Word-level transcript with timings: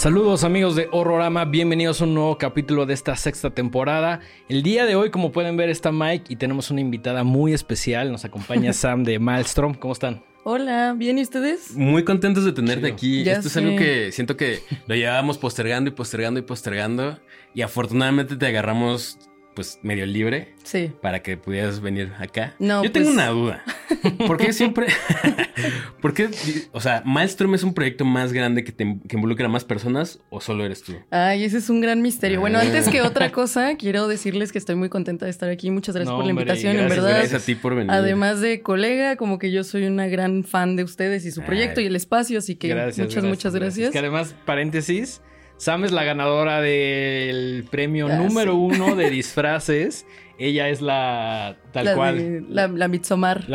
Saludos 0.00 0.44
amigos 0.44 0.76
de 0.76 0.88
Horrorama, 0.92 1.44
bienvenidos 1.44 2.00
a 2.00 2.04
un 2.04 2.14
nuevo 2.14 2.38
capítulo 2.38 2.86
de 2.86 2.94
esta 2.94 3.14
sexta 3.16 3.50
temporada. 3.50 4.20
El 4.48 4.62
día 4.62 4.86
de 4.86 4.96
hoy, 4.96 5.10
como 5.10 5.30
pueden 5.30 5.58
ver, 5.58 5.68
está 5.68 5.92
Mike 5.92 6.24
y 6.32 6.36
tenemos 6.36 6.70
una 6.70 6.80
invitada 6.80 7.22
muy 7.22 7.52
especial. 7.52 8.10
Nos 8.10 8.24
acompaña 8.24 8.72
Sam 8.72 9.04
de 9.04 9.18
Maelstrom. 9.18 9.74
¿Cómo 9.74 9.92
están? 9.92 10.22
Hola, 10.42 10.94
¿bien 10.96 11.18
y 11.18 11.22
ustedes? 11.22 11.76
Muy 11.76 12.02
contentos 12.02 12.46
de 12.46 12.52
tenerte 12.52 12.86
aquí. 12.86 13.24
Ya 13.24 13.34
Esto 13.34 13.48
es 13.48 13.56
algo 13.58 13.76
que 13.76 14.10
siento 14.10 14.38
que 14.38 14.60
lo 14.86 14.94
llevábamos 14.94 15.36
postergando 15.36 15.90
y 15.90 15.92
postergando 15.92 16.40
y 16.40 16.44
postergando. 16.44 17.18
Y 17.52 17.60
afortunadamente 17.60 18.36
te 18.36 18.46
agarramos 18.46 19.18
pues 19.60 19.78
medio 19.82 20.06
libre 20.06 20.54
Sí. 20.64 20.90
para 21.02 21.22
que 21.22 21.36
pudieras 21.36 21.80
venir 21.82 22.12
acá. 22.18 22.54
No, 22.58 22.82
Yo 22.82 22.90
tengo 22.90 23.08
pues- 23.08 23.14
una 23.14 23.26
duda. 23.28 23.62
¿Por 24.26 24.38
qué 24.38 24.54
siempre... 24.54 24.86
¿Por 26.00 26.14
qué? 26.14 26.30
O 26.72 26.80
sea, 26.80 27.02
¿Maelstrom 27.04 27.54
es 27.54 27.62
un 27.62 27.74
proyecto 27.74 28.06
más 28.06 28.32
grande 28.32 28.64
que, 28.64 28.72
te, 28.72 28.96
que 29.06 29.16
involucra 29.16 29.44
a 29.46 29.48
más 29.50 29.64
personas 29.64 30.18
o 30.30 30.40
solo 30.40 30.64
eres 30.64 30.82
tú? 30.82 30.94
Ay, 31.10 31.44
ese 31.44 31.58
es 31.58 31.68
un 31.68 31.82
gran 31.82 32.00
misterio. 32.00 32.40
Bueno, 32.40 32.58
Ah. 32.58 32.62
antes 32.62 32.88
que 32.88 33.02
otra 33.02 33.30
cosa, 33.32 33.76
quiero 33.76 34.08
decirles 34.08 34.50
que 34.50 34.56
estoy 34.58 34.76
muy 34.76 34.88
contenta 34.88 35.26
de 35.26 35.30
estar 35.30 35.50
aquí. 35.50 35.70
Muchas 35.70 35.94
gracias 35.94 36.10
No, 36.10 36.16
por 36.16 36.24
la 36.24 36.30
hombre, 36.30 36.44
invitación, 36.44 36.72
gracias, 36.76 36.96
en 36.98 37.04
verdad. 37.04 37.18
Gracias 37.18 37.42
a 37.42 37.44
ti 37.44 37.54
por 37.54 37.74
venir. 37.74 37.90
Además 37.90 38.40
de 38.40 38.62
colega, 38.62 39.16
como 39.16 39.38
que 39.38 39.50
yo 39.50 39.62
soy 39.62 39.84
una 39.84 40.06
gran 40.08 40.44
fan 40.44 40.76
de 40.76 40.84
ustedes 40.84 41.26
y 41.26 41.32
su 41.32 41.42
proyecto 41.42 41.80
Ay. 41.80 41.84
y 41.84 41.88
el 41.88 41.96
espacio, 41.96 42.38
así 42.38 42.56
que 42.56 42.74
muchas, 42.96 43.22
muchas 43.24 43.54
gracias. 43.54 43.90
Que 43.90 43.98
además, 43.98 44.34
paréntesis, 44.46 45.20
Sam 45.60 45.84
es 45.84 45.92
la 45.92 46.04
ganadora 46.04 46.62
del 46.62 47.66
premio 47.70 48.08
Ah, 48.10 48.16
número 48.16 48.52
sí. 48.52 48.58
uno 48.58 48.96
de 48.96 49.10
disfraces. 49.10 50.06
Ella 50.38 50.70
es 50.70 50.80
la 50.80 51.56
tal 51.70 51.84
la 51.84 51.94
cual. 51.94 52.16
de- 52.16 52.40
la, 52.48 52.62
la. 52.66 52.68
La 52.68 52.88
Midsommar, 52.88 53.44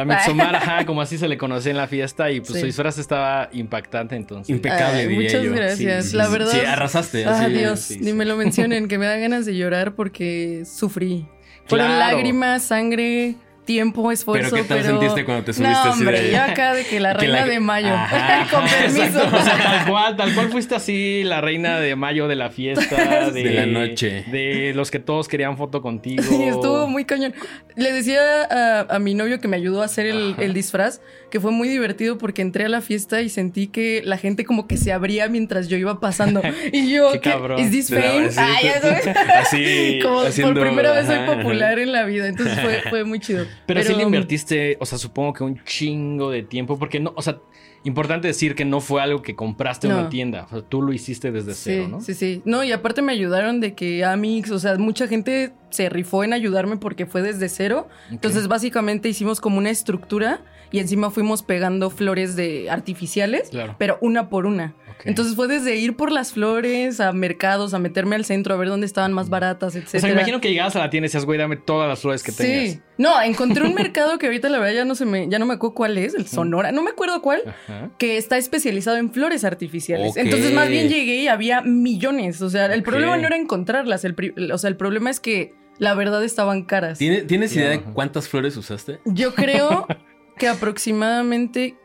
ajá, 0.55 0.85
como 0.85 1.01
así 1.01 1.17
se 1.17 1.27
le 1.27 1.35
conoce 1.35 1.71
en 1.71 1.77
la 1.77 1.87
fiesta 1.87 2.29
y 2.29 2.41
pues 2.41 2.53
Sí. 2.53 2.59
su 2.59 2.65
disfraz 2.67 2.99
estaba 2.99 3.49
impactante 3.53 4.15
entonces. 4.15 4.55
Impecable, 4.55 4.99
Ay, 4.99 5.07
diría 5.07 5.23
muchas 5.29 5.43
yo. 5.43 5.51
gracias. 5.53 6.05
Sí, 6.11 6.15
la 6.15 6.27
verdad. 6.27 6.51
Sí, 6.51 6.59
arrasaste. 6.59 7.25
Ah, 7.25 7.39
así, 7.41 7.53
Dios, 7.53 7.79
sí, 7.79 7.97
ni 8.01 8.05
sí. 8.09 8.13
me 8.13 8.25
lo 8.25 8.37
mencionen, 8.37 8.87
que 8.87 8.99
me 8.99 9.07
da 9.07 9.17
ganas 9.17 9.47
de 9.47 9.55
llorar 9.57 9.95
porque 9.95 10.61
sufrí. 10.63 11.27
Fueron 11.65 11.87
Claro. 11.87 12.17
lágrimas, 12.17 12.61
sangre, 12.61 13.33
tiempo, 13.65 14.11
esfuerzo. 14.11 14.49
Pero 14.51 14.63
¿qué 14.63 14.69
tal 14.69 14.83
sentiste 14.83 15.25
cuando 15.25 15.43
te 15.45 15.53
subiste 15.53 15.73
no, 15.73 15.79
así 15.79 15.89
hombre, 15.99 16.21
de- 16.21 16.31
yo 16.31 16.41
acá 16.41 16.73
de 16.73 16.85
que 16.85 16.99
la 16.99 17.13
que 17.17 17.19
reina 17.25 17.41
la- 17.41 17.45
de 17.47 17.59
mayo. 17.59 17.93
Ajá. 17.93 18.47
Con 18.51 18.63
permiso. 18.69 19.03
Exacto, 19.03 19.35
o 19.37 19.41
sea, 19.43 19.57
tal 19.57 19.85
cual, 19.89 20.15
tal 20.17 20.33
cual 20.33 20.49
fuiste 20.49 20.75
así 20.75 21.23
la 21.23 21.41
reina 21.41 21.79
de 21.79 21.95
mayo 21.95 22.27
de 22.27 22.35
la 22.35 22.49
fiesta, 22.51 23.29
de, 23.31 23.43
De 23.43 23.53
la 23.53 23.65
noche. 23.65 24.23
de 24.31 24.73
los 24.75 24.91
que 24.91 24.99
todos 24.99 25.27
querían 25.27 25.57
foto 25.57 25.81
contigo. 25.81 26.23
Sí, 26.23 26.43
estuvo 26.43 26.87
muy 26.87 27.05
cañón. 27.05 27.33
Le 27.75 27.91
decía 27.91 28.21
a, 28.49 28.95
a 28.95 28.99
mi 28.99 29.13
novio 29.13 29.41
que 29.41 29.47
me 29.47 29.57
ayudó 29.57 29.81
a 29.81 29.85
hacer 29.85 30.05
el, 30.05 30.53
disfraz 30.53 31.01
que 31.31 31.39
fue 31.41 31.51
muy 31.51 31.67
divertido 31.67 32.17
porque 32.17 32.41
entré 32.41 32.63
a 32.65 32.69
la 32.69 32.79
fiesta 32.79 33.21
y 33.21 33.27
sentí 33.27 33.67
que 33.67 34.01
la 34.05 34.17
gente 34.17 34.45
como 34.45 34.67
que 34.67 34.77
se 34.77 34.93
abría 34.93 35.27
mientras 35.27 35.67
yo 35.67 35.75
iba 35.75 35.99
pasando. 35.99 36.41
Y 36.71 36.93
yo, 36.93 37.11
Qué 37.13 37.19
¿qué? 37.19 37.29
cabrón. 37.31 37.59
¿Is 37.59 37.71
this 37.71 37.89
fame? 37.89 38.29
Ah, 38.37 38.55
ya 38.63 38.79
sabes. 38.79 39.07
Así, 39.07 39.99
como 40.01 40.21
haciendo- 40.21 40.53
por 40.53 40.63
primera 40.63 40.91
vez 40.93 41.07
soy 41.07 41.15
ajá. 41.15 41.35
popular 41.35 41.79
en 41.79 41.91
la 41.91 42.03
vida. 42.05 42.27
Entonces 42.27 42.57
fue, 42.61 42.81
fue 42.89 43.03
muy 43.03 43.19
chido. 43.19 43.45
Pero, 43.65 43.83
sí 43.83 43.93
le 43.95 44.03
invertiste, 44.03 44.77
o 44.79 44.85
sea, 44.85 44.97
supongo 44.97 45.33
que 45.33 45.43
un 45.43 45.63
chingo 45.63 46.29
de 46.31 46.43
tiempo, 46.43 46.77
porque 46.77 46.99
no, 46.99 47.13
o 47.15 47.21
sea, 47.21 47.39
importante 47.83 48.27
decir 48.27 48.55
que 48.55 48.65
no 48.65 48.81
fue 48.81 49.01
algo 49.01 49.21
que 49.21 49.35
compraste 49.35 49.87
en 49.87 49.93
una 49.93 50.09
tienda, 50.09 50.45
o 50.45 50.49
sea, 50.49 50.61
tú 50.61 50.81
lo 50.81 50.91
hiciste 50.93 51.31
desde 51.31 51.53
cero, 51.53 51.87
¿no? 51.87 52.01
sí, 52.01 52.13
sí. 52.13 52.41
No, 52.45 52.63
y 52.63 52.71
aparte 52.71 53.01
me 53.01 53.11
ayudaron 53.11 53.59
de 53.59 53.73
que 53.75 54.03
Amix, 54.03 54.49
o 54.51 54.59
sea, 54.59 54.75
mucha 54.77 55.07
gente 55.07 55.53
se 55.69 55.89
rifó 55.89 56.23
en 56.23 56.33
ayudarme 56.33 56.77
porque 56.77 57.05
fue 57.05 57.21
desde 57.21 57.49
cero. 57.49 57.87
Entonces, 58.09 58.47
básicamente 58.47 59.09
hicimos 59.09 59.39
como 59.41 59.57
una 59.57 59.69
estructura 59.69 60.41
y 60.71 60.79
encima 60.79 61.11
fuimos 61.11 61.43
pegando 61.43 61.89
flores 61.89 62.35
de 62.35 62.69
artificiales, 62.69 63.49
Claro. 63.49 63.75
pero 63.77 63.97
una 64.01 64.29
por 64.29 64.45
una. 64.45 64.73
Entonces 65.03 65.35
fue 65.35 65.47
desde 65.47 65.75
ir 65.75 65.95
por 65.95 66.11
las 66.11 66.31
flores 66.31 66.99
a 66.99 67.11
mercados, 67.11 67.73
a 67.73 67.79
meterme 67.79 68.15
al 68.15 68.25
centro, 68.25 68.53
a 68.53 68.57
ver 68.57 68.69
dónde 68.69 68.85
estaban 68.87 69.13
más 69.13 69.29
baratas, 69.29 69.75
O 69.75 69.77
etcétera. 69.77 70.01
sea, 70.01 70.07
me 70.09 70.13
imagino 70.15 70.41
que 70.41 70.49
llegabas 70.49 70.75
a 70.75 70.79
la 70.79 70.89
tienda 70.89 71.05
y 71.05 71.09
decías, 71.09 71.25
güey, 71.25 71.37
dame 71.37 71.57
todas 71.57 71.87
las 71.87 71.99
flores 71.99 72.23
que 72.23 72.31
Sí. 72.31 72.37
tengas. 72.43 72.79
No, 72.97 73.21
encontré 73.21 73.63
un 73.65 73.73
mercado 73.75 74.17
que 74.17 74.25
ahorita 74.27 74.49
la 74.49 74.57
verdad 74.57 74.73
ya 74.75 74.85
no 74.85 74.95
se 74.95 75.05
me, 75.05 75.27
ya 75.29 75.37
no 75.37 75.45
me 75.45 75.55
acuerdo 75.55 75.75
cuál 75.75 75.97
es, 75.97 76.13
el 76.15 76.27
Sonora, 76.27 76.71
no 76.71 76.81
me 76.81 76.91
acuerdo 76.91 77.21
cuál, 77.21 77.41
Ajá. 77.45 77.91
que 77.99 78.17
está 78.17 78.37
especializado 78.37 78.97
en 78.97 79.11
flores 79.11 79.43
artificiales. 79.43 80.15
Entonces, 80.17 80.53
más 80.53 80.69
bien 80.69 80.87
llegué 80.89 81.17
y 81.17 81.27
había 81.27 81.61
millones. 81.61 82.41
O 82.41 82.49
sea, 82.49 82.65
el 82.67 82.81
problema 82.83 83.17
no 83.17 83.27
era 83.27 83.35
encontrarlas. 83.35 84.05
El, 84.05 84.15
o 84.51 84.57
sea, 84.57 84.69
el 84.69 84.77
problema 84.77 85.09
es 85.09 85.19
que 85.19 85.53
la 85.77 85.93
verdad 85.93 86.23
estaban 86.23 86.63
caras. 86.63 86.97
¿Tiene- 86.97 87.21
¿Tienes 87.23 87.53
idea 87.55 87.69
de 87.69 87.81
cuántas 87.81 88.29
flores 88.29 88.55
usaste? 88.57 88.99
Yo 89.05 89.35
creo 89.35 89.85
que 90.37 90.47
aproximadamente. 90.47 91.75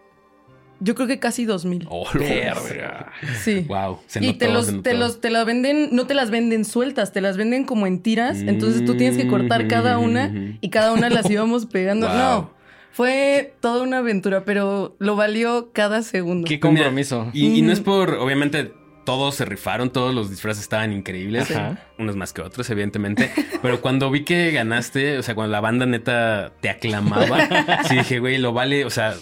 Yo 0.81 0.95
creo 0.95 1.07
que 1.07 1.19
casi 1.19 1.45
dos 1.45 1.65
mil. 1.65 1.87
Oh, 1.91 2.07
Verga. 2.15 3.13
Sí. 3.43 3.67
Wow, 3.69 3.99
se 4.07 4.23
y 4.25 4.29
notó, 4.29 4.39
te 4.39 4.47
se 4.47 4.53
los, 4.53 4.67
notó. 4.73 4.83
te 4.83 4.95
los, 4.95 5.21
te 5.21 5.31
la 5.31 5.45
venden, 5.45 5.89
no 5.93 6.07
te 6.07 6.15
las 6.15 6.31
venden 6.31 6.65
sueltas, 6.65 7.13
te 7.13 7.21
las 7.21 7.37
venden 7.37 7.65
como 7.65 7.87
en 7.87 8.01
tiras. 8.01 8.39
Entonces 8.41 8.85
tú 8.85 8.97
tienes 8.97 9.17
que 9.17 9.29
cortar 9.29 9.69
cada 9.69 9.99
una 9.99 10.29
Mm. 10.29 10.59
y 10.61 10.71
cada 10.71 10.93
una 10.93 11.11
las 11.11 11.29
íbamos 11.31 11.67
pegando. 11.67 12.07
Wow. 12.09 12.17
No, 12.17 12.51
fue 12.93 13.55
toda 13.61 13.83
una 13.83 13.99
aventura, 13.99 14.45
pero 14.45 14.97
lo 14.99 15.17
valió 15.17 15.71
cada 15.73 16.03
segundo. 16.03 16.47
Qué 16.47 16.55
mira, 16.57 16.61
compromiso. 16.61 17.31
Y, 17.33 17.59
y 17.59 17.63
no 17.63 17.73
es 17.73 17.81
por, 17.81 18.15
obviamente, 18.15 18.73
todos 19.05 19.35
se 19.35 19.45
rifaron, 19.45 19.91
todos 19.91 20.15
los 20.15 20.31
disfraces 20.31 20.63
estaban 20.63 20.93
increíbles. 20.93 21.51
Ajá. 21.51 21.79
Unos 21.99 22.17
más 22.17 22.33
que 22.33 22.43
otros, 22.43 22.69
evidentemente. 22.71 23.31
Pero 23.63 23.81
cuando 23.81 24.11
vi 24.11 24.25
que 24.25 24.51
ganaste, 24.51 25.19
o 25.19 25.23
sea, 25.23 25.35
cuando 25.35 25.53
la 25.53 25.61
banda 25.61 25.87
neta 25.87 26.53
te 26.61 26.69
aclamaba, 26.71 27.39
sí 27.89 27.97
dije, 27.97 28.19
güey, 28.19 28.39
lo 28.39 28.53
vale, 28.53 28.85
o 28.85 28.91
sea, 28.91 29.15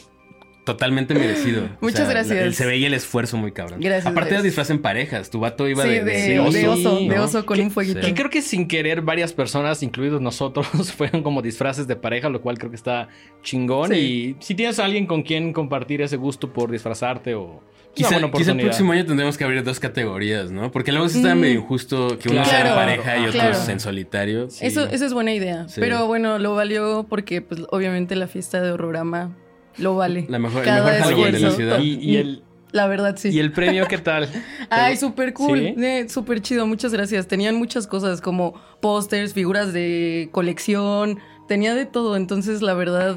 totalmente 0.72 1.14
merecido. 1.14 1.62
O 1.80 1.84
Muchas 1.86 2.00
sea, 2.00 2.10
gracias. 2.10 2.36
la- 2.38 2.44
el- 2.44 2.54
se 2.54 2.66
veía 2.66 2.86
el 2.86 2.94
esfuerzo 2.94 3.36
muy 3.36 3.52
cabrón. 3.52 3.80
Gracias, 3.80 4.06
Aparte 4.06 4.34
de 4.36 4.42
disfraz 4.42 4.70
en 4.70 4.80
parejas, 4.80 5.30
tu 5.30 5.40
vato 5.40 5.66
iba 5.68 5.82
Sí, 5.82 5.88
de, 5.88 6.04
de, 6.04 6.12
de 6.12 6.28
de 6.28 6.40
oso, 6.40 6.72
oso, 6.72 6.98
de 7.00 7.18
oso 7.18 7.46
con 7.46 7.56
¿Qué- 7.56 7.62
un 7.62 7.70
fueguito. 7.70 8.00
Que 8.00 8.14
creo 8.14 8.30
que 8.30 8.42
sin 8.42 8.68
querer 8.68 9.02
varias 9.02 9.32
personas, 9.32 9.82
incluidos 9.82 10.20
nosotros, 10.20 10.66
fueron 10.96 11.22
como 11.22 11.42
disfraces 11.42 11.86
de 11.86 11.96
pareja, 11.96 12.28
lo 12.28 12.40
cual 12.42 12.58
creo 12.58 12.70
que 12.70 12.76
está 12.76 13.08
chingón. 13.42 13.90
Sí. 13.90 14.36
Y 14.40 14.44
si 14.44 14.54
tienes 14.54 14.78
a 14.78 14.84
alguien 14.84 15.06
con 15.06 15.22
quien 15.22 15.52
compartir 15.52 16.02
ese 16.02 16.16
gusto 16.16 16.52
por 16.52 16.70
disfrazarte 16.70 17.34
o... 17.34 17.62
Quizá, 17.94 18.20
quizá 18.30 18.52
el 18.52 18.60
próximo 18.60 18.92
año 18.92 19.04
tendremos 19.06 19.36
que 19.36 19.42
abrir 19.42 19.64
dos 19.64 19.80
categorías, 19.80 20.52
¿no? 20.52 20.70
Porque 20.70 20.92
luego 20.92 21.08
sí 21.08 21.18
está 21.18 21.34
Mm. 21.34 21.40
medio 21.40 21.54
injusto 21.60 22.16
que 22.18 22.28
unos 22.28 22.46
Claro, 22.48 22.66
sean 22.66 22.76
pareja 22.76 23.16
y 23.16 23.20
otros 23.22 23.34
claro. 23.34 23.70
en 23.72 23.80
solitario. 23.80 24.50
Sí. 24.50 24.66
Eso, 24.66 24.86
esa 24.86 25.04
es 25.06 25.12
buena 25.12 25.32
idea. 25.32 25.66
Sí. 25.68 25.80
Pero 25.80 26.06
bueno, 26.06 26.38
lo 26.38 26.54
valió 26.54 27.06
porque, 27.08 27.40
pues, 27.42 27.62
obviamente 27.70 28.14
la 28.14 28.28
fiesta 28.28 28.60
de 28.60 28.70
Horrorama 28.70 29.34
lo 29.78 29.97
vale. 29.97 30.27
La 30.28 30.39
mejor, 30.39 30.61
el 30.61 30.65
Cada 30.65 30.93
mejor 30.93 31.03
Halloween 31.03 31.33
de 31.33 31.41
la 31.41 31.50
ciudad. 31.50 31.78
Y, 31.81 31.94
y 31.94 32.16
el, 32.16 32.43
La 32.72 32.87
verdad, 32.87 33.16
sí. 33.16 33.31
¿Y 33.31 33.39
el 33.39 33.53
premio 33.53 33.87
qué 33.87 33.99
tal? 33.99 34.28
Ay, 34.71 34.97
súper 34.97 35.33
cool. 35.33 35.59
¿Sí? 35.59 35.75
Eh, 35.83 36.06
súper 36.09 36.41
chido. 36.41 36.66
Muchas 36.66 36.93
gracias. 36.93 37.27
Tenían 37.28 37.55
muchas 37.56 37.87
cosas 37.87 38.21
como 38.21 38.61
pósters, 38.81 39.34
figuras 39.34 39.72
de 39.72 40.28
colección. 40.33 41.19
Tenía 41.47 41.75
de 41.75 41.87
todo. 41.87 42.16
Entonces, 42.16 42.61
la 42.61 42.75
verdad, 42.75 43.16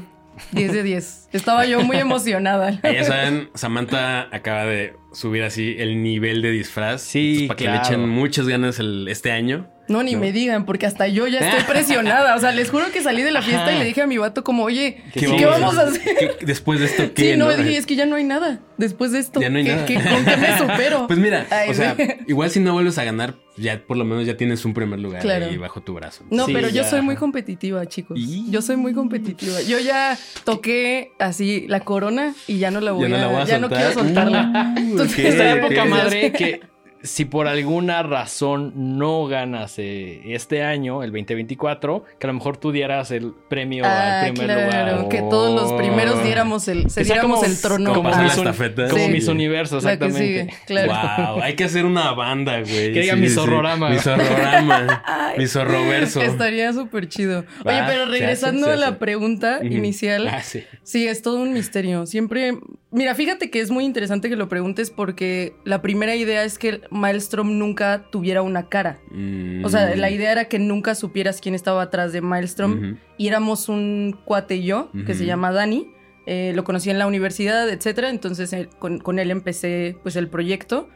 10 0.52 0.72
de 0.72 0.82
10. 0.82 1.28
Estaba 1.32 1.66
yo 1.66 1.82
muy 1.82 1.96
emocionada. 1.96 2.80
Ya 2.82 3.04
saben, 3.04 3.50
Samantha 3.54 4.28
acaba 4.34 4.64
de 4.64 4.94
subir 5.12 5.42
así 5.42 5.76
el 5.78 6.02
nivel 6.02 6.42
de 6.42 6.50
disfraz. 6.50 7.02
Sí, 7.02 7.46
para 7.48 7.56
claro. 7.56 7.72
que 7.72 7.78
le 7.78 7.96
echen 7.96 8.08
muchas 8.08 8.48
ganas 8.48 8.78
el, 8.78 9.08
este 9.08 9.30
año. 9.30 9.68
No, 9.92 10.02
ni 10.02 10.14
No. 10.14 10.20
me 10.20 10.32
digan, 10.32 10.64
porque 10.64 10.86
hasta 10.86 11.06
yo 11.06 11.26
ya 11.28 11.38
estoy 11.40 11.62
presionada. 11.68 12.34
O 12.34 12.40
sea, 12.40 12.50
les 12.52 12.70
juro 12.70 12.90
que 12.92 13.02
salí 13.02 13.22
de 13.22 13.30
la 13.30 13.42
fiesta 13.42 13.64
Ajá. 13.66 13.74
y 13.74 13.78
le 13.78 13.84
dije 13.84 14.02
a 14.02 14.06
mi 14.06 14.18
vato 14.18 14.42
como, 14.42 14.64
oye, 14.64 15.02
¿Qué 15.12 15.20
¿qué, 15.20 15.44
vamos 15.46 15.60
vamos 15.74 15.78
a 15.78 15.82
hacer? 15.82 16.16
¿Qué- 16.38 16.46
después 16.46 16.80
de 16.80 16.86
esto, 16.86 17.12
¿qué? 17.14 17.32
Sí, 17.32 17.36
no, 17.38 17.48
dije, 17.54 17.76
es 17.76 17.86
que 17.86 17.94
ya 17.96 18.06
no 18.06 18.16
hay 18.16 18.24
nada 18.24 18.60
después 18.78 19.12
de 19.12 19.18
esto. 19.20 19.40
Ya 19.40 19.50
no 19.50 19.58
hay 19.58 19.64
¿Qué- 19.64 19.70
nada. 19.74 19.86
qué- 19.86 19.94
¿Con 19.94 20.24
qué 20.24 20.36
me 20.36 20.58
supero? 20.58 21.06
Pues 21.06 21.18
mira, 21.18 21.46
Ay, 21.50 21.70
o 21.70 21.74
sea, 21.74 21.94
igual 22.26 22.50
si 22.50 22.58
no 22.60 22.72
vuelves 22.72 22.98
a 22.98 23.04
ganar, 23.04 23.34
ya 23.56 23.80
por 23.86 23.96
lo 23.98 24.04
menos 24.04 24.26
ya 24.26 24.36
tienes 24.36 24.64
un 24.64 24.72
primer 24.74 24.98
lugar 24.98 25.20
Claro. 25.22 25.46
ahí 25.46 25.56
bajo 25.58 25.82
tu 25.82 25.92
brazo. 25.94 26.24
No, 26.30 26.46
Sí, 26.46 26.52
pero 26.54 26.68
yo 26.70 26.84
soy 26.84 27.02
muy 27.02 27.16
competitiva, 27.16 27.84
chicos. 27.86 28.18
Y- 28.18 28.50
Yo 28.50 28.62
soy 28.62 28.76
muy 28.76 28.94
competitiva. 28.94 29.60
Yo 29.62 29.78
ya 29.78 30.16
toqué 30.44 31.12
así 31.18 31.66
la 31.68 31.80
corona 31.80 32.34
y 32.46 32.58
ya 32.58 32.70
no 32.70 32.80
la 32.80 32.92
voy 32.92 33.02
Ya 33.02 33.08
no 33.10 33.16
a, 33.16 33.18
la 33.20 33.26
voy 33.28 33.42
a 33.42 33.44
ya 33.44 33.58
no 33.58 33.68
quiero 33.68 33.92
soltarla. 33.92 34.74
Uh, 34.76 34.78
Entonces, 34.78 35.18
ok, 35.18 35.24
Esta 35.26 35.52
ok. 35.52 35.58
época 35.58 35.84
madre 35.84 36.32
que 36.32 36.60
si 37.02 37.24
por 37.24 37.48
alguna 37.48 38.02
razón 38.02 38.72
no 38.98 39.26
ganas 39.26 39.74
eh, 39.78 40.20
este 40.26 40.62
año, 40.62 41.02
el 41.02 41.10
2024, 41.10 42.04
que 42.18 42.26
a 42.26 42.28
lo 42.28 42.34
mejor 42.34 42.56
tú 42.56 42.72
dieras 42.72 43.10
el 43.10 43.32
premio 43.48 43.84
Ah, 43.86 44.20
al 44.22 44.32
primer 44.32 44.46
claro, 44.46 44.92
lugar. 44.96 45.08
que 45.08 45.18
todos 45.18 45.54
los 45.60 45.72
primeros 45.72 46.22
diéramos 46.22 46.68
el, 46.68 46.90
se 46.90 47.04
diéramos 47.04 47.40
como- 47.40 47.44
el 47.50 47.60
trono. 47.60 47.94
Como, 47.94 48.10
la 48.10 48.18
Miss, 48.22 48.32
Un- 48.34 48.38
estafeta. 48.40 48.88
como 48.88 49.04
Sí. 49.06 49.10
Miss 49.10 49.28
Universo, 49.28 49.76
La 49.76 49.80
que 49.80 49.88
exactamente. 50.06 50.26
sigue, 50.26 50.54
claro. 50.66 51.32
Wow, 51.34 51.42
hay 51.42 51.54
que 51.54 51.64
hacer 51.64 51.84
una 51.84 52.12
banda, 52.12 52.60
güey. 52.60 52.92
Que 52.92 53.00
diga 53.00 53.16
mi 53.16 53.28
zorrorama. 53.28 53.90
Mi 53.90 53.98
zorrorama. 53.98 55.02
Mi 55.36 55.46
zorroverso. 55.46 56.22
Estaría 56.22 56.72
súper 56.72 57.08
chido. 57.08 57.44
Oye, 57.64 57.80
Va, 57.80 57.86
pero 57.86 58.06
regresando 58.06 58.66
hace, 58.66 58.74
a 58.74 58.76
la 58.76 58.98
pregunta 58.98 59.58
Ujú. 59.58 59.66
inicial, 59.72 60.28
Ah, 60.28 60.42
sí. 60.42 60.62
Sí, 60.82 61.06
es 61.06 61.22
todo 61.22 61.40
un 61.40 61.52
misterio. 61.52 62.06
Siempre. 62.06 62.54
Mira, 62.90 63.14
fíjate 63.14 63.50
que 63.50 63.60
es 63.60 63.70
muy 63.70 63.84
interesante 63.84 64.28
que 64.28 64.36
lo 64.36 64.48
preguntes 64.50 64.90
porque 64.90 65.54
la 65.64 65.80
primera 65.80 66.14
idea 66.14 66.44
es 66.44 66.58
que 66.58 66.82
Maelstrom 66.92 67.58
nunca 67.58 68.06
tuviera 68.10 68.42
una 68.42 68.68
cara. 68.68 69.00
Mm. 69.10 69.64
O 69.64 69.68
sea, 69.68 69.94
la 69.96 70.10
idea 70.10 70.30
era 70.32 70.44
que 70.46 70.58
nunca 70.58 70.94
supieras 70.94 71.40
quién 71.40 71.54
estaba 71.54 71.82
atrás 71.82 72.12
de 72.12 72.20
Maelstrom. 72.20 72.96
Y 73.18 73.28
éramos 73.28 73.68
un 73.68 74.18
cuate 74.24 74.56
y 74.56 74.64
yo, 74.64 74.90
que 75.06 75.14
se 75.14 75.24
llama 75.26 75.52
Dani. 75.52 75.90
Eh, 76.26 76.52
lo 76.54 76.62
conocí 76.62 76.88
en 76.90 76.98
la 76.98 77.06
universidad, 77.06 77.68
etcétera. 77.68 78.08
Entonces 78.10 78.52
eh, 78.52 78.68
con, 78.78 78.98
con 78.98 79.18
él 79.18 79.30
empecé 79.30 79.96
pues 80.02 80.14
el 80.16 80.28
proyecto. 80.28 80.88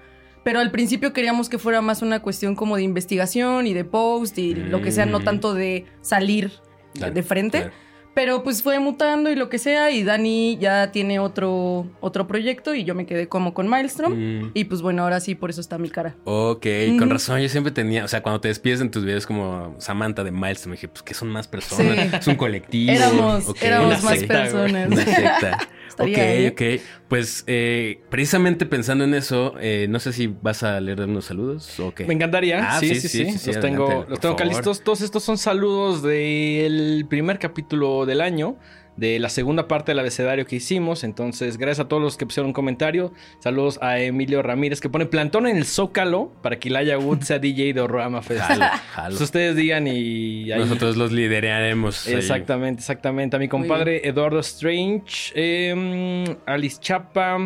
Pero 0.45 0.61
al 0.61 0.71
principio 0.71 1.13
queríamos 1.13 1.49
que 1.49 1.59
fuera 1.59 1.81
más 1.83 2.03
una 2.03 2.21
cuestión 2.23 2.55
como 2.55 2.77
de 2.77 2.85
investigación 2.85 3.67
y 3.67 3.75
de 3.75 3.85
post 3.85 4.39
y 4.39 4.55
lo 4.55 4.81
que 4.81 4.93
sea, 4.93 5.05
no 5.05 5.19
Mm. 5.19 5.25
tanto 5.25 5.55
de 5.55 5.87
salir 6.03 6.53
Claro, 6.95 7.13
de 7.13 7.23
frente. 7.25 7.59
claro. 7.63 7.75
Pero 8.17 8.43
pues 8.43 8.63
fue 8.63 8.79
mutando 8.79 9.31
y 9.31 9.35
lo 9.35 9.51
que 9.51 9.59
sea. 9.59 9.91
Y 9.91 10.03
Dani 10.03 10.57
ya 10.57 10.91
tiene 10.91 11.19
otro, 11.19 11.87
otro 12.01 12.27
proyecto 12.27 12.75
y 12.75 12.83
yo 12.83 12.95
me 12.95 13.05
quedé 13.05 13.29
como 13.29 13.53
con 13.53 13.69
Maelstrom. 13.69 14.15
Mm. 14.15 14.51
Y 14.55 14.65
pues 14.65 14.81
bueno, 14.81 15.03
ahora 15.03 15.21
sí, 15.21 15.35
por 15.35 15.51
eso 15.51 15.61
está 15.61 15.77
mi 15.77 15.91
cara. 15.91 16.17
Ok, 16.25 16.67
con 16.99 17.11
razón, 17.11 17.43
yo 17.43 17.51
siempre 17.51 17.73
tenía, 17.73 18.07
o 18.07 18.09
sea, 18.09 18.23
cuando 18.23 18.41
te 18.41 18.49
despides 18.49 18.81
en 18.81 18.91
tus 18.91 19.05
videos 19.05 19.27
como 19.27 19.77
Samantha 19.81 20.25
de 20.25 20.31
me 20.31 20.51
dije, 20.53 20.89
pues 20.89 21.03
que 21.03 21.13
son 21.13 21.29
más 21.29 21.47
personas, 21.47 21.95
Sí. 21.95 22.17
es 22.21 22.27
un 22.27 22.37
colectivo. 22.37 22.91
Éramos, 22.91 23.53
éramos 23.61 24.03
más 24.03 24.19
secta, 24.19 24.35
personas. 24.35 24.89
Una 24.91 25.05
secta. 25.05 25.59
Estaría, 25.89 26.17
ok, 26.17 26.61
¿eh? 26.61 26.79
ok. 26.79 26.83
Pues 27.09 27.45
eh, 27.47 28.01
precisamente 28.11 28.67
pensando 28.67 29.05
en 29.05 29.15
eso, 29.15 29.55
eh, 29.61 29.87
no 29.89 29.99
sé 30.01 30.13
si 30.13 30.27
vas 30.27 30.63
a 30.63 30.81
leer 30.81 31.01
unos 31.03 31.27
saludos 31.27 31.79
o 31.81 31.95
qué. 31.95 32.05
Me 32.05 32.15
encantaría. 32.15 32.77
Ah, 32.77 32.81
sí, 32.81 32.89
sí, 32.89 33.01
sí, 33.01 33.09
sí, 33.09 33.09
sí. 33.09 33.33
sí, 33.33 33.39
sí, 33.39 33.47
los 33.49 33.57
adelante, 33.57 33.69
tengo, 33.69 34.07
los 34.09 34.21
tengo 34.21 34.35
acá 34.35 34.45
favor. 34.45 34.57
listos. 34.57 34.83
Todos 34.83 35.01
estos 35.01 35.23
son 35.23 35.39
saludos 35.39 36.03
del 36.03 37.07
primer 37.09 37.39
capítulo 37.39 38.07
del 38.07 38.21
año. 38.21 38.57
De 38.97 39.19
la 39.19 39.29
segunda 39.29 39.69
parte 39.69 39.93
del 39.93 39.99
abecedario 39.99 40.47
que 40.47 40.57
hicimos. 40.57 41.05
Entonces, 41.05 41.59
gracias 41.59 41.85
a 41.85 41.89
todos 41.89 42.03
los 42.03 42.17
que 42.17 42.25
pusieron 42.25 42.47
un 42.49 42.53
comentario. 42.55 43.13
Saludos 43.41 43.79
a 43.83 44.01
Emilio 44.01 44.41
Ramírez 44.43 44.81
que 44.81 44.89
pone 44.89 45.05
plantón 45.05 45.47
en 45.47 45.59
el 45.59 45.67
Zócalo 45.67 46.33
para 46.43 46.59
que 46.59 46.71
Ilaya 46.71 46.99
Wood 46.99 47.21
sea 47.21 47.39
DJ 47.39 47.75
de 47.75 47.81
Horrorama 47.83 48.23
Fest. 48.23 48.41
Jalo, 48.43 48.65
jalo. 48.93 49.09
Pues 49.11 49.21
ustedes 49.21 49.55
digan 49.55 49.87
y 49.87 50.51
ahí- 50.51 50.59
Nosotros 50.61 50.97
los 50.97 51.13
lideraremos. 51.13 52.07
ahí. 52.09 52.15
Exactamente, 52.15 52.81
exactamente. 52.81 53.37
A 53.37 53.39
mi 53.39 53.49
compadre 53.49 54.09
Eduardo 54.09 54.39
Strange, 54.41 55.33
eh, 55.35 56.37
Alice 56.47 56.79
Chapa, 56.81 57.37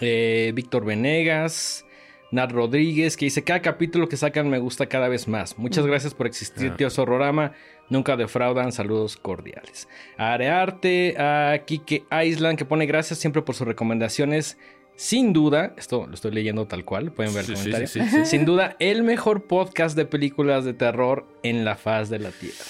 eh, 0.00 0.52
Víctor 0.54 0.84
Venegas, 0.84 1.84
Nat 2.32 2.50
Rodríguez, 2.50 3.16
que 3.16 3.26
dice: 3.26 3.44
Cada 3.44 3.60
capítulo 3.62 4.08
que 4.08 4.16
sacan 4.16 4.48
me 4.50 4.58
gusta 4.58 4.86
cada 4.86 5.08
vez 5.08 5.28
más. 5.28 5.58
Muchas 5.58 5.84
Mm. 5.84 5.88
gracias 5.88 6.14
por 6.14 6.26
existir, 6.26 6.70
Ah. 6.72 6.76
tío 6.76 6.90
Zorrorama. 6.90 7.52
Nunca 7.88 8.16
defraudan. 8.16 8.72
Saludos 8.72 9.16
cordiales. 9.16 9.88
A 10.18 10.32
Arearte, 10.34 11.14
a 11.18 11.58
Kike 11.66 12.04
Island, 12.24 12.58
que 12.58 12.64
pone 12.64 12.86
gracias 12.86 13.18
siempre 13.18 13.42
por 13.42 13.54
sus 13.54 13.66
recomendaciones. 13.66 14.58
Sin 14.96 15.32
duda, 15.34 15.74
esto 15.76 16.06
lo 16.06 16.14
estoy 16.14 16.32
leyendo 16.32 16.66
tal 16.66 16.84
cual, 16.84 17.12
pueden 17.12 17.34
ver 17.34 17.42
el 17.44 17.48
Sí, 17.48 17.52
comentario. 17.54 17.86
sí, 17.86 18.00
sí, 18.00 18.08
sí. 18.10 18.24
Sin 18.24 18.44
duda, 18.46 18.76
el 18.78 19.02
mejor 19.02 19.46
podcast 19.46 19.94
de 19.94 20.06
películas 20.06 20.64
de 20.64 20.72
terror 20.72 21.26
en 21.42 21.64
la 21.66 21.76
faz 21.76 22.08
de 22.08 22.18
la 22.18 22.30
tierra. 22.30 22.64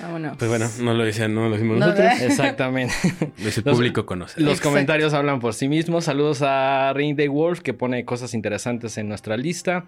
Vámonos. 0.00 0.36
Pues 0.36 0.48
bueno, 0.50 0.66
no 0.80 0.94
lo 0.94 1.04
decían, 1.04 1.34
no 1.34 1.48
lo 1.48 1.52
decimos 1.54 1.78
No, 1.78 1.86
nosotros. 1.86 2.04
¿verdad? 2.08 2.26
Exactamente. 2.26 2.94
El 3.38 3.44
Los- 3.44 3.60
público 3.60 4.06
conoce. 4.06 4.40
Los 4.40 4.50
Exacto. 4.54 4.70
comentarios 4.70 5.12
hablan 5.14 5.40
por 5.40 5.54
sí 5.54 5.68
mismos. 5.68 6.04
Saludos 6.04 6.42
a 6.42 6.92
Ring 6.94 7.16
Day 7.16 7.28
Wolf 7.28 7.60
que 7.60 7.74
pone 7.74 8.04
cosas 8.04 8.34
interesantes 8.34 8.98
en 8.98 9.08
nuestra 9.08 9.36
lista. 9.36 9.86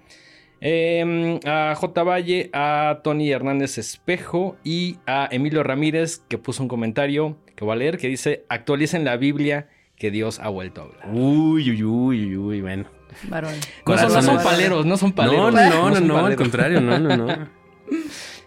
Eh, 0.61 1.41
a 1.47 1.75
J. 1.75 2.03
Valle, 2.03 2.51
a 2.53 3.01
Tony 3.03 3.31
Hernández 3.31 3.79
Espejo 3.79 4.57
y 4.63 4.99
a 5.07 5.29
Emilio 5.31 5.63
Ramírez 5.63 6.19
que 6.29 6.39
puso 6.39 6.63
un 6.63 6.69
comentario 6.69 7.39
que 7.57 7.65
voy 7.65 7.73
a 7.73 7.77
leer 7.77 7.99
que 7.99 8.09
dice 8.09 8.45
actualicen 8.49 9.05
la 9.05 9.17
Biblia 9.17 9.69
que 9.97 10.11
Dios 10.11 10.39
ha 10.39 10.49
vuelto 10.49 10.81
a 10.81 10.85
hablar. 10.85 11.09
Uy, 11.13 11.71
uy, 11.71 11.83
uy, 11.85 12.25
uy, 12.27 12.37
uy, 12.37 12.61
bueno. 12.61 12.85
Varón. 13.29 13.55
No 13.87 13.99
son, 13.99 14.25
no 14.37 14.43
paleros, 14.43 14.87
no 14.87 14.97
son 14.97 15.11
No, 15.11 15.15
paleros. 15.17 15.53
no, 15.53 15.61
no, 15.61 15.89
no, 15.91 15.95
son 15.97 16.07
no, 16.09 16.27
al 16.27 16.37
contrario, 16.37 16.81
no, 16.81 16.99
no, 16.99 17.17
no. 17.17 17.27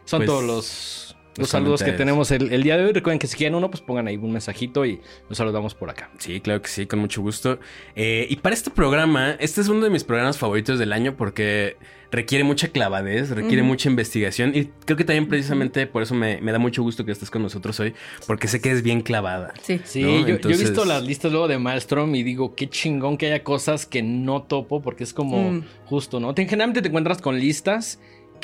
Son 0.05 0.19
Pues, 0.19 0.27
todos 0.27 0.43
los, 0.43 1.17
los 1.37 1.49
saludos 1.49 1.81
que 1.83 1.91
tenemos 1.93 2.31
el, 2.31 2.51
el 2.53 2.61
día 2.63 2.77
de 2.77 2.85
hoy. 2.85 2.91
Recuerden 2.93 3.19
que 3.19 3.27
si 3.27 3.37
quieren 3.37 3.55
uno, 3.55 3.69
pues 3.69 3.81
pongan 3.81 4.07
ahí 4.07 4.17
un 4.17 4.31
mensajito 4.31 4.85
y 4.85 4.99
los 5.29 5.37
saludamos 5.37 5.75
por 5.75 5.89
acá. 5.89 6.09
Sí, 6.17 6.39
claro 6.41 6.61
que 6.61 6.67
sí, 6.69 6.85
con 6.87 6.99
mucho 6.99 7.21
gusto. 7.21 7.59
Eh, 7.95 8.27
y 8.29 8.35
para 8.37 8.53
este 8.53 8.69
programa, 8.69 9.31
este 9.39 9.61
es 9.61 9.67
uno 9.69 9.81
de 9.83 9.89
mis 9.89 10.03
programas 10.03 10.37
favoritos 10.37 10.77
del 10.79 10.91
año 10.93 11.15
porque 11.15 11.77
requiere 12.13 12.43
mucha 12.45 12.67
clavadez, 12.69 13.31
requiere 13.31 13.63
mucha 13.63 13.89
investigación 13.89 14.51
y 14.55 14.65
creo 14.85 14.95
que 14.95 15.03
también 15.03 15.27
precisamente 15.27 15.85
por 15.87 16.01
eso 16.03 16.15
me, 16.15 16.39
me 16.41 16.51
da 16.53 16.59
mucho 16.59 16.81
gusto 16.83 17.03
que 17.03 17.11
estés 17.11 17.29
con 17.29 17.41
nosotros 17.41 17.77
hoy, 17.79 17.93
porque 18.27 18.47
sé 18.47 18.61
que 18.61 18.71
es 18.71 18.83
bien 18.83 19.01
clavada. 19.01 19.53
Sí. 19.61 19.81
Sí, 19.83 20.01
¿no? 20.03 20.27
yo, 20.27 20.37
yo 20.37 20.49
he 20.51 20.57
visto 20.57 20.85
las 20.85 21.03
listas 21.03 21.31
luego 21.31 21.47
de 21.47 21.57
Maelstrom 21.57 22.13
y 22.15 22.23
digo, 22.23 22.55
qué 22.55 22.69
chingón 22.69 23.17
que 23.17 23.25
haya 23.25 23.43
cosas 23.43 23.85
que 23.85 24.01
no 24.03 24.43
topo 24.43 24.81
porque 24.81 25.03
es 25.03 25.13
como 25.13 25.51
Mm. 25.51 25.63
justo, 25.85 26.19
¿no? 26.19 26.33
Te- 26.33 26.45
generalmente 26.45 26.81
te 26.81 26.87
encuentras 26.87 27.19
con 27.21 27.39
listas 27.39 27.99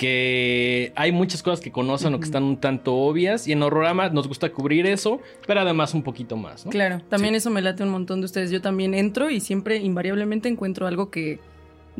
que 0.10 0.92
hay 0.95 1.12
muchas 1.12 1.44
cosas 1.44 1.60
que 1.60 1.72
conocen 1.72 2.13
o 2.13 2.19
que 2.19 2.25
están 2.25 2.44
un 2.44 2.57
tanto 2.57 2.95
obvias 2.95 3.48
y 3.48 3.51
en 3.51 3.62
Horrorama 3.62 4.10
nos 4.10 4.27
gusta 4.27 4.50
cubrir 4.50 4.86
eso, 4.88 5.22
pero 5.45 5.60
además 5.60 5.94
un 5.94 6.04
poquito 6.04 6.38
más, 6.38 6.65
¿no? 6.65 6.72
Claro, 6.72 7.01
también 7.10 7.36
eso 7.36 7.50
me 7.50 7.62
late 7.62 7.83
un 7.83 7.89
montón 7.89 8.22
de 8.22 8.25
ustedes. 8.25 8.50
Yo 8.50 8.62
también 8.62 8.94
entro 8.94 9.30
y 9.30 9.39
siempre 9.42 9.77
invariablemente 9.77 10.48
encuentro 10.50 10.88
algo 10.88 11.12
que 11.12 11.39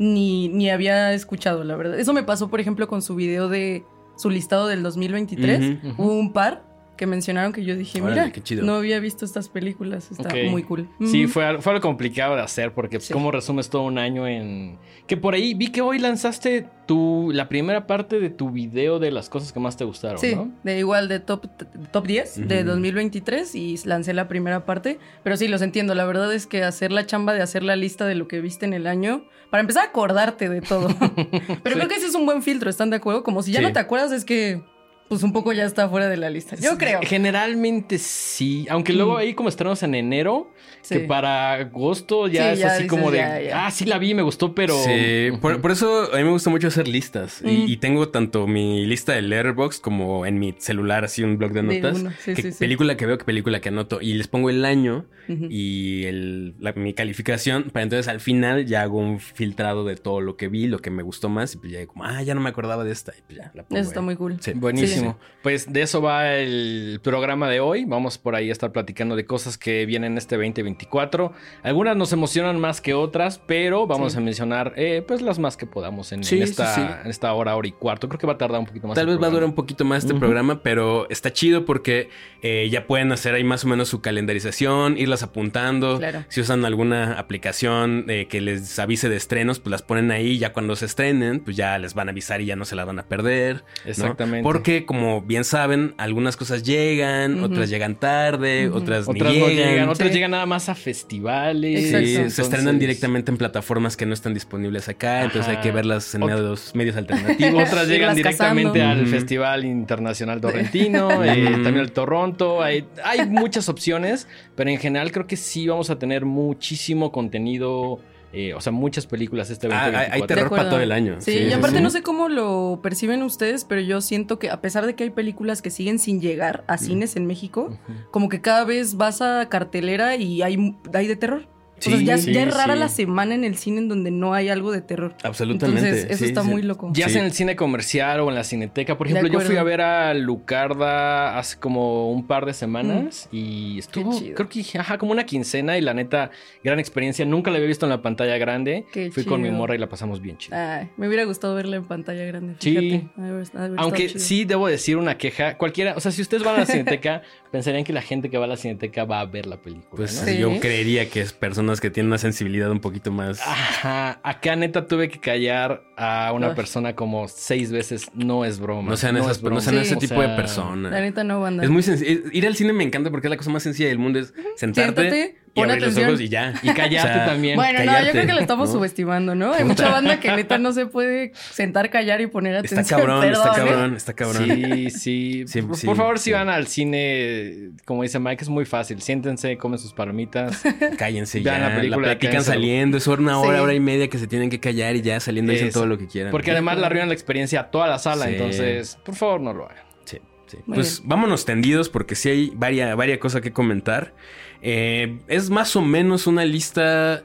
ni, 0.00 0.48
ni 0.48 0.70
había 0.70 1.12
escuchado, 1.12 1.62
la 1.62 1.76
verdad. 1.76 2.00
Eso 2.00 2.14
me 2.14 2.22
pasó, 2.22 2.48
por 2.48 2.58
ejemplo, 2.58 2.88
con 2.88 3.02
su 3.02 3.14
video 3.14 3.50
de 3.50 3.84
su 4.16 4.30
listado 4.30 4.66
del 4.66 4.82
2023. 4.82 5.60
Ujú, 5.60 5.88
ujú. 5.88 6.02
Hubo 6.02 6.14
un 6.14 6.32
par 6.32 6.64
que 7.00 7.06
mencionaron 7.06 7.52
que 7.54 7.64
yo 7.64 7.74
dije, 7.76 8.02
Órale, 8.02 8.20
mira, 8.20 8.32
qué 8.32 8.42
chido. 8.42 8.62
no 8.62 8.74
había 8.74 9.00
visto 9.00 9.24
estas 9.24 9.48
películas. 9.48 10.10
Está 10.10 10.28
Ok. 10.28 10.50
muy 10.50 10.62
cool. 10.62 10.86
Sí, 11.06 11.26
fue, 11.26 11.58
fue 11.62 11.72
algo 11.72 11.80
complicado 11.82 12.36
de 12.36 12.42
hacer 12.42 12.74
porque 12.74 12.98
pues, 12.98 13.06
Sí. 13.06 13.12
cómo 13.14 13.30
resumes 13.32 13.70
todo 13.70 13.82
un 13.84 13.96
año 13.96 14.28
en... 14.28 14.78
Que 15.06 15.16
por 15.16 15.32
ahí 15.32 15.54
vi 15.54 15.68
que 15.68 15.80
hoy 15.80 15.98
lanzaste 15.98 16.66
tu, 16.86 17.30
la 17.32 17.48
primera 17.48 17.86
parte 17.86 18.20
de 18.20 18.28
tu 18.28 18.50
video 18.50 18.98
de 18.98 19.10
las 19.10 19.30
cosas 19.30 19.52
que 19.52 19.60
más 19.60 19.78
te 19.78 19.84
gustaron, 19.84 20.18
Sí, 20.18 20.34
¿no? 20.36 20.50
de 20.62 20.78
igual 20.78 21.08
de 21.08 21.20
top, 21.20 21.46
top 21.90 22.06
10 22.06 22.46
de 22.48 22.58
Ujú. 22.60 22.68
2023 22.72 23.54
y 23.54 23.76
lancé 23.86 24.12
la 24.12 24.28
primera 24.28 24.66
parte. 24.66 24.98
Pero 25.24 25.38
sí, 25.38 25.48
los 25.48 25.62
entiendo. 25.62 25.94
La 25.94 26.04
verdad 26.04 26.32
es 26.34 26.46
que 26.46 26.62
hacer 26.64 26.92
la 26.92 27.06
chamba 27.06 27.32
de 27.32 27.40
hacer 27.40 27.62
la 27.62 27.76
lista 27.76 28.06
de 28.06 28.14
lo 28.14 28.28
que 28.28 28.40
viste 28.42 28.66
en 28.66 28.74
el 28.74 28.86
año, 28.86 29.24
para 29.50 29.62
empezar 29.62 29.84
a 29.86 29.88
acordarte 29.88 30.48
de 30.48 30.60
todo. 30.60 30.88
Pero 31.62 31.76
creo 31.76 31.88
que 31.88 31.94
ese 31.96 32.06
es 32.06 32.14
un 32.14 32.26
buen 32.26 32.42
filtro, 32.42 32.68
¿están 32.70 32.90
de 32.90 32.96
acuerdo? 32.96 33.22
Como 33.24 33.42
si 33.42 33.52
ya 33.52 33.60
Sí. 33.60 33.64
no 33.66 33.72
te 33.72 33.78
acuerdas, 33.80 34.12
es 34.12 34.24
que 34.24 34.62
pues 35.10 35.22
un 35.24 35.32
poco 35.34 35.52
ya 35.52 35.64
está 35.64 35.88
fuera 35.90 36.08
de 36.08 36.16
la 36.16 36.30
lista. 36.30 36.56
Yo 36.56 36.78
creo. 36.78 37.00
Generalmente 37.02 37.98
sí, 37.98 38.66
aunque 38.70 38.92
luego 38.94 39.14
Mm. 39.14 39.16
ahí 39.18 39.34
como 39.34 39.48
estrenos 39.50 39.82
en 39.82 39.94
enero, 39.94 40.52
Sí. 40.82 40.94
que 40.94 41.00
para 41.00 41.52
agosto 41.54 42.26
ya 42.28 42.44
Sí, 42.46 42.52
es 42.54 42.58
ya 42.60 42.66
así 42.68 42.82
dices, 42.84 42.90
como 42.90 43.10
de, 43.10 43.18
ya, 43.18 43.40
ya. 43.42 43.66
ah, 43.66 43.70
sí 43.70 43.84
la 43.84 43.98
vi, 43.98 44.14
me 44.14 44.22
gustó, 44.22 44.54
pero... 44.54 44.74
Sí, 44.82 45.32
por, 45.42 45.60
por 45.60 45.72
eso 45.72 46.14
a 46.14 46.16
mí 46.16 46.22
me 46.24 46.30
gusta 46.30 46.48
mucho 46.48 46.68
hacer 46.68 46.88
listas. 46.88 47.42
Y- 47.44 47.46
Mm. 47.50 47.68
Y, 47.68 47.76
tengo 47.78 48.08
tanto 48.08 48.46
mi 48.46 48.86
lista 48.86 49.12
de 49.12 49.20
Letterboxd 49.22 49.80
como 49.82 50.24
en 50.26 50.38
mi 50.38 50.54
celular, 50.58 51.04
así 51.04 51.22
un 51.24 51.36
blog 51.38 51.52
de 51.52 51.62
notas. 51.64 51.98
sí, 52.20 52.34
que 52.34 52.42
sí, 52.42 52.52
sí. 52.52 52.58
película 52.60 52.96
que 52.96 53.04
veo, 53.06 53.18
que 53.18 53.24
película 53.24 53.60
que 53.60 53.68
anoto. 53.70 54.00
Y 54.00 54.14
les 54.14 54.28
pongo 54.28 54.48
el 54.48 54.64
año 54.64 55.06
y 55.28 56.04
el, 56.04 56.54
la- 56.60 56.72
mi 56.72 56.94
calificación. 56.94 57.64
Para 57.70 57.82
entonces 57.82 58.08
al 58.08 58.20
final 58.20 58.64
ya 58.66 58.82
hago 58.82 58.98
un 58.98 59.20
filtrado 59.20 59.84
de 59.84 59.96
todo 59.96 60.20
lo 60.20 60.36
que 60.36 60.48
vi, 60.48 60.66
lo 60.66 60.78
que 60.80 60.90
me 60.90 61.02
gustó 61.02 61.28
más. 61.28 61.54
Y 61.54 61.58
pues 61.58 61.72
ya 61.72 61.86
como, 61.86 62.04
ah, 62.04 62.22
ya 62.22 62.34
no 62.34 62.40
me 62.40 62.48
acordaba 62.50 62.84
de 62.84 62.92
esta. 62.92 63.12
Y 63.16 63.22
pues 63.22 63.38
ya 63.38 63.50
la 63.54 63.64
pongo. 63.64 63.80
Eso 63.80 63.88
está 63.90 64.00
ahí. 64.00 64.06
muy 64.06 64.16
cool. 64.16 64.36
Sí. 64.40 64.52
Buenísimo. 65.00 65.30
Pues 65.42 65.72
de 65.72 65.80
eso 65.80 66.02
va 66.02 66.34
el 66.34 67.00
programa 67.02 67.48
de 67.48 67.60
hoy. 67.60 67.86
Vamos 67.86 68.18
por 68.18 68.34
ahí 68.34 68.50
a 68.50 68.52
estar 68.52 68.72
platicando 68.72 69.16
de 69.16 69.24
cosas 69.24 69.56
que 69.56 69.86
vienen 69.86 70.18
este 70.18 70.36
2024. 70.36 71.32
Algunas 71.62 71.96
nos 71.96 72.12
emocionan 72.12 72.60
más 72.60 72.82
que 72.82 72.92
otras, 72.92 73.40
pero 73.46 73.86
vamos 73.86 74.12
Sí. 74.12 74.18
a 74.18 74.20
mencionar 74.20 74.74
eh, 74.76 75.02
pues 75.06 75.22
las 75.22 75.38
más 75.38 75.56
que 75.56 75.64
podamos 75.66 76.12
en, 76.12 76.24
Sí, 76.24 76.40
en 76.40 76.46
sí, 76.46 76.50
esta, 76.50 76.74
sí. 76.74 76.80
en 77.04 77.10
esta 77.10 77.32
hora, 77.32 77.56
hora 77.56 77.66
y 77.68 77.72
cuarto. 77.72 78.06
Creo 78.08 78.18
que 78.18 78.26
va 78.26 78.34
a 78.34 78.38
tardar 78.38 78.60
un 78.60 78.66
poquito 78.66 78.86
más. 78.86 78.94
Tal 78.96 79.06
vez 79.06 79.20
va 79.20 79.28
a 79.28 79.30
durar 79.30 79.44
un 79.44 79.54
poquito 79.54 79.84
más 79.86 80.04
este 80.04 80.14
programa, 80.14 80.62
pero 80.62 81.08
está 81.08 81.32
chido 81.32 81.64
porque 81.64 82.10
eh, 82.42 82.68
ya 82.70 82.86
pueden 82.86 83.10
hacer 83.12 83.34
ahí 83.34 83.44
más 83.44 83.64
o 83.64 83.68
menos 83.68 83.88
su 83.88 84.02
calendarización, 84.02 84.98
irlas 84.98 85.22
apuntando. 85.22 85.98
Claro. 85.98 86.24
Si 86.28 86.40
usan 86.42 86.64
alguna 86.66 87.14
aplicación 87.18 88.04
eh, 88.08 88.26
que 88.28 88.40
les 88.42 88.78
avise 88.78 89.08
de 89.08 89.16
estrenos, 89.16 89.58
pues 89.60 89.70
las 89.70 89.82
ponen 89.82 90.10
ahí. 90.10 90.38
Ya 90.38 90.52
cuando 90.52 90.76
se 90.76 90.84
estrenen, 90.84 91.40
pues 91.40 91.56
ya 91.56 91.78
les 91.78 91.94
van 91.94 92.08
a 92.08 92.10
avisar 92.12 92.40
y 92.42 92.46
ya 92.46 92.56
no 92.56 92.64
se 92.66 92.76
las 92.76 92.86
van 92.86 92.98
a 92.98 93.04
perder. 93.04 93.56
¿no? 93.84 93.90
Exactamente. 93.90 94.42
Porque, 94.42 94.84
como 94.90 95.22
bien 95.22 95.44
saben, 95.44 95.94
algunas 95.98 96.36
cosas 96.36 96.64
llegan, 96.64 97.44
otras 97.44 97.70
llegan 97.70 97.94
tarde, 97.94 98.68
Ujú. 98.68 98.78
otras, 98.78 99.06
ni 99.06 99.20
Otras 99.20 99.36
no 99.36 99.46
llegan. 99.46 99.68
llegan, 99.68 99.88
otras 99.88 100.08
Sí. 100.08 100.14
llegan 100.14 100.30
nada 100.32 100.46
más 100.46 100.68
a 100.68 100.74
festivales. 100.74 101.90
Sí, 101.90 102.28
se 102.28 102.42
estrenan 102.42 102.80
directamente 102.80 103.30
en 103.30 103.38
plataformas 103.38 103.96
que 103.96 104.04
no 104.04 104.14
están 104.14 104.34
disponibles 104.34 104.88
acá, 104.88 105.22
entonces 105.22 105.48
hay 105.48 105.58
que 105.62 105.70
verlas 105.70 106.12
en 106.16 106.22
Ot- 106.22 106.26
medios, 106.34 106.74
medios 106.74 106.96
alternativos. 106.96 107.62
Otras 107.72 107.86
llegan 107.86 108.16
directamente 108.16 108.80
cazando. 108.80 109.00
al. 109.02 109.06
Festival 109.06 109.64
Internacional 109.64 110.40
Torrentino, 110.40 111.08
eh, 111.24 111.44
Ujú. 111.44 111.62
también 111.62 111.78
el 111.78 111.92
Toronto. 111.92 112.60
Hay, 112.60 112.84
hay 113.04 113.26
muchas 113.28 113.68
opciones, 113.68 114.26
pero 114.56 114.70
en 114.70 114.78
general 114.78 115.12
creo 115.12 115.28
que 115.28 115.36
sí 115.36 115.68
vamos 115.68 115.88
a 115.90 116.00
tener 116.00 116.24
muchísimo 116.24 117.12
contenido, 117.12 118.00
eh, 118.32 118.54
o 118.54 118.60
sea, 118.60 118.72
muchas 118.72 119.06
películas 119.06 119.50
este 119.50 119.66
Ah, 119.68 119.84
hay- 119.84 119.92
2024. 119.92 120.14
hay 120.14 120.20
De 120.20 120.26
terror 120.26 120.50
para 120.50 120.68
todo 120.70 120.80
el 120.80 120.92
año. 120.92 121.16
Sí, 121.20 121.32
Sí, 121.32 121.38
y 121.44 121.52
aparte 121.52 121.78
sí. 121.78 121.82
no 121.82 121.90
sé 121.90 122.02
cómo 122.02 122.28
lo 122.28 122.80
perciben 122.82 123.22
ustedes, 123.22 123.64
pero 123.64 123.80
yo 123.80 124.00
siento 124.00 124.38
que 124.38 124.50
a 124.50 124.60
pesar 124.60 124.86
de 124.86 124.94
que 124.94 125.04
hay 125.04 125.10
películas 125.10 125.62
que 125.62 125.70
siguen 125.70 125.98
sin 125.98 126.20
llegar 126.20 126.64
a 126.66 126.78
cines 126.78 127.16
en 127.16 127.26
México, 127.26 127.76
como 128.10 128.28
que 128.28 128.40
cada 128.40 128.64
vez 128.64 128.96
vas 128.96 129.20
a 129.22 129.48
cartelera 129.48 130.16
y 130.16 130.42
hay, 130.42 130.76
hay 130.94 131.06
de 131.06 131.16
terror. 131.16 131.48
O 131.80 131.90
sea, 131.90 131.98
Sí, 131.98 132.04
ya, 132.04 132.18
sí, 132.18 132.32
ya 132.32 132.42
es 132.42 132.54
rara 132.54 132.74
sí. 132.74 132.78
la 132.80 132.88
semana 132.88 133.34
en 133.34 133.44
el 133.44 133.56
cine 133.56 133.78
en 133.78 133.88
donde 133.88 134.10
no 134.10 134.34
hay 134.34 134.48
algo 134.48 134.70
de 134.72 134.80
terror. 134.82 135.14
Absolutamente. 135.22 135.80
Entonces, 135.88 136.06
eso 136.10 136.18
sí, 136.18 136.24
está 136.26 136.42
sí. 136.42 136.48
muy 136.48 136.62
loco. 136.62 136.90
Ya 136.94 137.06
Sí. 137.06 137.12
sea 137.14 137.20
en 137.22 137.26
el 137.26 137.32
cine 137.32 137.56
comercial 137.56 138.20
o 138.20 138.28
en 138.28 138.34
la 138.34 138.44
cineteca. 138.44 138.96
Por 138.98 139.06
ejemplo, 139.08 139.28
yo 139.32 139.40
fui 139.40 139.56
a 139.56 139.62
ver 139.62 139.80
a 139.80 140.12
Lucarda 140.14 141.38
hace 141.38 141.58
como 141.58 142.10
un 142.12 142.26
par 142.26 142.44
de 142.46 142.52
semanas 142.54 143.28
y 143.32 143.78
estuvo, 143.78 144.18
chido. 144.18 144.34
creo 144.34 144.48
que, 144.48 144.62
ajá, 144.78 144.98
como 144.98 145.12
una 145.12 145.24
quincena 145.24 145.78
y 145.78 145.80
la 145.80 145.94
neta, 145.94 146.30
gran 146.64 146.78
experiencia. 146.78 147.24
Nunca 147.24 147.50
la 147.50 147.56
había 147.56 147.68
visto 147.68 147.86
en 147.86 147.90
la 147.90 148.02
pantalla 148.02 148.36
grande. 148.38 148.84
Qué 148.92 149.10
fui 149.10 149.24
con 149.24 149.40
mi 149.42 149.50
morra 149.50 149.74
y 149.74 149.78
la 149.78 149.88
pasamos 149.88 150.20
bien 150.20 150.36
chido. 150.38 150.56
Ay, 150.56 150.88
me 150.96 151.06
hubiera 151.08 151.24
gustado 151.24 151.54
verla 151.54 151.76
en 151.76 151.84
pantalla 151.84 152.24
grande. 152.24 152.54
Sí. 152.58 152.76
Fíjate. 152.76 153.08
Haber- 153.16 153.56
haber 153.56 153.78
Aunque 153.80 154.08
sí 154.08 154.44
debo 154.44 154.68
decir 154.68 154.96
una 154.96 155.16
queja. 155.16 155.56
Cualquiera, 155.56 155.94
o 155.96 156.00
sea, 156.00 156.12
si 156.12 156.22
ustedes 156.22 156.42
van 156.42 156.56
a 156.56 156.58
la 156.60 156.66
cineteca, 156.66 157.22
pensarían 157.50 157.84
que 157.84 157.92
la 157.92 158.02
gente 158.02 158.30
que 158.30 158.38
va 158.38 158.44
a 158.44 158.48
la 158.48 158.56
cineteca 158.56 159.04
va 159.04 159.20
a 159.20 159.24
ver 159.26 159.46
la 159.46 159.56
película. 159.60 159.90
Pues 159.96 160.20
¿no? 160.20 160.26
Sí. 160.26 160.38
yo 160.38 160.58
creería 160.60 161.08
que 161.08 161.20
es 161.20 161.32
personas 161.70 161.80
que 161.80 161.90
tienen 161.90 162.08
una 162.08 162.18
sensibilidad 162.18 162.70
un 162.70 162.80
poquito 162.80 163.12
más. 163.12 163.40
Ajá, 163.46 164.20
acá 164.22 164.56
neta 164.56 164.86
tuve 164.86 165.08
que 165.08 165.20
callar 165.20 165.82
a 165.96 166.32
una 166.34 166.48
Ay. 166.48 166.54
persona 166.54 166.94
como 166.94 167.28
seis 167.28 167.70
veces. 167.70 168.10
No 168.14 168.44
es 168.44 168.58
broma. 168.58 168.90
no 168.90 168.96
sean, 168.96 169.16
esas, 169.16 169.32
es 169.36 169.42
broma. 169.42 169.56
no 169.56 169.60
sean 169.60 169.76
Sí. 169.76 169.82
ese 169.82 169.94
O 169.94 169.98
tipo 169.98 170.20
de 170.20 170.28
personas. 170.30 170.90
La 170.92 171.00
neta 171.00 171.22
no, 171.24 171.40
banda. 171.40 171.62
Es 171.62 171.70
muy 171.70 171.82
sencillo. 171.82 172.22
Ir 172.32 172.46
al 172.46 172.56
cine 172.56 172.72
me 172.72 172.84
encanta 172.84 173.10
porque 173.10 173.26
es 173.28 173.30
la 173.30 173.36
cosa 173.36 173.50
más 173.50 173.62
sencilla 173.62 173.88
del 173.88 173.98
mundo. 173.98 174.18
Es 174.18 174.34
sentarte 174.56 175.00
Siéntate, 175.10 175.39
y 175.52 175.60
pon 175.60 175.70
abrir 175.70 175.82
atención. 175.84 176.04
los 176.06 176.14
ojos 176.14 176.20
y 176.20 176.28
ya. 176.28 176.54
Y 176.62 176.68
callarte 176.74 177.18
también. 177.30 177.56
Bueno, 177.56 177.84
no, 177.84 178.04
yo 178.04 178.12
creo 178.12 178.26
que 178.26 178.32
lo 178.34 178.40
estamos 178.40 178.68
¿no? 178.68 178.74
subestimando, 178.76 179.34
¿no? 179.34 179.52
Hay 179.52 179.64
mucha 179.64 179.88
banda 179.90 180.20
que 180.20 180.30
neta 180.30 180.58
no 180.58 180.72
se 180.72 180.86
puede 180.86 181.32
sentar, 181.34 181.90
callar 181.90 182.20
y 182.20 182.26
poner 182.28 182.56
atención. 182.56 182.80
Está 182.80 182.96
cabrón, 182.96 183.24
está 183.24 183.52
Perdón, 183.52 183.66
¿eh? 183.66 183.70
cabrón, 183.70 183.96
está 183.96 184.12
cabrón. 184.14 184.44
Sí, 184.46 184.90
sí. 184.90 185.44
Sí, 185.46 185.62
por, 185.62 185.76
sí, 185.76 185.86
por 185.86 185.96
favor, 185.96 186.18
si 186.18 186.32
van 186.32 186.48
al 186.48 186.66
cine, 186.68 187.70
como 187.84 188.02
dice 188.02 188.18
Mike, 188.18 188.42
es 188.42 188.48
muy 188.48 188.64
fácil. 188.64 189.00
Siéntense, 189.02 189.56
comen 189.58 189.78
sus 189.78 189.92
palomitas. 189.92 190.62
Cállense 190.98 191.40
Vean 191.40 191.60
ya. 191.60 191.68
la 191.68 191.76
película, 191.76 192.06
platican 192.08 192.30
quédense. 192.30 192.50
saliendo. 192.52 192.96
Es 192.98 193.06
una 193.06 193.38
hora, 193.38 193.56
Sí. 193.58 193.62
hora 193.64 193.74
y 193.74 193.80
media 193.80 194.08
que 194.08 194.18
se 194.18 194.26
tienen 194.26 194.50
que 194.50 194.60
callar 194.60 194.94
y 194.96 195.02
ya 195.02 195.18
saliendo 195.20 195.52
dicen 195.52 195.70
todo 195.72 195.86
lo 195.86 195.98
que 195.98 196.06
quieran. 196.06 196.30
Porque 196.30 196.50
además 196.52 196.78
le 196.78 196.86
arruinan 196.86 197.08
la 197.08 197.14
experiencia 197.14 197.60
a 197.60 197.70
toda 197.70 197.86
la 197.88 197.98
sala. 197.98 198.26
Sí. 198.26 198.32
Entonces, 198.32 198.98
por 199.04 199.14
favor, 199.16 199.40
no 199.40 199.52
lo 199.52 199.64
hagan. 199.66 199.84
Sí, 200.04 200.18
sí. 200.46 200.58
Muy 200.66 200.76
Pues 200.76 201.02
vámonos 201.04 201.44
tendidos 201.44 201.88
porque 201.88 202.14
sí 202.14 202.28
hay 202.28 202.52
varias, 202.54 202.94
varias 202.96 203.18
cosas 203.18 203.40
que 203.40 203.52
comentar. 203.52 204.14
Eh, 204.62 205.18
es 205.28 205.50
más 205.50 205.76
o 205.76 205.82
menos 205.82 206.26
una 206.26 206.44
lista. 206.44 207.22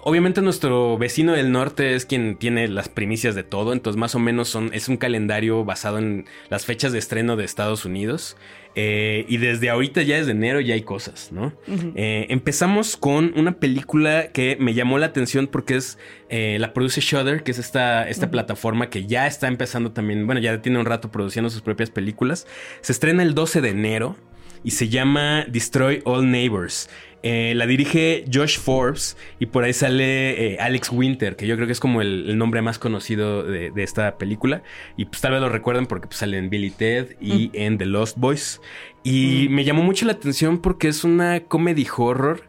Obviamente 0.00 0.40
nuestro 0.40 0.96
vecino 0.96 1.32
del 1.32 1.52
norte 1.52 1.94
es 1.94 2.06
quien 2.06 2.36
tiene 2.36 2.68
las 2.68 2.88
primicias 2.88 3.34
de 3.34 3.42
todo, 3.42 3.72
entonces 3.72 3.98
más 3.98 4.14
o 4.14 4.18
menos 4.18 4.48
son, 4.48 4.70
es 4.72 4.88
un 4.88 4.96
calendario 4.96 5.64
basado 5.64 5.98
en 5.98 6.24
las 6.48 6.64
fechas 6.64 6.92
de 6.92 6.98
estreno 6.98 7.36
de 7.36 7.44
Estados 7.44 7.84
Unidos. 7.84 8.36
Eh, 8.80 9.24
y 9.28 9.38
desde 9.38 9.70
ahorita, 9.70 10.02
ya 10.02 10.18
desde 10.18 10.30
enero, 10.30 10.60
ya 10.60 10.74
hay 10.74 10.82
cosas, 10.82 11.32
¿no? 11.32 11.52
Eh, 11.96 12.26
empezamos 12.28 12.96
con 12.96 13.32
una 13.34 13.58
película 13.58 14.30
que 14.30 14.56
me 14.60 14.72
llamó 14.72 14.98
la 14.98 15.06
atención 15.06 15.48
porque 15.48 15.74
es 15.74 15.98
eh, 16.28 16.58
la 16.60 16.72
produce 16.74 17.00
Shudder, 17.00 17.42
que 17.42 17.50
es 17.50 17.58
esta, 17.58 18.06
plataforma 18.30 18.88
que 18.88 19.04
ya 19.06 19.26
está 19.26 19.48
empezando 19.48 19.90
también, 19.90 20.26
bueno, 20.26 20.40
ya 20.40 20.62
tiene 20.62 20.78
un 20.78 20.86
rato 20.86 21.10
produciendo 21.10 21.50
sus 21.50 21.60
propias 21.60 21.90
películas. 21.90 22.46
Se 22.80 22.92
estrena 22.92 23.24
el 23.24 23.34
12 23.34 23.62
de 23.62 23.70
enero 23.70 24.16
y 24.64 24.72
se 24.72 24.88
llama 24.88 25.44
Destroy 25.48 26.02
All 26.04 26.30
Neighbors. 26.30 26.88
Eh, 27.24 27.52
la 27.56 27.66
dirige 27.66 28.24
Josh 28.32 28.58
Forbes 28.58 29.16
y 29.40 29.46
por 29.46 29.64
ahí 29.64 29.72
sale 29.72 30.54
eh, 30.54 30.58
Alex 30.60 30.90
Winter, 30.92 31.34
que 31.34 31.48
yo 31.48 31.56
creo 31.56 31.66
que 31.66 31.72
es 31.72 31.80
como 31.80 32.00
el, 32.00 32.30
el 32.30 32.38
nombre 32.38 32.62
más 32.62 32.78
conocido 32.78 33.42
de, 33.42 33.70
de 33.70 33.82
esta 33.82 34.18
película. 34.18 34.62
Y 34.96 35.06
pues 35.06 35.20
tal 35.20 35.32
vez 35.32 35.40
lo 35.40 35.48
recuerden 35.48 35.86
porque 35.86 36.06
pues, 36.06 36.18
sale 36.18 36.38
en 36.38 36.48
Billy 36.48 36.70
Ted 36.70 37.16
y 37.20 37.50
en 37.54 37.76
The 37.78 37.86
Lost 37.86 38.16
Boys. 38.18 38.60
Y 39.02 39.48
me 39.50 39.64
llamó 39.64 39.82
mucho 39.82 40.06
la 40.06 40.12
atención 40.12 40.58
porque 40.58 40.88
es 40.88 41.02
una 41.02 41.40
comedy 41.40 41.86
horror 41.96 42.48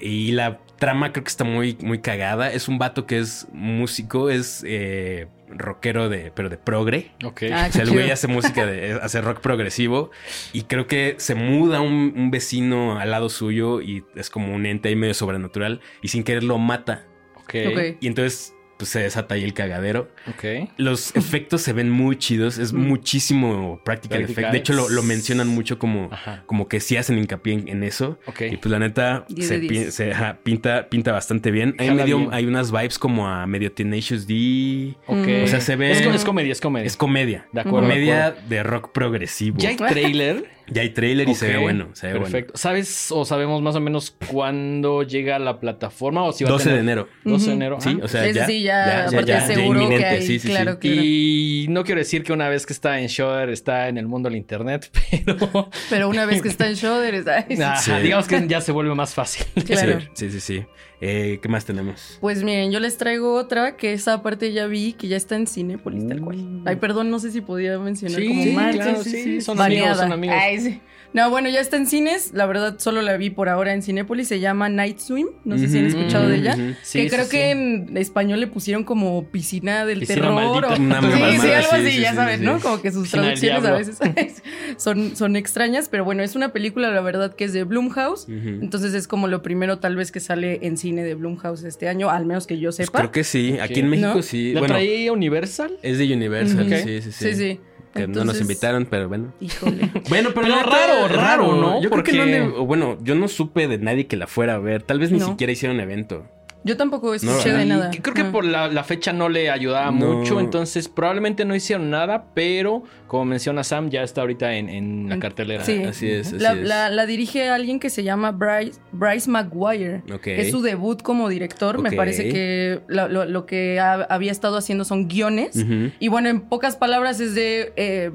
y 0.00 0.32
la 0.32 0.60
trama 0.78 1.12
creo 1.12 1.24
que 1.24 1.28
está 1.28 1.44
muy, 1.44 1.76
muy 1.82 2.00
cagada. 2.00 2.52
Es 2.52 2.68
un 2.68 2.78
vato 2.78 3.06
que 3.06 3.18
es 3.18 3.46
músico, 3.52 4.30
es 4.30 4.64
eh, 4.66 5.28
rockero 5.50 6.08
de, 6.08 6.30
pero 6.34 6.48
de 6.48 6.56
progre. 6.58 7.12
Ok. 7.24 7.42
Ah, 7.52 7.66
O 7.68 7.72
sea, 7.72 7.82
el 7.82 7.90
güey 7.90 8.10
hace 8.10 8.28
música, 8.28 8.66
de, 8.66 8.92
hace 9.02 9.20
rock 9.20 9.40
progresivo 9.40 10.10
y 10.52 10.62
creo 10.62 10.86
que 10.86 11.14
se 11.18 11.34
muda 11.34 11.80
un, 11.80 12.12
un 12.16 12.30
vecino 12.30 12.98
al 12.98 13.10
lado 13.10 13.28
suyo 13.28 13.80
y 13.80 14.04
es 14.14 14.30
como 14.30 14.54
un 14.54 14.66
ente 14.66 14.88
ahí 14.88 14.96
medio 14.96 15.14
sobrenatural 15.14 15.80
y 16.02 16.08
sin 16.08 16.24
querer 16.24 16.44
lo 16.44 16.58
mata. 16.58 17.06
ok. 17.36 17.54
Ok. 17.72 17.96
Y 18.00 18.06
entonces 18.06 18.54
pues 18.78 18.88
se 18.90 19.00
desata 19.00 19.34
ahí 19.34 19.44
el 19.44 19.52
cagadero. 19.52 20.08
Ok. 20.28 20.70
Los 20.78 21.14
efectos 21.16 21.60
se 21.62 21.72
ven 21.74 21.90
muy 21.90 22.16
chidos, 22.16 22.56
es 22.58 22.72
Mm. 22.72 22.78
muchísimo 22.86 23.80
practical 23.84 24.18
Practical. 24.20 24.44
effect. 24.44 24.52
De 24.52 24.58
hecho 24.58 24.72
lo, 24.72 24.88
lo 24.88 25.02
mencionan 25.02 25.48
mucho 25.48 25.78
como, 25.78 26.08
Ajá. 26.12 26.44
como 26.46 26.68
que 26.68 26.80
sí 26.80 26.96
hacen 26.96 27.18
hincapié 27.18 27.54
en, 27.54 27.68
en 27.68 27.82
eso. 27.82 28.18
Ok. 28.26 28.42
Y 28.52 28.56
pues 28.56 28.70
la 28.70 28.78
neta 28.78 29.26
se, 29.38 29.58
de 29.58 29.60
pi- 29.60 29.68
diez. 29.68 29.94
se- 29.94 30.12
ajá, 30.12 30.38
pinta, 30.42 30.88
pinta 30.88 31.12
bastante 31.12 31.50
bien. 31.50 31.74
Hay, 31.78 31.88
Jala 31.88 32.02
medio- 32.04 32.18
bien. 32.18 32.30
hay 32.32 32.46
unas 32.46 32.70
vibes 32.70 32.98
como 32.98 33.28
a 33.28 33.46
medio 33.46 33.72
Tenacious 33.72 34.26
D. 34.26 34.94
O 35.06 35.46
sea, 35.46 35.60
se 35.60 35.76
ve- 35.76 35.90
Es, 35.90 36.02
co- 36.02 36.10
es 36.12 36.24
comedia, 36.24 36.52
es 36.52 36.60
comedia. 36.60 36.86
Es 36.86 36.96
comedia. 36.96 37.46
De 37.52 37.60
acuerdo, 37.60 37.80
de 37.88 37.92
Comedia 37.94 38.26
acuerdo. 38.28 38.48
de 38.48 38.62
rock 38.62 38.92
progresivo. 38.92 39.58
Ya 39.58 39.70
hay 39.70 39.76
trailer. 39.76 40.57
Ya 40.70 40.82
hay 40.82 40.90
trailer 40.90 41.28
y 41.28 41.34
se 41.34 41.46
Ok, 41.46 41.52
ve 41.52 41.58
bueno. 41.58 41.88
Se 41.94 42.12
ve 42.12 42.18
Perfecto. 42.20 42.52
¿Sabes 42.56 43.10
o 43.10 43.24
sabemos 43.24 43.62
más 43.62 43.74
o 43.76 43.80
menos 43.80 44.14
cuándo 44.30 45.02
llega 45.02 45.36
a 45.36 45.38
la 45.38 45.60
plataforma? 45.60 46.24
O 46.24 46.32
si 46.32 46.44
bueno. 46.44 46.54
va 46.56 46.60
a 46.60 46.64
12 46.64 46.70
de 46.70 46.76
tener- 46.76 46.92
enero. 46.92 47.08
12 47.24 47.46
de 47.46 47.52
enero. 47.52 47.80
Sí, 47.80 47.98
o 48.02 48.08
sea, 48.08 48.30
ya. 48.30 48.46
sí, 48.46 48.62
ya, 48.62 49.06
aparte 49.06 49.40
seguro 49.42 49.88
que 49.88 50.04
hay, 50.04 50.38
claro 50.40 50.78
que- 50.78 50.88
Y 50.88 51.66
no 51.70 51.84
quiero 51.84 52.00
decir 52.00 52.22
que 52.22 52.32
una 52.32 52.48
vez 52.48 52.66
que 52.66 52.72
está 52.72 53.00
en 53.00 53.06
Shudder 53.08 53.50
está 53.50 53.88
en 53.88 53.98
el 53.98 54.06
mundo 54.06 54.28
del 54.28 54.36
internet, 54.38 54.90
pero 55.24 55.70
Pero 55.90 56.08
una 56.08 56.26
vez 56.26 56.42
que 56.42 56.48
está 56.48 56.68
en 56.68 56.74
Shudder, 56.74 57.14
es- 57.14 57.26
ay, 57.26 57.44
sí. 57.56 57.62
Ajá, 57.62 57.76
Sí. 57.80 57.92
digamos 58.02 58.26
que 58.26 58.46
ya 58.48 58.60
se 58.60 58.72
vuelve 58.72 58.94
más 58.94 59.14
fácil. 59.14 59.46
Claro. 59.66 60.00
Sí, 60.14 60.30
sí, 60.30 60.30
sí. 60.30 60.40
sí. 60.40 60.64
Eh, 61.00 61.38
¿Qué 61.40 61.48
más 61.48 61.64
tenemos? 61.64 62.18
Pues 62.20 62.42
miren, 62.42 62.72
yo 62.72 62.80
les 62.80 62.96
traigo 62.98 63.34
otra 63.36 63.76
que 63.76 63.92
esa 63.92 64.20
parte 64.20 64.52
ya 64.52 64.66
vi 64.66 64.94
que 64.94 65.06
ya 65.06 65.16
está 65.16 65.36
en 65.36 65.46
Cinépolis 65.46 66.08
tal 66.08 66.20
cual. 66.20 66.38
Mm. 66.38 66.64
Ay, 66.66 66.74
perdón, 66.74 67.08
no 67.08 67.20
sé 67.20 67.30
si 67.30 67.40
podía 67.40 67.78
mencionar 67.78 68.20
Sí, 68.20 68.26
como 68.26 68.42
sí, 68.42 68.50
marca. 68.50 68.72
claro, 68.82 69.04
sí, 69.04 69.40
son 69.40 69.56
Baneada. 69.56 69.84
amigos, 69.92 69.98
son 70.02 70.12
amigos. 70.12 70.36
Ay, 70.40 70.57
sí. 70.60 70.80
No, 71.14 71.30
bueno, 71.30 71.48
ya 71.48 71.60
está 71.60 71.78
en 71.78 71.86
cines. 71.86 72.32
La 72.34 72.44
verdad, 72.44 72.78
solo 72.78 73.00
la 73.00 73.16
vi 73.16 73.30
por 73.30 73.48
ahora 73.48 73.72
en 73.72 73.80
Cinépolis. 73.82 74.28
Se 74.28 74.40
llama 74.40 74.68
Night 74.68 74.98
Swim. 74.98 75.28
No 75.44 75.56
sé 75.56 75.66
si 75.68 75.78
han 75.78 75.86
escuchado 75.86 76.28
de 76.28 76.36
ella. 76.36 76.52
ujú. 76.54 76.74
Sí, 76.82 76.98
que 76.98 77.08
sí, 77.08 77.14
creo 77.14 77.24
sí. 77.24 77.30
que 77.30 77.50
en 77.50 77.96
español 77.96 78.40
le 78.40 78.46
pusieron 78.46 78.84
como 78.84 79.24
piscina 79.30 79.86
del 79.86 80.00
Piscina 80.00 80.20
terror. 80.20 80.34
maldita. 80.34 80.74
o- 80.74 80.76
Una 80.76 81.00
sí, 81.00 81.06
mamada, 81.08 81.30
sí, 81.40 81.48
algo 81.50 81.70
sí, 81.70 81.76
así, 81.76 81.90
sí, 81.92 82.00
ya 82.02 82.10
sí, 82.10 82.16
sabes, 82.16 82.38
sí. 82.40 82.44
¿no? 82.44 82.60
Como 82.60 82.82
que 82.82 82.92
sus 82.92 83.04
Piscina 83.04 83.22
traducciones 83.22 83.64
a 83.64 83.72
veces 83.74 84.42
son, 84.76 85.16
son 85.16 85.36
extrañas. 85.36 85.88
Pero 85.88 86.04
bueno, 86.04 86.22
es 86.22 86.36
una 86.36 86.52
película, 86.52 86.90
la 86.90 87.00
verdad, 87.00 87.34
que 87.34 87.44
es 87.44 87.54
de 87.54 87.64
Blumhouse. 87.64 88.26
Entonces 88.28 88.92
es 88.92 89.08
como 89.08 89.28
lo 89.28 89.40
primero 89.42 89.78
tal 89.78 89.96
vez 89.96 90.12
que 90.12 90.20
sale 90.20 90.58
en 90.66 90.76
cine 90.76 91.04
de 91.04 91.14
Blumhouse 91.14 91.64
este 91.64 91.88
año, 91.88 92.10
al 92.10 92.26
menos 92.26 92.46
que 92.46 92.58
yo 92.58 92.68
Pues 92.68 92.76
sepa. 92.76 92.98
creo 92.98 93.12
que 93.12 93.24
sí. 93.24 93.56
Aquí 93.60 93.80
en 93.80 93.88
México 93.88 94.12
¿No? 94.16 94.22
sí. 94.22 94.52
¿La 94.52 94.60
Bueno, 94.60 94.74
traía 94.74 95.10
Universal? 95.10 95.78
es 95.82 95.96
de 95.96 96.12
Universal. 96.12 96.68
Sí, 96.84 97.00
sí. 97.00 97.12
Sí, 97.12 97.34
sí. 97.34 97.60
Que 97.98 98.08
no 98.08 98.24
nos 98.24 98.40
invitaron, 98.40 98.86
pero 98.90 99.08
bueno. 99.08 99.32
Híjole. 99.40 99.90
Bueno, 100.08 100.30
pero, 100.34 100.42
Pero 100.46 100.56
neta, 100.56 100.70
raro, 100.70 101.08
raro, 101.08 101.56
¿no? 101.56 101.82
Yo 101.82 101.90
creo 101.90 102.02
que 102.04 102.12
no 102.12 102.18
Porque- 102.18 102.30
le- 102.32 102.40
o 102.42 102.64
bueno, 102.66 102.96
yo 103.02 103.14
no 103.14 103.28
supe 103.28 103.68
de 103.68 103.78
nadie 103.78 104.06
que 104.06 104.16
la 104.16 104.26
fuera 104.26 104.54
a 104.54 104.58
ver. 104.58 104.82
Tal 104.82 104.98
vez 104.98 105.10
ni 105.12 105.18
No. 105.18 105.26
siquiera 105.26 105.52
hicieron 105.52 105.80
evento. 105.80 106.24
Yo 106.64 106.76
tampoco 106.76 107.14
escuché 107.14 107.52
de 107.52 107.64
nada. 107.64 107.90
Creo 108.02 108.14
que 108.14 108.24
por 108.24 108.44
la, 108.44 108.68
la 108.68 108.84
fecha 108.84 109.12
no 109.12 109.28
le 109.28 109.48
ayudaba 109.50 109.90
No. 109.90 110.14
mucho, 110.14 110.40
entonces 110.40 110.88
probablemente 110.88 111.44
no 111.44 111.54
hicieron 111.54 111.88
nada, 111.88 112.26
pero 112.34 112.82
como 113.06 113.24
menciona 113.26 113.62
Sam, 113.64 113.88
ya 113.90 114.02
está 114.02 114.20
ahorita 114.22 114.54
en, 114.54 114.68
en 114.68 115.08
la 115.08 115.18
cartelera. 115.18 115.64
Sí. 115.64 115.82
Así 115.84 116.10
es, 116.10 116.26
así 116.28 116.38
La, 116.38 116.52
es. 116.52 116.66
la- 116.66 116.90
la 116.90 117.06
dirige 117.06 117.48
alguien 117.48 117.78
que 117.80 117.90
se 117.90 118.02
llama 118.02 118.32
Bryce, 118.32 118.80
Bryce 118.92 119.30
Maguire. 119.30 120.02
Ok. 120.12 120.26
Es 120.26 120.50
su 120.50 120.60
debut 120.60 121.00
como 121.02 121.28
director. 121.28 121.80
Me 121.80 121.92
parece 121.92 122.28
que 122.28 122.80
lo, 122.88 123.08
lo- 123.08 123.24
lo 123.24 123.46
que 123.46 123.78
ha- 123.80 124.06
había 124.10 124.32
estado 124.32 124.56
haciendo 124.58 124.84
son 124.84 125.08
guiones. 125.08 125.64
Y 126.00 126.08
bueno, 126.08 126.28
en 126.28 126.40
pocas 126.42 126.76
palabras 126.76 127.20
es 127.20 127.34
de... 127.34 127.72
eh, 127.76 128.10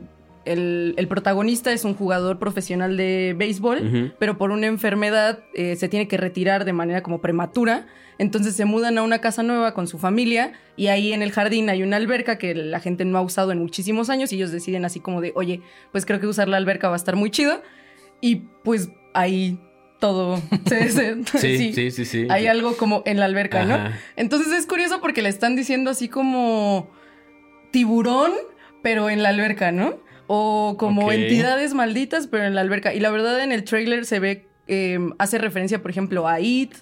el, 0.45 0.93
el 0.97 1.07
protagonista 1.07 1.71
es 1.71 1.85
un 1.85 1.93
jugador 1.95 2.39
profesional 2.39 2.97
de 2.97 3.33
béisbol, 3.37 4.13
pero 4.19 4.37
por 4.37 4.51
una 4.51 4.67
enfermedad 4.67 5.39
eh, 5.53 5.75
se 5.75 5.87
tiene 5.89 6.07
que 6.07 6.17
retirar 6.17 6.65
de 6.65 6.73
manera 6.73 7.01
como 7.03 7.21
prematura. 7.21 7.87
Entonces 8.19 8.55
se 8.55 8.65
mudan 8.65 8.97
a 8.99 9.03
una 9.03 9.19
casa 9.19 9.41
nueva 9.41 9.73
con 9.73 9.87
su 9.87 9.97
familia 9.97 10.53
y 10.75 10.87
ahí 10.87 11.13
en 11.13 11.23
el 11.23 11.31
jardín 11.31 11.69
hay 11.69 11.81
una 11.81 11.97
alberca 11.97 12.37
que 12.37 12.53
la 12.53 12.79
gente 12.79 13.05
no 13.05 13.17
ha 13.17 13.21
usado 13.21 13.51
en 13.51 13.57
muchísimos 13.59 14.09
años 14.11 14.31
y 14.31 14.35
ellos 14.35 14.51
deciden 14.51 14.85
así 14.85 14.99
como 14.99 15.19
de, 15.19 15.31
oye, 15.35 15.61
pues 15.91 16.05
creo 16.05 16.19
que 16.19 16.27
usar 16.27 16.47
la 16.47 16.57
alberca 16.57 16.89
va 16.89 16.93
a 16.93 16.97
estar 16.97 17.15
muy 17.15 17.31
chido. 17.31 17.61
Y 18.21 18.43
pues 18.63 18.89
ahí 19.15 19.59
todo... 19.99 20.39
se- 20.67 20.89
se- 20.89 21.23
Sí, 21.39 21.73
sí, 21.73 21.89
sí, 21.91 22.05
sí. 22.05 22.27
Hay 22.29 22.45
algo 22.47 22.77
como 22.77 23.01
en 23.05 23.19
la 23.19 23.25
alberca, 23.25 23.65
¿no? 23.65 23.75
Entonces 24.15 24.53
es 24.53 24.67
curioso 24.67 25.01
porque 25.01 25.21
le 25.23 25.29
están 25.29 25.55
diciendo 25.55 25.89
así 25.89 26.07
como 26.07 26.89
tiburón, 27.71 28.31
pero 28.81 29.09
en 29.09 29.23
la 29.23 29.29
alberca, 29.29 29.71
¿no? 29.71 29.97
O 30.27 30.75
como 30.79 31.11
entidades 31.11 31.73
malditas, 31.73 32.27
pero 32.27 32.45
en 32.45 32.55
la 32.55 32.61
alberca. 32.61 32.93
Y 32.93 32.99
la 32.99 33.11
verdad 33.11 33.41
en 33.43 33.51
el 33.51 33.63
trailer 33.63 34.05
se 34.05 34.19
ve, 34.19 34.45
eh, 34.67 34.97
hace 35.19 35.37
referencia, 35.37 35.81
por 35.81 35.91
ejemplo, 35.91 36.27
a 36.27 36.39
It, 36.39 36.73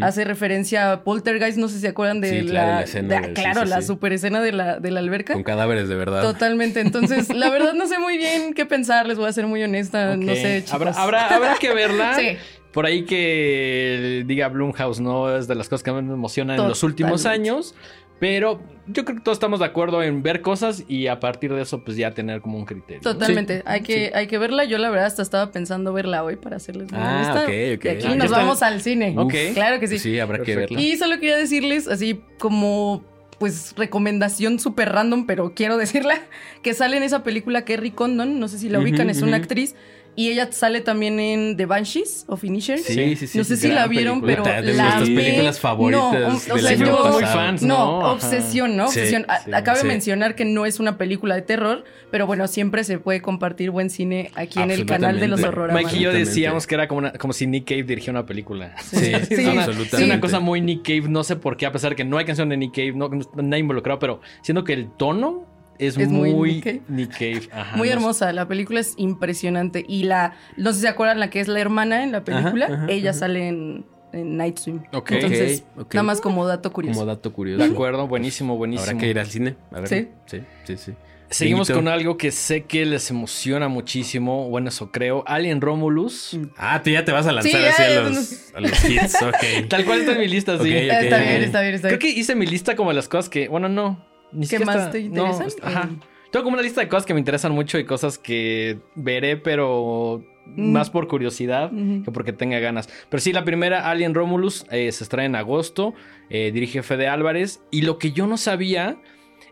hace 0.00 0.24
referencia 0.24 0.92
a 0.92 1.04
Poltergeist, 1.04 1.58
no 1.58 1.68
sé 1.68 1.74
si 1.74 1.80
se 1.82 1.88
acuerdan 1.88 2.20
de 2.22 2.30
Sí, 2.30 2.40
la, 2.42 2.50
claro, 2.50 2.72
la 2.72 2.82
escena 2.82 3.14
de- 3.16 3.20
del- 3.26 3.34
claro, 3.34 3.62
sí, 3.64 3.68
la 3.68 3.80
sí. 3.82 3.86
super 3.86 4.12
escena 4.14 4.40
de 4.40 4.52
la, 4.52 4.78
de 4.80 4.90
la 4.90 5.00
alberca. 5.00 5.34
Con 5.34 5.42
cadáveres 5.42 5.88
de 5.88 5.94
verdad. 5.96 6.22
Totalmente. 6.22 6.80
Entonces, 6.80 7.28
la 7.34 7.50
verdad 7.50 7.74
no 7.74 7.86
sé 7.86 7.98
muy 7.98 8.16
bien 8.16 8.54
qué 8.54 8.64
pensar, 8.64 9.06
les 9.06 9.18
voy 9.18 9.28
a 9.28 9.32
ser 9.32 9.46
muy 9.46 9.62
honesta. 9.62 10.16
No 10.16 10.34
sé, 10.34 10.62
chicos. 10.64 10.72
Habrá, 10.72 10.92
habrá, 10.92 11.28
habrá 11.28 11.54
que 11.56 11.72
verla. 11.74 12.14
Sí. 12.18 12.36
por 12.72 12.86
ahí 12.86 13.04
que 13.04 14.24
diga 14.26 14.48
Blumhouse 14.48 15.00
no 15.00 15.36
es 15.36 15.46
de 15.48 15.54
las 15.54 15.68
cosas 15.68 15.82
que 15.82 15.92
más 15.92 16.02
me 16.04 16.14
emocionan 16.14 16.58
en 16.58 16.68
los 16.68 16.82
últimos 16.82 17.26
años. 17.26 17.74
Pero 18.20 18.60
yo 18.92 19.04
creo 19.04 19.16
que 19.16 19.22
todos 19.22 19.36
estamos 19.36 19.60
de 19.60 19.66
acuerdo 19.66 20.02
en 20.02 20.22
ver 20.22 20.40
cosas 20.40 20.84
y 20.88 21.06
a 21.06 21.20
partir 21.20 21.52
de 21.52 21.62
eso, 21.62 21.84
pues 21.84 21.96
ya 21.96 22.12
tener 22.12 22.40
como 22.40 22.58
un 22.58 22.64
criterio. 22.64 23.00
¿no? 23.04 23.12
Totalmente, 23.12 23.58
Sí, 23.58 23.62
hay, 23.66 23.80
que, 23.82 24.06
sí. 24.06 24.10
hay 24.14 24.26
que 24.26 24.38
verla. 24.38 24.64
Yo 24.64 24.78
la 24.78 24.90
verdad 24.90 25.06
hasta 25.06 25.22
estaba 25.22 25.50
pensando 25.52 25.92
verla 25.92 26.24
hoy 26.24 26.36
para 26.36 26.56
hacerles 26.56 26.90
muy 26.90 27.00
Ah, 27.02 27.14
honesta. 27.16 27.42
ok, 27.42 27.78
ok. 27.78 27.84
Y 27.84 27.88
aquí 27.88 28.06
Ah, 28.08 28.14
nos 28.16 28.24
está. 28.26 28.38
vamos 28.38 28.62
al 28.62 28.80
cine. 28.80 29.14
Ok. 29.16 29.34
Claro 29.54 29.78
que 29.80 29.88
sí. 29.88 29.98
Sí, 29.98 30.18
habrá 30.18 30.38
que 30.38 30.54
Perfecto. 30.54 30.74
verla. 30.74 30.88
Y 30.88 30.96
solo 30.96 31.14
quería 31.16 31.36
decirles, 31.36 31.86
así 31.88 32.20
como, 32.38 33.04
pues, 33.38 33.74
recomendación 33.76 34.58
súper 34.58 34.90
random, 34.90 35.26
pero 35.26 35.52
quiero 35.54 35.76
decirla, 35.78 36.20
que 36.62 36.74
sale 36.74 36.96
en 36.96 37.02
esa 37.02 37.22
película 37.22 37.64
Kerry 37.64 37.90
Condon, 37.90 38.40
no 38.40 38.48
sé 38.48 38.58
si 38.58 38.68
la 38.68 38.80
ubican, 38.80 39.10
es 39.10 39.22
una 39.22 39.36
actriz, 39.36 39.74
y 40.18 40.30
ella 40.30 40.48
sale 40.50 40.80
también 40.80 41.20
en 41.20 41.56
The 41.56 41.66
Banshees 41.66 42.24
of 42.26 42.42
Inisherin. 42.42 42.82
Sí, 42.82 43.14
sí, 43.14 43.26
sí. 43.28 43.38
no 43.38 43.44
sé 43.44 43.56
si 43.56 43.68
la 43.68 43.86
vieron, 43.86 44.20
película. 44.20 44.42
pero 44.52 44.66
de 44.66 44.72
la 44.74 44.82
nuestras 44.82 45.08
amé. 45.08 45.14
películas 45.22 45.60
favoritas 45.60 46.02
No, 46.48 46.54
o 46.54 46.56
del 46.56 46.64
sea, 46.64 46.70
año 46.72 46.86
yo- 46.86 46.96
pasado. 46.96 47.12
Muy 47.12 47.24
fans, 47.24 47.62
No, 47.62 47.76
¿no? 48.02 48.12
Obsesión, 48.12 48.76
¿no? 48.76 48.88
Sí, 48.88 48.98
Obsesión. 48.98 49.26
Sí, 49.44 49.50
Acabe 49.52 49.80
sí. 49.82 49.86
mencionar 49.86 50.34
que 50.34 50.44
no 50.44 50.66
es 50.66 50.80
una 50.80 50.98
película 50.98 51.36
de 51.36 51.42
terror, 51.42 51.84
pero 52.10 52.26
bueno, 52.26 52.48
siempre 52.48 52.82
se 52.82 52.98
puede 52.98 53.22
compartir 53.22 53.70
buen 53.70 53.90
cine 53.90 54.32
aquí 54.34 54.60
en 54.60 54.72
el 54.72 54.84
canal 54.86 55.20
de 55.20 55.28
los 55.28 55.38
Absolutamente. 55.38 55.74
horror. 55.74 55.84
Mike 55.92 55.96
y 55.96 56.00
yo 56.02 56.12
decíamos 56.12 56.66
que 56.66 56.74
era 56.74 56.88
como, 56.88 56.98
una- 56.98 57.12
como 57.12 57.32
si 57.32 57.46
Nick 57.46 57.68
Cave 57.68 57.84
dirigiera 57.84 58.18
una 58.18 58.26
película. 58.26 58.74
Sí, 58.82 58.96
Sí, 58.96 59.12
absolutamente. 59.46 59.96
es 59.98 60.02
una 60.02 60.20
cosa 60.20 60.40
muy 60.40 60.60
Nick 60.60 60.82
Cave, 60.82 61.02
no 61.08 61.22
sé 61.22 61.36
por 61.36 61.56
qué, 61.56 61.66
a 61.66 61.70
pesar 61.72 61.90
de 61.90 61.96
que 61.96 62.04
no 62.04 62.18
hay 62.18 62.24
canción 62.24 62.48
de 62.48 62.56
Nick 62.56 62.74
Cave, 62.74 62.92
no, 62.92 63.08
no 63.08 63.20
nadie 63.42 63.60
involucrado, 63.60 64.00
pero 64.00 64.20
siendo 64.42 64.64
que 64.64 64.72
el 64.72 64.90
tono 64.96 65.46
es, 65.78 65.96
Es 65.96 66.08
muy 66.08 66.32
muy, 66.34 66.54
Nick 66.54 66.64
Cave. 66.64 66.82
Nick 66.88 67.10
Cave. 67.12 67.48
ajá, 67.52 67.76
Muy 67.76 67.88
no 67.88 67.92
sé. 67.92 67.98
hermosa, 67.98 68.32
la 68.32 68.48
película 68.48 68.80
es 68.80 68.94
impresionante. 68.96 69.84
Y 69.88 70.04
la, 70.04 70.34
no 70.56 70.70
sé 70.70 70.76
si 70.76 70.80
se 70.82 70.88
acuerdan, 70.88 71.20
la 71.20 71.30
que 71.30 71.40
es 71.40 71.48
la 71.48 71.60
hermana 71.60 72.02
en 72.04 72.12
la 72.12 72.24
película, 72.24 72.66
Ajá, 72.66 72.74
ajá, 72.74 72.86
ella 72.88 73.10
ajá. 73.10 73.18
sale 73.20 73.48
en, 73.48 73.86
en 74.12 74.36
Night 74.36 74.58
Swim. 74.58 74.82
Ok. 74.92 75.12
Entonces, 75.12 75.64
nada 75.92 76.02
más 76.02 76.20
como 76.20 76.46
dato 76.46 76.72
curioso. 76.72 76.98
Como 76.98 77.06
dato 77.06 77.28
De 77.30 77.34
curioso. 77.34 77.64
acuerdo, 77.64 78.06
buenísimo, 78.08 78.56
buenísimo. 78.56 78.88
Habrá 78.88 78.98
que 79.00 79.08
ir 79.08 79.18
al 79.18 79.26
cine. 79.26 79.56
A 79.72 79.80
ver. 79.80 79.88
Sí. 79.88 80.08
Sí, 80.26 80.40
sí, 80.64 80.76
sí. 80.76 80.92
Seguimos 81.30 81.70
con 81.70 81.88
algo 81.88 82.16
que 82.16 82.30
sé 82.30 82.64
que 82.64 82.86
les 82.86 83.10
emociona 83.10 83.68
muchísimo, 83.68 84.48
bueno, 84.48 84.70
eso 84.70 84.90
creo, 84.90 85.24
Alien 85.26 85.60
Romulus. 85.60 86.38
Ah, 86.56 86.80
tú 86.82 86.88
ya 86.88 87.04
te 87.04 87.12
vas 87.12 87.26
a 87.26 87.32
lanzar 87.32 87.52
Sí, 87.52 87.66
así 87.66 87.82
ya, 87.82 87.98
a, 88.00 88.08
los, 88.08 88.54
a 88.54 88.60
los 88.60 88.84
hits. 88.88 89.16
Ok. 89.22 89.68
Tal 89.68 89.84
cual 89.84 90.00
está 90.00 90.12
en 90.12 90.20
mi 90.20 90.26
lista, 90.28 90.52
sí. 90.58 90.72
Está 90.72 91.18
bien, 91.18 91.42
está 91.42 91.60
bien, 91.60 91.74
está 91.74 91.88
Creo 91.88 91.98
bien. 91.98 92.14
que 92.14 92.18
hice 92.18 92.34
mi 92.34 92.46
lista 92.46 92.74
como 92.76 92.88
de 92.88 92.96
las 92.96 93.08
cosas 93.08 93.28
que, 93.28 93.46
bueno, 93.48 93.68
no. 93.68 94.02
Ni 94.32 94.46
¿Qué 94.46 94.58
más 94.60 94.76
está- 94.76 94.90
te 94.90 95.00
no, 95.00 95.06
interesan? 95.26 95.46
está- 95.46 95.68
ajá. 95.68 95.84
Mm. 95.86 96.00
Tengo 96.30 96.44
como 96.44 96.54
una 96.54 96.62
lista 96.62 96.80
de 96.82 96.88
cosas 96.88 97.06
que 97.06 97.14
me 97.14 97.20
interesan 97.20 97.52
mucho 97.52 97.78
y 97.78 97.84
cosas 97.84 98.18
que 98.18 98.78
veré, 98.94 99.36
pero 99.38 100.22
Mm. 100.44 100.72
más 100.72 100.90
por 100.90 101.08
curiosidad 101.08 101.72
Ujú. 101.72 102.02
que 102.04 102.12
porque 102.12 102.32
tenga 102.34 102.58
ganas. 102.58 102.88
Pero 103.08 103.20
sí, 103.20 103.32
la 103.32 103.44
primera, 103.44 103.90
Alien 103.90 104.14
Romulus, 104.14 104.66
eh, 104.70 104.92
se 104.92 105.04
extrae 105.04 105.26
en 105.26 105.34
agosto. 105.36 105.94
eh, 106.30 106.50
dirige 106.52 106.82
Fede 106.82 107.08
Álvarez. 107.08 107.62
Y 107.70 107.80
lo 107.82 107.96
que 107.98 108.12
yo 108.12 108.26
no 108.26 108.36
sabía 108.36 109.00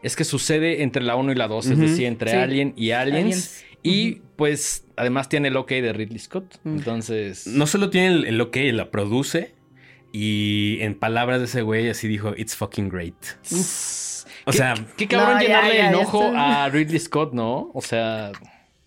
es 0.02 0.14
que 0.14 0.25
sucede 0.25 0.83
entre 0.83 1.02
la 1.02 1.16
1 1.16 1.33
y 1.33 1.35
la 1.35 1.49
2, 1.49 1.66
es 1.68 1.78
decir, 1.78 2.04
entre 2.04 2.33
Sí. 2.33 2.37
Alien 2.37 2.75
y 2.76 2.90
Aliens. 2.90 3.16
Aliens. 3.25 3.64
Y 3.83 4.21
pues 4.37 4.85
además 4.97 5.30
tiene 5.30 5.49
el 5.49 5.56
ok 5.56 5.71
de 5.71 5.92
Ridley 5.95 6.18
Scott. 6.18 6.56
Mm. 6.64 6.76
Entonces. 6.76 7.47
No 7.47 7.66
solo 7.66 7.88
tiene 7.88 8.09
el, 8.09 8.25
el 8.26 8.40
ok, 8.42 8.56
la 8.73 8.90
produce. 8.90 9.54
Y 10.12 10.76
en 10.80 10.95
palabras 10.95 11.38
de 11.38 11.47
ese 11.47 11.62
güey, 11.62 11.88
así 11.88 12.09
dijo: 12.09 12.35
It's 12.37 12.54
fucking 12.56 12.90
great. 12.90 13.14
O 14.47 14.53
¿Qué- 14.53 14.57
sea, 14.59 14.75
Qué 14.97 15.07
cabrón 15.07 15.35
No, 15.35 15.41
ya, 15.43 15.47
llenarle 15.47 15.76
ya, 15.76 15.88
el 15.91 15.95
ya 15.97 16.00
ojo 16.03 16.25
está. 16.25 16.65
a 16.65 16.69
Ridley 16.71 16.99
Scott, 17.00 17.33
¿no? 17.35 17.71
O 17.75 17.83
sea. 17.83 18.33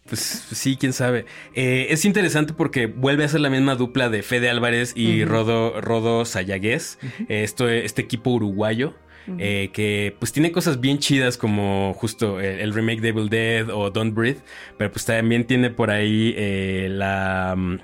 Pues 0.07 0.19
sí, 0.21 0.75
quién 0.79 0.91
sabe. 0.91 1.25
Eh, 1.53 1.87
es 1.91 2.03
interesante 2.03 2.53
porque 2.53 2.87
vuelve 2.87 3.25
a 3.25 3.27
ser 3.27 3.41
la 3.41 3.51
misma 3.51 3.75
dupla 3.75 4.09
de 4.09 4.23
Fede 4.23 4.49
Álvarez 4.49 4.93
y 4.95 5.21
Ujú. 5.23 5.31
Rodo, 5.31 5.81
Rodo 5.81 6.25
Sayagués, 6.25 6.97
eh, 7.27 7.43
esto, 7.43 7.69
este 7.69 8.01
equipo 8.01 8.31
uruguayo. 8.31 8.95
eh, 9.37 9.69
que 9.73 10.15
pues 10.17 10.31
tiene 10.31 10.51
cosas 10.51 10.79
bien 10.81 10.97
chidas 10.97 11.37
como 11.37 11.93
justo 11.93 12.39
el, 12.39 12.61
el 12.61 12.73
remake 12.73 12.99
de 13.01 13.09
Evil 13.09 13.29
Dead 13.29 13.69
o 13.69 13.91
Don't 13.91 14.15
Breathe, 14.15 14.39
pero 14.75 14.91
pues 14.91 15.05
también 15.05 15.45
tiene 15.45 15.69
por 15.69 15.91
ahí 15.91 16.33
eh, 16.35 16.87
la 16.89 17.53
mm, 17.55 17.77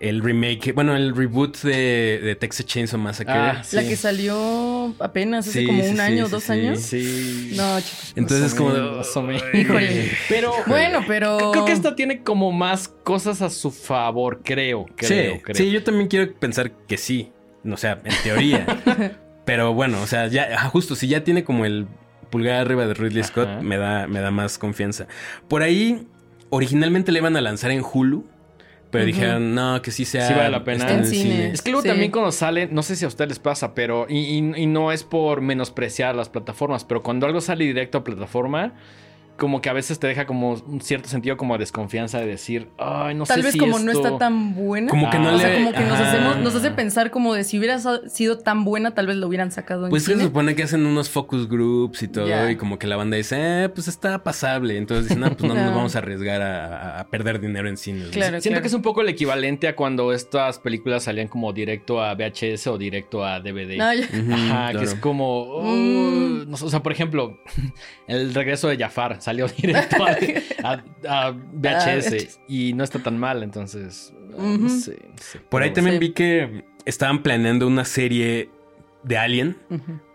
el 0.00 0.22
remake, 0.22 0.72
bueno, 0.72 0.96
el 0.96 1.14
reboot 1.14 1.58
de, 1.58 2.20
de 2.22 2.34
Texas 2.34 2.64
Chainsaw 2.64 2.98
Massacre. 2.98 3.34
Ah, 3.34 3.52
La 3.72 3.82
sí. 3.82 3.88
que 3.88 3.96
salió 3.96 4.94
apenas 4.98 5.46
hace 5.46 5.60
Sí, 5.60 5.66
como 5.66 5.82
sí, 5.82 5.90
un 5.90 5.96
sí, 5.96 6.00
año, 6.00 6.24
sí, 6.24 6.30
dos 6.32 6.42
sí. 6.42 6.52
años. 6.52 6.80
Sí. 6.80 7.52
No, 7.54 7.78
chicos. 7.80 8.12
Entonces 8.16 8.42
Más 8.42 8.54
o 8.54 8.56
como 8.56 8.72
de, 8.72 8.80
menos, 8.80 8.96
más 8.96 9.16
o 9.16 9.22
menos. 9.22 9.42
Híjole. 9.54 10.10
Pero. 10.28 10.52
Bueno, 10.66 11.04
pero. 11.06 11.52
Creo 11.52 11.64
que 11.66 11.72
esta 11.72 11.94
tiene 11.94 12.22
como 12.22 12.50
más 12.50 12.88
cosas 12.88 13.42
a 13.42 13.50
su 13.50 13.70
favor, 13.70 14.40
creo. 14.42 14.86
creo, 14.96 15.34
sí, 15.34 15.40
creo. 15.42 15.54
sí, 15.54 15.70
yo 15.70 15.84
también 15.84 16.08
quiero 16.08 16.32
pensar 16.34 16.72
que 16.72 16.96
sí. 16.96 17.30
O 17.70 17.76
sea, 17.76 18.00
en 18.04 18.14
teoría. 18.22 18.66
Pero 19.44 19.74
bueno, 19.74 20.00
o 20.00 20.06
sea, 20.06 20.28
ya 20.28 20.48
ah, 20.56 20.68
justo 20.70 20.94
si 20.94 21.08
ya 21.08 21.24
tiene 21.24 21.44
como 21.44 21.64
el 21.64 21.86
pulgar 22.30 22.54
arriba 22.60 22.86
de 22.86 22.94
Ridley 22.94 23.24
Scott, 23.24 23.60
me 23.62 23.76
da, 23.76 24.06
me 24.06 24.20
da 24.20 24.30
más 24.30 24.58
confianza. 24.58 25.08
Por 25.48 25.62
ahí, 25.62 26.06
originalmente 26.50 27.10
le 27.12 27.18
iban 27.18 27.36
a 27.36 27.40
lanzar 27.40 27.70
en 27.72 27.82
Hulu, 27.82 28.24
pero 28.90 29.04
dijeron, 29.04 29.54
no, 29.54 29.80
que 29.82 29.90
sí 29.90 30.04
sea. 30.04 30.26
Sí 30.28 30.34
vale 30.34 30.50
la 30.50 30.64
pena. 30.64 30.78
esté 30.84 30.92
en 30.92 30.98
En 31.00 31.04
el 31.04 31.10
cine. 31.10 31.22
cine. 31.34 31.50
Es 31.52 31.62
que 31.62 31.70
luego 31.70 31.82
Sí. 31.82 31.88
también 31.88 32.10
cuando 32.10 32.32
sale, 32.32 32.66
no 32.70 32.82
sé 32.82 32.96
si 32.96 33.04
a 33.04 33.08
ustedes 33.08 33.28
les 33.28 33.38
pasa, 33.38 33.74
pero. 33.74 34.06
Y, 34.08 34.18
y- 34.18 34.62
y 34.62 34.66
no 34.66 34.92
es 34.92 35.04
por 35.04 35.40
menospreciar 35.40 36.14
las 36.14 36.28
plataformas, 36.28 36.84
pero 36.84 37.02
cuando 37.02 37.26
algo 37.26 37.40
sale 37.40 37.64
directo 37.64 37.98
a 37.98 38.04
plataforma, 38.04 38.74
como 39.40 39.60
que 39.62 39.68
a 39.70 39.72
veces 39.72 39.98
te 39.98 40.06
deja 40.06 40.26
como 40.26 40.52
un 40.52 40.80
cierto 40.82 41.08
sentido 41.08 41.36
como 41.36 41.54
de 41.54 41.60
desconfianza 41.60 42.20
de 42.20 42.26
decir, 42.26 42.68
ay, 42.78 43.14
no 43.14 43.24
Tal 43.24 43.38
sé 43.38 43.42
vez 43.44 43.52
si 43.54 43.58
como 43.58 43.78
no 43.78 43.90
está 43.90 44.18
tan 44.18 44.54
buena. 44.54 44.88
Como 44.90 45.08
que 45.10 45.18
no 45.18 45.30
Ah. 45.30 45.32
o 45.32 45.36
le. 45.36 45.42
sea, 45.42 45.54
como 45.54 45.72
que 45.72 45.80
nos 45.80 45.98
hacemos, 45.98 46.36
nos 46.38 46.54
hace 46.54 46.70
pensar 46.70 47.10
como 47.10 47.34
de 47.34 47.44
si 47.44 47.58
hubiera 47.58 47.78
sido 48.08 48.38
tan 48.38 48.64
buena, 48.64 48.92
tal 48.94 49.06
vez 49.06 49.16
lo 49.16 49.26
hubieran 49.26 49.50
sacado 49.50 49.84
en 49.86 49.90
Pues 49.90 50.04
se 50.04 50.12
cine. 50.12 50.24
supone 50.24 50.54
que 50.54 50.62
hacen 50.62 50.84
unos 50.86 51.08
focus 51.10 51.48
groups 51.48 52.02
y 52.02 52.08
todo, 52.08 52.50
y 52.50 52.56
como 52.56 52.78
que 52.78 52.86
la 52.86 52.96
banda 52.96 53.16
dice, 53.16 53.64
eh, 53.64 53.68
pues 53.70 53.88
está 53.88 54.22
pasable. 54.22 54.76
Entonces 54.76 55.08
dicen, 55.08 55.20
no, 55.20 55.30
pues 55.30 55.42
no 55.42 55.54
nos 55.54 55.64
No. 55.70 55.74
vamos 55.76 55.96
a 55.96 55.98
arriesgar 56.00 56.42
a, 56.42 57.06
perder 57.10 57.40
dinero 57.40 57.68
en 57.68 57.76
cines. 57.78 58.04
¿no? 58.06 58.10
Claro. 58.12 58.40
Siento 58.40 58.60
que 58.60 58.66
es 58.68 58.74
un 58.74 58.82
poco 58.82 59.00
el 59.00 59.08
equivalente 59.08 59.66
a 59.68 59.74
cuando 59.74 60.12
estas 60.12 60.58
películas 60.58 61.04
salían 61.04 61.26
como 61.28 61.52
directo 61.52 62.02
a 62.02 62.14
VHS 62.14 62.66
o 62.68 62.76
directo 62.78 63.24
a 63.24 63.40
DVD. 63.40 63.76
No, 63.78 63.94
ya- 63.94 64.06
Ujú, 64.06 64.32
Ajá, 64.34 64.72
que 64.78 64.84
es 64.84 64.94
como. 64.96 65.40
oh, 65.42 65.62
Mm. 65.62 66.50
no 66.50 66.54
o 66.60 66.68
sea, 66.70 66.82
por 66.82 66.92
ejemplo, 66.92 67.38
el 68.06 68.34
regreso 68.34 68.68
de 68.68 68.76
Jafar 68.76 69.20
salió 69.30 69.46
directo 69.56 69.96
a, 70.04 70.16
a- 70.64 71.26
a 71.26 71.30
VHS 71.30 72.40
y 72.48 72.72
no 72.74 72.82
está 72.84 72.98
tan 73.02 73.16
mal, 73.18 73.42
entonces. 73.42 74.12
Ujú. 74.34 74.58
No 74.58 74.68
sé, 74.68 74.98
no 75.08 75.18
sé. 75.22 75.38
Por 75.48 75.62
ahí 75.62 75.72
también 75.72 75.96
Sí. 75.96 76.00
vi 76.00 76.12
que 76.12 76.64
estaban 76.84 77.22
planeando 77.22 77.66
una 77.66 77.84
serie 77.84 78.48
de 79.02 79.16
Alien 79.18 79.56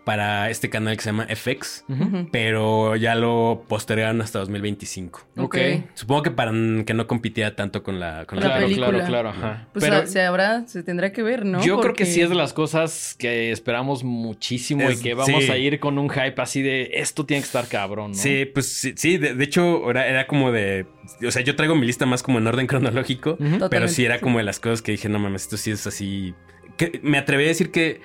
para 0.04 0.48
este 0.50 0.70
canal 0.70 0.96
que 0.96 1.02
se 1.02 1.08
llama 1.10 1.26
FX, 1.34 1.84
pero 2.30 2.94
ya 2.96 3.14
lo 3.16 3.64
postergaron 3.68 4.20
hasta 4.20 4.38
2025. 4.38 5.26
Ok. 5.38 5.56
Supongo 5.94 6.22
que 6.22 6.30
para 6.30 6.52
que 6.84 6.94
no 6.94 7.06
compitiera 7.08 7.56
tanto 7.56 7.82
con 7.82 7.98
la, 7.98 8.24
con 8.26 8.38
la 8.38 8.44
La 8.44 8.50
Claro, 8.52 8.66
película. 8.66 8.88
claro, 8.90 9.06
claro, 9.08 9.28
ajá. 9.30 9.68
Pues 9.72 9.84
Pero 9.84 10.06
se 10.06 10.22
habrá, 10.22 10.66
se 10.68 10.82
tendrá 10.84 11.12
que 11.12 11.22
ver, 11.22 11.44
¿no? 11.44 11.60
yo 11.64 11.80
creo 11.80 11.94
que 11.94 12.06
sí 12.06 12.20
es 12.20 12.28
de 12.28 12.36
las 12.36 12.52
cosas 12.52 13.16
que 13.18 13.50
esperamos 13.50 14.04
muchísimo 14.04 14.88
Es- 14.88 15.00
y 15.00 15.02
que 15.02 15.14
vamos 15.14 15.44
sí. 15.44 15.50
a 15.50 15.56
ir 15.58 15.80
con 15.80 15.98
un 15.98 16.08
hype 16.08 16.40
así 16.40 16.62
de 16.62 16.90
esto 16.94 17.26
tiene 17.26 17.40
que 17.42 17.46
estar 17.46 17.66
cabrón, 17.68 18.12
¿no? 18.12 18.16
Sí, 18.16 18.44
pues 18.46 18.68
sí, 18.72 18.94
sí, 18.96 19.18
de, 19.18 19.34
de 19.34 19.44
hecho 19.44 19.90
era, 19.90 20.06
era 20.06 20.26
como 20.28 20.52
de... 20.52 20.86
O 21.26 21.30
sea, 21.32 21.42
yo 21.42 21.56
traigo 21.56 21.74
mi 21.74 21.86
lista 21.86 22.06
más 22.06 22.22
como 22.22 22.38
en 22.38 22.46
orden 22.46 22.66
cronológico, 22.68 23.36
pero 23.38 23.58
Totalmente. 23.58 23.94
sí 23.94 24.04
era 24.04 24.20
como 24.20 24.38
de 24.38 24.44
las 24.44 24.60
cosas 24.60 24.82
que 24.82 24.92
dije, 24.92 25.08
no 25.08 25.18
mames, 25.18 25.42
esto 25.42 25.56
sí 25.56 25.72
es 25.72 25.86
así... 25.86 26.34
Que 26.76 27.00
me 27.02 27.16
atreví 27.18 27.44
a 27.44 27.48
decir 27.48 27.70
que 27.70 28.00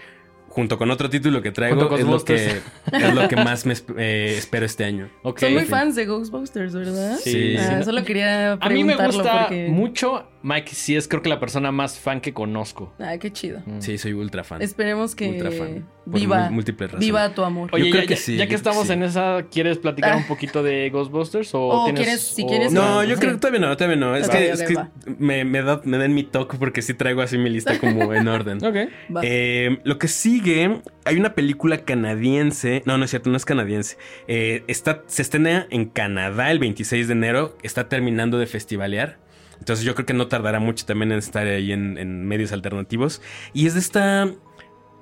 junto 0.51 0.77
con 0.77 0.91
otro 0.91 1.09
título 1.09 1.41
que 1.41 1.51
traigo 1.51 1.77
es 1.77 1.81
lo, 1.83 1.89
que, 1.89 2.03
Ghostbusters. 2.03 2.61
es 2.91 3.13
lo 3.15 3.27
que 3.27 3.35
más 3.43 3.65
me 3.65 3.73
eh, 3.97 4.35
espero 4.37 4.65
este 4.65 4.83
año. 4.83 5.09
Ok. 5.23 5.39
Son 5.39 5.53
muy 5.53 5.65
fans 5.65 5.95
de 5.95 6.05
Ghostbusters, 6.05 6.73
¿verdad? 6.73 7.17
Sí. 7.17 7.55
Ah, 7.57 7.81
solo 7.83 8.03
quería 8.03 8.53
A 8.53 8.69
mí 8.69 8.83
me 8.83 8.95
preguntarlo 8.95 9.23
gusta 9.23 9.39
porque... 9.47 9.67
mucho. 9.69 10.27
Mike 10.43 10.73
sí 10.73 10.95
es 10.95 11.07
creo 11.07 11.21
que 11.21 11.29
la 11.29 11.39
persona 11.39 11.71
más 11.71 11.99
fan 11.99 12.19
que 12.21 12.33
conozco. 12.33 12.93
Ah, 12.99 13.17
qué 13.19 13.31
chido. 13.31 13.61
Mm. 13.65 13.79
Sí, 13.81 13.97
soy 13.97 14.13
ultra 14.13 14.43
fan. 14.43 14.61
Esperemos 14.61 15.15
que 15.15 15.29
Ultra 15.29 15.51
fan. 15.51 15.85
Viva, 16.05 16.45
mú- 16.49 16.55
múltiples 16.55 16.89
razones. 16.91 17.05
viva 17.05 17.29
tu 17.35 17.43
amor. 17.43 17.69
Oye, 17.73 17.85
Yo 17.85 17.91
creo 17.91 18.01
ya, 18.03 18.07
que 18.07 18.15
sí, 18.15 18.35
ya 18.35 18.47
que 18.47 18.55
estamos 18.55 18.87
sí. 18.87 18.93
en 18.93 19.03
esa, 19.03 19.45
¿quieres 19.51 19.77
platicar 19.77 20.13
Ah. 20.13 20.17
un 20.17 20.23
poquito 20.27 20.63
de 20.63 20.89
Ghostbusters? 20.89 21.53
O, 21.53 21.67
O 21.67 21.83
tienes, 21.85 22.01
quieres- 22.03 22.21
si 22.21 22.43
o- 22.43 22.47
quieres- 22.47 22.73
No, 22.73 23.03
yo 23.03 23.17
creo 23.17 23.33
que 23.33 23.37
todavía 23.37 23.59
no, 23.59 23.77
todavía 23.77 23.97
no. 23.97 24.15
Es 24.15 24.27
que, 24.27 24.37
ok, 24.51 24.53
es 24.53 24.63
que 24.63 24.73
va. 24.73 24.89
me, 25.19 25.45
me, 25.45 25.61
da, 25.61 25.79
me 25.85 25.99
den 25.99 26.15
mi 26.15 26.23
toque 26.23 26.57
porque 26.57 26.81
sí 26.81 26.95
traigo 26.95 27.21
así 27.21 27.37
mi 27.37 27.49
lista 27.51 27.77
como 27.79 28.13
en 28.13 28.27
orden. 28.27 28.57
Ok. 28.65 28.75
Eh, 29.21 29.77
lo 29.83 29.99
que 29.99 30.07
sigue, 30.07 30.81
hay 31.05 31.17
una 31.17 31.35
película 31.35 31.77
canadiense. 31.85 32.81
No, 32.85 32.97
no 32.97 33.05
es 33.05 33.11
cierto, 33.11 33.29
no 33.29 33.37
es 33.37 33.45
canadiense. 33.45 33.97
Eh, 34.27 34.63
está, 34.67 35.03
se 35.07 35.21
estrena 35.21 35.67
en 35.69 35.85
Canadá 35.85 36.51
el 36.51 36.57
26 36.59 37.07
de 37.07 37.13
enero. 37.13 37.57
Está 37.63 37.89
terminando 37.89 38.39
de 38.39 38.47
festivalear. 38.47 39.17
Entonces 39.61 39.85
yo 39.85 39.93
creo 39.93 40.07
que 40.07 40.15
no 40.15 40.27
tardará 40.27 40.59
mucho 40.59 40.87
también 40.87 41.11
en 41.11 41.19
estar 41.19 41.45
ahí 41.45 41.71
en, 41.71 41.99
en 41.99 42.25
medios 42.25 42.51
alternativos. 42.51 43.21
Y 43.53 43.67
es 43.67 43.75
de 43.75 43.79
esta 43.79 44.27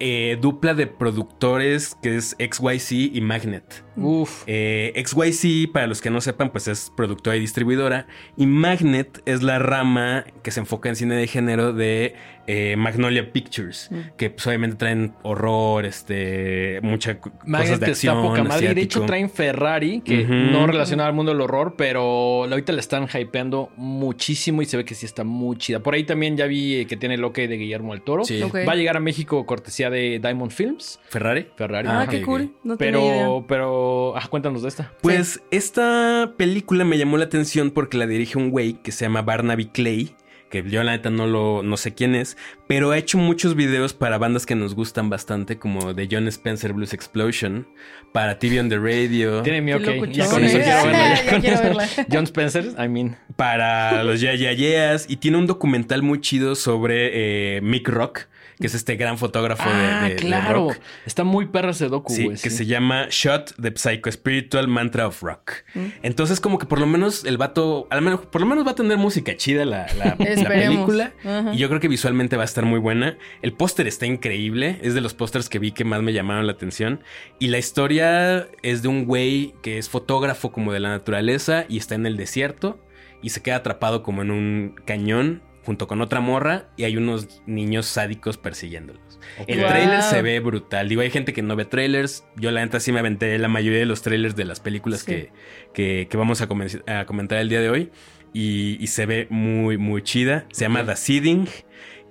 eh, 0.01 0.37
dupla 0.39 0.73
de 0.73 0.87
productores 0.87 1.97
que 2.01 2.15
es 2.15 2.35
XYZ 2.39 2.91
y 3.13 3.21
Magnet. 3.21 3.83
Uf. 3.97 4.43
Eh, 4.47 4.93
XYZ, 5.05 5.71
para 5.73 5.87
los 5.87 5.99
que 5.99 6.09
no 6.09 6.21
sepan, 6.21 6.51
pues 6.51 6.69
es 6.69 6.91
productora 6.95 7.35
y 7.35 7.41
distribuidora. 7.41 8.07
Y 8.37 8.45
Magnet 8.45 9.21
es 9.25 9.43
la 9.43 9.59
rama 9.59 10.23
que 10.41 10.51
se 10.51 10.61
enfoca 10.61 10.87
en 10.87 10.95
cine 10.95 11.15
de 11.15 11.27
género 11.27 11.73
de 11.73 12.15
eh, 12.51 12.75
Magnolia 12.77 13.31
Pictures, 13.31 13.89
Mm. 13.91 13.95
que 14.17 14.31
pues, 14.31 14.47
obviamente 14.47 14.75
traen 14.77 15.13
horror, 15.21 15.85
este, 15.85 16.79
muchas 16.81 17.17
cosas 17.17 17.39
de 17.67 17.73
está 17.73 17.85
acción. 17.91 18.21
poca 18.23 18.43
madre. 18.43 18.73
De 18.73 18.81
hecho, 18.81 19.05
traen 19.05 19.29
Ferrari, 19.29 20.01
que 20.01 20.23
no 20.23 20.65
relaciona 20.65 21.05
al 21.05 21.13
mundo 21.13 21.31
del 21.31 21.41
horror, 21.41 21.75
pero 21.77 22.45
ahorita 22.45 22.73
le 22.73 22.79
están 22.79 23.07
hypeando 23.13 23.69
muchísimo 23.77 24.61
y 24.63 24.65
se 24.65 24.77
ve 24.77 24.85
que 24.85 24.95
sí 24.95 25.05
está 25.05 25.23
muy 25.23 25.57
chida. 25.57 25.79
Por 25.81 25.93
ahí 25.93 26.05
también 26.05 26.37
ya 26.37 26.47
vi 26.47 26.75
eh, 26.81 26.85
que 26.87 26.97
tiene 26.97 27.15
el 27.15 27.23
OK 27.23 27.35
de 27.37 27.57
Guillermo 27.57 27.93
del 27.93 28.01
Toro. 28.01 28.23
Sí. 28.25 28.41
Ok. 28.41 28.55
Va 28.67 28.71
a 28.71 28.75
llegar 28.75 28.97
a 28.97 28.99
México 28.99 29.45
cortesía 29.45 29.89
de 29.91 30.19
Diamond 30.19 30.51
Films, 30.51 30.99
Ferrari. 31.09 31.47
Ferrari. 31.55 31.87
Ah, 31.87 32.01
Ah, 32.01 32.07
qué 32.07 32.21
cool. 32.23 32.51
No 32.63 32.77
tenía 32.77 32.99
idea. 32.99 33.11
pero, 33.25 33.45
pero, 33.47 34.17
ah, 34.17 34.25
cuéntanos 34.29 34.61
de 34.63 34.69
esta. 34.69 34.91
Pues 35.01 35.41
esta 35.51 36.33
película 36.37 36.83
me 36.85 36.97
llamó 36.97 37.17
la 37.17 37.25
atención 37.25 37.71
porque 37.71 37.97
la 37.97 38.07
dirige 38.07 38.37
un 38.37 38.49
güey 38.49 38.73
que 38.81 38.91
se 38.91 39.05
llama 39.05 39.21
Barnaby 39.21 39.65
Clay, 39.67 40.15
que 40.49 40.63
yo 40.69 40.83
la 40.83 40.91
neta 40.91 41.09
no 41.09 41.27
lo 41.27 41.63
no 41.63 41.77
sé 41.77 41.93
quién 41.93 42.15
es, 42.15 42.37
pero 42.67 42.91
ha 42.91 42.97
hecho 42.97 43.17
muchos 43.17 43.55
videos 43.55 43.93
para 43.93 44.17
bandas 44.17 44.45
que 44.45 44.55
nos 44.55 44.75
gustan 44.75 45.09
bastante, 45.09 45.57
como 45.57 45.93
de 45.93 46.07
John 46.11 46.27
Spencer 46.27 46.73
Blues 46.73 46.93
Explosion, 46.93 47.67
para 48.11 48.39
TV 48.39 48.59
on 48.59 48.69
the 48.69 48.77
Radio, 48.77 49.41
Tiene 49.43 49.61
mi 49.61 49.73
OK. 49.73 50.07
Ya 50.11 50.27
con 50.27 50.43
eso 50.43 50.57
quiero 50.57 50.83
verla. 50.85 51.15
Ya 51.23 51.31
con 51.31 51.41
quiero 51.41 51.55
eso. 51.55 51.63
verla. 51.63 51.87
John 52.11 52.23
Spencer, 52.25 52.65
I 52.83 52.87
mean. 52.87 53.15
para 53.35 54.03
los 54.03 54.19
Ya 54.19 54.33
Ya 54.35 54.51
Yeahs, 54.51 55.05
y 55.09 55.17
tiene 55.17 55.37
un 55.37 55.47
documental 55.47 56.01
muy 56.01 56.19
chido 56.21 56.55
sobre 56.55 57.57
eh, 57.57 57.61
Mick 57.61 57.87
Rock, 57.87 58.27
que 58.59 58.67
es 58.67 58.73
este 58.75 58.95
gran 58.97 59.17
fotógrafo 59.17 59.69
de- 59.69 59.75
Ah, 59.75 60.03
de, 60.03 60.09
de 60.09 60.15
claro. 60.17 60.53
rock. 60.69 60.77
Está 61.05 61.23
muy 61.23 61.45
perra 61.47 61.71
ese 61.71 61.87
docu, 61.87 62.13
Sí, 62.13 62.25
güey. 62.25 62.37
que 62.37 62.49
sí. 62.49 62.57
se 62.57 62.65
llama 62.65 63.07
Shot 63.09 63.53
the 63.61 63.71
Psycho 63.75 64.11
Spiritual 64.11 64.67
Mantra 64.67 65.07
of 65.07 65.21
Rock. 65.23 65.53
Mm. 65.75 65.85
Entonces, 66.03 66.39
como 66.39 66.57
que 66.57 66.65
por 66.65 66.79
lo 66.79 66.85
menos 66.85 67.23
el 67.25 67.37
vato, 67.37 67.87
al 67.89 68.01
menos, 68.01 68.25
por 68.25 68.41
lo 68.41 68.47
menos 68.47 68.67
va 68.67 68.71
a 68.71 68.75
tener 68.75 68.97
música 68.97 69.35
chida 69.37 69.63
la, 69.65 69.87
la- 69.97 70.15
película. 70.47 71.13
Ajá. 71.23 71.53
Y 71.53 71.57
yo 71.57 71.69
creo 71.69 71.79
que 71.79 71.87
visualmente 71.87 72.35
va 72.35 72.41
a 72.43 72.45
estar 72.45 72.65
muy 72.65 72.79
buena. 72.79 73.17
El 73.41 73.53
póster 73.53 73.87
está 73.87 74.05
increíble. 74.05 74.79
Es 74.81 74.93
de 74.93 75.01
los 75.01 75.13
pósters 75.13 75.47
que 75.49 75.59
vi 75.59 75.71
que 75.71 75.83
más 75.85 76.01
me 76.01 76.11
llamaron 76.13 76.45
la 76.45 76.51
atención. 76.53 77.01
Y 77.39 77.47
la 77.47 77.57
historia 77.59 78.47
es 78.61 78.81
de 78.81 78.87
un 78.89 79.05
güey 79.05 79.53
que 79.61 79.77
es 79.77 79.89
fotógrafo 79.89 80.51
como 80.51 80.73
de 80.73 80.79
la 80.81 80.89
naturaleza 80.89 81.65
y 81.69 81.77
está 81.77 81.95
en 81.95 82.05
el 82.05 82.17
desierto 82.17 82.79
y 83.21 83.29
se 83.29 83.41
queda 83.41 83.57
atrapado 83.57 84.03
como 84.03 84.21
en 84.21 84.31
un 84.31 84.75
cañón 84.85 85.41
junto 85.63 85.87
con 85.87 86.01
otra 86.01 86.19
morra 86.21 86.69
y 86.77 86.83
hay 86.85 86.97
unos 86.97 87.41
niños 87.45 87.85
sádicos 87.85 88.37
persiguiéndolos. 88.37 89.01
El 89.47 89.59
Wow. 89.59 89.69
trailer 89.69 90.01
se 90.01 90.21
ve 90.21 90.39
brutal. 90.39 90.87
Digo, 90.89 91.01
hay 91.01 91.11
gente 91.11 91.33
que 91.33 91.41
no 91.41 91.55
ve 91.55 91.65
trailers. 91.65 92.23
Yo 92.37 92.51
la 92.51 92.61
neta 92.63 92.79
sí 92.79 92.91
me 92.91 92.99
aventé 92.99 93.37
la 93.37 93.47
mayoría 93.47 93.79
de 93.79 93.85
los 93.85 94.01
trailers 94.01 94.35
de 94.35 94.45
las 94.45 94.59
películas 94.59 95.01
Sí. 95.01 95.05
que, 95.07 95.31
que, 95.73 96.07
que 96.09 96.17
vamos 96.17 96.41
a, 96.41 96.47
comen- 96.47 96.83
a 96.89 97.05
comentar 97.05 97.37
el 97.39 97.49
día 97.49 97.59
de 97.61 97.69
hoy. 97.69 97.91
Y, 98.33 98.77
y 98.79 98.87
se 98.87 99.05
ve 99.05 99.27
muy, 99.29 99.77
muy 99.77 100.01
chida. 100.03 100.45
Se 100.51 100.61
llama. 100.65 100.85
The 100.85 100.95
Seeding. 100.95 101.47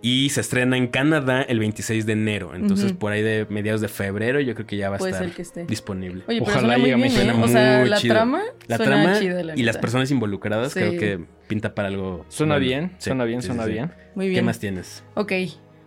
Y 0.01 0.29
se 0.29 0.43
estrena 0.43 0.77
en 0.77 0.87
Canadá 0.87 1.43
el 1.43 1.59
26 1.59 2.07
de 2.07 2.13
enero. 2.13 2.55
Entonces, 2.55 2.93
por 2.93 3.11
ahí 3.11 3.21
de 3.23 3.47
mediados 3.51 3.81
de 3.81 3.89
febrero, 3.89 4.39
yo 4.41 4.55
creo 4.55 4.65
que 4.67 4.77
ya 4.77 4.91
va 4.91 4.97
a 4.97 4.99
Puede 5.01 5.11
estar 5.13 5.27
ser 5.27 5.35
que 5.35 5.43
esté. 5.43 5.65
disponible. 5.65 6.23
Oye, 6.29 6.41
pero 6.45 6.53
Ojalá 6.57 6.77
llegue 6.77 6.93
a 6.93 6.97
México. 6.99 7.21
¿eh? 7.21 7.25
Suena 7.25 7.45
O 7.45 7.49
sea, 7.49 7.79
muy 7.81 7.89
la 7.89 7.97
chido. 7.97 8.15
trama 8.15 8.43
La 8.69 8.77
suena 8.77 8.93
trama 9.03 9.19
chida, 9.19 9.43
la 9.43 9.57
y 9.59 9.63
las 9.65 9.77
personas 9.79 10.11
involucradas 10.13 10.73
Sí. 10.73 10.79
creo 10.79 10.93
que 11.01 11.25
pinta 11.49 11.75
para 11.75 11.89
algo. 11.89 12.25
Suena 12.29 12.55
bueno. 12.55 12.67
bien, 12.67 12.91
Sí, 12.99 13.05
suena 13.11 13.25
bien, 13.25 13.41
sí, 13.43 13.47
suena 13.49 13.65
sí, 13.65 13.69
sí. 13.71 13.75
bien. 13.75 13.93
Muy 14.15 14.27
¿Qué 14.27 14.31
bien. 14.31 14.45
más 14.45 14.59
tienes? 14.61 15.03
Ok. 15.15 15.33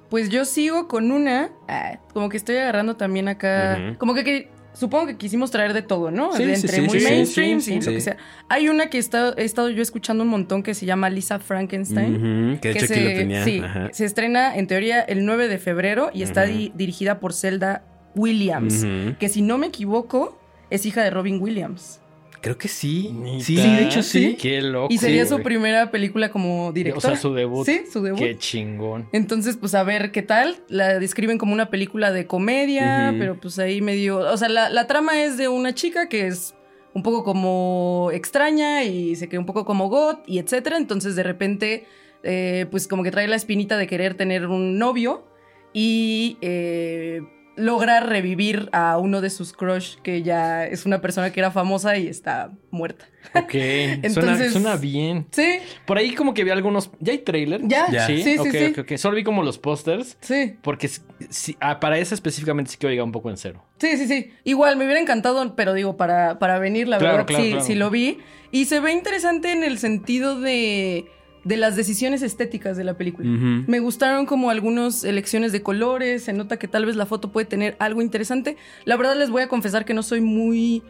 Pues 0.09 0.29
yo 0.29 0.43
sigo 0.43 0.87
con 0.89 1.11
una. 1.11 1.51
ah, 1.69 1.99
como 2.13 2.27
que 2.27 2.35
estoy 2.37 2.57
agarrando 2.57 2.97
también 2.97 3.27
acá. 3.29 3.95
Como 3.97 4.13
que, 4.13 4.23
que- 4.25 4.49
supongo 4.73 5.07
que 5.07 5.17
quisimos 5.17 5.51
traer 5.51 5.73
de 5.73 5.81
todo, 5.81 6.11
¿no? 6.11 6.33
Sí, 6.33 6.43
de 6.45 6.53
entre 6.55 6.71
sí, 6.75 6.81
muy 6.81 6.99
sí, 6.99 7.05
sí, 7.05 7.11
mainstream 7.11 7.61
sí, 7.61 7.73
y 7.75 7.81
sí. 7.81 7.87
lo 7.89 7.93
que 7.95 8.01
sea. 8.01 8.17
Hay 8.49 8.67
una 8.69 8.89
que 8.89 8.97
está- 8.97 9.33
he 9.37 9.43
estado 9.45 9.69
yo 9.69 9.81
escuchando 9.81 10.23
un 10.23 10.29
montón 10.29 10.63
que 10.63 10.73
se 10.73 10.85
llama 10.85 11.09
Lisa 11.09 11.39
Frankenstein. 11.39 12.57
Que 12.61 12.69
de 12.73 12.77
hecho 12.77 12.87
se, 12.87 12.93
aquí 12.95 13.03
lo 13.03 13.09
tenía. 13.11 13.43
sí, 13.45 13.61
Ajá. 13.63 13.89
se 13.93 14.03
estrena 14.05 14.55
en 14.57 14.67
teoría 14.67 14.99
el 15.01 15.25
9 15.25 15.47
de 15.47 15.57
febrero 15.59 16.09
y 16.13 16.23
está 16.23 16.43
di- 16.43 16.71
dirigida 16.75 17.19
por 17.21 17.33
Zelda 17.33 17.83
Williams, 18.15 18.85
que 19.19 19.29
si 19.29 19.41
no 19.41 19.57
me 19.57 19.67
equivoco 19.67 20.37
es 20.69 20.85
hija 20.85 21.03
de 21.03 21.09
Robin 21.09 21.41
Williams. 21.41 22.00
Creo 22.41 22.57
que 22.57 22.67
sí. 22.67 23.13
Sí, 23.39 23.55
de 23.55 23.83
hecho 23.83 24.01
sí. 24.01 24.35
Qué 24.39 24.61
loco. 24.61 24.91
Y 24.93 24.97
sería 24.97 25.23
Sí, 25.25 25.29
su 25.29 25.41
primera 25.43 25.91
película 25.91 26.29
como 26.31 26.67
O 26.67 26.71
directora. 26.73 27.13
sea, 27.13 27.21
su 27.21 27.33
debut. 27.33 27.65
Sí, 27.65 27.83
su 27.91 28.01
debut. 28.01 28.19
Qué 28.19 28.37
chingón. 28.37 29.07
Entonces, 29.11 29.57
pues 29.57 29.75
a 29.75 29.83
ver 29.83 30.11
qué 30.11 30.21
tal. 30.23 30.57
La 30.67 30.97
describen 30.99 31.37
como 31.37 31.53
una 31.53 31.69
película 31.69 32.11
de 32.11 32.25
comedia, 32.27 33.13
pero 33.17 33.39
pues 33.39 33.59
ahí 33.59 33.81
medio... 33.81 34.17
O 34.17 34.37
sea, 34.37 34.49
la, 34.49 34.69
la 34.69 34.87
trama 34.87 35.21
es 35.23 35.37
de 35.37 35.47
una 35.49 35.73
chica 35.75 36.09
que 36.09 36.27
es 36.27 36.55
un 36.93 37.03
poco 37.03 37.23
como 37.23 38.09
extraña 38.11 38.83
y 38.83 39.15
se 39.15 39.29
queda 39.29 39.39
un 39.39 39.45
poco 39.45 39.63
como 39.63 39.87
God 39.89 40.17
y 40.25 40.39
etcétera. 40.39 40.77
Entonces, 40.77 41.15
de 41.15 41.23
repente, 41.23 41.85
eh, 42.23 42.65
pues 42.71 42.87
como 42.87 43.03
que 43.03 43.11
trae 43.11 43.27
la 43.27 43.35
espinita 43.35 43.77
de 43.77 43.85
querer 43.87 44.15
tener 44.15 44.47
un 44.47 44.77
novio 44.79 45.25
y 45.73 46.37
eh, 46.41 47.21
lograr 47.57 48.07
revivir 48.07 48.69
a 48.71 48.97
uno 48.97 49.19
de 49.21 49.29
sus 49.29 49.51
crush 49.53 49.95
que 50.03 50.23
ya 50.23 50.65
es 50.65 50.85
una 50.85 51.01
persona 51.01 51.31
que 51.33 51.39
era 51.41 51.51
famosa 51.51 51.97
y 51.97 52.07
está 52.07 52.51
muerta. 52.71 53.05
Ok. 53.35 53.51
suena, 53.51 53.99
Entonces- 54.03 54.51
suena 54.53 54.75
bien. 54.77 55.27
Sí, 55.31 55.57
Por 55.85 55.97
ahí 55.97 56.15
como 56.15 56.33
que 56.33 56.43
vi 56.43 56.49
algunos... 56.49 56.89
¿Ya 56.99 57.11
hay 57.11 57.19
trailer? 57.19 57.61
ya. 57.65 57.89
Ya. 57.91 58.07
Sí, 58.07 58.23
Sí, 58.23 58.33
sí, 58.33 58.39
ok, 58.39 58.47
sí. 58.51 58.65
ok, 58.65 58.77
ok. 58.91 58.97
Solo 58.97 59.15
vi 59.17 59.23
como 59.23 59.43
los 59.43 59.57
pósters. 59.57 60.17
Sí. 60.21 60.55
Porque 60.61 60.89
sí, 61.29 61.57
ah, 61.59 61.79
para 61.79 61.97
esa 61.99 62.15
específicamente 62.15 62.71
sí 62.71 62.77
quiero 62.77 62.91
llegar 62.91 63.05
un 63.05 63.11
poco 63.11 63.29
en 63.29 63.37
cero. 63.37 63.63
Sí, 63.79 63.97
sí, 63.97 64.07
sí. 64.07 64.31
Igual 64.43 64.77
me 64.77 64.85
hubiera 64.85 64.99
encantado, 65.01 65.55
pero 65.55 65.73
digo, 65.73 65.97
para, 65.97 66.39
para 66.39 66.57
venir, 66.59 66.87
la 66.87 66.97
Claro, 66.99 67.13
verdad, 67.17 67.27
claro, 67.27 67.43
sí, 67.43 67.49
claro. 67.51 67.65
sí 67.65 67.75
lo 67.75 67.89
vi. 67.89 68.19
Y 68.51 68.65
se 68.65 68.79
ve 68.79 68.91
interesante 68.93 69.51
en 69.51 69.63
el 69.63 69.77
sentido 69.77 70.39
de, 70.39 71.05
de 71.43 71.57
las 71.57 71.75
decisiones 71.75 72.21
estéticas 72.21 72.77
de 72.77 72.83
la 72.83 72.95
película. 72.97 73.27
Me 73.67 73.79
gustaron 73.79 74.25
como 74.25 74.49
algunas 74.49 75.03
elecciones 75.03 75.51
de 75.51 75.61
colores, 75.63 76.23
se 76.23 76.33
nota 76.33 76.57
que 76.57 76.67
tal 76.67 76.85
vez 76.85 76.95
la 76.95 77.05
foto 77.05 77.31
puede 77.31 77.45
tener 77.45 77.75
algo 77.79 78.01
interesante. 78.01 78.57
La 78.85 78.95
verdad 78.97 79.15
les 79.17 79.29
voy 79.29 79.41
a 79.41 79.47
confesar 79.47 79.83
que 79.85 79.93
no 79.93 80.03
soy 80.03 80.21
muy 80.21 80.83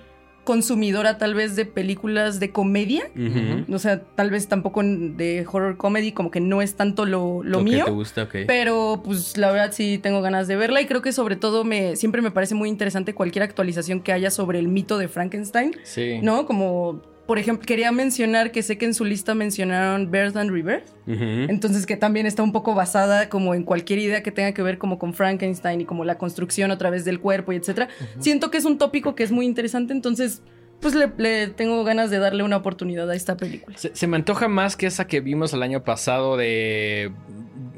consumidora 0.44 1.20
tal 1.20 1.36
vez 1.36 1.56
de 1.56 1.66
películas 1.66 2.40
de 2.40 2.50
comedia. 2.52 3.04
Ujú. 3.16 3.74
O 3.76 3.80
sea, 3.80 4.02
tal 4.04 4.32
vez 4.32 4.48
tampoco 4.48 4.82
de 4.84 5.46
horror 5.50 5.78
comedy, 5.78 6.12
como 6.14 6.32
que 6.32 6.40
no 6.42 6.62
es 6.64 6.76
tanto 6.76 7.06
lo, 7.06 7.44
lo 7.44 7.62
mío. 7.62 7.86
te 7.86 7.92
gusta. 7.92 8.28
Pero 8.48 9.02
pues 9.06 9.38
la 9.38 9.52
verdad 9.52 9.72
sí 9.72 10.00
tengo 10.00 10.22
ganas 10.22 10.48
de 10.48 10.56
verla 10.56 10.82
y 10.82 10.88
creo 10.88 11.02
que 11.04 11.14
sobre 11.14 11.36
todo 11.36 11.64
me 11.64 11.96
siempre 11.96 12.22
me 12.24 12.32
parece 12.32 12.56
muy 12.56 12.70
interesante 12.70 13.14
cualquier 13.14 13.44
actualización 13.44 14.02
que 14.02 14.14
haya 14.14 14.32
sobre 14.32 14.58
el 14.60 14.68
mito 14.68 14.98
de 14.98 15.08
Frankenstein, 15.08 15.76
Sí. 15.84 16.20
¿no? 16.24 16.46
Como 16.48 17.02
por 17.32 17.40
ejemplo, 17.40 17.66
quería 17.66 17.94
mencionar 17.94 18.52
que 18.52 18.62
sé 18.62 18.78
que 18.78 18.84
en 18.84 18.94
su 18.94 19.06
lista 19.06 19.34
mencionaron 19.34 20.12
Birth 20.12 20.36
and 20.36 20.52
Rebirth, 20.52 20.84
entonces 21.08 21.86
que 21.86 21.96
también 21.96 22.26
está 22.26 22.44
un 22.44 22.52
poco 22.52 22.76
basada 22.76 23.30
como 23.30 23.56
en 23.56 23.64
cualquier 23.64 24.00
idea 24.00 24.22
que 24.22 24.34
tenga 24.34 24.52
que 24.52 24.62
ver 24.62 24.78
como 24.78 25.00
con 25.00 25.14
Frankenstein 25.14 25.80
y 25.80 25.86
como 25.86 26.04
la 26.04 26.18
construcción 26.18 26.72
a 26.72 26.78
través 26.78 27.06
del 27.06 27.22
cuerpo 27.22 27.54
y 27.54 27.56
etcétera. 27.56 27.88
Siento 28.20 28.52
que 28.52 28.58
es 28.58 28.66
un 28.66 28.78
tópico 28.78 29.16
que 29.16 29.24
es 29.24 29.32
muy 29.32 29.46
interesante, 29.46 29.94
entonces 29.94 30.42
pues 30.82 30.94
le, 30.94 31.10
le 31.20 31.48
tengo 31.48 31.82
ganas 31.86 32.10
de 32.10 32.20
darle 32.20 32.44
una 32.44 32.58
oportunidad 32.58 33.10
a 33.10 33.16
esta 33.16 33.38
película. 33.38 33.78
Se, 33.78 33.96
se 33.96 34.08
me 34.08 34.18
antoja 34.18 34.50
más 34.50 34.76
que 34.76 34.88
esa 34.88 35.08
que 35.08 35.22
vimos 35.22 35.54
el 35.54 35.64
año 35.64 35.86
pasado 35.86 36.36
de 36.36 37.14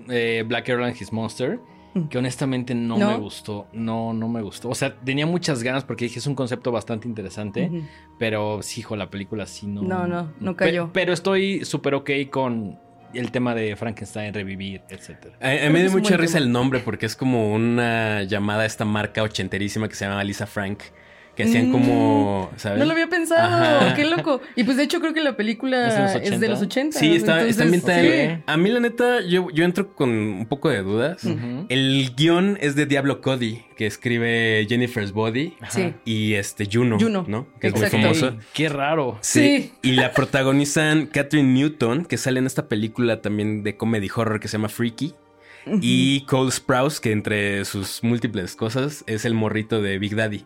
eh, 0.09 0.43
Black 0.47 0.67
Earl 0.67 0.83
and 0.83 0.99
His 0.99 1.13
Monster. 1.13 1.59
Mm. 1.93 2.07
Que 2.07 2.17
honestamente 2.17 2.73
no, 2.75 2.97
¿No? 2.97 3.11
me 3.11 3.17
gustó. 3.17 3.67
No, 3.73 4.13
no 4.13 4.27
me 4.27 4.41
gustó. 4.41 4.69
O 4.69 4.75
sea, 4.75 4.95
tenía 4.95 5.25
muchas 5.25 5.61
ganas 5.63 5.83
porque 5.83 6.05
dije 6.05 6.19
es 6.19 6.27
un 6.27 6.35
concepto 6.35 6.71
bastante 6.71 7.07
interesante. 7.07 7.69
Pero 8.17 8.61
sí, 8.63 8.79
hijo, 8.81 8.95
la 8.95 9.09
película 9.09 9.45
sí 9.45 9.67
no. 9.67 9.81
No, 9.83 10.07
no, 10.07 10.31
no 10.39 10.55
Pe- 10.55 10.65
cayó. 10.65 10.89
pero 10.93 11.13
estoy 11.13 11.65
súper 11.65 11.93
ok 11.95 12.09
con 12.31 12.79
el 13.13 13.31
tema 13.31 13.53
de 13.53 13.75
Frankenstein, 13.75 14.33
revivir, 14.33 14.81
etcétera. 14.89 15.37
A, 15.39 15.67
mí 15.67 15.73
me 15.73 15.81
dio 15.83 15.91
mucha 15.91 16.17
risa 16.17 16.33
tema. 16.39 16.45
el 16.47 16.51
nombre 16.51 16.79
porque 16.79 17.05
es 17.05 17.15
como 17.15 17.53
una 17.53 18.23
llamada 18.23 18.63
a 18.63 18.65
esta 18.65 18.85
marca 18.85 19.21
ochenterísima 19.21 19.87
que 19.87 19.93
se 19.95 20.05
llama 20.05 20.23
Lisa 20.23 20.47
Frank. 20.47 20.79
Que 21.35 21.43
hacían 21.43 21.69
Mm, 21.69 21.71
como, 21.71 22.51
¿sabes? 22.57 22.77
No 22.77 22.85
lo 22.85 22.91
había 22.91 23.07
pensado, 23.09 23.41
Ajá. 23.81 23.95
qué 23.95 24.05
loco. 24.05 24.39
Y 24.55 24.63
pues 24.65 24.77
de 24.77 24.83
hecho 24.83 24.99
creo 24.99 25.13
que 25.15 25.21
la 25.21 25.35
película 25.35 25.87
¿Es 25.87 25.95
de 25.95 26.01
los 26.19 26.33
es 26.33 26.39
de 26.39 26.47
los 26.47 26.61
80. 26.61 26.99
Sí, 26.99 27.15
está, 27.15 27.43
está 27.47 27.63
ambientada 27.63 28.01
sí. 28.01 28.07
en- 28.07 28.43
A 28.45 28.55
mí, 28.55 28.69
la 28.69 28.79
neta, 28.79 29.21
yo, 29.21 29.49
yo 29.51 29.63
entro 29.65 29.95
con 29.95 30.09
un 30.11 30.45
poco 30.45 30.69
de 30.69 30.83
dudas. 30.83 31.23
El 31.69 32.11
guion 32.15 32.57
es 32.61 32.75
de 32.75 32.85
Diablo 32.85 33.21
Cody, 33.21 33.63
que 33.77 33.87
escribe 33.87 34.65
Jennifer's 34.69 35.11
Body. 35.11 35.55
Ajá. 35.61 35.93
Y 36.05 36.33
este 36.35 36.69
Juno, 36.71 36.99
Juno, 36.99 37.25
¿no? 37.27 37.47
Que 37.59 37.67
es 37.67 37.73
exacto. 37.73 37.97
muy 37.97 38.15
famoso. 38.15 38.37
Qué 38.53 38.69
raro. 38.69 39.17
Sí. 39.21 39.71
Y 39.81 39.93
la 39.93 40.11
protagonizan 40.11 41.07
Catherine 41.07 41.51
Newton, 41.51 42.05
que 42.05 42.17
sale 42.17 42.39
en 42.39 42.45
esta 42.45 42.67
película 42.67 43.21
también 43.21 43.63
de 43.63 43.75
comedy 43.75 44.07
horror 44.15 44.39
que 44.39 44.47
se 44.47 44.57
llama 44.57 44.69
Freaky. 44.69 45.15
Y 45.81 46.25
Cole 46.25 46.51
Sprouse, 46.51 46.99
que 46.99 47.11
entre 47.13 47.63
sus 47.63 48.03
múltiples 48.03 48.55
cosas 48.55 49.03
es 49.07 49.23
el 49.23 49.33
morrito 49.33 49.81
de 49.81 49.97
Big 49.97 50.13
Daddy. 50.15 50.43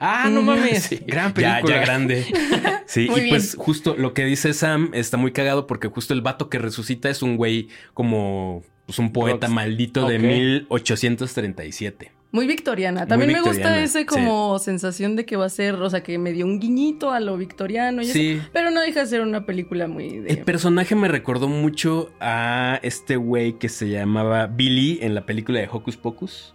Ah, 0.00 0.28
no 0.30 0.42
mames. 0.42 0.82
Sí. 0.84 1.00
Gran 1.06 1.28
Ya, 1.34 1.34
película. 1.60 1.76
ya 1.76 1.80
grande. 1.82 2.26
Sí, 2.86 3.08
Muy 3.08 3.22
y 3.22 3.28
pues 3.30 3.54
justo 3.58 3.94
lo 3.96 4.12
que 4.12 4.24
dice 4.26 4.52
Sam 4.52 4.90
está 4.92 5.16
muy 5.16 5.32
cagado 5.32 5.66
porque 5.66 5.88
justo 5.88 6.12
el 6.12 6.20
vato 6.20 6.50
que 6.50 6.58
resucita 6.58 7.08
es 7.08 7.22
un 7.22 7.36
güey 7.38 7.68
como 7.94 8.62
pues, 8.84 8.98
un 8.98 9.10
poeta 9.12 9.48
maldito 9.48 10.06
de 10.06 10.16
Ok. 10.16 10.22
1837. 10.22 12.12
Muy 12.30 12.46
victoriana. 12.48 13.06
También 13.06 13.30
me 13.32 13.38
gusta 13.38 13.52
victoriana, 13.52 13.82
ese 13.84 14.06
como 14.06 14.58
sensación 14.58 15.14
de 15.14 15.24
que 15.24 15.36
va 15.36 15.46
a 15.46 15.48
ser, 15.48 15.76
o 15.76 15.88
sea, 15.88 16.02
que 16.02 16.18
me 16.18 16.32
dio 16.32 16.44
un 16.46 16.58
guiñito 16.58 17.12
a 17.12 17.20
lo 17.20 17.36
victoriano 17.36 18.02
y 18.02 18.06
Sí. 18.06 18.30
eso. 18.32 18.48
Pero 18.52 18.70
no 18.72 18.80
deja 18.80 19.00
de 19.00 19.06
ser 19.06 19.20
una 19.20 19.46
película 19.46 19.86
muy 19.86 20.18
de... 20.18 20.30
El 20.30 20.38
personaje 20.38 20.96
me 20.96 21.06
recordó 21.08 21.46
mucho 21.48 22.10
a 22.20 22.80
este 22.82 23.16
güey 23.16 23.52
que 23.58 23.68
se 23.68 23.88
llamaba 23.88 24.48
Billy 24.48 24.98
en 25.00 25.14
la 25.14 25.24
película 25.26 25.60
de 25.60 25.68
Hocus 25.70 25.96
Pocus. 25.96 26.53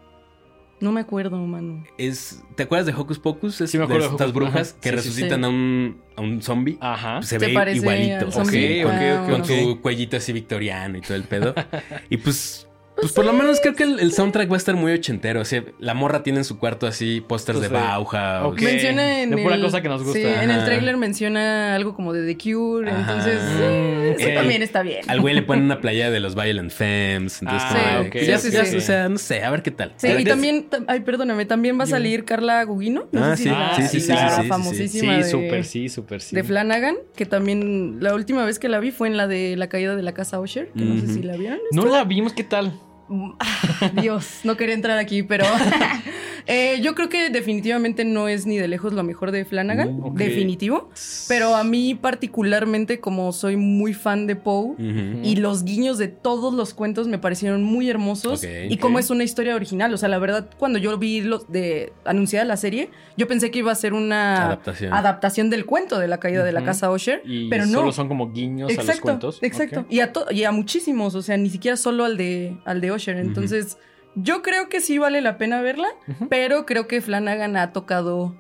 No 0.81 0.91
me 0.93 1.01
acuerdo, 1.01 1.37
mano. 1.37 1.83
Es, 1.97 2.41
¿Te 2.55 2.63
acuerdas 2.63 2.85
de 2.85 2.93
Hocus 2.93 3.19
Pocus? 3.19 3.59
Es 3.59 3.69
Sí, 3.71 3.77
me 3.77 3.83
acuerdo 3.83 4.03
de 4.03 4.09
de 4.09 4.15
estas 4.15 4.33
brujas 4.33 4.73
que 4.79 4.89
Sí, 4.89 4.95
resucitan 4.95 5.39
sí. 5.41 5.45
A, 5.45 5.49
un, 5.49 6.01
a 6.15 6.21
un 6.21 6.41
zombie. 6.41 6.77
Ajá. 6.79 7.21
Se 7.21 7.37
¿Te 7.37 7.47
ve 7.47 7.75
igualito. 7.75 8.25
al 8.27 8.31
zombie? 8.31 8.85
Ok, 8.85 8.91
ok, 8.91 8.97
Ah, 9.01 9.21
ok, 9.23 9.29
con 9.31 9.45
su 9.45 9.81
cuellito 9.81 10.15
así 10.17 10.31
victoriano 10.31 10.97
y 10.97 11.01
todo 11.01 11.15
el 11.15 11.23
pedo. 11.23 11.53
y 12.09 12.15
pues, 12.17 12.68
pues 13.01 13.13
por 13.13 13.25
lo 13.25 13.33
menos 13.33 13.59
creo 13.61 13.75
que 13.75 13.83
el, 13.83 13.99
el 13.99 14.11
soundtrack 14.13 14.49
va 14.49 14.55
a 14.55 14.57
estar 14.57 14.75
muy 14.75 14.91
ochentero. 14.91 15.41
O 15.41 15.45
sea, 15.45 15.63
la 15.79 15.93
morra 15.93 16.23
tiene 16.23 16.39
en 16.39 16.45
su 16.45 16.57
cuarto 16.59 16.87
así 16.87 17.21
pósters 17.21 17.61
de 17.61 17.69
Pues, 17.69 17.81
eh, 17.81 17.85
Bauhaus. 17.85 18.53
ok. 18.53 18.61
Menciona 18.61 19.21
en 19.21 19.29
de 19.31 19.37
pura 19.41 19.55
el- 19.55 19.61
cosa 19.61 19.81
que 19.81 19.89
nos 19.89 20.03
gusta. 20.03 20.19
Sí, 20.19 20.25
en 20.25 20.51
el 20.51 20.65
tráiler 20.65 20.97
menciona 20.97 21.75
algo 21.75 21.95
como 21.95 22.13
de 22.13 22.25
The 22.33 22.37
Cure, 22.51 22.91
Ajá. 22.91 22.99
entonces 22.99 23.41
Mm, 23.41 24.21
eso 24.21 24.29
también 24.35 24.61
está 24.61 24.81
bien. 24.83 25.01
Al 25.07 25.21
güey 25.21 25.33
le 25.35 25.41
ponen 25.41 25.65
una 25.65 25.79
playa 25.81 26.09
de 26.11 26.19
los 26.19 26.35
Violent 26.35 26.71
Femmes. 26.71 27.41
Entonces, 27.41 27.67
Ah, 27.71 27.77
como 27.97 28.03
de- 28.03 28.09
ok, 28.09 28.15
ya- 28.27 28.37
sí, 28.37 28.51
ya- 28.51 28.65
sí. 28.65 28.77
O 28.77 28.81
sea, 28.81 29.09
no 29.09 29.17
sé, 29.17 29.43
a 29.43 29.49
ver 29.51 29.61
qué 29.63 29.71
tal. 29.71 29.93
Sí, 29.97 30.07
y 30.07 30.23
también, 30.23 30.69
tam- 30.69 30.85
ay, 30.87 31.01
perdóname, 31.01 31.45
también 31.45 31.79
va 31.79 31.83
a 31.83 31.87
salir 31.87 32.25
Carla 32.25 32.63
Gugino. 32.63 33.05
No 33.11 33.23
Ah, 33.23 33.35
sé 33.35 33.43
si 33.43 33.43
sí, 33.43 33.49
la, 33.49 33.75
sí, 33.75 33.81
sí, 33.83 33.99
sí, 34.01 34.11
la 34.11 34.29
sí, 34.29 34.35
sí, 34.35 34.41
sí. 34.43 34.47
famosísima 34.47 35.13
Sí, 35.13 35.17
de, 35.19 35.23
súper, 35.29 35.65
sí, 35.65 35.89
súper, 35.89 36.21
sí. 36.21 36.35
de 36.35 36.43
Flanagan, 36.43 36.95
que 37.15 37.25
también 37.25 37.97
la 38.01 38.13
última 38.13 38.45
vez 38.45 38.59
que 38.59 38.69
la 38.69 38.79
vi 38.79 38.91
fue 38.91 39.07
en 39.07 39.17
la 39.17 39.27
de 39.27 39.55
la 39.57 39.67
caída 39.69 39.95
de 39.95 40.01
la 40.03 40.13
casa 40.13 40.39
Usher, 40.39 40.69
que 40.69 40.83
no 40.83 40.99
sé 40.99 41.13
si 41.13 41.21
la 41.21 41.35
vieron. 41.37 41.59
No 41.71 41.85
la 41.85 42.03
vimos, 42.03 42.33
¿qué 42.33 42.43
tal? 42.43 42.73
Dios, 43.93 44.41
no 44.43 44.55
quería 44.55 44.75
entrar 44.75 44.97
aquí, 44.97 45.23
pero 45.23 45.45
eh, 46.51 46.79
yo 46.81 46.95
creo 46.95 47.09
que 47.09 47.29
definitivamente 47.29 48.03
no 48.05 48.27
es 48.27 48.47
ni 48.47 48.57
de 48.57 48.67
lejos 48.67 48.91
lo 48.93 49.03
mejor 49.03 49.29
de 49.31 49.45
Flanagan, 49.45 50.15
definitivo. 50.15 50.89
Pero 51.27 51.55
a 51.55 51.63
mí 51.63 51.93
particularmente, 51.93 52.99
como 52.99 53.31
soy 53.33 53.55
muy 53.55 53.93
fan 53.93 54.25
de 54.25 54.35
Poe, 54.35 54.75
y 55.23 55.35
los 55.35 55.63
guiños 55.63 55.99
de 55.99 56.07
todos 56.07 56.53
los 56.53 56.73
cuentos 56.73 57.07
me 57.07 57.19
parecieron 57.19 57.63
muy 57.63 57.89
hermosos. 57.89 58.43
Y 58.43 58.77
como 58.77 58.97
es 58.97 59.09
una 59.11 59.23
historia 59.23 59.55
original. 59.55 59.93
O 59.93 59.97
sea, 59.97 60.09
la 60.09 60.17
verdad, 60.17 60.49
cuando 60.57 60.79
yo 60.79 60.97
vi 60.97 61.21
los 61.21 61.51
de 61.51 61.93
anunciada 62.03 62.45
la 62.45 62.57
serie, 62.57 62.89
yo 63.15 63.27
pensé 63.27 63.51
que 63.51 63.59
iba 63.59 63.71
a 63.71 63.75
ser 63.75 63.93
una 63.93 64.45
Adaptación. 64.47 64.91
adaptación 64.93 65.49
del 65.51 65.65
cuento 65.65 65.99
de 65.99 66.07
la 66.07 66.19
caída 66.19 66.43
de 66.43 66.51
la 66.51 66.63
casa 66.63 66.89
Usher. 66.91 67.21
Y 67.25 67.47
pero 67.49 67.65
no. 67.67 67.79
solo 67.79 67.91
son 67.91 68.07
como 68.07 68.31
guiños 68.31 68.69
a 68.71 68.73
los 68.73 68.79
Exacto, 68.83 69.01
cuentos. 69.03 69.39
exacto. 69.43 69.85
Y, 69.89 69.99
a 69.99 70.11
y 70.31 70.43
a 70.45 70.51
muchísimos, 70.51 71.13
o 71.13 71.21
sea, 71.21 71.37
ni 71.37 71.49
siquiera 71.49 71.77
solo 71.77 72.05
al 72.05 72.17
de, 72.17 72.57
al 72.65 72.81
de 72.81 72.91
Usher. 72.91 73.17
Entonces, 73.17 73.77
yo 74.21 74.41
creo 74.41 74.69
que 74.69 74.79
sí 74.81 74.97
vale 74.97 75.21
la 75.21 75.37
pena 75.37 75.61
verla, 75.61 75.87
pero 76.29 76.65
creo 76.65 76.87
que 76.87 77.01
Flanagan 77.01 77.57
ha 77.57 77.71
tocado 77.73 78.35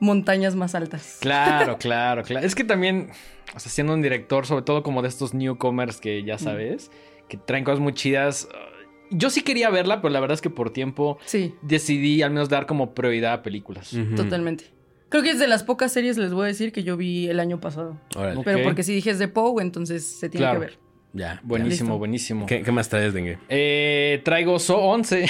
montañas 0.00 0.54
más 0.56 0.74
altas. 0.74 1.18
Claro, 1.20 1.76
claro, 1.80 2.22
claro. 2.22 2.46
Es 2.46 2.54
que 2.54 2.64
también, 2.64 3.10
o 3.54 3.60
sea, 3.60 3.70
siendo 3.70 3.92
un 3.94 4.02
director, 4.02 4.46
sobre 4.46 4.62
todo 4.62 4.82
como 4.82 5.02
de 5.02 5.08
estos 5.08 5.34
newcomers 5.34 6.00
que 6.00 6.22
ya 6.24 6.38
sabes, 6.38 6.90
que 7.28 7.36
traen 7.36 7.64
cosas 7.64 7.80
muy 7.80 7.92
chidas. 7.94 8.48
uh, 8.50 8.86
Yo 9.16 9.30
sí 9.30 9.42
quería 9.42 9.70
verla, 9.70 10.00
pero 10.00 10.12
la 10.12 10.20
verdad 10.20 10.34
es 10.34 10.40
que 10.40 10.50
por 10.50 10.70
tiempo 10.72 11.18
Sí, 11.26 11.54
decidí 11.62 12.22
al 12.22 12.30
menos 12.30 12.48
dar 12.48 12.66
como 12.66 12.94
prioridad 12.94 13.32
a 13.34 13.42
películas. 13.42 13.94
Totalmente. 14.16 14.64
Creo 15.10 15.24
que 15.24 15.30
es 15.30 15.40
de 15.40 15.48
las 15.48 15.64
pocas 15.64 15.92
series, 15.92 16.16
les 16.18 16.32
voy 16.32 16.44
a 16.44 16.46
decir, 16.46 16.70
que 16.72 16.84
yo 16.84 16.96
vi 16.96 17.28
el 17.28 17.40
año 17.40 17.58
pasado. 17.60 18.00
Ok. 18.16 18.42
Pero 18.44 18.62
porque 18.62 18.84
si 18.84 18.94
dije 18.94 19.10
es 19.10 19.18
de 19.18 19.26
Poe, 19.26 19.60
entonces 19.60 20.06
se 20.06 20.28
tiene 20.28 20.44
Claro. 20.46 20.60
que 20.60 20.66
ver. 20.66 20.78
Ya. 21.12 21.40
Buenísimo, 21.42 21.88
Listo. 21.90 21.98
buenísimo. 21.98 22.46
¿Qué, 22.46 22.62
qué 22.62 22.70
más 22.70 22.88
traes, 22.88 23.12
Dengue? 23.12 23.38
Eh, 23.48 24.20
traigo 24.24 24.60
So 24.60 24.78
11, 24.78 25.26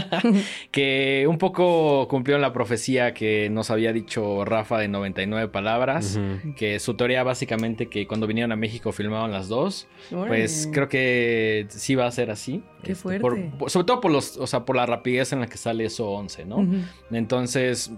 que 0.70 1.26
un 1.28 1.38
poco 1.38 2.06
cumplió 2.08 2.38
la 2.38 2.52
profecía 2.52 3.12
que 3.14 3.50
nos 3.50 3.70
había 3.70 3.92
dicho 3.92 4.44
Rafa 4.44 4.78
de 4.78 4.88
99 4.88 5.48
palabras. 5.48 6.18
Que 6.56 6.78
su 6.80 6.94
teoría 6.94 7.22
básicamente 7.22 7.88
que 7.88 8.06
cuando 8.06 8.26
vinieron 8.26 8.52
a 8.52 8.56
México 8.56 8.92
filmaban 8.92 9.30
las 9.32 9.48
dos. 9.48 9.86
Pues 10.10 10.68
creo 10.72 10.88
que 10.88 11.66
sí 11.68 11.94
va 11.94 12.06
a 12.06 12.10
ser 12.10 12.30
así. 12.30 12.62
Qué 12.82 12.92
Este, 12.92 13.02
fuerte. 13.02 13.20
por- 13.20 13.50
por- 13.58 13.70
sobre 13.70 13.86
todo 13.86 14.00
por 14.00 14.10
los, 14.10 14.36
o 14.38 14.46
sea, 14.46 14.64
por 14.64 14.76
la 14.76 14.86
rapidez 14.86 15.32
en 15.32 15.40
la 15.40 15.46
que 15.48 15.58
sale 15.58 15.84
eso 15.84 16.08
11, 16.10 16.46
¿no? 16.46 16.66
Entonces, 17.10 17.92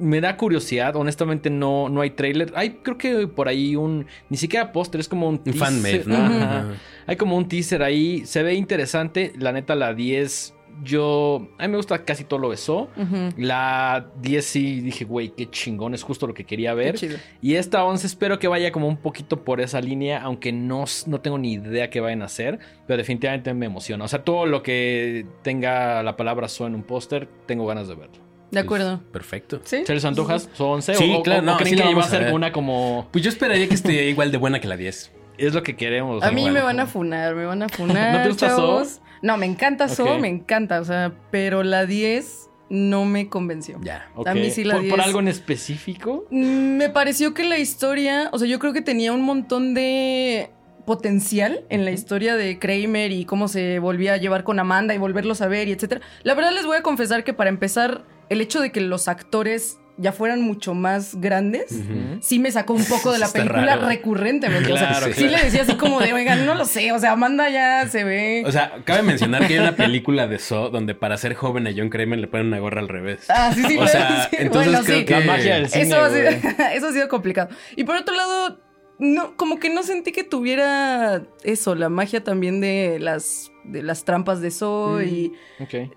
me 0.00 0.20
da 0.20 0.36
curiosidad. 0.36 0.96
Honestamente, 0.96 1.50
no, 1.50 1.88
no 1.88 2.00
hay 2.00 2.10
trailer. 2.10 2.52
Hay, 2.56 2.70
creo 2.82 2.98
que 2.98 3.26
por 3.28 3.48
ahí 3.48 3.76
un. 3.76 4.06
Ni 4.28 4.36
siquiera 4.36 4.72
póster, 4.72 5.00
es 5.00 5.08
como 5.08 5.28
un 5.28 5.40
Un 5.44 5.54
fanmade, 5.54 5.98
teaser. 6.00 6.08
¿no? 6.08 6.16
Ajá. 6.16 6.58
Ajá. 6.58 6.66
Hay 7.06 7.16
como 7.16 7.36
un 7.36 7.46
teaser 7.48 7.82
ahí. 7.82 8.24
Se 8.26 8.42
ve 8.42 8.54
interesante. 8.54 9.32
La 9.38 9.52
neta, 9.52 9.74
la 9.74 9.94
10. 9.94 10.54
Yo. 10.82 11.48
A 11.58 11.64
mí 11.64 11.72
me 11.72 11.76
gusta 11.76 12.04
casi 12.04 12.24
todo 12.24 12.38
lo 12.40 12.50
de 12.50 12.56
Saw. 12.56 12.88
Ujú. 12.96 13.16
La 13.36 14.06
10 14.22 14.44
sí 14.44 14.80
dije, 14.80 15.04
güey, 15.04 15.30
qué 15.30 15.50
chingón, 15.50 15.92
es 15.94 16.02
justo 16.02 16.26
lo 16.26 16.32
que 16.32 16.44
quería 16.44 16.70
Qué 16.70 16.76
ver. 16.76 16.94
chido. 16.94 17.18
Y 17.42 17.56
esta 17.56 17.84
11 17.84 18.06
espero 18.06 18.38
que 18.38 18.48
vaya 18.48 18.72
como 18.72 18.88
un 18.88 18.96
poquito 18.96 19.44
por 19.44 19.60
esa 19.60 19.80
línea, 19.80 20.22
aunque 20.22 20.52
no, 20.52 20.84
no 21.06 21.20
tengo 21.20 21.36
ni 21.38 21.54
idea 21.54 21.90
qué 21.90 22.00
vayan 22.00 22.22
a 22.22 22.26
hacer, 22.26 22.60
pero 22.86 22.96
definitivamente 22.96 23.52
me 23.52 23.66
emociona. 23.66 24.04
O 24.04 24.08
sea, 24.08 24.22
todo 24.24 24.46
lo 24.46 24.62
que 24.62 25.26
tenga 25.42 26.02
la 26.02 26.16
palabra 26.16 26.48
So 26.48 26.66
en 26.66 26.74
un 26.74 26.82
póster, 26.84 27.28
tengo 27.46 27.66
ganas 27.66 27.88
de 27.88 27.96
verlo. 27.96 28.29
De 28.50 28.60
acuerdo. 28.60 28.98
Pues, 28.98 29.10
perfecto. 29.12 29.60
¿Sí? 29.64 29.84
¿Se 29.86 29.94
les 29.94 30.04
antojas 30.04 30.48
So 30.54 30.70
11? 30.70 30.94
Sí, 30.94 31.14
o, 31.16 31.22
claro, 31.22 31.42
o 31.42 31.44
no, 31.44 31.56
creen 31.56 31.76
sí 31.78 31.82
que 31.82 31.94
va 31.94 32.02
a 32.02 32.08
ser 32.08 32.32
una 32.32 32.52
como... 32.52 33.08
Pues 33.12 33.22
yo 33.24 33.30
esperaría 33.30 33.68
que 33.68 33.74
esté 33.74 34.08
igual 34.08 34.32
de 34.32 34.38
buena 34.38 34.60
que 34.60 34.68
la 34.68 34.76
10. 34.76 35.12
Es 35.38 35.54
lo 35.54 35.62
que 35.62 35.76
queremos. 35.76 36.22
A 36.22 36.30
mí 36.32 36.40
igual. 36.42 36.54
me 36.54 36.60
van 36.62 36.80
a 36.80 36.86
funar, 36.86 37.34
me 37.34 37.44
van 37.46 37.62
a 37.62 37.68
funar. 37.68 38.14
¿No 38.16 38.22
te 38.22 38.28
gusta 38.28 38.48
chavos. 38.48 39.00
No, 39.22 39.36
me 39.36 39.46
encanta 39.46 39.88
So, 39.88 40.04
Ok. 40.04 40.20
me 40.20 40.28
encanta, 40.28 40.80
o 40.80 40.84
sea, 40.84 41.12
pero 41.30 41.62
la 41.62 41.86
10 41.86 42.48
no 42.70 43.04
me 43.04 43.28
convenció. 43.28 43.78
Ya. 43.82 44.10
Ok. 44.14 44.28
A 44.28 44.34
mí 44.34 44.50
sí 44.50 44.64
la 44.64 44.74
¿Por, 44.74 44.82
por 44.88 44.96
10. 44.98 45.06
algo 45.06 45.20
en 45.20 45.28
específico? 45.28 46.26
Mm, 46.30 46.76
Me 46.76 46.88
pareció 46.90 47.34
que 47.34 47.44
la 47.44 47.58
historia, 47.58 48.28
o 48.32 48.38
sea, 48.38 48.46
yo 48.48 48.58
creo 48.58 48.72
que 48.72 48.82
tenía 48.82 49.12
un 49.12 49.22
montón 49.22 49.74
de 49.74 50.50
potencial 50.86 51.64
en 51.68 51.84
la 51.84 51.90
historia 51.92 52.36
de 52.36 52.58
Kramer 52.58 53.12
y 53.12 53.24
cómo 53.24 53.48
se 53.48 53.78
volvía 53.78 54.14
a 54.14 54.16
llevar 54.16 54.44
con 54.44 54.58
Amanda 54.58 54.94
y 54.94 54.98
volverlos 54.98 55.40
a 55.40 55.46
ver 55.48 55.68
y 55.68 55.72
etcétera. 55.72 56.00
La 56.22 56.34
verdad 56.34 56.52
les 56.52 56.66
voy 56.66 56.76
a 56.76 56.82
confesar 56.82 57.22
que 57.24 57.32
para 57.32 57.48
empezar, 57.50 58.02
el 58.30 58.40
hecho 58.40 58.60
de 58.60 58.72
que 58.72 58.80
los 58.80 59.08
actores 59.08 59.76
ya 60.00 60.12
fueran 60.12 60.40
mucho 60.40 60.72
más 60.72 61.20
grandes, 61.20 61.78
sí 62.20 62.38
me 62.38 62.50
sacó 62.50 62.72
un 62.72 62.86
poco 62.86 63.12
de 63.12 63.18
la 63.18 63.28
película 63.28 63.76
raro. 63.76 63.86
recurrentemente. 63.86 64.72
o 64.72 64.78
sea, 64.78 64.94
sí 64.94 65.10
claro. 65.12 65.36
le 65.36 65.44
decía 65.44 65.62
así 65.62 65.74
como 65.74 66.00
de, 66.00 66.14
oigan, 66.14 66.46
no 66.46 66.54
lo 66.54 66.64
sé, 66.64 66.90
o 66.92 66.98
sea, 66.98 67.12
Amanda 67.12 67.50
ya 67.50 67.86
se 67.86 68.02
ve... 68.02 68.42
O 68.46 68.52
sea, 68.52 68.80
cabe 68.84 69.02
mencionar 69.02 69.46
que 69.46 69.54
hay 69.54 69.58
una 69.58 69.76
película 69.76 70.26
de 70.26 70.38
So 70.38 70.70
donde 70.70 70.94
para 70.94 71.18
ser 71.18 71.34
joven 71.34 71.66
a 71.66 71.72
John 71.76 71.90
Kramer 71.90 72.18
le 72.18 72.28
ponen 72.28 72.46
una 72.46 72.58
gorra 72.60 72.80
al 72.80 72.88
revés. 72.88 73.26
Ah, 73.28 73.52
sí, 73.54 73.62
sí, 73.68 73.76
o 73.76 73.86
sea, 73.86 74.26
sí. 74.30 74.36
entonces 74.38 74.72
Bueno, 74.72 74.86
creo 74.86 74.98
sí. 75.00 75.04
que... 75.04 75.20
La 75.20 75.26
magia 75.26 75.54
del 75.56 75.68
cine, 75.68 75.84
Eso 75.84 76.00
ha, 76.00 76.10
sido, 76.10 76.30
eso 76.74 76.86
ha 76.86 76.92
sido 76.92 77.08
complicado. 77.08 77.50
Y 77.76 77.84
por 77.84 77.96
otro 77.96 78.14
lado, 78.14 78.58
no, 78.98 79.36
como 79.36 79.58
que 79.58 79.68
no 79.68 79.82
sentí 79.82 80.12
que 80.12 80.24
tuviera 80.24 81.24
eso, 81.44 81.74
la 81.74 81.90
magia 81.90 82.24
también 82.24 82.62
de 82.62 82.98
las, 83.00 83.49
de 83.64 83.82
las 83.82 84.04
trampas 84.04 84.40
de 84.40 84.50
So 84.50 84.98
Mm. 85.00 85.32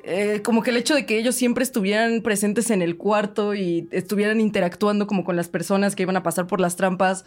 eh, 0.04 0.42
como 0.44 0.62
que 0.64 0.70
el 0.72 0.78
hecho 0.78 0.96
de 0.96 1.06
que 1.06 1.18
ellos 1.18 1.36
siempre 1.36 1.64
estuvieran 1.64 2.22
presentes 2.22 2.70
en 2.72 2.82
el 2.82 2.98
cuarto 2.98 3.54
y 3.56 3.88
estuvieran 3.92 4.40
interactuando 4.42 5.08
como 5.08 5.24
con 5.24 5.36
las 5.36 5.48
personas 5.50 5.96
que 5.96 6.04
iban 6.04 6.16
a 6.18 6.24
pasar 6.24 6.48
por 6.48 6.60
las 6.60 6.76
trampas. 6.76 7.26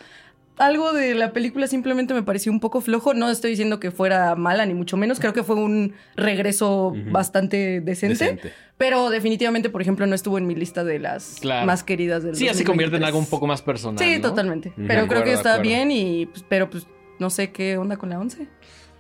Algo 0.59 0.95
de 0.95 1.15
la 1.15 1.35
película 1.35 1.67
simplemente 1.67 2.15
me 2.15 2.23
pareció 2.23 2.51
un 2.51 2.61
poco 2.61 2.81
flojo. 2.81 3.13
No 3.13 3.29
estoy 3.29 3.51
diciendo 3.51 3.79
que 3.79 3.91
fuera 3.91 4.35
mala, 4.37 4.65
ni 4.65 4.73
mucho 4.73 4.97
menos. 4.97 5.21
Creo 5.21 5.35
que 5.35 5.43
fue 5.43 5.57
un 5.57 5.93
regreso 6.17 6.95
bastante 7.11 7.83
decente. 7.83 8.15
Decente. 8.25 8.53
Pero 8.79 9.11
definitivamente, 9.11 9.69
por 9.69 9.83
ejemplo, 9.83 10.07
no 10.07 10.15
estuvo 10.15 10.39
en 10.39 10.47
mi 10.47 10.55
lista 10.55 10.83
de 10.83 10.99
las 10.99 11.37
Claro. 11.41 11.67
más 11.67 11.83
queridas 11.85 12.23
del 12.23 12.37
Sí, 12.37 12.49
así 12.49 12.65
convierte 12.65 12.97
en 12.97 13.03
2023. 13.03 13.07
algo 13.09 13.19
un 13.19 13.27
poco 13.27 13.47
más 13.47 13.61
personal. 13.61 13.99
Sí, 14.03 14.17
¿no? 14.17 14.31
totalmente. 14.31 14.73
Pero 14.77 15.07
creo 15.09 15.25
que 15.25 15.33
acuerdo, 15.35 15.51
está 15.51 15.59
bien 15.59 15.91
y 15.91 16.25
pues, 16.25 16.43
pero 16.49 16.71
pues 16.71 16.87
no 17.19 17.29
sé 17.29 17.51
qué 17.53 17.77
onda 17.77 17.99
con 17.99 18.09
la 18.09 18.19
11. 18.19 18.49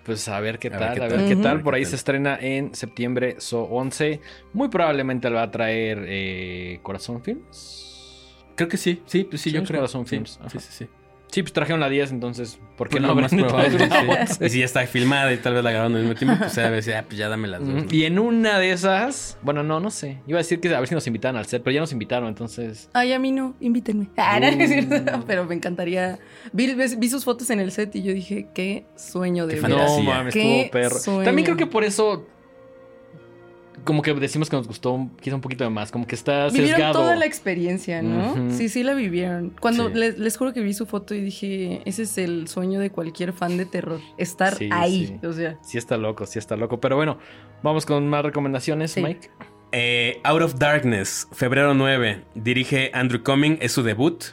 Pues 0.06 0.28
a 0.28 0.38
ver 0.38 0.58
qué 0.60 0.68
A 0.68 0.70
ver 0.70 0.78
tal, 0.78 0.94
qué 0.94 1.00
a 1.02 1.08
tal. 1.08 1.18
ver 1.18 1.28
qué 1.28 1.36
tal. 1.36 1.62
Por 1.62 1.74
ahí 1.74 1.82
¿Qué 1.82 1.86
se 1.90 1.96
estrena 1.96 2.38
en 2.40 2.74
septiembre 2.74 3.36
So 3.38 3.64
11. 3.64 4.20
Muy 4.52 4.68
probablemente 4.68 5.28
le 5.28 5.34
va 5.34 5.42
a 5.42 5.50
traer 5.50 6.04
eh, 6.06 6.78
Corazón 6.82 7.22
Films. 7.22 8.36
Creo 8.54 8.68
que 8.68 8.76
sí, 8.76 9.02
sí, 9.06 9.24
pues 9.24 9.42
sí, 9.42 9.50
Sí, 9.50 9.56
yo 9.56 9.64
creo. 9.64 9.80
Corazón 9.80 10.06
Films, 10.06 10.38
Sí, 10.48 10.58
sí, 10.60 10.68
sí. 10.70 10.88
Sí, 11.32 11.42
pues 11.42 11.52
trajeron 11.52 11.80
la 11.80 11.88
10, 11.90 12.12
entonces, 12.12 12.58
¿por 12.78 12.88
qué 12.88 12.92
Pues 12.98 13.02
no 13.02 13.08
lo 13.08 13.14
más 13.20 13.34
probable, 13.34 13.76
traer 13.76 14.06
una 14.06 14.26
sí. 14.26 14.32
11? 14.38 14.46
Y 14.46 14.48
si 14.50 14.58
ya 14.60 14.64
está 14.64 14.86
filmada 14.86 15.32
y 15.32 15.36
tal 15.38 15.54
vez 15.54 15.64
la 15.64 15.70
grabaron 15.70 15.94
al 15.96 16.02
mismo 16.02 16.14
tiempo, 16.16 16.36
pues 16.38 16.56
a 16.58 16.70
veces, 16.70 16.94
ah, 16.96 17.04
pues 17.06 17.18
ya 17.18 17.28
dame 17.28 17.48
las 17.48 17.60
dos. 17.60 17.68
¿no? 17.68 17.84
Y 17.90 18.04
en 18.04 18.18
una 18.18 18.58
de 18.58 18.70
esas, 18.72 19.36
bueno, 19.42 19.62
no, 19.62 19.80
no 19.80 19.90
sé. 19.90 20.18
Iba 20.26 20.38
a 20.38 20.42
decir 20.42 20.60
que 20.60 20.74
a 20.74 20.78
ver 20.78 20.88
si 20.88 20.94
nos 20.94 21.06
invitaban 21.06 21.36
al 21.36 21.44
set, 21.46 21.62
pero 21.62 21.74
ya 21.74 21.80
nos 21.80 21.92
invitaron, 21.92 22.28
entonces. 22.28 22.88
Ay, 22.94 23.12
a 23.12 23.18
mí 23.18 23.32
no, 23.32 23.54
invítenme. 23.60 24.08
Ah, 24.16 24.38
no, 24.40 24.50
no 24.50 24.62
es 24.62 24.70
cierto, 24.70 24.94
Uh. 25.18 25.24
pero 25.26 25.44
me 25.44 25.54
encantaría. 25.54 26.18
Vi, 26.52 27.08
sus 27.10 27.24
fotos 27.24 27.50
en 27.50 27.60
el 27.60 27.70
set 27.72 27.94
y 27.96 28.02
yo 28.02 28.12
dije, 28.14 28.48
qué 28.54 28.86
sueño 28.96 29.46
de 29.46 29.56
Qué. 29.60 29.68
No 29.68 30.00
mames, 30.02 30.32
Qué 30.32 30.60
estuvo 30.62 30.70
perro. 30.70 30.98
sueño. 30.98 31.24
También 31.24 31.44
creo 31.44 31.56
que 31.56 31.66
por 31.66 31.84
eso. 31.84 32.26
Como 33.86 34.02
que 34.02 34.12
decimos 34.12 34.50
que 34.50 34.56
nos 34.56 34.66
gustó 34.68 35.08
quizá 35.22 35.34
un 35.36 35.40
poquito 35.40 35.64
de 35.64 35.70
más. 35.70 35.90
Como 35.90 36.06
que 36.06 36.14
está 36.14 36.48
Vivieron 36.48 36.68
sesgado. 36.72 36.92
toda 37.00 37.16
la 37.16 37.24
experiencia, 37.24 38.02
¿no? 38.02 38.50
Sí, 38.50 38.68
sí 38.68 38.82
la 38.82 38.92
vivieron. 38.92 39.54
Cuando 39.58 39.88
Sí. 39.88 39.94
les, 39.94 40.18
les 40.18 40.36
juro 40.36 40.52
que 40.52 40.60
vi 40.60 40.74
su 40.74 40.84
foto 40.84 41.14
y 41.14 41.20
dije, 41.22 41.80
ese 41.86 42.02
es 42.02 42.18
el 42.18 42.48
sueño 42.48 42.78
de 42.80 42.90
cualquier 42.90 43.32
fan 43.32 43.56
de 43.56 43.64
terror, 43.64 44.00
estar 44.18 44.54
Sí, 44.56 44.68
ahí. 44.70 45.06
sí. 45.20 45.26
O 45.26 45.32
sea, 45.32 45.58
Sí 45.62 45.78
está 45.78 45.96
loco, 45.96 46.26
sí 46.26 46.38
está 46.38 46.56
loco. 46.56 46.78
Pero 46.80 46.96
bueno, 46.96 47.18
vamos 47.62 47.86
con 47.86 48.06
más 48.08 48.22
recomendaciones, 48.24 48.90
Sí. 48.90 49.02
Mike. 49.02 49.30
Eh, 49.72 50.20
Out 50.24 50.42
of 50.42 50.54
Darkness, 50.58 51.28
febrero 51.32 51.72
9. 51.74 52.22
Dirige 52.34 52.90
Andrew 52.92 53.22
Cumming, 53.22 53.58
es 53.62 53.72
su 53.72 53.82
debut. 53.82 54.24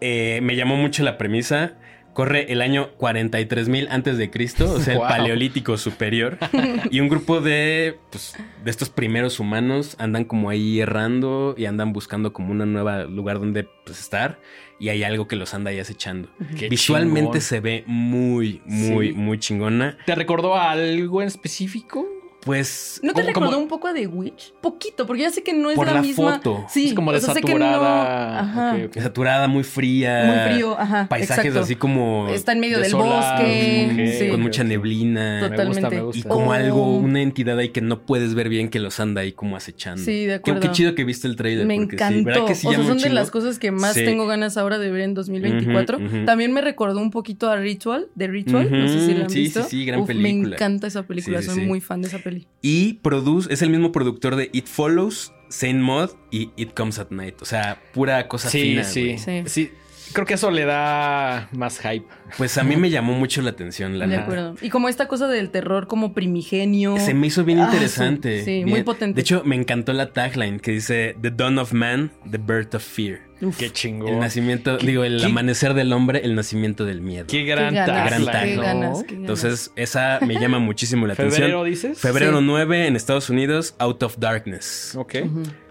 Eh, 0.00 0.40
me 0.42 0.56
llamó 0.56 0.76
mucho 0.76 1.02
la 1.02 1.18
premisa. 1.18 1.78
Corre 2.16 2.50
el 2.50 2.62
año 2.62 2.88
43.000 2.98 3.88
antes 3.90 4.16
de 4.16 4.30
Cristo, 4.30 4.72
o 4.72 4.80
sea, 4.80 4.94
el 4.94 5.00
Wow. 5.00 5.08
paleolítico 5.08 5.76
superior. 5.76 6.38
y 6.90 7.00
un 7.00 7.10
grupo 7.10 7.42
de, 7.42 7.98
pues, 8.10 8.34
de 8.64 8.70
estos 8.70 8.88
primeros 8.88 9.38
humanos 9.38 9.96
andan 9.98 10.24
como 10.24 10.48
ahí 10.48 10.80
errando 10.80 11.54
y 11.58 11.66
andan 11.66 11.92
buscando 11.92 12.32
como 12.32 12.52
un 12.52 12.72
nuevo 12.72 13.04
lugar 13.10 13.38
donde 13.38 13.68
pues, 13.84 14.00
estar. 14.00 14.40
Y 14.80 14.88
hay 14.88 15.02
algo 15.04 15.28
que 15.28 15.36
los 15.36 15.52
anda 15.52 15.70
ahí 15.70 15.78
acechando. 15.78 16.30
Qué 16.58 16.70
Visualmente 16.70 17.26
chingón. 17.32 17.40
se 17.42 17.60
ve 17.60 17.84
muy, 17.86 18.62
muy, 18.64 19.08
Sí. 19.08 19.14
muy 19.14 19.38
chingona. 19.38 19.98
¿Te 20.06 20.14
recordó 20.14 20.54
a 20.56 20.70
algo 20.70 21.20
en 21.20 21.28
específico? 21.28 22.06
Pues 22.46 23.00
¿No 23.02 23.12
te 23.12 23.22
como- 23.22 23.26
recordó 23.26 23.50
como- 23.50 23.62
un 23.64 23.68
poco 23.68 23.88
a 23.88 23.92
The 23.92 24.06
Witch? 24.06 24.52
Poquito, 24.60 25.04
porque 25.04 25.22
ya 25.22 25.30
sé 25.30 25.42
que 25.42 25.52
no 25.52 25.68
es 25.68 25.74
Por 25.76 25.88
la, 25.88 25.94
la 25.94 26.00
misma. 26.00 26.34
foto. 26.36 26.64
Sí, 26.70 26.86
Es 26.88 26.94
como 26.94 27.10
o 27.10 27.18
sea, 27.18 27.34
sé 27.34 27.40
que 27.42 27.52
no- 27.54 27.58
desaturada. 27.58 28.40
Ajá. 28.40 28.74
Ok, 28.76 28.82
ok. 28.96 29.02
saturada, 29.02 29.48
muy 29.48 29.64
fría. 29.64 30.22
Muy 30.46 30.52
frío, 30.54 30.78
ajá. 30.78 31.08
Paisajes 31.08 31.46
exacto. 31.46 31.60
así 31.64 31.74
como 31.74 32.28
Está 32.30 32.52
en 32.52 32.60
medio 32.60 32.78
del 32.78 32.94
bosque. 32.94 33.88
ok, 33.92 34.18
sí. 34.22 34.28
con 34.30 34.42
mucha 34.42 34.62
neblina. 34.62 35.40
Total. 35.40 35.58
Me 35.58 35.64
gusta, 35.66 35.80
Totalmente. 35.82 35.96
me 35.96 36.02
Y 36.02 36.04
gusta. 36.22 36.28
como 36.28 36.46
Oh. 36.50 36.52
algo, 36.52 36.96
una 36.98 37.20
entidad 37.20 37.58
ahí 37.58 37.70
que 37.70 37.80
no 37.80 38.02
puedes 38.02 38.34
ver 38.34 38.48
bien 38.48 38.68
que 38.68 38.78
los 38.78 39.00
anda 39.00 39.22
ahí 39.22 39.32
como 39.32 39.56
acechando. 39.56 40.04
Sí, 40.04 40.20
de 40.20 40.26
Qué, 40.26 40.34
acuerdo. 40.34 40.60
qué 40.60 40.70
chido 40.70 40.94
que 40.94 41.02
viste 41.02 41.26
el 41.26 41.34
trailer. 41.34 41.66
Me 41.66 41.74
sí, 41.76 41.82
encantó. 41.82 42.24
¿verdad 42.24 42.46
que 42.46 42.54
sí 42.54 42.68
o 42.68 42.70
sea, 42.70 42.84
son 42.84 42.98
de 42.98 43.08
las 43.10 43.32
cosas 43.32 43.58
que 43.58 43.72
más 43.72 43.94
Sí. 43.94 44.04
tengo 44.04 44.26
ganas 44.28 44.56
ahora 44.56 44.78
de 44.78 44.88
ver 44.92 45.00
en 45.00 45.14
2024. 45.14 45.98
Ujú, 45.98 46.06
ujú. 46.06 46.24
También 46.26 46.52
me 46.52 46.60
recordó 46.60 47.00
un 47.00 47.10
poquito 47.10 47.50
a 47.50 47.56
Ritual, 47.56 48.06
de 48.14 48.28
Ritual. 48.28 48.70
No 48.70 48.86
sé 48.88 49.04
si 49.04 49.14
la 49.14 49.24
han 49.24 49.30
sí, 49.30 49.40
visto. 49.40 49.62
sí, 49.64 49.70
sí, 49.70 49.84
gran 49.84 50.00
Uf, 50.00 50.08
Me 50.08 50.14
película. 50.14 50.54
encanta 50.54 50.86
esa 50.86 51.02
película. 51.02 51.38
Sí, 51.42 51.48
sí, 51.48 51.50
Soy 51.54 51.60
sí. 51.62 51.66
muy 51.66 51.80
fan 51.80 52.02
de 52.02 52.08
esa 52.08 52.18
Y 52.62 52.94
produce, 52.94 53.52
es 53.52 53.62
el 53.62 53.70
mismo 53.70 53.92
productor 53.92 54.36
de 54.36 54.50
It 54.52 54.66
Follows, 54.66 55.32
Saint 55.48 55.80
Mod 55.80 56.10
y 56.30 56.50
It 56.56 56.74
Comes 56.74 56.98
at 56.98 57.10
Night. 57.10 57.40
O 57.42 57.44
sea, 57.44 57.80
pura 57.94 58.26
cosa 58.28 58.48
Sí, 58.50 58.60
fina. 58.62 58.84
sí, 58.84 59.04
güey. 59.04 59.18
Sí. 59.18 59.42
sí. 59.46 59.70
Creo 60.12 60.24
que 60.24 60.34
eso 60.34 60.52
le 60.52 60.64
da 60.64 61.48
más 61.52 61.80
hype. 61.80 62.06
Pues 62.38 62.56
a 62.58 62.64
mí 62.64 62.76
me 62.76 62.90
llamó 62.90 63.14
mucho 63.14 63.42
la 63.42 63.50
atención, 63.50 63.98
la 63.98 64.06
de 64.06 64.16
acuerdo. 64.16 64.54
Y 64.62 64.70
como 64.70 64.88
esta 64.88 65.08
cosa 65.08 65.26
del 65.26 65.50
terror 65.50 65.88
como 65.88 66.14
primigenio. 66.14 66.96
Se 66.98 67.12
me 67.12 67.26
hizo 67.26 67.44
bien 67.44 67.58
Ah, 67.58 67.64
interesante. 67.64 68.38
sí, 68.38 68.44
sí, 68.44 68.50
Bien- 68.58 68.68
muy 68.68 68.82
potente. 68.84 69.16
De 69.16 69.20
hecho, 69.22 69.42
me 69.44 69.56
encantó 69.56 69.92
la 69.92 70.12
tagline 70.12 70.60
que 70.60 70.70
dice 70.70 71.16
The 71.20 71.32
Dawn 71.32 71.58
of 71.58 71.72
Man, 71.72 72.12
The 72.30 72.38
Birth 72.38 72.76
of 72.76 72.84
Fear. 72.84 73.25
Uf, 73.42 73.58
Qué 73.58 73.70
chingón. 73.70 74.08
El 74.14 74.18
nacimiento, 74.20 74.78
¿Qué- 74.78 74.86
digo, 74.86 75.04
el 75.04 75.18
qué- 75.20 75.26
amanecer 75.26 75.74
del 75.74 75.92
hombre, 75.92 76.20
el 76.24 76.34
nacimiento 76.34 76.84
del 76.84 77.00
miedo. 77.02 77.26
Qué 77.28 77.44
gran 77.44 77.70
Qué 77.70 77.80
ganas, 77.80 78.24
gran 78.24 78.56
ganas. 78.56 79.04
Entonces, 79.10 79.72
esa 79.76 80.18
me 80.26 80.38
llama 80.40 80.58
muchísimo 80.58 81.06
la 81.06 81.12
atención. 81.12 81.42
¿Febrero 81.42 81.64
dices? 81.64 81.98
Febrero 81.98 82.38
Sí. 82.38 82.44
9 82.46 82.86
en 82.86 82.96
Estados 82.96 83.28
Unidos, 83.28 83.74
Out 83.78 84.02
of 84.02 84.16
Darkness. 84.18 84.94
Ok. 84.96 85.16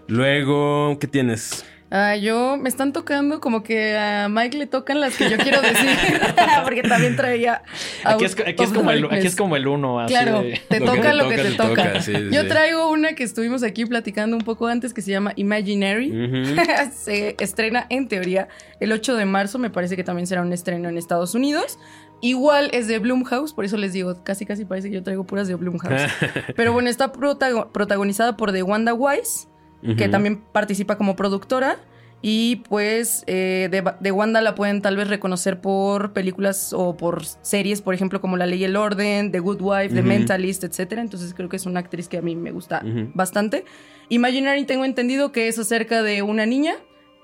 Luego, 0.08 0.98
¿qué 1.00 1.06
tienes? 1.08 1.64
Ah, 1.90 2.16
yo 2.16 2.56
me 2.56 2.68
están 2.68 2.92
tocando 2.92 3.40
como 3.40 3.62
que 3.62 3.96
a 3.96 4.28
Mike 4.28 4.58
le 4.58 4.66
tocan 4.66 4.98
las 5.00 5.16
que 5.16 5.30
yo 5.30 5.36
quiero 5.38 5.62
decir. 5.62 5.88
Porque 6.64 6.82
también 6.82 7.14
traía. 7.14 7.62
Aquí 8.04 8.24
es, 8.24 8.36
aquí 8.40 8.66
como 8.74 8.90
el, 8.90 8.98
aquí 8.98 9.02
Darkness. 9.02 9.24
es 9.24 9.36
como 9.36 9.54
el 9.56 9.68
uno. 9.68 10.00
Así 10.00 10.12
Claro, 10.12 10.42
de- 10.42 10.60
te 10.68 10.80
Lo 10.80 10.86
que 10.92 10.96
toca 10.98 11.10
te 11.10 11.14
lo 11.16 11.28
que 11.28 11.36
toca, 11.36 11.48
te 11.48 11.54
toca. 11.54 11.86
toca, 11.92 12.02
sí, 12.02 12.12
sí, 12.14 12.28
Yo 12.32 12.42
sí. 12.42 12.48
traigo 12.48 12.90
una 12.90 13.12
que 13.14 13.22
estuvimos 13.22 13.62
aquí 13.62 13.86
platicando 13.86 14.36
un 14.36 14.42
poco 14.42 14.66
antes 14.66 14.92
que 14.92 15.00
se 15.00 15.12
llama 15.12 15.32
Imaginary. 15.36 16.12
Se 16.92 17.36
estrena 17.38 17.86
en 17.88 18.08
teoría 18.08 18.48
el 18.80 18.90
8 18.92 19.14
de 19.14 19.24
marzo, 19.24 19.58
me 19.60 19.70
parece 19.70 19.94
que 19.96 20.02
también 20.04 20.26
será 20.26 20.42
un 20.42 20.52
estreno 20.52 20.88
en 20.88 20.98
Estados 20.98 21.34
Unidos. 21.36 21.78
Igual 22.20 22.70
es 22.72 22.88
de 22.88 22.98
Blumhouse, 22.98 23.52
por 23.52 23.64
eso 23.64 23.76
les 23.76 23.92
digo, 23.92 24.24
casi 24.24 24.44
casi 24.46 24.64
parece 24.64 24.88
que 24.88 24.94
yo 24.96 25.02
traigo 25.02 25.24
puras 25.24 25.46
de 25.48 25.54
Blumhouse. 25.54 26.02
Pero 26.56 26.72
bueno, 26.72 26.88
está 26.88 27.12
protago- 27.12 27.70
protagonizada 27.72 28.36
por 28.36 28.52
The 28.52 28.62
Wanda 28.62 28.94
Wise, 28.94 29.46
que 29.96 30.08
también 30.08 30.42
participa 30.52 30.96
como 30.96 31.16
productora. 31.16 31.76
Y 32.22 32.56
pues 32.68 33.24
eh, 33.26 33.68
de, 33.70 33.84
de 34.00 34.10
Wanda 34.10 34.40
la 34.40 34.54
pueden 34.54 34.80
tal 34.80 34.96
vez 34.96 35.06
reconocer 35.08 35.60
por 35.60 36.12
películas 36.12 36.72
o 36.72 36.96
por 36.96 37.24
series, 37.24 37.82
por 37.82 37.94
ejemplo, 37.94 38.20
como 38.20 38.36
La 38.36 38.46
Ley 38.46 38.60
y 38.60 38.64
el 38.64 38.74
Orden, 38.74 39.30
The 39.30 39.38
Good 39.38 39.60
Wife, 39.60 39.94
The. 39.94 40.02
Mentalist, 40.02 40.64
etc. 40.64 40.92
Entonces 40.92 41.34
creo 41.34 41.48
que 41.48 41.56
es 41.56 41.66
una 41.66 41.80
actriz 41.80 42.08
que 42.08 42.16
a 42.16 42.22
mí 42.22 42.34
me 42.34 42.52
gusta 42.52 42.82
Ujú. 42.84 43.10
bastante. 43.14 43.64
Imaginary 44.08 44.64
tengo 44.64 44.84
entendido 44.84 45.30
que 45.30 45.46
es 45.46 45.58
acerca 45.58 46.02
de 46.02 46.22
una 46.22 46.46
niña 46.46 46.74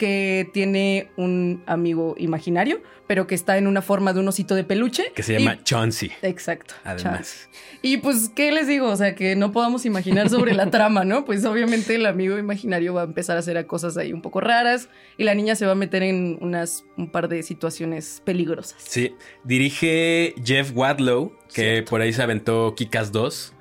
que 0.03 0.51
tiene 0.53 1.11
un 1.17 1.63
amigo 1.67 2.17
imaginario, 2.19 2.83
pero 3.07 3.29
que 3.29 3.37
está 3.37 3.57
en 3.57 3.69
una 3.69 3.83
forma 3.83 4.13
de 4.13 4.19
un 4.19 4.27
osito 4.27 4.57
de 4.57 4.65
peluche. 4.65 5.13
Que 5.15 5.23
se 5.23 5.35
Y- 5.35 5.39
llama 5.39 5.63
Chauncey, 5.63 6.11
Exacto. 6.23 6.75
además. 6.83 7.49
Y 7.83 7.99
pues, 7.99 8.29
¿qué 8.35 8.51
les 8.51 8.67
digo? 8.67 8.89
O 8.89 8.97
sea, 8.97 9.15
que 9.15 9.37
no 9.37 9.53
podamos 9.53 9.87
imaginar 9.87 10.29
sobre 10.29 10.55
la 10.55 10.71
trama, 10.73 11.05
¿no? 11.05 11.25
Pues 11.25 11.45
obviamente 11.45 11.95
el 11.95 12.07
amigo 12.07 12.37
imaginario 12.37 12.95
va 12.95 13.03
a 13.03 13.05
empezar 13.05 13.37
a 13.37 13.39
hacer 13.41 13.65
cosas 13.67 13.97
ahí 13.97 14.13
un 14.13 14.23
poco 14.23 14.41
raras 14.41 14.89
y 15.19 15.23
la 15.23 15.37
niña 15.37 15.55
se 15.55 15.67
va 15.67 15.73
a 15.73 15.77
meter 15.77 16.03
en 16.03 16.37
unas, 16.41 16.85
un 16.97 17.13
par 17.13 17.29
de 17.29 17.45
situaciones 17.45 18.21
peligrosas. 18.25 18.83
Sí, 18.83 19.15
dirige 19.45 20.35
Jeff 20.45 20.73
Wadlow, 20.75 21.33
que 21.55 21.63
Cierto. 21.63 21.91
por 21.91 22.01
ahí 22.01 22.13
se 22.13 22.23
aventó 22.23 22.75
Kikas 22.75 23.13
2. 23.13 23.55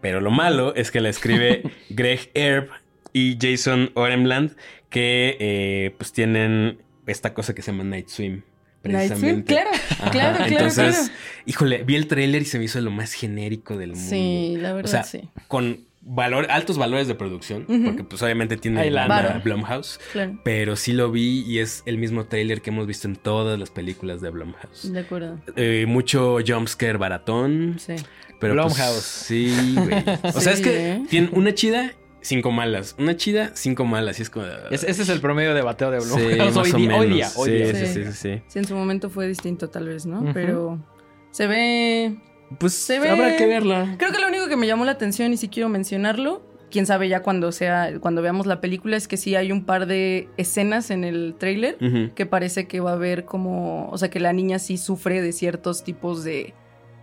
Pero 0.00 0.20
lo 0.20 0.30
malo 0.30 0.76
es 0.76 0.92
que 0.92 1.00
la 1.00 1.08
escribe 1.08 1.62
Greg 1.90 2.30
Erb 2.34 2.68
y 3.12 3.36
Jason 3.40 3.90
Oremland, 3.94 4.54
que 4.90 5.36
eh, 5.40 5.94
pues 5.96 6.12
tienen 6.12 6.78
esta 7.06 7.34
cosa 7.34 7.54
que 7.54 7.62
se 7.62 7.72
llama 7.72 7.84
Night 7.84 8.08
Swim. 8.08 8.42
Night 8.84 9.08
Swim, 9.16 9.42
precisamente. 9.42 9.54
claro, 9.54 9.70
claro, 10.12 10.36
claro, 10.36 10.44
Entonces, 10.52 10.96
claro. 10.96 11.12
híjole, 11.46 11.82
vi 11.84 11.96
el 11.96 12.06
tráiler 12.06 12.42
y 12.42 12.44
se 12.44 12.58
me 12.58 12.64
hizo 12.64 12.80
lo 12.80 12.90
más 12.90 13.12
genérico 13.12 13.76
del 13.76 13.90
mundo. 13.92 14.08
Sí, 14.08 14.56
la 14.58 14.72
verdad, 14.72 14.88
O 14.88 14.88
sea, 14.88 15.04
sí. 15.04 15.28
con 15.48 15.80
valor, 16.00 16.46
altos 16.50 16.78
valores 16.78 17.06
de 17.08 17.14
producción, 17.14 17.64
porque 17.84 18.02
pues 18.04 18.22
obviamente 18.22 18.56
tiene 18.56 18.80
Hay 18.80 18.90
lana 18.90 19.22
lana. 19.22 19.40
Blumhouse, 19.44 20.00
Claro, 20.12 20.40
pero 20.44 20.76
sí 20.76 20.92
lo 20.92 21.10
vi 21.10 21.40
y 21.46 21.58
es 21.58 21.82
el 21.86 21.98
mismo 21.98 22.24
tráiler 22.26 22.62
que 22.62 22.70
hemos 22.70 22.86
visto 22.86 23.08
en 23.08 23.16
todas 23.16 23.58
las 23.58 23.70
películas 23.70 24.20
de 24.22 24.30
Blumhouse. 24.30 24.90
de 24.92 25.00
acuerdo. 25.00 25.38
Eh, 25.56 25.84
mucho 25.86 26.38
jumpscare 26.46 26.96
baratón, 26.96 27.76
Sí. 27.78 27.94
pero 28.40 28.54
pues, 28.54 28.74
Blumhouse. 28.76 29.02
sí, 29.04 29.74
güey. 29.76 30.02
O 30.34 30.40
sea, 30.40 30.52
es 30.54 30.60
que 30.62 30.92
¿eh? 30.92 31.02
tiene 31.10 31.28
una 31.32 31.52
chida, 31.52 31.92
cinco 32.20 32.50
malas. 32.50 32.94
Una 32.98 33.16
chida, 33.16 33.50
cinco 33.54 33.84
malas. 33.84 34.18
Y 34.18 34.22
es 34.22 34.30
como... 34.30 34.46
Es- 34.70 34.84
ese 34.84 35.02
es 35.02 35.08
el 35.08 35.20
promedio 35.20 35.54
de 35.54 35.62
bateo 35.62 35.90
de 35.90 36.00
Sí, 36.00 36.08
Blumhouse 36.14 36.54
más 36.56 36.74
hoy, 36.74 36.82
día, 36.82 36.96
hoy 36.96 37.08
día. 37.10 37.28
Hoy 37.36 37.48
Sí, 37.50 37.54
día. 37.56 37.66
sí, 37.74 37.86
Sí. 37.86 37.86
sí, 37.86 38.04
sí, 38.04 38.12
sí. 38.12 38.42
Sí, 38.48 38.58
en 38.58 38.64
su 38.66 38.74
momento 38.74 39.10
fue 39.10 39.26
distinto 39.28 39.68
tal 39.70 39.88
vez, 39.88 40.06
¿no? 40.06 40.30
Pero 40.34 40.78
se 41.30 41.46
ve 41.46 42.18
Pues 42.58 42.72
Se 42.72 42.98
ve- 42.98 43.10
habrá 43.10 43.36
que 43.36 43.46
verla. 43.46 43.94
Creo 43.98 44.10
que 44.12 44.18
lo 44.18 44.26
único 44.28 44.48
que 44.48 44.56
me 44.56 44.66
llamó 44.66 44.84
la 44.86 44.92
atención 44.92 45.32
y 45.32 45.36
si 45.36 45.48
quiero 45.48 45.68
mencionarlo, 45.68 46.42
quién 46.70 46.86
sabe 46.86 47.08
ya 47.08 47.22
cuando 47.22 47.52
sea, 47.52 47.92
cuando 48.00 48.22
veamos 48.22 48.46
la 48.46 48.60
película, 48.62 48.96
es 48.96 49.06
que 49.06 49.16
sí 49.18 49.34
hay 49.36 49.52
un 49.52 49.64
par 49.64 49.86
de 49.86 50.28
escenas 50.38 50.90
en 50.90 51.04
el 51.04 51.34
tráiler 51.38 51.76
Ujú. 51.80 52.14
que 52.14 52.24
parece 52.26 52.66
que 52.66 52.80
va 52.80 52.90
a 52.90 52.94
haber 52.94 53.24
como, 53.26 53.88
o 53.90 53.98
sea, 53.98 54.08
que 54.10 54.18
la 54.20 54.32
niña 54.32 54.58
sí 54.58 54.78
sufre 54.78 55.20
de 55.20 55.32
ciertos 55.32 55.84
tipos 55.84 56.24
de 56.24 56.54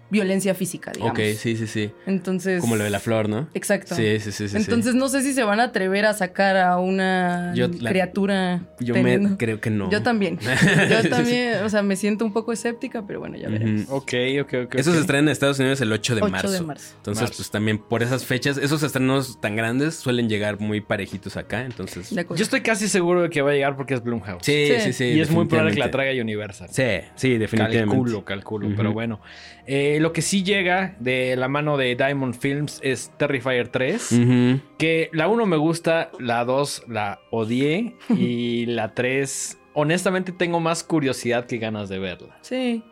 violencia 0.10 0.54
física, 0.54 0.92
digamos. 0.92 1.18
Ok, 1.18 1.26
sí, 1.38 1.58
sí, 1.58 1.68
sí. 1.68 1.92
Entonces. 2.06 2.62
Como 2.62 2.76
lo 2.76 2.84
de 2.84 2.90
la 2.90 3.00
flor, 3.00 3.28
¿no? 3.28 3.50
Exacto. 3.54 3.96
Sí, 3.96 4.20
sí, 4.20 4.32
sí, 4.32 4.48
sí. 4.48 4.58
Entonces 4.58 4.94
no 4.96 5.10
sé 5.10 5.22
si 5.24 5.34
se 5.34 5.44
van 5.44 5.60
a 5.60 5.64
atrever 5.64 6.06
a 6.06 6.14
sacar 6.14 6.58
a 6.58 6.78
una 6.78 7.54
Yo 7.56 7.68
la- 7.68 7.90
criatura. 7.90 8.62
yo 8.80 8.94
teniendo- 8.94 9.30
me 9.30 9.38
creo 9.38 9.60
que 9.60 9.70
no. 9.70 9.90
Yo 9.90 10.04
también. 10.04 10.38
Yo 10.90 11.10
también, 11.10 11.64
o 11.64 11.70
sea, 11.70 11.82
me 11.82 11.96
siento 11.96 12.24
un 12.26 12.34
poco 12.34 12.54
escéptica, 12.54 13.04
pero 13.06 13.20
bueno, 13.20 13.36
ya 13.38 13.50
veremos. 13.50 13.86
Ok, 13.90 14.14
ok, 14.42 14.54
ok. 14.66 14.76
Eso 14.76 14.92
ok. 14.92 14.96
se 14.96 15.02
estrena 15.02 15.24
en 15.24 15.30
Estados 15.30 15.60
Unidos 15.60 15.82
el 15.82 15.92
8 15.92 16.16
de 16.16 16.22
8 16.22 16.32
marzo. 16.32 16.52
de 16.52 16.62
marzo. 16.62 16.94
Entonces, 16.98 17.22
Marzo. 17.24 17.38
pues 17.38 17.52
también 17.52 17.78
por 17.80 18.04
esas 18.04 18.26
fechas, 18.26 18.58
esos 18.58 18.84
estrenos 18.84 19.42
tan 19.42 19.56
grandes 19.56 19.96
suelen 19.96 20.30
llegar 20.30 20.60
muy 20.60 20.82
parejitos 20.82 21.36
acá. 21.36 21.66
Entonces, 21.66 22.14
De 22.14 22.22
acuerdo. 22.22 22.38
Yo 22.40 22.44
estoy 22.44 22.62
casi 22.62 22.88
seguro 22.88 23.24
de 23.24 23.30
que 23.30 23.42
va 23.42 23.52
a 23.52 23.54
llegar 23.54 23.76
porque 23.76 23.96
es 23.96 24.04
Blumhouse. 24.04 24.46
sí, 24.46 24.68
Sí. 24.68 24.82
sí, 24.82 24.94
sí. 24.94 25.04
y 25.06 25.20
es 25.20 25.30
muy 25.32 25.46
probable 25.46 25.74
que 25.74 25.80
la 25.80 25.92
traiga 25.92 26.22
Universal. 26.22 26.70
Sí, 26.72 26.84
sí, 27.16 27.38
definitivamente. 27.38 27.90
Calculo, 27.90 28.24
calculo. 28.26 28.70
Pero 28.78 28.94
bueno. 28.94 29.20
Eh, 29.68 29.95
lo 30.00 30.14
que 30.14 30.22
sí 30.22 30.44
llega 30.44 30.96
de 31.00 31.36
la 31.36 31.48
mano 31.48 31.78
de 31.78 31.96
Diamond 31.96 32.34
Films 32.34 32.80
es 32.84 33.12
Terrifier 33.18 33.68
3. 33.70 34.12
Ujú. 34.12 34.62
Que 34.78 35.10
la 35.14 35.28
1 35.28 35.46
me 35.46 35.58
gusta, 35.58 36.12
la 36.20 36.46
2 36.46 36.84
la 36.88 37.20
odié. 37.32 37.96
y 38.10 38.66
la 38.68 38.94
3, 38.94 39.60
honestamente, 39.74 40.32
tengo 40.32 40.60
más 40.60 40.84
curiosidad 40.84 41.46
que 41.46 41.58
ganas 41.58 41.90
de 41.90 42.00
verla. 42.00 42.38
Sí. 42.42 42.84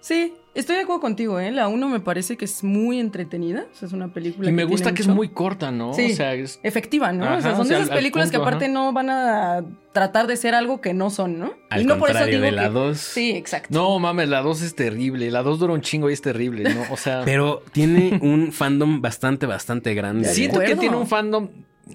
Sí, 0.00 0.34
estoy 0.54 0.76
de 0.76 0.82
acuerdo 0.82 1.00
contigo, 1.00 1.40
¿eh? 1.40 1.50
La 1.50 1.68
1 1.68 1.88
me 1.88 2.00
parece 2.00 2.36
que 2.36 2.44
es 2.44 2.62
muy 2.64 3.00
entretenida. 3.00 3.66
O 3.72 3.74
sea, 3.74 3.86
es 3.88 3.92
una 3.92 4.12
película 4.12 4.48
Y 4.48 4.52
me 4.52 4.62
que 4.62 4.68
gusta 4.68 4.84
tiene 4.86 4.96
que 4.96 5.02
es 5.02 5.08
muy 5.08 5.28
corta, 5.30 5.70
¿no? 5.70 5.92
Sí. 5.94 6.12
O 6.12 6.14
sea, 6.16 6.34
es- 6.34 6.60
efectiva, 6.62 7.12
¿no? 7.12 7.36
o 7.36 7.40
sea, 7.40 7.52
son 7.52 7.60
o 7.62 7.64
sea, 7.64 7.78
de 7.78 7.84
esas 7.84 7.96
películas 7.96 8.30
que 8.30 8.36
aparte 8.36 8.66
ajá. 8.66 8.74
no 8.74 8.92
van 8.92 9.10
a 9.10 9.64
tratar 9.92 10.26
de 10.28 10.36
ser 10.36 10.54
algo 10.54 10.80
que 10.80 10.94
no 10.94 11.10
son, 11.10 11.38
¿no? 11.38 11.52
Al 11.70 11.82
y 11.82 11.84
no 11.84 11.98
por 11.98 12.10
eso 12.10 12.18
contrario 12.20 12.34
digo 12.40 12.44
de 12.44 12.52
la 12.52 12.68
que- 12.68 12.74
2. 12.74 12.98
Sí, 12.98 13.30
exacto. 13.32 13.68
No 13.72 13.98
mames, 13.98 14.28
la 14.28 14.40
2 14.42 14.62
es 14.62 14.74
terrible. 14.76 15.30
La 15.30 15.42
2 15.42 15.58
dura 15.58 15.72
un 15.74 15.80
chingo 15.80 16.08
y 16.10 16.12
es 16.12 16.22
terrible, 16.22 16.72
¿no? 16.72 16.82
O 16.92 16.96
sea, 16.96 17.22
Pero 17.24 17.62
tiene 17.72 18.18
un 18.22 18.52
fandom 18.52 19.00
bastante, 19.00 19.46
bastante 19.46 19.94
grande. 19.94 20.28
De 20.28 20.34
siento 20.34 20.60
que 20.60 20.76
tiene 20.76 20.96
un 20.96 21.06
fandom. 21.06 21.48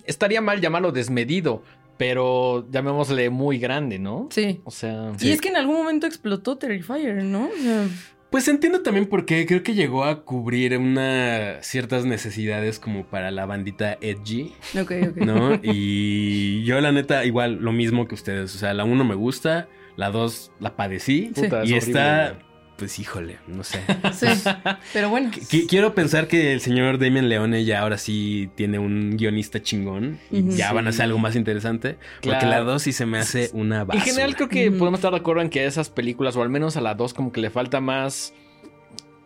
Estaría 0.05 0.41
mal 0.41 0.59
llamarlo 0.59 0.91
desmedido, 0.91 1.61
pero 1.97 2.67
llamémosle 2.71 3.29
muy 3.29 3.59
grande, 3.59 3.99
¿no? 3.99 4.27
Sí. 4.31 4.61
O 4.63 4.71
sea, 4.71 5.11
Y 5.19 5.31
es 5.31 5.41
que 5.41 5.49
en 5.49 5.57
algún 5.57 5.75
momento 5.77 6.07
explotó 6.07 6.57
Terrifier, 6.57 7.23
¿no? 7.23 7.45
O 7.45 7.61
sea, 7.61 7.85
Pues 8.29 8.47
entiendo 8.47 8.81
también 8.81 9.05
por 9.05 9.25
qué. 9.25 9.45
Creo 9.45 9.61
que 9.61 9.75
llegó 9.75 10.03
a 10.05 10.23
cubrir 10.25 10.75
una 10.77 11.57
ciertas 11.61 12.03
necesidades 12.05 12.79
como 12.79 13.05
para 13.05 13.29
la 13.29 13.45
bandita 13.45 13.97
edgy, 14.01 14.53
Ok, 14.79 14.91
ok. 15.11 15.17
¿no? 15.17 15.59
y 15.61 16.63
yo 16.63 16.81
la 16.81 16.91
neta, 16.91 17.25
igual 17.25 17.59
lo 17.61 17.71
mismo 17.71 18.07
que 18.07 18.15
ustedes. 18.15 18.55
O 18.55 18.57
sea, 18.57 18.73
la 18.73 18.85
uno 18.85 19.03
me 19.03 19.13
gusta, 19.15 19.67
la 19.97 20.09
dos 20.09 20.51
la 20.59 20.75
padecí. 20.75 21.31
Sí. 21.35 21.43
Puta, 21.43 21.61
es 21.63 21.69
Y 21.69 21.73
horrible, 21.75 21.93
güey. 22.33 22.52
Pues 22.77 22.97
híjole, 22.99 23.37
no 23.47 23.63
sé. 23.63 23.79
Sí, 24.13 24.25
pero 24.93 25.09
bueno. 25.09 25.31
Qui- 25.31 25.67
Quiero 25.67 25.93
pensar 25.95 26.27
que 26.27 26.53
el 26.53 26.59
señor 26.61 26.97
Damien 26.99 27.29
Leone 27.29 27.63
ya 27.65 27.81
ahora 27.81 27.97
sí 27.97 28.49
tiene 28.55 28.79
un 28.79 29.15
guionista 29.17 29.61
chingón 29.61 30.19
y 30.31 30.49
ya 30.55 30.73
van 30.73 30.87
a 30.87 30.89
hacer 30.89 31.03
algo 31.03 31.19
más 31.19 31.35
interesante. 31.35 31.97
Porque 32.21 32.39
Claro. 32.39 32.49
la 32.49 32.59
2 32.61 32.81
sí 32.81 32.91
se 32.93 33.05
me 33.05 33.19
hace 33.19 33.49
una 33.53 33.81
En 33.81 33.87
basura. 33.87 34.05
general 34.05 34.35
creo 34.35 34.49
que 34.49 34.71
podemos 34.71 34.99
estar 34.99 35.11
de 35.11 35.17
acuerdo 35.17 35.41
en 35.41 35.49
que 35.49 35.61
a 35.61 35.65
esas 35.65 35.89
películas, 35.89 36.35
o 36.35 36.41
al 36.41 36.49
menos 36.49 36.75
a 36.77 36.81
la 36.81 36.95
2, 36.95 37.13
como 37.13 37.31
que 37.31 37.41
le 37.41 37.49
falta 37.49 37.79
más, 37.79 38.33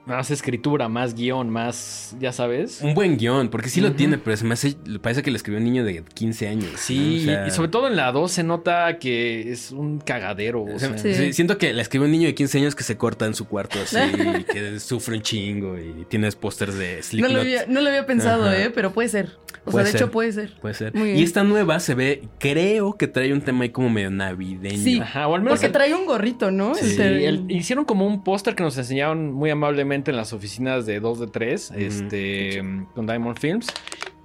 más 0.08 0.32
escritura, 0.32 0.88
más 0.88 1.14
guion, 1.14 1.49
más, 1.49 2.16
ya 2.20 2.32
sabes. 2.32 2.82
Un 2.82 2.93
buen 2.93 3.18
guion, 3.18 3.49
porque 3.49 3.70
sí 3.70 3.82
lo 3.82 3.91
tiene, 3.91 4.18
pero 4.18 4.38
se 4.38 4.45
me 4.45 4.53
hace, 4.53 4.76
parece 5.01 5.22
que 5.22 5.30
lo 5.32 5.38
escribió 5.38 5.60
un 5.60 5.66
niño 5.66 5.84
de 5.84 6.03
15 6.14 6.47
años. 6.47 6.72
¿no? 6.72 6.78
Sí, 6.78 7.20
O 7.22 7.26
sea, 7.26 7.47
y 7.47 7.51
sobre 7.51 7.70
todo 7.70 7.88
en 7.88 7.95
la 7.97 8.12
2 8.12 8.32
se 8.32 8.43
nota 8.43 8.97
que 8.99 9.51
es 9.51 9.72
un 9.72 9.99
cagadero. 9.99 10.64
O 10.64 10.80
sea, 10.80 10.97
Sí. 10.97 11.14
sí, 11.14 11.34
siento 11.34 11.58
que 11.58 11.74
la 11.74 11.82
escribió 11.82 12.05
un 12.05 12.12
niño 12.12 12.28
de 12.28 12.36
15 12.36 12.58
años 12.60 12.74
que 12.76 12.84
se 12.84 12.97
corta 12.97 13.26
en 13.26 13.34
su 13.36 13.45
cuarto 13.47 13.80
así, 13.82 13.97
y 13.97 14.43
que 14.51 14.80
sufre 14.80 15.18
un 15.18 15.22
chingo 15.22 15.78
y 15.78 16.05
tienes 16.10 16.36
pósters 16.36 16.76
de 16.78 16.97
No 16.97 17.03
Slipknot. 17.03 17.32
lo, 17.34 17.41
había, 17.41 17.66
no 17.68 17.82
lo 17.82 17.89
había 17.89 18.05
pensado, 18.05 18.45
Ajá. 18.45 18.58
¿eh? 18.64 18.72
Pero 18.74 18.93
puede 18.93 19.10
ser. 19.10 19.38
O 19.66 19.72
Puede 19.72 19.84
sea, 19.88 19.91
de 19.91 19.91
ser. 19.91 20.01
hecho 20.08 20.12
puede 20.12 20.32
ser. 20.32 20.53
Puede 20.62 20.74
ser. 20.76 20.93
Muy 20.95 21.10
Y 21.10 21.12
bien. 21.14 21.24
esta 21.26 21.43
nueva 21.43 21.82
se 21.82 21.93
ve, 21.93 22.24
creo 22.39 22.93
que 22.95 23.08
trae 23.08 23.34
un 23.34 23.41
tema 23.41 23.64
ahí 23.64 23.70
como 23.72 23.89
medio 23.89 24.10
navideño. 24.10 24.82
Sí. 24.82 24.99
Ajá, 25.01 25.28
o 25.28 25.36
al 25.36 25.41
menos 25.41 25.60
Porque 25.60 25.74
trae 25.74 25.93
un 25.93 26.05
gorrito, 26.05 26.51
¿no? 26.51 26.74
Sí. 26.76 26.95
El- 27.01 27.45
hicieron 27.51 27.84
como 27.84 28.08
un 28.08 28.24
póster 28.24 28.55
que 28.55 28.64
nos 28.64 28.78
enseñaron 28.78 29.34
muy 29.34 29.49
amablemente 29.49 29.97
en 30.12 30.18
las 30.18 30.34
oficinas 30.34 30.86
de 30.86 31.00
2 31.00 31.20
de 31.20 31.28
3, 31.28 31.70
Ujú. 31.72 31.80
este, 31.80 32.64
con 32.93 33.06
Diamond 33.08 33.38
Films. 33.39 33.68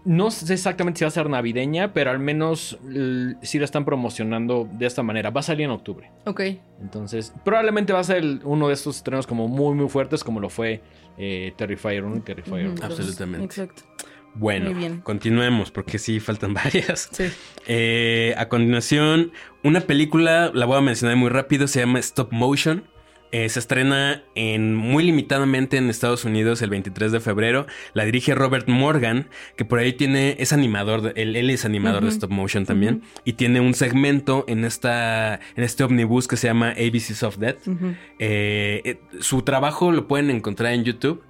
No 0.05 0.33
sé 0.33 0.53
exactamente 0.55 0.99
si 0.99 1.05
va 1.05 1.09
a 1.09 1.13
ser 1.13 1.29
navideña, 1.31 1.93
pero 1.93 2.11
al 2.11 2.19
menos 2.19 2.77
sí 3.43 3.59
la 3.61 3.65
están 3.65 3.85
promocionando 3.85 4.69
de 4.73 4.87
esta 4.87 5.05
manera. 5.05 5.31
Va 5.31 5.41
a 5.41 5.45
salir 5.45 5.65
en 5.67 5.71
octubre. 5.71 6.11
Ok. 6.27 6.41
Entonces, 6.81 7.33
probablemente 7.45 7.93
va 7.93 8.01
a 8.01 8.05
ser 8.05 8.17
el- 8.17 8.41
uno 8.43 8.67
de 8.67 8.75
estos 8.75 8.97
estrenos 8.97 9.29
como 9.29 9.47
muy, 9.47 9.75
muy 9.77 9.89
fuertes, 9.89 10.25
como 10.25 10.41
lo 10.41 10.51
fue 10.51 10.83
eh, 11.19 11.53
Terrifier 11.57 12.03
1 12.05 12.17
y 12.17 12.21
Terrifier 12.21 12.67
Ujú, 12.69 12.75
2. 12.77 12.85
Absolutamente. 12.85 13.45
Exacto. 13.45 13.83
Bueno, 14.35 14.71
Muy 14.71 14.75
bien. 14.75 15.01
continuemos 15.03 15.71
porque 15.71 15.99
sí 15.99 16.19
faltan 16.21 16.53
varias. 16.55 17.09
Sí. 17.13 17.25
Eh, 17.69 18.35
a 18.39 18.49
continuación, 18.49 19.31
una 19.63 19.83
película, 19.83 20.51
la 20.55 20.65
voy 20.67 20.79
a 20.79 20.81
mencionar 20.81 21.17
muy 21.17 21.29
rápido, 21.29 21.69
se 21.69 21.81
llama 21.81 21.99
Stop 22.01 22.33
Motion. 22.33 22.85
Eh, 23.33 23.49
se 23.49 23.59
estrena 23.61 24.23
en, 24.35 24.75
muy 24.75 25.03
limitadamente 25.05 25.79
en 25.79 25.89
Estados 25.89 26.25
Unidos 26.27 26.61
el 26.61 26.69
23 26.71 27.13
de 27.13 27.19
febrero. 27.21 27.67
La 27.95 28.05
dirige 28.05 28.35
Robert 28.35 28.69
Morgan, 28.69 29.29
que 29.57 29.65
por 29.65 29.79
ahí 29.79 29.95
tiene, 29.95 30.37
es 30.39 30.53
animador, 30.53 31.01
de- 31.01 31.21
él, 31.23 31.35
él 31.35 31.49
es 31.49 31.65
animador 31.65 32.03
de 32.05 32.11
stop 32.11 32.31
motion 32.31 32.67
también. 32.67 33.03
Y 33.25 33.33
tiene 33.33 33.61
un 33.61 33.73
segmento 33.75 34.45
en, 34.49 34.65
esta, 34.67 35.41
en 35.57 35.65
este 35.65 35.83
omnibus 35.83 36.29
que 36.29 36.37
se 36.37 36.47
llama 36.49 36.71
ABCs 36.73 37.23
of 37.23 37.39
Death. 37.39 37.67
Eh, 38.19 38.83
eh, 38.85 39.01
su 39.21 39.43
trabajo 39.43 39.93
lo 39.93 40.07
pueden 40.07 40.31
encontrar 40.31 40.75
en 40.75 40.85
YouTube. 40.85 41.23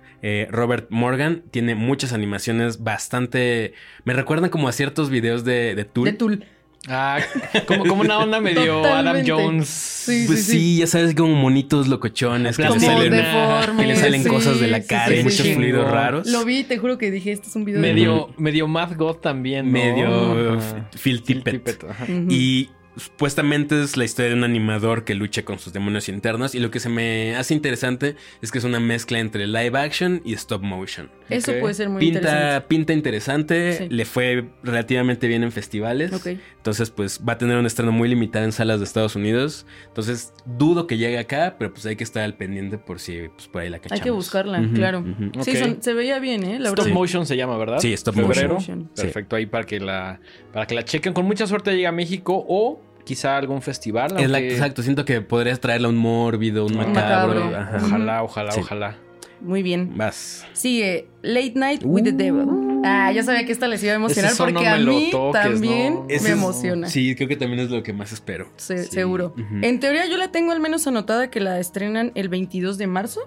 Robert 0.50 0.86
Morgan 0.90 1.42
tiene 1.50 1.74
muchas 1.74 2.12
animaciones 2.12 2.82
bastante... 2.84 3.74
Me 4.05 4.12
recuerdan 4.14 4.50
como 4.50 4.68
a 4.68 4.72
ciertos 4.72 5.11
videos 5.11 5.44
de, 5.44 5.74
de 5.74 5.84
Tool. 5.84 6.05
De 6.05 6.12
Tool. 6.12 6.44
Ah, 6.89 7.20
como, 7.66 7.87
como 7.87 8.01
una 8.03 8.18
onda 8.18 8.41
medio 8.41 8.85
Adam. 8.85 9.22
Jones. 9.26 9.68
Sí, 9.68 10.24
Pues 10.26 10.45
sí, 10.47 10.78
ya 10.78 10.87
sabes, 10.89 11.14
como 11.14 11.35
monitos 11.37 11.87
locochones 11.87 12.57
que 12.57 12.64
le 12.64 12.80
salen, 12.80 13.12
deformes, 13.12 13.80
que 13.80 13.87
le 13.87 13.97
salen 13.97 14.22
sí, 14.24 14.28
cosas 14.28 14.59
de 14.59 14.66
la 14.66 14.83
cara 14.83 15.07
sí, 15.07 15.14
y 15.14 15.16
sí, 15.18 15.22
muchos 15.22 15.47
sí. 15.47 15.55
fluidos 15.55 15.89
raros. 15.89 16.26
Lo 16.26 16.45
vi, 16.45 16.64
te 16.64 16.78
juro 16.78 16.99
que 16.99 17.12
dije, 17.12 17.30
este 17.30 17.47
es 17.49 17.55
un 17.55 17.64
video 17.64 17.80
de- 17.80 17.87
Medio, 17.93 18.30
medio 18.37 18.66
Math 18.66 18.97
God 18.97 19.16
también. 19.18 19.66
¿no? 19.66 19.72
Medio 19.72 20.59
Ajá. 20.59 20.89
f- 20.93 20.99
Phil 20.99 21.22
Tippett. 21.22 21.85
Y 22.28 22.70
supuestamente 22.97 23.80
es 23.83 23.97
la 23.97 24.05
historia 24.05 24.30
de 24.33 24.37
un 24.37 24.45
animador 24.45 25.05
que 25.05 25.14
lucha 25.14 25.45
con 25.45 25.59
sus 25.59 25.72
demonios 25.72 26.09
internos. 26.09 26.55
Y 26.55 26.59
lo 26.59 26.70
que 26.70 26.80
se 26.80 26.89
me 26.89 27.37
hace 27.37 27.55
interesante 27.55 28.16
es 28.43 28.51
que 28.51 28.59
es 28.59 28.64
una 28.64 28.80
mezcla 28.80 29.18
entre 29.20 29.47
live 29.47 29.78
action 29.78 30.20
y 30.24 30.33
stop 30.35 30.62
motion. 30.62 31.09
Eso 31.37 31.53
puede 31.61 31.74
ser 31.74 31.89
muy 31.89 32.05
interesante. 32.07 32.41
Pinta, 32.45 32.68
pinta 32.68 32.93
interesante, 32.93 33.72
Sí. 33.72 33.89
le 33.89 34.05
fue 34.05 34.49
relativamente 34.62 35.28
bien 35.28 35.43
en 35.43 35.53
festivales. 35.53 36.12
Entonces, 36.57 36.91
pues 36.91 37.20
va 37.26 37.35
a 37.35 37.39
tener 37.39 37.57
un 37.57 37.66
estreno 37.66 37.93
muy 37.93 38.09
limitado 38.09 38.45
en 38.45 38.53
salas 38.53 38.78
de 38.78 38.85
Estados 38.85 39.16
Unidos. 39.16 39.66
Entonces, 39.89 40.33
dudo 40.47 40.87
que 40.87 40.97
llegue 40.99 41.18
acá, 41.18 41.57
pero 41.59 41.72
pues 41.72 41.87
hay 41.87 41.97
que 41.97 42.05
estar 42.05 42.22
al 42.22 42.35
pendiente 42.35 42.78
por 42.78 43.01
si 43.01 43.28
pues, 43.35 43.49
por 43.49 43.62
ahí 43.62 43.68
la 43.70 43.78
cachamos. 43.78 44.01
Hay 44.01 44.05
que 44.05 44.11
buscarla, 44.11 44.62
claro. 44.74 45.05
Sí, 45.43 45.57
son- 45.57 45.83
se 45.83 45.93
veía 45.95 46.18
bien, 46.18 46.43
¿eh? 46.45 46.59
La 46.59 46.68
Stop 46.70 46.85
verdad. 46.85 46.95
Motion 46.95 47.26
se 47.26 47.37
llama, 47.37 47.57
¿verdad? 47.57 47.78
Sí, 47.78 47.93
Stop 47.93 48.14
Febrero. 48.14 48.55
Motion. 48.55 48.91
Perfecto, 48.95 49.37
ahí 49.37 49.47
para 49.47 49.64
que 49.64 49.80
la 49.80 50.20
para 50.53 50.66
que 50.66 50.74
la 50.74 50.85
chequen. 50.85 51.12
Con 51.12 51.24
mucha 51.26 51.47
suerte 51.47 51.74
llega 51.74 51.89
a 51.89 51.93
México 51.93 52.45
o 52.49 52.80
quizá 53.05 53.37
algún 53.37 53.62
festival. 53.62 54.12
Aunque- 54.16 54.53
exacto, 54.53 54.83
siento 54.83 55.05
que 55.05 55.20
podrías 55.20 55.59
traerle 55.61 55.89
un 55.89 55.97
mórbido, 55.97 56.66
un 56.66 56.76
macabro. 56.76 57.51
Ojalá, 57.85 58.22
ojalá, 58.22 58.53
Sí. 58.53 58.61
ojalá. 58.61 58.97
Muy 59.43 59.62
bien. 59.62 59.97
Vas. 59.97 60.47
Sigue 60.53 61.09
Late 61.22 61.53
Night 61.57 61.82
with 61.84 62.05
the 62.05 62.12
Devil. 62.12 62.47
Ah, 62.84 63.12
ya 63.12 63.22
sabía 63.22 63.45
que 63.47 63.53
esta 63.53 63.68
les 63.68 63.82
iba 63.82 63.93
a 63.93 63.97
emocionar 63.97 64.32
porque 64.36 64.53
no 64.55 64.61
a 64.61 64.76
me 64.76 64.78
lo 64.82 64.93
mí 64.95 65.09
toques, 65.12 65.40
también 65.43 65.95
¿no? 65.95 66.05
me 66.05 66.14
es- 66.14 66.24
emociona. 66.26 66.88
Sí, 66.88 67.14
creo 67.14 67.28
que 67.28 67.36
también 67.36 67.61
es 67.61 67.70
lo 67.70 67.82
que 67.82 67.93
más 67.93 68.12
espero. 68.12 68.51
Se- 68.57 68.84
Sí. 68.84 68.90
Seguro. 68.90 69.34
En 69.62 69.78
teoría 69.80 70.07
yo 70.07 70.16
la 70.16 70.32
tengo 70.32 70.51
al 70.53 70.61
menos 70.61 70.86
anotada 70.86 71.30
que 71.30 71.38
la 71.40 71.61
estrenan 71.61 72.11
el 72.16 72.28
22 72.28 72.78
de 72.78 72.86
marzo, 72.88 73.20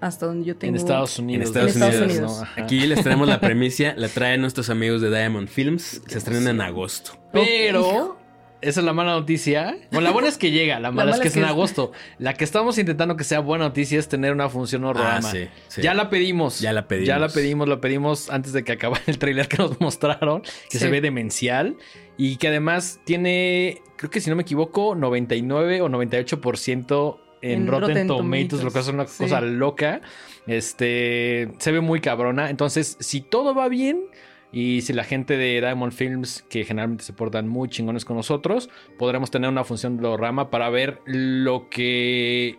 hasta 0.00 0.26
donde 0.26 0.44
yo 0.46 0.56
tengo. 0.56 0.70
En 0.70 0.76
Estados 0.76 1.18
Unidos. 1.18 1.46
Estados 1.48 1.76
¿no? 1.76 2.04
Unidos. 2.04 2.42
Aquí 2.56 2.80
les 2.86 3.02
traemos 3.02 3.28
la 3.28 3.40
premicia, 3.40 3.94
la 3.96 4.08
traen 4.08 4.40
nuestros 4.40 4.70
amigos 4.70 5.00
de 5.00 5.10
Diamond 5.10 5.48
Films. 5.48 6.02
Se 6.06 6.18
estrena 6.18 6.50
en 6.50 6.60
agosto. 6.60 7.12
Pero 7.32 8.18
esa 8.68 8.80
es 8.80 8.86
la 8.86 8.92
mala 8.92 9.12
noticia. 9.12 9.76
Bueno, 9.90 10.00
la 10.02 10.10
buena 10.12 10.28
es 10.28 10.38
que 10.38 10.50
llega, 10.50 10.78
la 10.80 10.90
mala, 10.90 11.12
es 11.12 11.20
que 11.20 11.28
es 11.28 11.36
en 11.36 11.44
agosto. 11.44 11.92
La 12.18 12.34
que 12.34 12.44
estamos 12.44 12.78
intentando 12.78 13.16
que 13.16 13.24
sea 13.24 13.40
buena 13.40 13.64
noticia 13.66 13.98
es 13.98 14.08
tener 14.08 14.32
una 14.32 14.48
función 14.48 14.84
horrorama. 14.84 15.28
Ah, 15.28 15.32
sí, 15.32 15.48
sí. 15.68 15.82
Ya 15.82 15.94
la 15.94 16.10
pedimos. 16.10 16.60
Ya 16.60 16.72
la 16.72 16.86
pedimos. 16.88 17.06
Ya 17.08 17.18
la 17.18 17.28
pedimos, 17.28 17.68
lo 17.68 17.80
pedimos 17.80 18.30
antes 18.30 18.52
de 18.52 18.64
que 18.64 18.72
acabara 18.72 19.02
el 19.06 19.18
tráiler 19.18 19.48
que 19.48 19.56
nos 19.58 19.80
mostraron, 19.80 20.42
que 20.42 20.50
Sí. 20.70 20.78
se 20.78 20.88
ve 20.90 21.00
demencial 21.00 21.76
y 22.16 22.36
que 22.36 22.48
además 22.48 23.00
tiene, 23.04 23.82
creo 23.96 24.10
que 24.10 24.20
si 24.20 24.30
no 24.30 24.36
me 24.36 24.42
equivoco, 24.42 24.94
99 24.94 25.80
o 25.82 25.88
98% 25.88 27.18
en, 27.42 27.50
En 27.62 27.66
Rotten, 27.66 27.88
Rotten 27.88 28.06
Tomatoes, 28.08 28.48
Tomatoes. 28.50 28.64
lo 28.64 28.72
que 28.72 28.78
es 28.80 28.88
una 28.88 29.06
Sí. 29.06 29.24
cosa 29.24 29.40
loca. 29.42 30.00
Este, 30.46 31.48
se 31.58 31.72
ve 31.72 31.80
muy 31.80 32.00
cabrona. 32.00 32.50
Entonces, 32.50 32.96
si 33.00 33.20
todo 33.20 33.54
va 33.54 33.68
bien, 33.68 34.00
y 34.52 34.80
si 34.82 34.92
la 34.92 35.04
gente 35.04 35.36
de 35.36 35.60
Diamond 35.60 35.92
Films, 35.92 36.44
que 36.48 36.64
generalmente 36.64 37.04
se 37.04 37.12
portan 37.12 37.48
muy 37.48 37.68
chingones 37.68 38.04
con 38.04 38.16
nosotros, 38.16 38.68
podremos 38.98 39.30
tener 39.30 39.50
una 39.50 39.64
función 39.64 39.96
de 39.98 40.06
holograma 40.06 40.50
para 40.50 40.68
ver 40.70 41.00
lo 41.06 41.68
que 41.68 42.58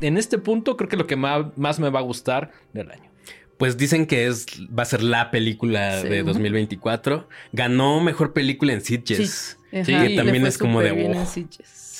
en 0.00 0.18
este 0.18 0.38
punto 0.38 0.76
creo 0.76 0.88
que 0.88 0.96
lo 0.96 1.06
que 1.06 1.16
más, 1.16 1.78
me 1.78 1.90
va 1.90 2.00
a 2.00 2.02
gustar 2.02 2.52
del 2.72 2.90
año. 2.90 3.10
Pues 3.56 3.76
dicen 3.76 4.06
que 4.06 4.26
es 4.26 4.46
va 4.76 4.82
a 4.82 4.86
ser 4.86 5.02
la 5.02 5.30
película 5.30 6.00
Sí. 6.02 6.08
de 6.08 6.22
2024. 6.24 7.28
Ganó 7.52 8.00
mejor 8.00 8.32
película 8.32 8.72
en 8.72 8.80
Sitges. 8.80 9.58
Sí, 9.70 9.92
y 9.92 10.08
le 10.08 10.16
también 10.16 10.46
es 10.46 10.58
como 10.58 10.80
de, 10.80 10.92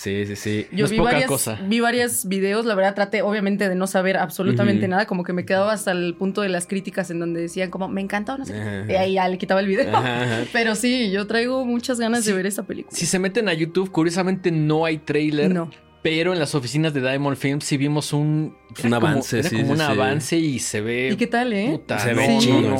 Sí, 0.04 0.26
sí, 0.26 0.36
sí. 0.36 0.66
Yo 0.70 0.80
No 0.80 0.84
es 0.84 0.90
vi 0.90 0.96
poca 0.98 1.12
varias, 1.12 1.28
cosa. 1.28 1.58
vi 1.66 1.80
varios 1.80 2.26
videos, 2.28 2.66
la 2.66 2.74
verdad 2.74 2.94
traté 2.94 3.22
obviamente 3.22 3.68
de 3.68 3.74
no 3.74 3.86
saber 3.86 4.16
absolutamente 4.18 4.86
nada, 4.86 5.06
como 5.06 5.24
que 5.24 5.32
me 5.32 5.44
quedaba 5.46 5.72
hasta 5.72 5.92
el 5.92 6.14
punto 6.14 6.42
de 6.42 6.50
las 6.50 6.66
críticas 6.66 7.10
en 7.10 7.18
donde 7.20 7.40
decían 7.40 7.70
como, 7.70 7.88
me 7.88 8.00
encanta 8.02 8.34
o 8.34 8.38
no 8.38 8.44
sé. 8.44 8.52
qué". 8.52 8.60
Ajá. 8.60 8.92
Y 8.92 8.94
ahí 8.96 9.14
ya 9.14 9.28
le 9.28 9.38
quitaba 9.38 9.60
el 9.60 9.66
video. 9.66 9.96
Ajá. 9.96 10.44
Pero 10.52 10.74
sí, 10.74 11.10
yo 11.10 11.26
traigo 11.26 11.64
muchas 11.64 11.98
ganas 11.98 12.24
de 12.24 12.32
ver 12.34 12.46
esta 12.46 12.62
película. 12.64 12.96
Si 12.96 13.06
se 13.06 13.18
meten 13.18 13.48
a 13.48 13.54
YouTube, 13.54 13.90
curiosamente 13.90 14.50
no 14.50 14.84
hay 14.84 14.98
trailer. 14.98 15.52
No. 15.54 15.70
Pero 16.02 16.34
en 16.34 16.38
las 16.38 16.54
oficinas 16.54 16.92
de 16.92 17.00
Diamond 17.00 17.38
Films 17.38 17.64
sí 17.64 17.78
vimos 17.78 18.12
un, 18.12 18.20
Un 18.20 18.54
era 18.78 18.82
como- 19.00 19.06
avance, 19.08 19.38
era 19.38 19.48
sí, 19.48 19.56
como 19.56 19.66
sí, 19.68 19.72
un 19.72 19.78
sí. 19.78 19.84
avance 19.84 20.36
y 20.36 20.58
se 20.58 20.82
ve. 20.82 21.08
¿Y 21.12 21.16
qué 21.16 21.26
tal, 21.26 21.50
eh? 21.54 21.68
puta, 21.70 21.98
Se 21.98 22.10
no, 22.12 22.16
ve 22.20 22.28
no, 22.46 22.60
no. 22.60 22.74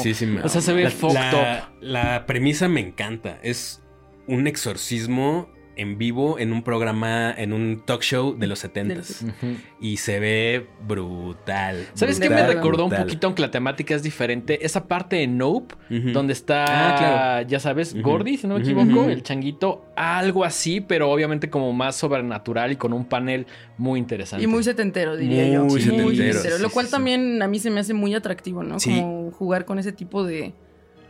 O 0.45 0.49
sea, 0.51 0.61
se 0.61 0.73
ve 0.75 0.85
la, 0.85 0.91
fucked 0.91 1.15
la- 1.15 1.73
la 1.81 2.27
premisa 2.27 2.69
me 2.69 2.81
encanta. 2.81 3.39
Es 3.43 3.81
un 4.27 4.47
exorcismo 4.47 5.49
en 5.77 5.99
vivo 5.99 6.39
en 6.39 6.53
un 6.53 6.63
programa, 6.63 7.33
en 7.37 7.53
un 7.53 7.83
talk 7.85 8.03
show 8.03 8.37
de 8.39 8.47
los 8.47 8.59
70 8.61 8.95
Ujú. 9.01 9.57
Y 9.81 9.97
se 9.99 10.21
ve 10.21 10.67
brutal. 10.87 11.87
¿Sabes 11.95 12.19
qué 12.21 12.29
me 12.29 12.37
brutal, 12.37 12.55
recordó 12.55 12.85
un 12.87 12.91
poquito, 12.93 13.27
aunque 13.27 13.43
la 13.43 13.51
temática 13.51 13.95
es 13.95 14.03
diferente? 14.03 14.65
Esa 14.65 14.87
parte 14.87 15.17
de 15.17 15.27
Nope, 15.27 15.75
donde 16.13 16.33
está, 16.33 16.65
Ah, 16.67 16.97
claro. 16.99 17.49
ya 17.49 17.61
sabes. 17.61 17.95
Gordy, 18.01 18.37
si 18.37 18.47
no 18.47 18.55
me 18.55 18.61
equivoco, 18.61 19.05
el 19.05 19.23
changuito, 19.23 19.85
algo 19.97 20.45
así, 20.45 20.81
pero 20.81 21.11
obviamente 21.11 21.51
como 21.51 21.73
más 21.73 21.97
sobrenatural 21.97 22.73
y 22.73 22.77
con 22.77 22.93
un 22.93 23.05
panel 23.05 23.47
muy 23.79 23.99
interesante. 23.99 24.45
Y 24.45 24.47
muy 24.47 24.63
setentero, 24.63 25.17
diría 25.17 25.49
yo. 25.49 25.65
Muy 25.65 25.81
setentero, 25.81 26.59
Lo 26.59 26.69
sí, 26.69 26.73
cual 26.75 26.87
sí, 26.87 26.91
sí. 26.91 26.97
también 26.97 27.43
a 27.43 27.49
mí 27.49 27.59
se 27.59 27.71
me 27.71 27.81
hace 27.81 27.95
muy 27.95 28.15
atractivo, 28.15 28.63
¿no? 28.63 28.79
Sí. 28.81 28.91
Como 29.01 29.31
jugar 29.33 29.65
con 29.65 29.79
ese 29.79 29.93
tipo 29.93 30.25
de, 30.25 30.55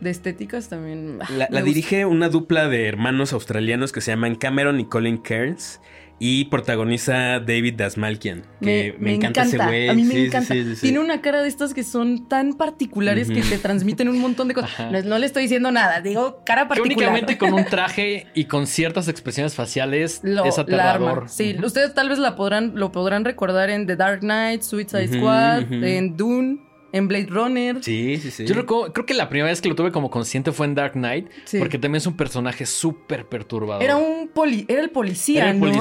de 0.05 0.11
estéticas 0.11 0.69
también. 0.69 1.19
La, 1.37 1.47
la 1.51 1.61
dirige 1.61 2.05
una 2.05 2.29
dupla 2.29 2.69
de 2.69 2.87
hermanos 2.87 3.33
australianos 3.33 3.91
que 3.91 3.99
se 3.99 4.11
llaman 4.11 4.35
Cameron 4.35 4.79
y 4.79 4.85
Colin 4.85 5.17
Kearns. 5.17 5.81
Y 6.17 6.45
protagoniza 6.45 7.41
David 7.41 7.73
Dasmalkian. 7.75 8.43
Que 8.61 8.95
me, 8.99 9.09
Me, 9.09 9.15
encanta, 9.15 9.41
ese 9.43 9.57
güey. 9.57 9.89
A 9.89 9.93
mí 9.93 10.03
me 10.03 10.13
Sí, 10.13 10.25
encanta. 10.27 10.53
sí, 10.53 10.63
sí, 10.63 10.75
sí. 10.75 10.81
Tiene 10.83 10.99
una 10.99 11.19
cara 11.21 11.41
de 11.41 11.49
estas 11.49 11.73
que 11.73 11.83
son 11.83 12.29
tan 12.29 12.53
particulares 12.53 13.29
que 13.29 13.41
te 13.41 13.57
transmiten 13.57 14.07
un 14.07 14.19
montón 14.19 14.47
de 14.47 14.53
cosas. 14.53 14.91
No, 14.93 15.01
no 15.01 15.17
le 15.19 15.25
estoy 15.25 15.43
diciendo 15.43 15.71
nada, 15.73 15.99
digo 15.99 16.41
cara 16.45 16.61
Que 16.63 16.67
particular. 16.69 16.95
únicamente 17.09 17.37
con 17.37 17.53
un 17.53 17.65
traje 17.69 18.27
y 18.33 18.45
con 18.45 18.65
ciertas 18.65 19.09
expresiones 19.09 19.55
faciales 19.55 20.21
Lo- 20.23 20.45
es 20.45 20.57
aterrador. 20.57 21.25
Sí, 21.27 21.53
ustedes 21.61 21.93
tal 21.93 22.07
vez 22.07 22.17
la 22.17 22.37
podrán, 22.37 22.71
lo 22.75 22.93
podrán 22.93 23.25
recordar 23.25 23.69
en 23.69 23.85
The 23.85 23.97
Dark 23.97 24.21
Knight, 24.21 24.61
Suicide 24.61 25.09
Squad, 25.09 25.63
en 25.69 26.15
Dune, 26.15 26.59
en 26.95 27.07
Blade 27.07 27.27
Runner. 27.29 27.83
Sí, 27.83 28.17
sí, 28.17 28.31
sí. 28.31 28.45
Yo 28.45 28.55
recuerdo- 28.55 28.93
creo 28.93 29.05
que 29.05 29.13
la 29.13 29.29
primera 29.29 29.49
vez 29.49 29.61
que 29.61 29.69
lo 29.69 29.75
tuve 29.75 29.91
como 29.91 30.09
consciente 30.09 30.51
fue 30.51 30.65
en 30.65 30.75
Dark 30.75 30.93
Knight, 30.93 31.27
Sí. 31.45 31.59
porque 31.59 31.77
también 31.77 31.97
es 31.97 32.07
un 32.07 32.15
personaje 32.17 32.65
súper 32.65 33.25
perturbador. 33.27 33.83
Era 33.83 33.97
un 33.97 34.29
poli, 34.29 34.65
era 34.67 34.81
el 34.81 34.89
policía, 34.89 35.41
Era 35.43 35.51
el 35.51 35.59
¿no? 35.59 35.67
Me 35.67 35.73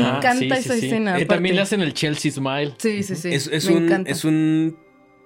encanta 0.00 0.32
sí, 0.34 0.48
sí, 0.48 0.52
esa 0.52 0.74
sí. 0.76 0.86
escena. 0.86 1.18
Eh, 1.18 1.26
también 1.26 1.56
le 1.56 1.62
hacen 1.62 1.80
el 1.80 1.94
Chelsea 1.94 2.30
Smile. 2.30 2.74
Sí, 2.78 3.02
sí, 3.02 3.14
sí. 3.16 3.28
Es, 3.32 3.46
es 3.46 3.68
me 3.68 3.76
un, 3.76 3.84
encanta. 3.84 4.10
es 4.10 4.24
un 4.24 4.76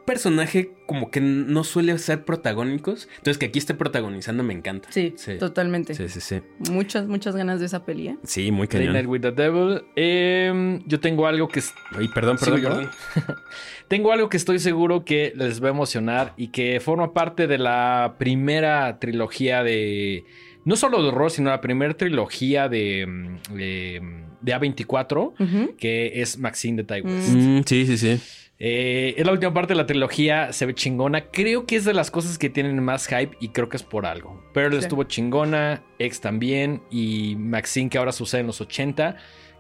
personaje 0.07 0.71
como 0.87 1.11
que 1.11 1.21
no 1.23 1.65
suele 1.65 1.97
ser 1.99 2.27
protagónicos. 2.27 3.09
Entonces 3.17 3.39
que 3.39 3.47
aquí 3.47 3.59
esté 3.59 3.73
protagonizando 3.73 4.43
me 4.45 4.53
encanta. 4.53 4.89
Sí, 4.93 5.15
sí. 5.17 5.39
totalmente. 5.39 5.95
Sí, 5.95 6.11
sí, 6.11 6.21
sí. 6.21 6.43
Muchas, 6.71 7.07
muchas 7.07 7.35
ganas 7.35 7.59
de 7.59 7.67
esa 7.67 7.87
peli, 7.87 8.09
¿eh? 8.09 8.19
Sí, 8.23 8.51
muy 8.53 8.67
Late 8.67 8.81
Night 8.81 8.93
cañón. 8.93 9.07
with 9.11 9.21
the 9.23 9.33
Devil. 9.33 9.83
Em, 9.97 10.83
yo 10.87 11.01
tengo 11.01 11.27
algo 11.27 11.49
que... 11.49 11.61
es- 11.61 11.73
Ay, 11.99 12.09
perdón, 12.09 12.37
¿Sigo 12.39 12.57
perdón, 12.57 12.83
yo? 12.85 12.91
perdón. 13.15 13.37
Tengo 13.89 14.13
algo 14.13 14.29
que 14.29 14.37
estoy 14.37 14.59
seguro 14.59 15.05
que 15.05 15.33
les 15.37 15.63
va 15.63 15.69
a 15.69 15.71
emocionar 15.71 16.33
y 16.37 16.49
que 16.49 16.81
forma 16.81 17.13
parte 17.13 17.47
de 17.47 17.59
la 17.59 18.15
primera 18.19 18.99
trilogía 18.99 19.63
de... 19.63 20.25
No 20.65 20.77
solo 20.77 21.03
de 21.03 21.09
horror, 21.09 21.31
sino 21.31 21.51
la 21.51 21.61
primera 21.61 21.93
trilogía 21.95 22.69
de, 22.71 23.07
mm, 23.07 23.55
de, 23.55 24.03
de 24.41 24.55
A24, 24.55 25.33
Ujú. 25.39 25.77
que 25.77 26.23
es 26.23 26.39
Maxine 26.39 26.79
de 26.79 26.85
Tai 26.85 27.03
West. 27.03 27.29
Mm. 27.35 27.59
Mm, 27.59 27.63
sí, 27.67 27.87
sí, 27.87 27.99
sí. 27.99 28.21
Eh, 28.59 29.15
es 29.19 29.27
la 29.27 29.33
última 29.33 29.53
parte 29.53 29.75
de 29.75 29.77
la 29.77 29.85
trilogía, 29.85 30.53
se 30.55 30.65
ve 30.65 30.75
chingona. 30.75 31.27
Creo 31.27 31.67
que 31.67 31.77
es 31.77 31.85
de 31.85 31.93
las 31.93 32.11
cosas 32.11 32.39
que 32.39 32.49
tienen 32.49 32.83
más 32.83 33.07
hype 33.09 33.37
y 33.41 33.49
creo 33.49 33.69
que 33.69 33.77
es 33.77 33.83
por 33.83 34.07
algo. 34.07 34.43
Pearl 34.55 34.73
Sí. 34.73 34.79
estuvo 34.79 35.05
chingona, 35.05 35.83
X 35.99 36.21
también 36.23 36.81
y 36.91 37.37
Maxine 37.37 37.91
que 37.91 37.99
ahora 37.99 38.13
sucede 38.13 38.41
en 38.41 38.47
los 38.47 38.61
80, 38.63 39.17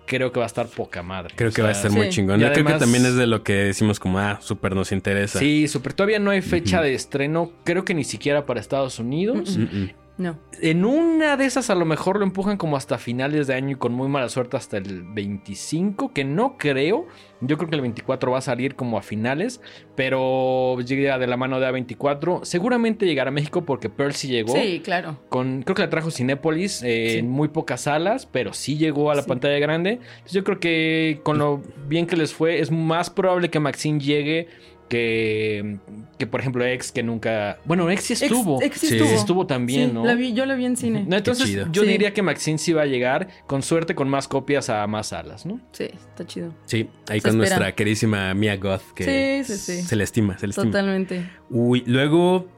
creo 0.06 0.32
que 0.32 0.38
va 0.38 0.46
a 0.46 0.46
estar 0.46 0.66
poca 0.66 1.02
madre. 1.02 1.34
Creo 1.36 1.50
O 1.50 1.52
que 1.52 1.62
va 1.62 1.68
a 1.68 1.72
estar 1.72 1.90
muy 1.90 2.08
chingón. 2.08 2.40
Yo 2.40 2.52
creo 2.52 2.64
que 2.64 2.74
también 2.74 3.06
es 3.06 3.14
de 3.16 3.26
lo 3.26 3.42
que 3.42 3.54
decimos 3.54 4.00
como, 4.00 4.18
ah, 4.18 4.38
súper 4.40 4.74
nos 4.74 4.92
interesa. 4.92 5.38
Sí, 5.38 5.68
super. 5.68 5.92
Todavía 5.92 6.18
no 6.18 6.30
hay 6.30 6.42
fecha 6.42 6.80
de 6.80 6.94
estreno, 6.94 7.52
creo 7.64 7.84
que 7.84 7.94
ni 7.94 8.04
siquiera 8.04 8.46
para 8.46 8.60
Estados 8.60 8.98
Unidos. 8.98 9.58
Mm. 9.58 10.03
No. 10.16 10.38
En 10.62 10.84
una 10.84 11.36
de 11.36 11.44
esas 11.44 11.70
a 11.70 11.74
lo 11.74 11.84
mejor 11.84 12.18
lo 12.18 12.24
empujan 12.24 12.56
como 12.56 12.76
hasta 12.76 12.98
finales 12.98 13.48
de 13.48 13.54
año 13.54 13.70
y 13.72 13.74
con 13.74 13.92
muy 13.92 14.06
mala 14.08 14.28
suerte 14.28 14.56
hasta 14.56 14.76
el 14.76 15.02
25, 15.02 16.12
que 16.12 16.22
no 16.24 16.56
creo. 16.56 17.06
Yo 17.40 17.58
creo 17.58 17.68
que 17.68 17.74
el 17.74 17.80
24 17.82 18.30
va 18.30 18.38
a 18.38 18.40
salir 18.40 18.76
como 18.76 18.96
a 18.96 19.02
finales, 19.02 19.60
pero 19.96 20.80
llega 20.80 21.18
de 21.18 21.26
la 21.26 21.36
mano 21.36 21.58
de 21.58 21.66
A24. 21.66 22.44
Seguramente 22.44 23.06
llegará 23.06 23.28
a 23.28 23.32
México 23.32 23.64
porque 23.64 23.88
Pearl 23.88 24.12
sí 24.12 24.28
llegó. 24.28 24.54
Sí, 24.54 24.80
claro. 24.84 25.18
Con, 25.28 25.62
creo 25.62 25.74
que 25.74 25.82
la 25.82 25.90
trajo 25.90 26.10
Cinépolis 26.10 26.82
eh, 26.84 27.08
Sí. 27.12 27.18
en 27.18 27.28
muy 27.28 27.48
pocas 27.48 27.82
salas, 27.82 28.26
pero 28.26 28.52
sí 28.52 28.76
llegó 28.78 29.10
a 29.10 29.14
la 29.16 29.22
Sí. 29.22 29.28
pantalla 29.28 29.58
grande. 29.58 29.94
Entonces 29.94 30.32
yo 30.32 30.44
creo 30.44 30.60
que 30.60 31.20
con 31.24 31.38
lo 31.38 31.60
bien 31.88 32.06
que 32.06 32.16
les 32.16 32.32
fue, 32.32 32.60
es 32.60 32.70
más 32.70 33.10
probable 33.10 33.50
que 33.50 33.58
Maxine 33.60 33.98
llegue 33.98 34.46
que, 34.88 35.78
que 36.18 36.26
por 36.26 36.40
ejemplo, 36.40 36.64
X, 36.64 36.92
que 36.92 37.02
nunca. 37.02 37.58
Bueno, 37.64 37.90
X 37.90 38.04
sí 38.04 38.12
Ex- 38.14 38.22
estuvo. 38.22 38.62
ex 38.62 38.78
sí 38.80 38.86
Sí. 38.88 38.96
estuvo. 38.96 39.10
Estuvo 39.14 39.46
también, 39.46 39.88
Sí, 39.90 39.94
¿no? 39.94 40.04
la 40.04 40.14
vi, 40.14 40.32
yo 40.34 40.46
la 40.46 40.54
vi 40.54 40.66
en 40.66 40.76
cine. 40.76 41.04
No, 41.08 41.16
entonces 41.16 41.46
chido. 41.46 41.66
yo 41.72 41.82
Sí. 41.82 41.88
diría 41.88 42.12
que 42.12 42.22
Maxine 42.22 42.58
sí 42.58 42.72
va 42.72 42.82
a 42.82 42.86
llegar, 42.86 43.28
con 43.46 43.62
suerte, 43.62 43.94
con 43.94 44.08
más 44.08 44.28
copias 44.28 44.68
a 44.70 44.86
más 44.86 45.08
salas, 45.08 45.46
¿no? 45.46 45.60
Sí, 45.72 45.84
está 45.92 46.26
chido. 46.26 46.54
Sí, 46.66 46.88
ahí 47.08 47.20
Se 47.20 47.28
con 47.28 47.40
espera. 47.42 47.56
nuestra 47.56 47.72
queridísima 47.74 48.34
Mia 48.34 48.56
Goth, 48.56 48.92
que 48.94 49.42
Sí, 49.44 49.52
sí, 49.56 49.58
sí. 49.78 49.82
se 49.82 49.96
le 49.96 50.04
estima, 50.04 50.38
se 50.38 50.46
le 50.46 50.50
estima. 50.50 50.66
Totalmente. 50.70 51.28
Uy, 51.50 51.82
luego, 51.86 52.48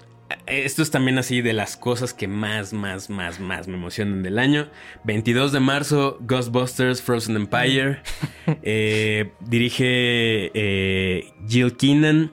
esto 0.46 0.82
es 0.82 0.90
también 0.90 1.18
así 1.18 1.40
de 1.40 1.52
las 1.52 1.76
cosas 1.76 2.12
que 2.12 2.28
más, 2.28 2.72
más, 2.72 3.10
más, 3.10 3.40
más 3.40 3.68
me 3.68 3.74
emocionan 3.74 4.22
del 4.22 4.38
año. 4.38 4.68
22 5.04 5.52
de 5.52 5.60
marzo, 5.60 6.18
Ghostbusters 6.20 7.02
Frozen 7.02 7.36
Empire. 7.36 8.00
Eh, 8.62 9.32
dirige 9.40 10.52
eh, 10.54 11.32
Jill 11.48 11.76
Keenan, 11.76 12.32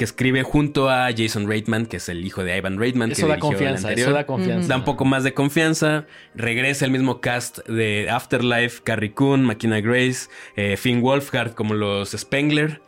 que 0.00 0.04
escribe 0.04 0.42
junto 0.42 0.88
a 0.88 1.10
Jason 1.14 1.46
Reitman, 1.46 1.84
que 1.84 1.98
es 1.98 2.08
el 2.08 2.24
hijo 2.24 2.42
de 2.42 2.56
Ivan 2.56 2.78
Reitman. 2.78 3.12
Eso 3.12 3.26
que 3.26 3.32
da 3.34 3.38
confianza, 3.38 3.92
eso 3.92 4.12
da 4.12 4.24
confianza. 4.24 4.68
Da 4.68 4.76
un 4.76 4.84
poco 4.84 5.04
más 5.04 5.22
de 5.22 5.34
confianza. 5.34 6.06
Regresa 6.34 6.86
el 6.86 6.90
mismo 6.90 7.20
cast 7.20 7.58
de 7.66 8.08
Afterlife, 8.08 8.82
Carrie 8.82 9.12
Coon, 9.12 9.42
Makina 9.42 9.82
Grace, 9.82 10.30
eh, 10.56 10.78
Finn 10.78 11.02
Wolfhard 11.02 11.52
como 11.52 11.74
los 11.74 12.12
Spengler. 12.12 12.80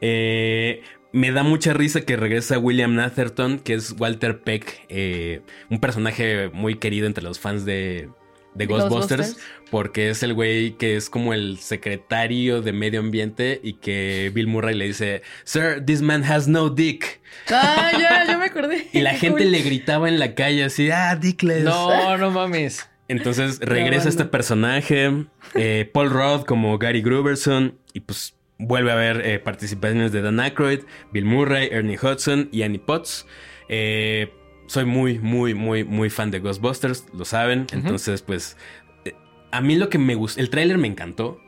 Eh, 0.00 0.82
me 1.16 1.32
da 1.32 1.42
mucha 1.42 1.72
risa 1.72 2.02
que 2.02 2.14
regresa 2.14 2.58
William 2.58 2.94
Natherton, 2.94 3.58
que 3.58 3.72
es 3.72 3.94
Walter 3.98 4.40
Peck, 4.40 4.84
eh, 4.90 5.40
un 5.70 5.80
personaje 5.80 6.50
muy 6.52 6.74
querido 6.74 7.06
entre 7.06 7.24
los 7.24 7.40
fans 7.40 7.64
de, 7.64 8.10
Ghostbusters, 8.54 8.88
Ghostbusters. 8.88 9.36
porque 9.70 10.10
es 10.10 10.22
el 10.22 10.34
güey 10.34 10.72
que 10.72 10.94
es 10.94 11.08
como 11.08 11.32
el 11.32 11.58
secretario 11.58 12.60
de 12.60 12.74
medio 12.74 13.00
ambiente 13.00 13.60
y 13.62 13.74
que 13.74 14.30
Bill 14.34 14.46
Murray 14.46 14.74
le 14.74 14.88
dice, 14.88 15.22
Sir, 15.44 15.82
this 15.86 16.02
man 16.02 16.22
has 16.22 16.48
no 16.48 16.68
dick. 16.68 17.22
Ah, 17.48 17.92
ya, 17.98 18.26
ya 18.26 18.36
me 18.36 18.44
acordé. 18.44 18.86
Y 18.92 19.00
la 19.00 19.14
gente 19.14 19.46
le 19.46 19.62
gritaba 19.62 20.10
en 20.10 20.18
la 20.18 20.34
calle 20.34 20.64
así, 20.64 20.90
ah, 20.90 21.16
dickless. 21.16 21.64
No, 21.64 22.18
no 22.18 22.30
mames. 22.30 22.86
Entonces 23.08 23.58
regresa 23.60 24.10
este 24.10 24.26
personaje, 24.26 25.24
eh, 25.54 25.90
Paul 25.94 26.10
Rudd 26.10 26.44
como 26.44 26.76
Gary 26.76 27.00
Gruberson, 27.00 27.78
y 27.94 28.00
pues 28.00 28.35
vuelve 28.58 28.90
a 28.90 28.94
haber 28.94 29.26
eh, 29.26 29.38
participaciones 29.38 30.12
de 30.12 30.22
Dan 30.22 30.40
Aykroyd, 30.40 30.80
Bill 31.12 31.24
Murray, 31.24 31.68
Ernie 31.70 31.98
Hudson 32.00 32.48
y 32.52 32.62
Annie 32.62 32.78
Potts. 32.78 33.26
Eh, 33.68 34.32
soy 34.66 34.84
muy, 34.84 35.18
muy, 35.18 35.54
muy, 35.54 35.84
muy 35.84 36.10
fan 36.10 36.30
de 36.30 36.40
Ghostbusters, 36.40 37.06
lo 37.14 37.24
saben. 37.24 37.66
Entonces, 37.72 38.22
pues, 38.22 38.56
eh, 39.04 39.12
a 39.52 39.60
mí 39.60 39.76
lo 39.76 39.88
que 39.88 39.98
me 39.98 40.14
gusta, 40.14 40.40
el 40.40 40.50
tráiler 40.50 40.78
me 40.78 40.88
encantó. 40.88 41.40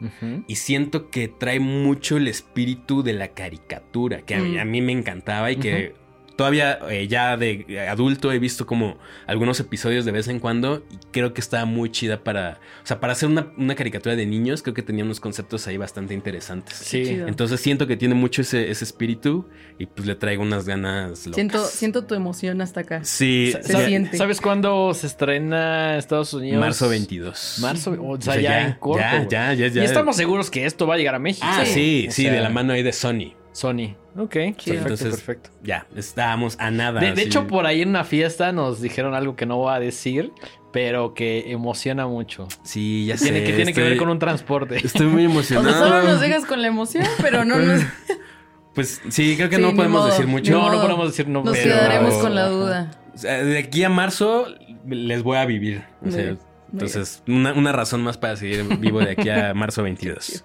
Y 0.46 0.56
siento 0.56 1.10
que 1.10 1.28
trae 1.28 1.58
mucho 1.60 2.16
el 2.16 2.28
espíritu 2.28 3.02
de 3.02 3.12
la 3.14 3.28
caricatura, 3.28 4.22
que 4.22 4.34
a, 4.36 4.40
mí, 4.40 4.56
Mm. 4.56 4.60
a 4.60 4.64
mí 4.64 4.82
me 4.82 4.92
encantaba 4.92 5.50
y 5.50 5.56
que 5.56 5.94
todavía 6.38 6.78
eh, 6.88 7.08
ya 7.08 7.36
de 7.36 7.84
adulto 7.90 8.30
he 8.30 8.38
visto 8.38 8.64
como 8.64 8.96
algunos 9.26 9.58
episodios 9.58 10.04
de 10.04 10.12
vez 10.12 10.28
en 10.28 10.38
cuando 10.38 10.84
y 10.88 10.96
creo 11.10 11.34
que 11.34 11.40
estaba 11.40 11.64
muy 11.64 11.90
chida 11.90 12.22
para, 12.22 12.60
o 12.84 12.86
sea, 12.86 13.00
para 13.00 13.12
hacer 13.14 13.28
una, 13.28 13.48
una 13.56 13.74
caricatura 13.74 14.14
de 14.14 14.24
niños, 14.24 14.62
creo 14.62 14.72
que 14.72 14.82
tenía 14.82 15.02
unos 15.04 15.18
conceptos 15.18 15.66
ahí 15.66 15.76
bastante 15.76 16.14
interesantes. 16.14 16.76
Sí. 16.76 17.02
Entonces 17.26 17.60
siento 17.60 17.88
que 17.88 17.96
tiene 17.96 18.14
mucho 18.14 18.42
ese, 18.42 18.70
ese 18.70 18.84
espíritu 18.84 19.48
y 19.80 19.86
pues 19.86 20.06
le 20.06 20.14
traigo 20.14 20.44
unas 20.44 20.64
ganas 20.64 21.26
locas. 21.26 21.34
Siento, 21.34 21.64
siento 21.66 22.04
tu 22.04 22.14
emoción 22.14 22.60
hasta 22.60 22.82
acá. 22.82 23.02
Sí, 23.02 23.52
Se 23.60 23.86
siente. 23.86 24.16
¿Sabes 24.16 24.40
cuándo 24.40 24.94
se 24.94 25.08
estrena 25.08 25.94
en 25.94 25.98
Estados 25.98 26.32
Unidos? 26.34 26.60
marzo 26.60 26.88
22. 26.88 27.56
Marzo, 27.62 27.90
o 27.90 27.94
sea, 28.20 28.32
O 28.32 28.34
sea, 28.36 28.40
ya, 28.40 28.66
en 28.68 28.72
corto. 28.74 29.00
ya, 29.00 29.26
ya, 29.28 29.54
ya, 29.54 29.66
ya. 29.66 29.82
Y 29.82 29.84
estamos 29.84 30.14
seguros 30.14 30.52
que 30.52 30.66
esto 30.66 30.86
va 30.86 30.94
a 30.94 30.98
llegar 30.98 31.16
a 31.16 31.18
México. 31.18 31.44
Ah, 31.50 31.64
sí, 31.64 32.06
sí, 32.12 32.22
sea, 32.22 32.32
de 32.32 32.40
la 32.40 32.48
mano 32.48 32.74
ahí 32.74 32.84
de 32.84 32.92
Sony. 32.92 33.34
Sony. 33.58 33.96
Ok, 34.16 34.32
perfecto, 34.34 34.72
Entonces, 34.72 35.10
perfecto. 35.16 35.50
Ya, 35.62 35.86
estábamos 35.96 36.56
a 36.60 36.70
nada. 36.70 37.00
De, 37.00 37.20
hecho, 37.22 37.46
por 37.46 37.66
ahí 37.66 37.82
en 37.82 37.88
una 37.90 38.04
fiesta 38.04 38.52
nos 38.52 38.80
dijeron 38.80 39.14
algo 39.14 39.34
que 39.36 39.46
no 39.46 39.56
voy 39.56 39.74
a 39.74 39.80
decir, 39.80 40.32
pero 40.72 41.12
que 41.14 41.50
emociona 41.50 42.06
mucho. 42.06 42.46
Sí, 42.62 43.06
ya 43.06 43.16
Tiene, 43.16 43.38
sé. 43.40 43.44
que 43.44 43.52
tiene 43.52 43.72
que 43.72 43.82
ver 43.82 43.96
con 43.96 44.08
un 44.08 44.18
transporte. 44.18 44.76
Estoy 44.76 45.06
muy 45.06 45.22
O 45.26 45.30
emocionado. 45.30 45.68
sea, 45.70 45.78
solo 45.78 46.02
nos 46.04 46.20
dejas 46.20 46.44
con 46.44 46.62
la 46.62 46.68
emoción, 46.68 47.04
pero 47.20 47.44
no 47.44 47.58
nos, 47.58 47.82
Pues 48.74 49.00
sí, 49.08 49.34
creo 49.36 49.48
que 49.48 49.56
Sí, 49.56 49.62
no 49.62 49.74
podemos 49.74 50.02
modo. 50.02 50.10
decir 50.10 50.26
mucho. 50.28 50.52
No, 50.52 50.70
no 50.72 50.80
podemos 50.80 51.08
decir 51.08 51.26
no. 51.26 51.42
nos 51.42 51.56
pero- 51.56 51.74
quedaremos 51.74 52.14
con 52.14 52.34
la 52.34 52.46
duda. 52.46 52.90
O 53.16 53.20
de 53.20 53.58
aquí 53.58 53.82
a 53.82 53.88
marzo 53.88 54.46
les 54.86 55.22
voy 55.24 55.36
a 55.38 55.44
vivir. 55.46 55.82
O 56.06 56.10
sea, 56.12 56.22
bien, 56.22 56.38
entonces, 56.72 57.22
una, 57.26 57.52
una 57.54 57.72
razón 57.72 58.02
más 58.04 58.18
para 58.18 58.36
seguir 58.36 58.62
vivo 58.78 59.00
de 59.00 59.10
aquí 59.12 59.28
a 59.30 59.52
marzo 59.54 59.82
22. 59.82 60.44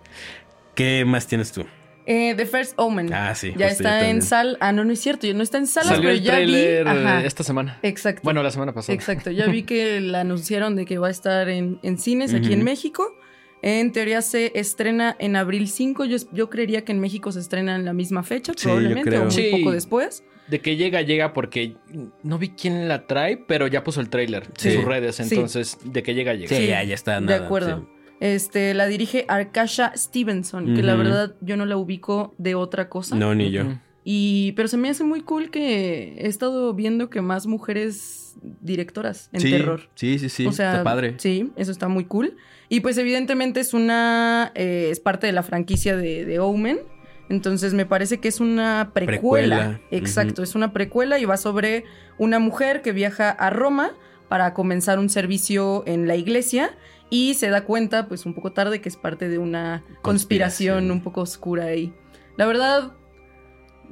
¿Qué 0.73 1.05
más 1.05 1.27
tienes 1.27 1.51
tú? 1.51 1.65
Eh, 2.05 2.33
The 2.35 2.45
First 2.45 2.73
Omen. 2.77 3.13
Ah, 3.13 3.33
sí, 3.35 3.51
Ya 3.55 3.67
yo 3.67 3.71
está 3.73 4.09
en 4.09 4.21
sal. 4.21 4.57
Ah, 4.59 4.71
no, 4.71 4.83
no 4.83 4.91
es 4.93 4.99
cierto. 4.99 5.25
Ya 5.27 5.33
no 5.33 5.43
está 5.43 5.57
en 5.57 5.67
salas, 5.67 5.89
Salió 5.89 6.03
pero 6.03 6.13
el 6.13 6.21
ya 6.21 6.39
vi. 6.39 6.55
Ajá. 6.87 7.21
eh, 7.21 7.27
esta 7.27 7.43
semana. 7.43 7.79
Exacto. 7.81 8.21
Bueno, 8.23 8.43
la 8.43 8.51
semana 8.51 8.73
pasada. 8.73 8.93
Exacto, 8.93 9.31
ya 9.31 9.47
vi 9.47 9.63
que 9.63 9.99
la 10.01 10.21
anunciaron 10.21 10.75
de 10.75 10.85
que 10.85 10.97
va 10.97 11.07
a 11.07 11.11
estar 11.11 11.47
en, 11.49 11.79
en 11.83 11.97
cines 11.97 12.33
aquí 12.33 12.47
Ujú. 12.47 12.53
en 12.53 12.63
México. 12.63 13.15
En 13.61 13.93
teoría 13.93 14.21
se 14.21 14.51
estrena 14.59 15.15
en 15.19 15.37
abril 15.37 15.69
5. 15.69 16.03
Yo, 16.03 16.17
yo 16.33 16.49
creería 16.49 16.83
que 16.83 16.91
en 16.91 16.99
México 16.99 17.31
se 17.31 17.39
estrena 17.39 17.75
en 17.77 17.85
la 17.85 17.93
misma 17.93 18.21
fecha, 18.23 18.51
Sí, 18.57 18.63
yo 18.67 18.73
probablemente, 18.73 19.09
creo. 19.09 19.21
o 19.21 19.23
muy 19.25 19.31
Sí. 19.33 19.49
poco 19.51 19.71
después. 19.71 20.25
De 20.49 20.59
que 20.59 20.75
llega, 20.75 21.01
llega 21.01 21.31
porque 21.31 21.77
no 22.23 22.37
vi 22.37 22.49
quién 22.49 22.89
la 22.89 23.07
trae, 23.07 23.37
pero 23.37 23.67
ya 23.67 23.85
puso 23.85 24.01
el 24.01 24.09
tráiler 24.09 24.47
Sí. 24.57 24.67
en 24.67 24.75
sus 24.75 24.83
redes. 24.83 25.15
Sí. 25.15 25.23
Entonces, 25.35 25.77
de 25.85 26.03
que 26.03 26.13
llega, 26.13 26.33
llega. 26.33 26.49
Sí, 26.49 26.55
Sí, 26.63 26.67
ya, 26.67 26.83
ya 26.83 26.93
está 26.93 27.21
de 27.21 27.25
nada. 27.27 27.45
acuerdo. 27.45 27.87
Este, 28.23 28.73
la 28.73 28.87
dirige 28.87 29.25
Arkasha 29.27 29.91
Stevenson, 29.97 30.75
que 30.75 30.81
la 30.81 30.95
verdad 30.95 31.35
yo 31.41 31.57
no 31.57 31.65
la 31.65 31.75
ubico 31.75 32.33
de 32.37 32.55
otra 32.55 32.87
cosa. 32.87 33.17
No, 33.17 33.35
ni 33.35 33.51
yo. 33.51 33.63
Y, 34.05 34.53
pero 34.53 34.69
se 34.69 34.77
me 34.77 34.89
hace 34.89 35.03
muy 35.03 35.19
cool 35.23 35.51
que 35.51 36.13
he 36.17 36.27
estado 36.27 36.73
viendo 36.73 37.09
que 37.09 37.19
más 37.19 37.47
mujeres 37.47 38.35
directoras 38.61 39.29
en 39.33 39.41
sí, 39.41 39.51
terror. 39.51 39.89
Sí, 39.95 40.19
sí, 40.19 40.29
sí. 40.29 40.47
o 40.47 40.53
sea, 40.53 40.71
está 40.71 40.83
padre. 40.85 41.15
Sí, 41.17 41.51
eso 41.57 41.69
está 41.69 41.89
muy 41.89 42.05
cool. 42.05 42.37
Y 42.69 42.79
pues 42.79 42.97
evidentemente 42.97 43.59
es 43.59 43.73
una, 43.73 44.53
eh, 44.55 44.87
es 44.89 45.01
parte 45.01 45.27
de 45.27 45.33
la 45.33 45.43
franquicia 45.43 45.97
de, 45.97 46.23
de 46.23 46.39
Omen. 46.39 46.79
Entonces 47.27 47.73
me 47.73 47.85
parece 47.85 48.21
que 48.21 48.29
es 48.29 48.39
una 48.39 48.91
precuela. 48.93 49.57
Precuela, 49.57 49.81
Exacto, 49.91 50.43
es 50.43 50.55
una 50.55 50.71
precuela 50.71 51.19
y 51.19 51.25
va 51.25 51.35
sobre 51.35 51.83
una 52.17 52.39
mujer 52.39 52.81
que 52.81 52.93
viaja 52.93 53.29
a 53.31 53.49
Roma 53.49 53.91
para 54.29 54.53
comenzar 54.53 54.97
un 54.97 55.09
servicio 55.09 55.83
en 55.85 56.07
la 56.07 56.15
iglesia 56.15 56.71
y 57.13 57.35
se 57.35 57.49
da 57.49 57.63
cuenta, 57.63 58.07
pues 58.07 58.25
un 58.25 58.33
poco 58.33 58.53
tarde, 58.53 58.81
que 58.81 58.89
es 58.89 58.97
parte 58.97 59.29
de 59.29 59.37
una 59.37 59.83
conspiración, 60.01 60.01
Conspiración. 60.01 60.91
un 60.91 61.01
poco 61.03 61.21
oscura 61.21 61.65
ahí. 61.65 61.93
La 62.37 62.45
verdad, 62.47 62.93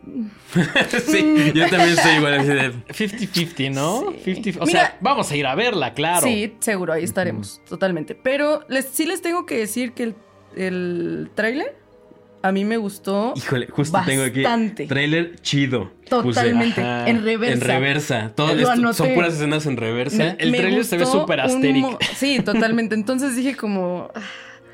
sí, 1.05 1.51
yo 1.53 1.69
también 1.69 1.91
estoy 1.91 2.13
igual 2.15 2.33
así 2.33 2.47
de. 2.47 2.73
50-50, 2.87 3.71
¿no? 3.73 4.11
Sí. 4.23 4.35
50, 4.35 4.63
o 4.63 4.65
Mira- 4.65 4.79
sea, 4.79 4.97
vamos 5.01 5.31
a 5.31 5.35
ir 5.35 5.45
a 5.45 5.55
verla, 5.55 5.93
claro. 5.93 6.21
Sí, 6.25 6.55
seguro, 6.59 6.93
ahí 6.93 7.03
estaremos, 7.03 7.61
totalmente. 7.67 8.15
Pero 8.15 8.65
les, 8.67 8.85
sí 8.85 9.05
les 9.05 9.21
tengo 9.21 9.45
que 9.45 9.57
decir 9.57 9.93
que 9.93 10.03
el, 10.03 10.15
el 10.55 11.29
tráiler 11.35 11.77
a 12.43 12.51
mí 12.51 12.65
me 12.65 12.77
gustó 12.77 13.33
Híjole, 13.35 13.67
justo 13.67 13.99
tengo 14.05 14.23
aquí. 14.23 14.41
Bastante. 14.43 14.87
Trailer 14.87 15.39
chido. 15.41 15.91
totalmente, 16.09 16.81
en 16.81 17.23
reversa. 17.23 17.53
En 17.53 17.61
reversa. 17.61 18.31
Todo 18.35 18.47
Lo 18.53 18.53
esto- 18.59 18.71
anoté. 18.71 18.97
son 18.97 19.13
puras 19.13 19.33
escenas 19.33 19.65
en 19.65 19.77
reversa. 19.77 20.35
el 20.39 20.51
tráiler 20.55 20.83
se 20.85 20.97
ve 20.97 21.05
súper 21.05 21.39
mo- 21.75 21.97
Sí, 22.15 22.39
totalmente. 22.39 22.95
Entonces 22.95 23.35
dije 23.35 23.55
como... 23.55 24.09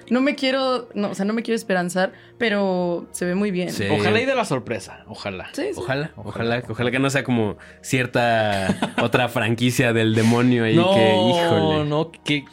No 0.09 0.21
me 0.21 0.35
quiero... 0.35 0.87
No, 0.93 1.09
o 1.09 1.15
sea, 1.15 1.25
no 1.25 1.33
me 1.33 1.43
quiero 1.43 1.57
esperanzar, 1.57 2.13
pero 2.37 3.05
se 3.11 3.25
ve 3.25 3.35
muy 3.35 3.51
bien. 3.51 3.71
Sí. 3.71 3.83
Ojalá 3.91 4.21
y 4.21 4.25
de 4.25 4.35
la 4.35 4.45
sorpresa, 4.45 5.03
ojalá. 5.05 5.49
Sí, 5.51 5.63
sí. 5.73 5.75
Ojalá, 5.75 6.11
ojalá, 6.15 6.63
ojalá 6.69 6.91
que 6.91 6.99
no 6.99 7.09
sea 7.09 7.25
como 7.25 7.57
cierta 7.81 8.93
otra 9.01 9.27
franquicia 9.27 9.91
del 9.91 10.15
demonio 10.15 10.63
ahí 10.63 10.77
no, 10.77 10.93
que, 10.95 11.01
híjole. 11.13 11.89
no, 11.89 12.11
que 12.23 12.45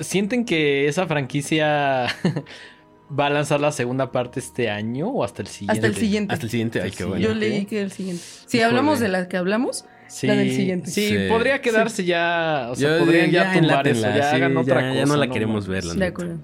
sienten 0.00 0.46
que 0.46 0.88
esa 0.88 1.06
franquicia 1.06 2.06
va 3.18 3.26
a 3.26 3.30
lanzar 3.30 3.60
la 3.60 3.70
segunda 3.72 4.10
parte 4.12 4.40
este 4.40 4.70
año 4.70 5.08
o 5.08 5.24
hasta 5.24 5.42
el 5.42 5.48
siguiente. 5.48 5.72
Hasta 5.72 5.86
el 5.86 5.94
siguiente. 5.96 6.32
Hasta 6.34 6.46
el 6.46 6.50
siguiente, 6.50 6.80
ay, 6.82 6.90
qué 6.90 7.04
bueno. 7.04 7.22
Yo 7.22 7.34
leí 7.34 7.64
que 7.66 7.82
el 7.82 7.90
siguiente. 7.92 8.22
Si 8.46 8.56
Híjole. 8.58 8.64
hablamos 8.64 9.00
de 9.00 9.08
la 9.08 9.28
que 9.28 9.36
hablamos, 9.36 9.84
Sí, 10.06 10.26
La 10.28 10.36
del 10.36 10.52
siguiente. 10.52 10.90
Sí, 10.90 11.08
Sí. 11.08 11.16
podría 11.28 11.60
quedarse 11.62 12.04
ya, 12.04 12.68
o 12.70 12.76
sea, 12.76 12.98
Yo- 12.98 13.04
podrían 13.04 13.30
ya, 13.30 13.52
ya 13.54 13.58
tumbar 13.60 13.88
eso, 13.88 14.02
ya 14.02 14.30
sí, 14.30 14.36
hagan 14.36 14.52
ya- 14.54 14.60
otra 14.60 14.80
ya 14.94 15.00
cosa. 15.00 15.06
no 15.06 15.16
la 15.18 15.28
queremos 15.32 15.66
ver, 15.66 15.84
la 15.84 15.94
de 15.94 15.98
neta. 15.98 16.10
acuerdo. 16.10 16.38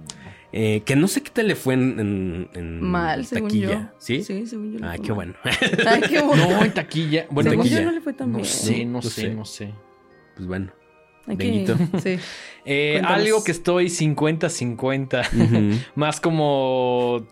Eh, 0.52 0.82
que 0.84 0.96
no 0.96 1.06
sé 1.06 1.22
qué 1.22 1.30
tal 1.30 1.46
le 1.46 1.54
fue 1.54 1.74
en, 1.74 2.00
en- 2.00 2.48
en 2.54 2.80
Mal, 2.80 3.26
según 3.26 3.48
taquilla. 3.50 3.68
yo. 3.70 3.96
¿Sí? 3.98 4.24
Sí, 4.24 4.46
según 4.46 4.72
yo. 4.72 4.84
Ah, 4.84 4.94
fue 4.96 5.04
qué 5.06 5.12
bueno. 5.12 5.34
Ay, 5.86 6.00
qué 6.08 6.20
bueno. 6.22 6.50
No, 6.50 6.64
en 6.64 6.72
taquilla. 6.74 7.26
Bueno, 7.30 7.50
según 7.50 7.64
taquilla. 7.64 7.80
yo 7.82 7.86
no 7.86 7.92
le 7.92 8.00
fue 8.00 8.12
tan 8.14 8.32
no 8.32 8.38
bien. 8.38 8.48
sé, 8.48 8.84
no, 8.86 8.92
No 8.92 9.02
sé, 9.02 9.11
sé. 9.11 9.34
no 9.34 9.44
sé. 9.44 9.74
pues 10.34 10.48
bueno. 10.48 10.72
Benguito. 11.36 11.76
Sí. 12.02 12.18
Eh, 12.64 13.00
algo 13.04 13.42
que 13.42 13.52
estoy 13.52 13.86
50-50. 13.86 15.26
Ujú. 15.32 15.80
Más 15.94 16.20
como 16.20 17.26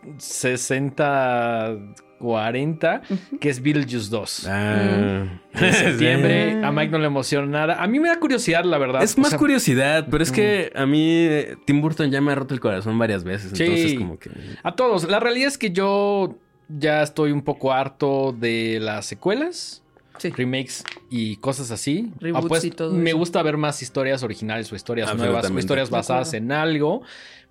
60-40, 2.21 3.03
Ujú. 3.11 3.39
que 3.39 3.51
es 3.51 3.63
Beetlejuice 3.63 4.11
2. 4.11 4.47
Ah. 4.49 5.41
En 5.55 5.73
septiembre, 5.75 6.53
Sí. 6.53 6.59
a 6.65 6.73
Mike 6.73 6.91
no 6.93 6.99
le 6.99 7.07
emociona 7.07 7.47
nada. 7.47 7.83
A 7.83 7.87
mí 7.87 8.01
me 8.01 8.09
da 8.09 8.19
curiosidad, 8.19 8.65
la 8.65 8.79
verdad. 8.79 9.03
Es 9.03 9.17
O 9.17 9.21
más 9.21 9.31
sea, 9.31 9.39
curiosidad, 9.39 10.07
pero 10.11 10.23
es 10.23 10.33
que 10.33 10.73
a 10.75 10.87
mí 10.87 11.07
eh, 11.11 11.57
Tim 11.67 11.81
Burton 11.81 12.11
ya 12.11 12.21
me 12.21 12.33
ha 12.33 12.35
roto 12.35 12.55
el 12.55 12.61
corazón 12.61 12.99
varias 12.99 13.25
veces. 13.25 13.53
Sí. 13.55 13.65
Entonces, 13.65 13.95
como 13.99 14.19
que. 14.19 14.31
A 14.63 14.75
todos. 14.75 15.09
La 15.09 15.21
realidad 15.21 15.49
es 15.49 15.59
que 15.59 15.71
yo 15.71 16.37
ya 16.69 17.03
estoy 17.03 17.33
un 17.33 17.43
poco 17.43 17.73
harto 17.73 18.33
de 18.39 18.79
las 18.81 19.07
secuelas. 19.07 19.83
Sí. 20.19 20.31
remakes 20.31 20.85
y 21.11 21.37
cosas 21.37 21.71
así. 21.71 22.13
Reboots 22.21 22.45
Ah, 22.45 22.49
pues, 22.49 22.65
y 22.65 22.71
todo 22.71 22.93
me 22.93 23.11
eso. 23.11 23.19
gusta 23.19 23.43
ver 23.43 23.57
más 23.57 23.81
historias 23.83 24.23
originales 24.23 24.71
o 24.73 24.77
historias 24.77 25.15
nuevas 25.17 25.51
o 25.51 25.59
historias 25.59 25.91
basadas 25.91 26.35
en 26.35 26.53
algo. 26.53 27.03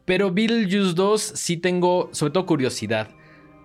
Pero 0.06 0.32
Beetlejuice 0.32 0.94
2 0.94 1.22
sí 1.22 1.58
tengo, 1.58 2.10
sobre 2.14 2.32
todo, 2.32 2.46
curiosidad. 2.46 3.10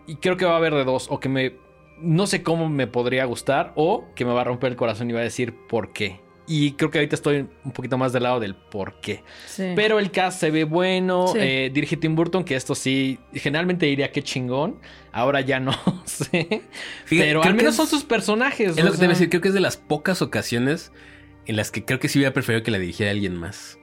Y 0.07 0.17
creo 0.17 0.37
que 0.37 0.45
va 0.45 0.55
a 0.55 0.57
haber 0.57 0.75
de 0.75 0.85
dos. 0.85 1.07
O 1.11 1.21
que 1.21 1.29
me. 1.29 1.55
No 2.01 2.27
sé 2.27 2.43
cómo 2.43 2.69
me 2.69 2.89
podría 2.89 3.25
gustar. 3.27 3.73
O 3.77 4.07
que 4.17 4.25
me 4.25 4.33
va 4.33 4.41
a 4.41 4.45
romper 4.45 4.73
el 4.73 4.77
corazón 4.77 5.09
y 5.09 5.13
va 5.13 5.21
a 5.21 5.23
decir 5.25 5.55
por 5.69 5.93
qué. 5.93 6.21
Y 6.47 6.73
creo 6.73 6.91
que 6.91 6.99
ahorita 6.99 7.15
estoy 7.15 7.47
un 7.65 7.71
poquito 7.73 7.97
más 7.99 8.13
del 8.13 8.25
lado 8.25 8.41
del 8.41 8.55
por 8.57 9.01
qué. 9.01 9.23
Sí. 9.47 9.73
Pero 9.77 9.99
el 9.99 10.11
cast 10.11 10.41
se 10.41 10.51
ve 10.51 10.65
bueno. 10.65 11.29
Sí. 11.29 11.39
eh, 11.41 11.71
dirige 11.73 11.97
Tim 11.97 12.17
Burton, 12.17 12.43
que 12.45 12.57
esto 12.57 12.75
sí. 12.75 13.19
Generalmente 13.33 13.87
diría 13.87 14.11
que 14.11 14.23
chingón. 14.23 14.81
Ahora 15.13 15.41
ya 15.41 15.61
no 15.61 15.73
sé. 16.05 16.63
Fíjate, 17.05 17.29
pero 17.29 17.43
al 17.45 17.55
menos 17.55 17.71
es- 17.73 17.77
son 17.77 17.87
sus 17.87 18.03
personajes. 18.05 18.77
Es 18.77 18.85
lo 18.85 18.91
que 18.91 18.99
te 18.99 19.05
iba 19.05 19.13
a 19.13 19.15
decir. 19.15 19.31
Creo 19.31 19.41
que 19.41 19.49
es 19.49 19.55
de 19.55 19.61
las 19.61 19.77
pocas 19.77 20.21
ocasiones 20.21 20.91
en 21.47 21.57
las 21.57 21.71
que 21.71 21.85
creo 21.85 21.99
que 21.99 22.09
sí 22.09 22.19
hubiera 22.19 22.33
preferido 22.33 22.63
que 22.63 22.71
la 22.71 22.79
dirigiera 22.79 23.11
alguien 23.11 23.35
más. 23.37 23.79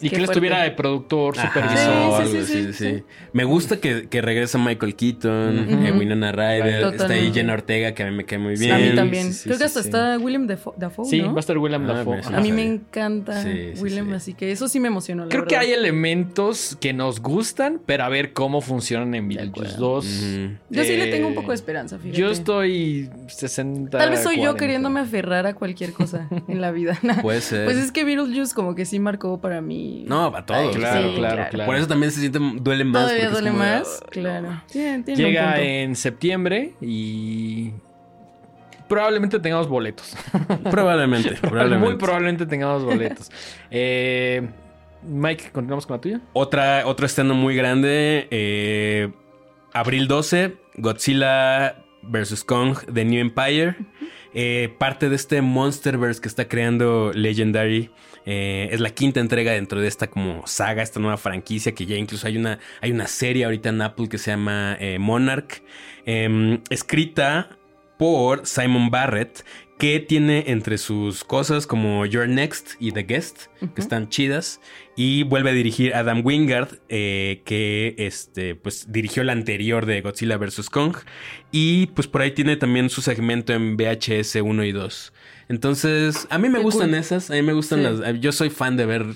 Y 0.00 0.08
que 0.10 0.16
él 0.16 0.24
estuviera 0.24 0.62
de 0.62 0.70
productor, 0.70 1.36
Ajá, 1.38 1.48
supervisor. 1.48 1.76
Sí, 1.78 1.90
algo 1.90 2.30
sí, 2.30 2.38
así, 2.38 2.52
sí, 2.52 2.72
sí. 2.72 2.90
sí. 2.98 3.04
Me 3.32 3.44
gusta 3.44 3.78
que, 3.78 4.08
que 4.08 4.20
regresa 4.22 4.56
Michael 4.58 4.94
Keaton, 4.94 5.58
Ujú. 5.74 5.86
eh, 5.86 5.92
Winona 5.92 6.32
Ryder, 6.32 6.84
está 6.94 7.06
ahí. 7.12 7.32
Jenna 7.32 7.54
Ortega, 7.54 7.92
que 7.92 8.02
a 8.04 8.06
mí 8.10 8.16
me 8.16 8.24
cae 8.24 8.38
muy 8.38 8.56
Sí, 8.56 8.64
bien. 8.66 8.76
a 8.76 8.78
mí 8.78 8.94
también. 8.94 9.26
Sí, 9.32 9.40
sí, 9.40 9.48
Creo 9.48 9.58
que 9.58 9.64
hasta 9.64 9.82
sí. 9.82 9.88
está 9.88 10.18
William 10.18 10.46
Dafoe, 10.46 10.74
Dafoe, 10.76 11.04
Sí, 11.06 11.20
¿no? 11.22 11.32
va 11.32 11.38
a 11.38 11.40
estar 11.40 11.58
William 11.58 11.88
Ah, 11.90 11.92
Dafoe. 11.94 12.20
A 12.34 12.40
mí 12.40 12.52
me 12.52 12.64
encanta 12.64 13.42
William, 13.80 14.08
sí. 14.10 14.14
así 14.14 14.34
que 14.34 14.52
eso 14.52 14.68
sí 14.68 14.78
me 14.80 14.88
emocionó. 14.88 15.24
la 15.24 15.28
Creo 15.28 15.44
que 15.46 15.56
hay 15.56 15.72
elementos 15.72 16.76
que 16.80 16.92
nos 16.92 17.20
gustan, 17.20 17.80
pero 17.84 18.04
a 18.04 18.08
ver 18.08 18.32
cómo 18.32 18.60
funcionan 18.60 19.14
en 19.14 19.28
Beetlejuice 19.28 19.68
acuerdo. 19.74 19.94
2. 19.96 20.04
Ujú. 20.06 20.56
Yo 20.70 20.84
sí 20.84 20.96
le 20.96 21.06
tengo 21.08 21.26
un 21.26 21.32
Eh, 21.32 21.36
poco 21.36 21.48
de 21.48 21.54
esperanza, 21.56 21.98
fíjate. 21.98 22.16
Yo 22.18 22.30
estoy 22.30 23.10
60. 23.28 23.98
Tal 23.98 24.10
vez 24.10 24.22
soy 24.22 24.36
yo 24.36 24.42
40. 24.42 24.58
queriéndome 24.60 25.00
aferrar 25.00 25.46
a 25.46 25.54
cualquier 25.54 25.92
cosa 25.92 26.28
en 26.48 26.59
la 26.60 26.70
vida. 26.70 26.98
Puede 27.22 27.40
ser. 27.40 27.64
Pues 27.64 27.76
es 27.78 27.90
que 27.92 28.04
Beetlejuice 28.04 28.54
como 28.54 28.74
que 28.74 28.84
sí 28.84 28.98
marcó 29.00 29.40
para 29.40 29.60
mí. 29.60 30.04
No, 30.06 30.30
para 30.30 30.46
todos. 30.46 30.60
Ay, 30.60 30.80
Claro, 30.80 31.08
sí, 31.10 31.14
claro, 31.16 31.46
claro. 31.50 31.66
Por 31.66 31.76
eso 31.76 31.88
también 31.88 32.12
se 32.12 32.20
siente, 32.20 32.38
duele 32.60 32.84
más. 32.84 33.02
Todavía 33.04 33.30
duele 33.30 33.50
como 33.50 33.58
más, 33.64 34.00
"Ay, 34.02 34.08
claro. 34.10 34.62
Tiene- 34.70 35.02
tiene 35.02 35.24
un 35.24 35.30
Llega 35.30 35.44
punto. 35.52 35.60
en 35.62 35.96
septiembre 35.96 36.74
y. 36.80 37.72
Probablemente 38.88 39.38
tengamos 39.38 39.68
boletos. 39.68 40.16
Probablemente, 40.70 41.30
probablemente. 41.40 41.86
Muy 41.88 41.96
probablemente 41.96 42.46
tengamos 42.46 42.84
boletos. 42.84 43.30
Eh, 43.70 44.48
Mike, 45.02 45.50
continuamos 45.52 45.86
con 45.86 45.96
la 45.96 46.00
tuya. 46.00 46.20
Otra, 46.32 46.82
otro 46.86 47.06
estreno 47.06 47.34
muy 47.34 47.54
grande. 47.56 48.26
eh, 48.32 49.10
abril 49.72 50.08
12, 50.08 50.56
Godzilla 50.76 51.76
vs. 52.02 52.42
Kong, 52.44 52.76
The 52.92 53.04
New 53.04 53.20
Empire. 53.20 53.76
Eh, 54.32 54.74
parte 54.78 55.08
de 55.08 55.16
este 55.16 55.42
Monsterverse 55.42 56.20
que 56.20 56.28
está 56.28 56.48
creando 56.48 57.12
Legendary. 57.14 57.90
Eh, 58.26 58.68
es 58.70 58.80
la 58.80 58.90
quinta 58.90 59.18
entrega 59.20 59.52
dentro 59.52 59.80
de 59.80 59.88
esta 59.88 60.08
como 60.08 60.46
saga, 60.46 60.82
esta 60.82 61.00
nueva 61.00 61.16
franquicia 61.16 61.72
que 61.72 61.86
ya 61.86 61.96
incluso 61.96 62.26
hay 62.26 62.36
una, 62.36 62.58
hay 62.80 62.92
una 62.92 63.06
serie 63.06 63.44
ahorita 63.44 63.70
en 63.70 63.80
Apple 63.80 64.08
que 64.08 64.18
se 64.18 64.30
llama 64.30 64.76
eh, 64.78 64.98
Monarch. 64.98 65.62
em, 66.04 66.60
escrita 66.70 67.56
por 67.98 68.46
Simon 68.46 68.90
Barrett, 68.90 69.44
que 69.80 69.98
tiene 69.98 70.44
entre 70.48 70.78
sus 70.78 71.24
cosas 71.24 71.66
como 71.66 72.06
Your 72.06 72.28
Next 72.28 72.72
y 72.78 72.92
The 72.92 73.02
Guest, 73.02 73.46
que 73.74 73.80
están 73.80 74.08
chidas. 74.08 74.60
Y 74.94 75.22
vuelve 75.24 75.50
a 75.50 75.52
dirigir 75.54 75.94
Adam 75.94 76.20
Wingard, 76.24 76.78
eh, 76.88 77.42
que 77.44 77.94
este, 77.98 78.54
pues, 78.54 78.92
dirigió 78.92 79.24
la 79.24 79.32
anterior 79.32 79.86
de 79.86 80.02
Godzilla 80.02 80.36
vs. 80.36 80.68
Kong. 80.70 80.96
Y 81.50 81.86
pues 81.88 82.06
por 82.06 82.20
ahí 82.22 82.32
tiene 82.32 82.56
también 82.56 82.90
su 82.90 83.00
segmento 83.02 83.52
en 83.54 83.76
VHS 83.76 84.36
1 84.42 84.64
y 84.64 84.72
2. 84.72 85.12
Entonces, 85.48 86.26
a 86.30 86.38
mí 86.38 86.48
me 86.48 86.58
Qué 86.58 86.64
gustan 86.64 86.90
cool. 86.90 86.98
esas. 86.98 87.30
A 87.30 87.34
mí 87.34 87.42
me 87.42 87.54
gustan 87.54 87.78
Sí. 87.80 87.84
las. 88.02 88.20
Yo 88.20 88.32
soy 88.32 88.50
fan 88.50 88.76
de 88.76 88.86
ver 88.86 89.06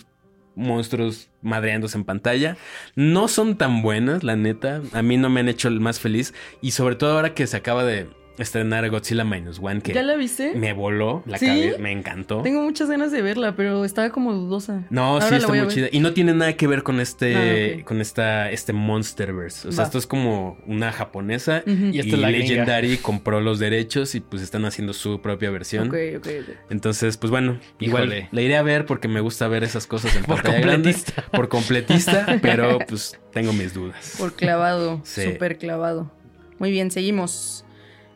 monstruos 0.57 1.29
madreándose 1.43 1.99
en 1.99 2.05
pantalla. 2.05 2.57
No 2.97 3.29
son 3.29 3.57
tan 3.57 3.83
buenas, 3.83 4.25
la 4.25 4.37
neta. 4.37 4.81
A 4.93 5.03
mí 5.03 5.17
no 5.17 5.29
me 5.29 5.41
han 5.41 5.49
hecho 5.49 5.69
el 5.69 5.81
más 5.81 6.01
feliz. 6.01 6.33
Y 6.63 6.71
sobre 6.71 6.97
todo 6.97 7.13
ahora 7.17 7.35
que 7.35 7.47
se 7.47 7.57
acaba 7.57 7.85
de 7.85 8.09
estrenar 8.39 8.89
Godzilla 8.91 9.25
Minus 9.25 9.59
One, 9.63 9.81
que 9.81 9.93
¿Ya 9.93 10.03
la 10.03 10.17
viste? 10.17 10.55
me 10.55 10.73
voló 10.73 11.23
la 11.27 11.39
¿Sí? 11.39 11.47
cabeza, 11.47 11.79
me 11.79 11.93
encantó. 11.93 12.43
Tengo 12.43 12.63
muchas 12.63 12.89
ganas 12.91 13.13
de 13.13 13.23
verla, 13.23 13.55
pero 13.57 13.85
estaba 13.85 14.11
como 14.11 14.33
dudosa. 14.33 14.85
No, 14.91 15.05
Ahora 15.05 15.29
sí 15.29 15.35
está 15.37 15.49
muy 15.49 15.67
chida. 15.69 15.89
Y 15.93 16.01
no 16.01 16.13
tiene 16.13 16.35
nada 16.35 16.53
que 16.55 16.67
ver 16.67 16.83
con 16.83 17.01
este, 17.01 17.79
Ah, 17.81 17.85
con 17.85 18.01
esta, 18.01 18.51
este 18.51 18.73
Monsterverse. 18.73 19.69
O 19.69 19.73
sea, 19.73 19.83
Va. 19.83 19.87
esto 19.87 19.99
es 19.99 20.07
como 20.07 20.59
una 20.67 20.93
japonesa. 20.93 21.63
Y 21.67 21.97
Y, 21.97 21.99
esta 22.01 22.15
es 22.17 22.21
la 22.21 22.31
gringa. 22.31 22.49
Legendary 22.49 22.97
compró 22.99 23.41
los 23.41 23.59
derechos 23.59 24.15
y 24.15 24.21
pues 24.21 24.43
están 24.43 24.65
haciendo 24.65 24.93
su 24.93 25.21
propia 25.21 25.51
versión. 25.51 25.89
Ok, 25.89 25.95
ok, 26.17 26.27
ok. 26.43 26.57
Entonces, 26.71 27.17
pues 27.17 27.31
bueno, 27.31 27.59
igual 27.79 28.05
Híjole. 28.05 28.29
la 28.33 28.41
iré 28.43 28.57
a 28.57 28.63
ver 28.63 28.87
porque 28.87 29.09
me 29.09 29.21
gusta 29.21 29.47
ver 29.49 29.65
esas 29.65 29.87
cosas 29.87 30.15
en 30.17 30.23
Por 30.25 30.37
pantalla 30.43 30.61
grande. 30.61 30.93
completista. 30.93 31.23
Por 31.31 31.49
completista, 31.49 32.27
pero 32.43 32.79
pues 32.89 33.19
tengo 33.33 33.53
mis 33.53 33.75
dudas. 33.75 34.17
Por 34.19 34.35
clavado, 34.35 35.01
Sí. 35.05 35.23
súper 35.25 35.59
clavado. 35.59 36.11
Muy 36.59 36.71
bien, 36.71 36.91
seguimos. 36.91 37.64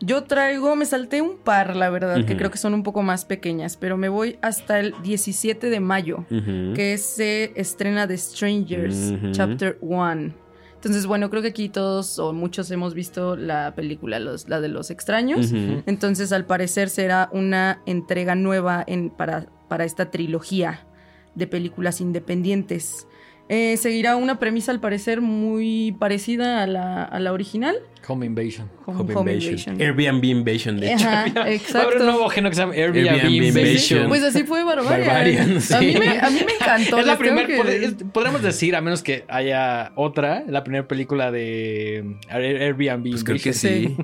Yo 0.01 0.24
traigo, 0.24 0.76
me 0.76 0.86
salté 0.86 1.20
un 1.22 1.38
par, 1.38 1.74
la 1.74 1.90
verdad, 1.90 2.24
que 2.24 2.36
creo 2.36 2.51
que 2.51 2.59
son 2.59 2.74
un 2.74 2.82
poco 2.82 3.03
más 3.03 3.24
pequeñas, 3.24 3.76
pero 3.76 3.96
me 3.96 4.09
voy 4.09 4.38
hasta 4.42 4.78
el 4.80 4.94
17 5.03 5.70
de 5.70 5.80
mayo, 5.80 6.24
que 6.28 6.99
se 6.99 7.53
estrena 7.57 8.07
The 8.07 8.16
Strangers. 8.16 9.14
Chapter 9.32 9.78
1. 9.80 10.32
Entonces, 10.74 11.07
bueno, 11.07 11.28
creo 11.28 11.42
que 11.42 11.49
aquí 11.49 11.68
todos 11.68 12.20
o 12.20 12.32
muchos 12.32 12.70
hemos 12.70 12.94
visto 12.94 13.34
la 13.34 13.74
película, 13.74 14.20
los, 14.20 14.49
la 14.49 14.61
de 14.61 14.68
los 14.68 14.92
extraños. 14.92 15.51
Entonces, 15.86 16.30
al 16.30 16.44
parecer 16.44 16.88
será 16.88 17.28
una 17.32 17.82
entrega 17.84 18.36
nueva 18.36 18.84
en, 18.86 19.11
para, 19.11 19.46
para 19.66 19.84
esta 19.84 20.12
trilogía 20.12 20.86
de 21.34 21.49
películas 21.49 22.01
independientes. 22.01 23.09
Eh, 23.51 23.78
seguirá 23.78 24.16
una 24.16 24.38
premisa, 24.38 24.72
al 24.72 24.80
parecer, 24.80 25.22
muy 25.22 25.96
parecida 25.99 26.62
a 26.62 26.66
la, 26.66 27.03
a 27.05 27.18
la 27.18 27.32
original. 27.32 27.76
Home 28.07 28.26
Invasion. 28.26 28.70
Home, 28.86 29.01
Home 29.01 29.14
Home 29.14 29.32
Invasion. 29.32 29.74
Invasion. 29.74 29.80
Airbnb 29.80 30.24
Invasion, 30.24 30.80
de 30.80 30.92
hecho. 30.92 31.09
Ajá, 31.09 31.24
Va 31.34 31.40
a 31.40 31.44
haber 31.44 31.46
un 31.46 31.53
exacto. 31.55 32.05
nuevo 32.05 32.28
género 32.28 32.51
que 32.51 32.57
se 32.57 32.61
llama 32.62 32.74
Airbnb, 32.74 33.09
Airbnb 33.09 33.30
Invasion. 33.32 33.66
Invasion. 33.68 34.09
Pues 34.09 34.22
así 34.22 34.42
fue 34.44 34.64
Barbarian. 34.64 35.07
Barbarian, 35.09 35.61
sí. 35.62 35.74
a, 35.74 35.80
mí 35.80 35.94
me, 35.99 36.09
a 36.18 36.30
mí 36.30 36.40
me 36.44 36.53
encantó. 36.53 36.99
es 36.99 37.07
la 37.07 37.16
primera, 37.16 37.46
que- 37.46 38.05
podríamos 38.12 38.42
decir, 38.42 38.76
a 38.76 38.80
menos 38.82 39.03
que 39.03 39.24
haya 39.28 39.92
otra, 39.96 40.44
la 40.46 40.62
primera 40.62 40.86
película 40.86 41.30
de 41.30 42.05
Air- 42.30 42.62
Airbnb. 42.62 43.11
Pues 43.11 43.24
creo 43.24 43.38
que 43.38 43.53
sí. 43.55 43.96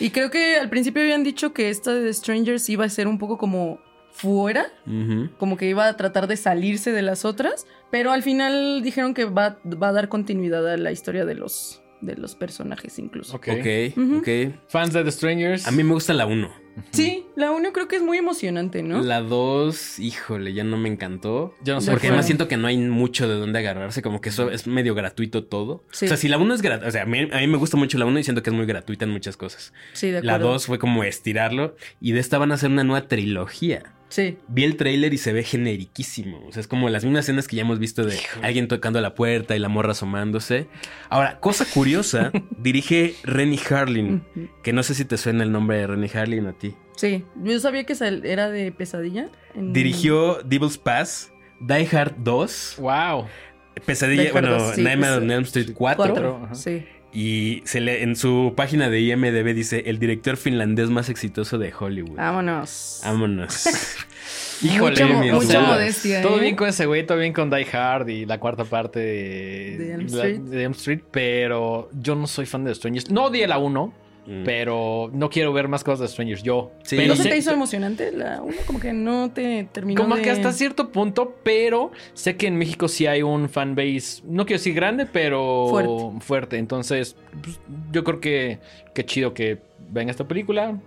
Y 0.00 0.10
creo 0.10 0.30
que 0.30 0.56
al 0.58 0.68
principio 0.68 1.00
habían 1.02 1.22
dicho 1.22 1.52
que 1.54 1.70
esta 1.70 1.94
de 1.94 2.04
The 2.06 2.12
Strangers 2.14 2.68
iba 2.68 2.84
a 2.84 2.88
ser 2.88 3.06
un 3.08 3.16
poco 3.18 3.38
como 3.38 3.78
fuera, 4.14 4.66
como 5.38 5.56
que 5.56 5.68
iba 5.68 5.86
a 5.88 5.96
tratar 5.96 6.28
de 6.28 6.36
salirse 6.36 6.92
de 6.92 7.02
las 7.02 7.24
otras, 7.24 7.66
pero 7.90 8.12
al 8.12 8.22
final 8.22 8.80
dijeron 8.82 9.12
que 9.12 9.24
va, 9.24 9.58
va 9.64 9.88
a 9.88 9.92
dar 9.92 10.08
continuidad 10.08 10.66
a 10.72 10.76
la 10.76 10.92
historia 10.92 11.24
de 11.26 11.34
los, 11.34 11.82
de 12.00 12.14
los 12.16 12.36
personajes 12.36 12.98
incluso. 13.00 13.36
Ok. 13.36 13.48
Ok, 13.58 13.98
Ujú. 13.98 14.16
ok. 14.18 14.28
Fans 14.68 14.92
de 14.94 15.02
The 15.04 15.10
Strangers. 15.12 15.66
A 15.66 15.72
mí 15.72 15.82
me 15.82 15.92
gusta 15.92 16.14
la 16.14 16.26
1. 16.26 16.64
Sí, 16.90 17.24
la 17.36 17.52
uno 17.52 17.72
creo 17.72 17.86
que 17.86 17.94
es 17.94 18.02
muy 18.02 18.18
emocionante, 18.18 18.82
¿no? 18.82 19.00
La 19.00 19.20
2, 19.20 20.00
híjole, 20.00 20.54
ya 20.54 20.64
no 20.64 20.76
me 20.76 20.88
encantó. 20.88 21.54
Yo 21.62 21.74
no 21.74 21.80
soy 21.80 21.92
Porque 21.92 22.08
además 22.08 22.26
siento 22.26 22.48
que 22.48 22.56
no 22.56 22.66
hay 22.66 22.76
mucho 22.78 23.28
de 23.28 23.34
dónde 23.34 23.60
agarrarse, 23.60 24.02
como 24.02 24.20
que 24.20 24.30
eso 24.30 24.50
es 24.50 24.66
medio 24.66 24.96
gratuito 24.96 25.44
todo. 25.44 25.84
Sí. 25.92 26.06
O 26.06 26.08
sea, 26.08 26.16
si 26.16 26.26
la 26.26 26.36
1 26.36 26.52
es 26.54 26.62
gratuita, 26.62 26.88
o 26.88 26.90
sea, 26.90 27.02
a 27.02 27.06
mí, 27.06 27.28
a 27.30 27.38
mí 27.38 27.46
me 27.46 27.58
gusta 27.58 27.76
mucho 27.76 27.96
la 27.98 28.06
1 28.06 28.18
y 28.18 28.24
siento 28.24 28.42
que 28.42 28.50
es 28.50 28.56
muy 28.56 28.66
gratuita 28.66 29.04
en 29.04 29.12
muchas 29.12 29.36
cosas. 29.36 29.72
Sí, 29.92 30.10
de 30.10 30.20
La 30.22 30.34
acuerdo. 30.34 30.52
2 30.54 30.66
fue 30.66 30.78
como 30.80 31.04
estirarlo 31.04 31.76
y 32.00 32.10
de 32.10 32.18
esta 32.20 32.38
van 32.38 32.50
a 32.50 32.54
hacer 32.56 32.70
una 32.70 32.82
nueva 32.82 33.06
trilogía. 33.06 33.92
Sí. 34.14 34.38
Vi 34.46 34.62
el 34.62 34.76
tráiler 34.76 35.12
y 35.12 35.18
se 35.18 35.32
ve 35.32 35.42
generiquísimo. 35.42 36.46
O 36.46 36.52
sea, 36.52 36.60
es 36.60 36.68
como 36.68 36.88
las 36.88 37.02
mismas 37.04 37.24
escenas 37.24 37.48
que 37.48 37.56
ya 37.56 37.62
hemos 37.62 37.80
visto 37.80 38.04
de 38.06 38.16
alguien 38.42 38.68
tocando 38.68 39.00
la 39.00 39.16
puerta 39.16 39.56
y 39.56 39.58
la 39.58 39.68
morra 39.68 39.90
asomándose. 39.90 40.68
Ahora, 41.08 41.40
cosa 41.40 41.64
curiosa, 41.64 42.30
dirige 42.58 43.16
Rennie 43.24 43.58
Harlin, 43.68 44.22
que 44.62 44.72
no 44.72 44.84
sé 44.84 44.94
si 44.94 45.04
te 45.04 45.16
suena 45.16 45.42
el 45.42 45.50
nombre 45.50 45.78
de 45.78 45.88
Rennie 45.88 46.10
Harlin 46.14 46.46
a 46.46 46.52
ti. 46.52 46.76
Sí, 46.96 47.24
yo 47.42 47.58
sabía 47.58 47.82
que 47.82 47.94
era 48.22 48.50
de 48.50 48.70
pesadilla. 48.70 49.30
en- 49.56 49.72
Dirigió 49.72 50.38
Devil's 50.44 50.78
Pass, 50.78 51.32
Die 51.60 51.88
Hard 51.90 52.14
2, 52.18 52.76
Wow. 52.78 53.26
Pesadilla, 53.84 54.30
bueno, 54.30 54.52
2, 54.52 54.76
sí, 54.76 54.82
Nightmare 54.82 55.14
on 55.16 55.28
Elm 55.32 55.42
Street 55.42 55.70
4. 55.74 55.96
Cuatro. 55.96 56.40
Ajá. 56.44 56.54
Sí. 56.54 56.84
Y 57.14 57.62
se 57.64 57.80
le, 57.80 58.02
en 58.02 58.16
su 58.16 58.54
página 58.56 58.90
de 58.90 59.00
IMDB 59.00 59.54
dice 59.54 59.84
el 59.86 59.98
director 60.00 60.36
finlandés 60.36 60.90
más 60.90 61.08
exitoso 61.08 61.58
de 61.58 61.72
Hollywood. 61.78 62.16
Vámonos. 62.16 63.00
Vámonos. 63.04 63.66
Híjole, 64.62 64.90
Mucha 65.04 65.06
mo- 65.06 65.20
mi- 65.20 65.30
o 65.30 65.34
mucha 65.34 65.46
sea, 65.48 65.60
modestia, 65.62 66.22
Todo 66.22 66.38
¿eh? 66.38 66.40
bien 66.42 66.56
con 66.56 66.68
ese 66.68 66.86
güey, 66.86 67.06
todo 67.06 67.18
bien 67.18 67.32
con 67.32 67.50
Die 67.50 67.66
Hard 67.72 68.08
y 68.08 68.24
la 68.26 68.38
cuarta 68.40 68.64
parte 68.64 68.98
de, 68.98 69.76
De 69.78 69.92
Elm 69.94 70.00
la- 70.02 70.06
Street. 70.24 70.40
de 70.40 70.62
Elm 70.64 70.72
Street, 70.72 71.00
pero 71.10 71.88
yo 72.00 72.14
no 72.16 72.26
soy 72.26 72.46
fan 72.46 72.64
de 72.64 72.74
Strangers. 72.74 73.10
No 73.10 73.26
odié 73.26 73.46
la 73.46 73.58
1, 73.58 73.92
Mm. 74.26 74.42
pero 74.44 75.10
no 75.12 75.28
quiero 75.28 75.52
ver 75.52 75.68
más 75.68 75.84
cosas 75.84 76.00
de 76.00 76.08
Strangers. 76.08 76.42
Yo. 76.42 76.72
Sí. 76.82 76.96
Pero 76.96 77.08
¿No 77.08 77.16
se 77.16 77.24
sé- 77.24 77.28
te 77.28 77.36
hizo 77.36 77.50
emocionante 77.52 78.10
la 78.12 78.40
uno? 78.42 78.56
Como 78.66 78.80
que 78.80 78.92
no 78.92 79.30
te 79.30 79.68
terminó 79.72 80.00
Como 80.02 80.16
de- 80.16 80.22
que 80.22 80.30
hasta 80.30 80.52
cierto 80.52 80.90
punto, 80.92 81.36
pero 81.42 81.90
sé 82.14 82.36
que 82.36 82.46
en 82.46 82.56
México 82.56 82.88
sí 82.88 83.06
hay 83.06 83.22
un 83.22 83.48
fanbase, 83.48 84.22
no 84.24 84.46
quiero 84.46 84.58
decir 84.60 84.74
grande, 84.74 85.06
pero 85.06 85.66
Fuerte. 85.68 85.92
fuerte. 86.20 86.58
Entonces, 86.58 87.16
pues, 87.42 87.60
yo 87.92 88.02
creo 88.04 88.20
que 88.20 88.60
qué 88.94 89.04
chido 89.04 89.34
que 89.34 89.60
venga 89.90 90.10
esta 90.10 90.26
película. 90.26 90.78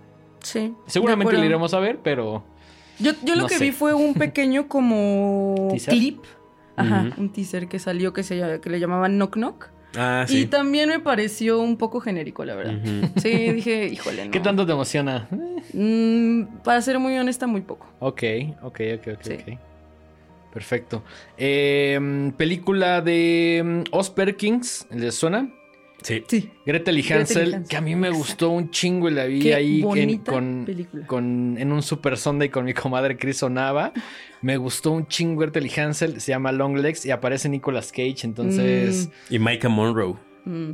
Sí. 0.42 0.74
Seguramente 0.86 1.32
la 1.36 1.44
iremos 1.46 1.74
a 1.74 1.78
ver, 1.80 1.98
pero 2.02 2.44
Yo, 2.98 3.12
yo 3.24 3.34
lo 3.36 3.42
no 3.42 3.46
que 3.48 3.54
sé. 3.58 3.64
vi 3.64 3.70
fue 3.72 3.94
un 3.94 4.14
pequeño 4.14 4.66
como 4.68 5.68
¿Teaser? 5.70 5.94
clip. 5.94 6.18
Ajá, 6.76 7.10
un 7.16 7.32
teaser 7.32 7.66
que 7.68 7.78
salió 7.80 8.12
que, 8.12 8.22
se, 8.22 8.60
que 8.60 8.70
le 8.70 8.78
llamaban 8.78 9.16
Knock 9.16 9.34
Knock. 9.34 9.68
Ah, 9.96 10.26
Y 10.28 10.46
también 10.46 10.88
me 10.90 11.00
pareció 11.00 11.60
un 11.60 11.76
poco 11.78 12.00
genérico, 12.00 12.44
la 12.44 12.54
verdad. 12.54 12.74
Sí, 13.16 13.52
dije, 13.52 13.86
híjole, 13.88 14.26
no. 14.26 14.30
¿qué 14.30 14.40
tanto 14.40 14.66
te 14.66 14.72
emociona? 14.72 15.28
Mm, 15.72 16.42
para 16.62 16.80
ser 16.82 16.98
muy 16.98 17.16
honesta, 17.16 17.46
muy 17.46 17.62
poco. 17.62 17.86
Ok, 18.00 18.22
ok, 18.62 18.80
ok, 18.96 19.08
ok, 19.14 19.22
Sí. 19.22 19.32
ok. 19.34 19.58
Perfecto. 20.52 21.02
Eh, 21.36 22.32
película 22.36 23.00
de 23.00 23.62
mm, 23.64 23.94
Oz 23.94 24.10
Perkins, 24.10 24.86
¿les 24.90 25.14
suena? 25.14 25.48
Sí. 26.02 26.22
Sí. 26.28 26.50
Gretel 26.64 26.98
y 26.98 27.02
Gretel 27.02 27.48
y 27.48 27.52
Hansel, 27.52 27.64
que 27.68 27.76
a 27.76 27.80
mí 27.80 27.96
me 27.96 28.10
gustó 28.10 28.50
un 28.50 28.70
chingo 28.70 29.08
y 29.08 29.12
la 29.14 29.24
vi 29.24 29.40
Qué 29.40 29.54
ahí 29.54 29.80
en- 29.96 30.18
con, 31.06 31.56
en 31.58 31.72
un 31.72 31.82
Super 31.82 32.16
Sunday 32.16 32.48
con 32.50 32.64
mi 32.64 32.72
comadre 32.74 33.16
Chris 33.16 33.42
Onava. 33.42 33.92
Me 34.40 34.56
gustó 34.56 34.92
un 34.92 35.06
chingo 35.08 35.40
Gretel 35.40 35.66
y 35.66 35.80
Hansel, 35.80 36.20
se 36.20 36.30
llama 36.30 36.52
Long 36.52 36.76
Legs 36.78 37.04
y 37.04 37.10
aparece 37.10 37.48
Nicolas 37.48 37.90
Cage, 37.90 38.18
entonces 38.24 39.10
Y 39.30 39.38
Micah 39.38 39.68
Monroe, 39.68 40.14
Mm, 40.44 40.72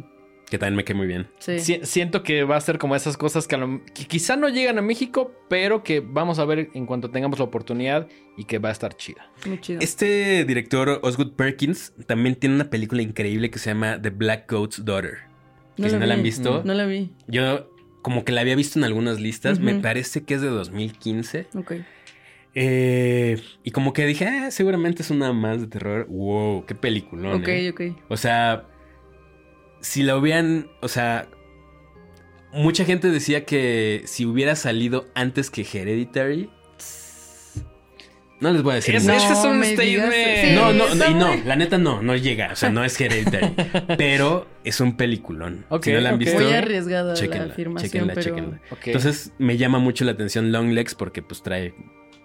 que 0.50 0.58
también 0.58 0.76
me 0.76 0.84
quedé 0.84 0.96
muy 0.96 1.06
bien. 1.06 1.26
sí. 1.38 1.58
si- 1.58 1.80
siento 1.84 2.22
que 2.22 2.44
va 2.44 2.56
a 2.56 2.60
ser 2.60 2.78
como 2.78 2.94
esas 2.94 3.16
cosas 3.16 3.48
que, 3.48 3.54
a 3.54 3.58
lo- 3.58 3.80
que 3.94 4.04
quizá 4.06 4.36
no 4.36 4.48
llegan 4.48 4.78
a 4.78 4.82
México, 4.82 5.32
pero 5.48 5.82
que 5.82 6.00
vamos 6.00 6.38
a 6.38 6.44
ver 6.44 6.68
en 6.74 6.86
cuanto 6.86 7.10
tengamos 7.10 7.38
la 7.38 7.44
oportunidad 7.46 8.08
y 8.36 8.44
que 8.44 8.58
va 8.58 8.68
a 8.68 8.72
estar 8.72 8.96
chida. 8.96 9.30
Muy 9.46 9.60
chido. 9.60 9.80
Este 9.80 10.44
director, 10.44 11.00
Osgood 11.02 11.32
Perkins, 11.32 11.92
también 12.06 12.34
tiene 12.36 12.54
una 12.56 12.70
película 12.70 13.02
increíble 13.02 13.50
que 13.50 13.58
se 13.58 13.70
llama 13.70 14.00
The 14.00 14.10
Black 14.10 14.50
Goat's 14.52 14.84
Daughter. 14.84 15.18
Que 15.76 15.90
si 15.90 15.96
no 15.96 16.06
la 16.06 16.14
han 16.14 16.20
vi. 16.20 16.28
visto, 16.28 16.62
No 16.64 16.72
la 16.74 16.86
vi. 16.86 17.10
yo 17.26 17.68
como 18.02 18.24
que 18.24 18.32
la 18.32 18.42
había 18.42 18.54
visto 18.54 18.78
en 18.78 18.84
algunas 18.84 19.18
listas, 19.20 19.58
me 19.60 19.74
parece 19.76 20.24
que 20.24 20.34
es 20.34 20.40
de 20.42 20.48
2015. 20.48 21.46
Ok. 21.56 21.72
Eh, 22.54 23.40
y 23.64 23.70
como 23.72 23.92
que 23.92 24.06
dije, 24.06 24.26
ah, 24.26 24.50
seguramente 24.50 25.02
es 25.02 25.10
una 25.10 25.32
más 25.32 25.60
de 25.60 25.66
terror. 25.66 26.06
Wow, 26.08 26.64
qué 26.66 26.74
película. 26.74 27.34
Ok, 27.34 27.48
ok. 27.72 27.80
O 28.08 28.16
sea, 28.16 28.66
si 29.84 30.02
la 30.02 30.16
hubieran, 30.16 30.68
o 30.80 30.88
sea, 30.88 31.28
mucha 32.52 32.84
gente 32.86 33.10
decía 33.10 33.44
que 33.44 34.02
si 34.06 34.24
hubiera 34.24 34.56
salido 34.56 35.06
antes 35.14 35.50
que 35.50 35.60
Hereditary, 35.62 36.48
no 38.40 38.50
les 38.52 38.62
voy 38.62 38.72
a 38.72 38.74
decir 38.76 38.94
Es- 38.96 39.04
mucho. 39.04 39.16
ese 39.16 39.32
es 39.32 39.44
un 39.44 39.58
me 39.58 39.68
digas- 39.76 40.08
statement. 40.08 40.40
Sí, 40.42 40.54
no, 40.54 40.72
no, 40.72 40.94
no, 40.94 41.10
y 41.10 41.14
no, 41.14 41.34
la 41.46 41.56
neta 41.56 41.78
no, 41.78 42.02
no 42.02 42.16
llega, 42.16 42.52
o 42.52 42.56
sea, 42.56 42.68
no 42.70 42.84
es 42.84 43.00
Hereditary, 43.00 43.54
pero 43.98 44.46
es 44.64 44.80
un 44.80 44.96
peliculón. 44.96 45.64
Ok, 45.68 45.84
si 45.84 45.92
no 45.92 46.00
la 46.00 46.08
han 46.10 46.14
ok. 46.16 46.20
visto, 46.20 46.40
Muy 46.40 46.52
arriesgada 46.52 47.14
la 47.14 47.44
afirmación, 47.44 47.90
chéquenla, 47.90 48.14
pero... 48.14 48.24
chéquenla. 48.24 48.60
Ok. 48.70 48.86
Entonces 48.86 49.32
me 49.38 49.56
llama 49.56 49.78
mucho 49.78 50.04
la 50.04 50.12
atención 50.12 50.50
Long 50.52 50.70
Legs 50.72 50.94
porque 50.94 51.22
pues 51.22 51.42
trae, 51.42 51.74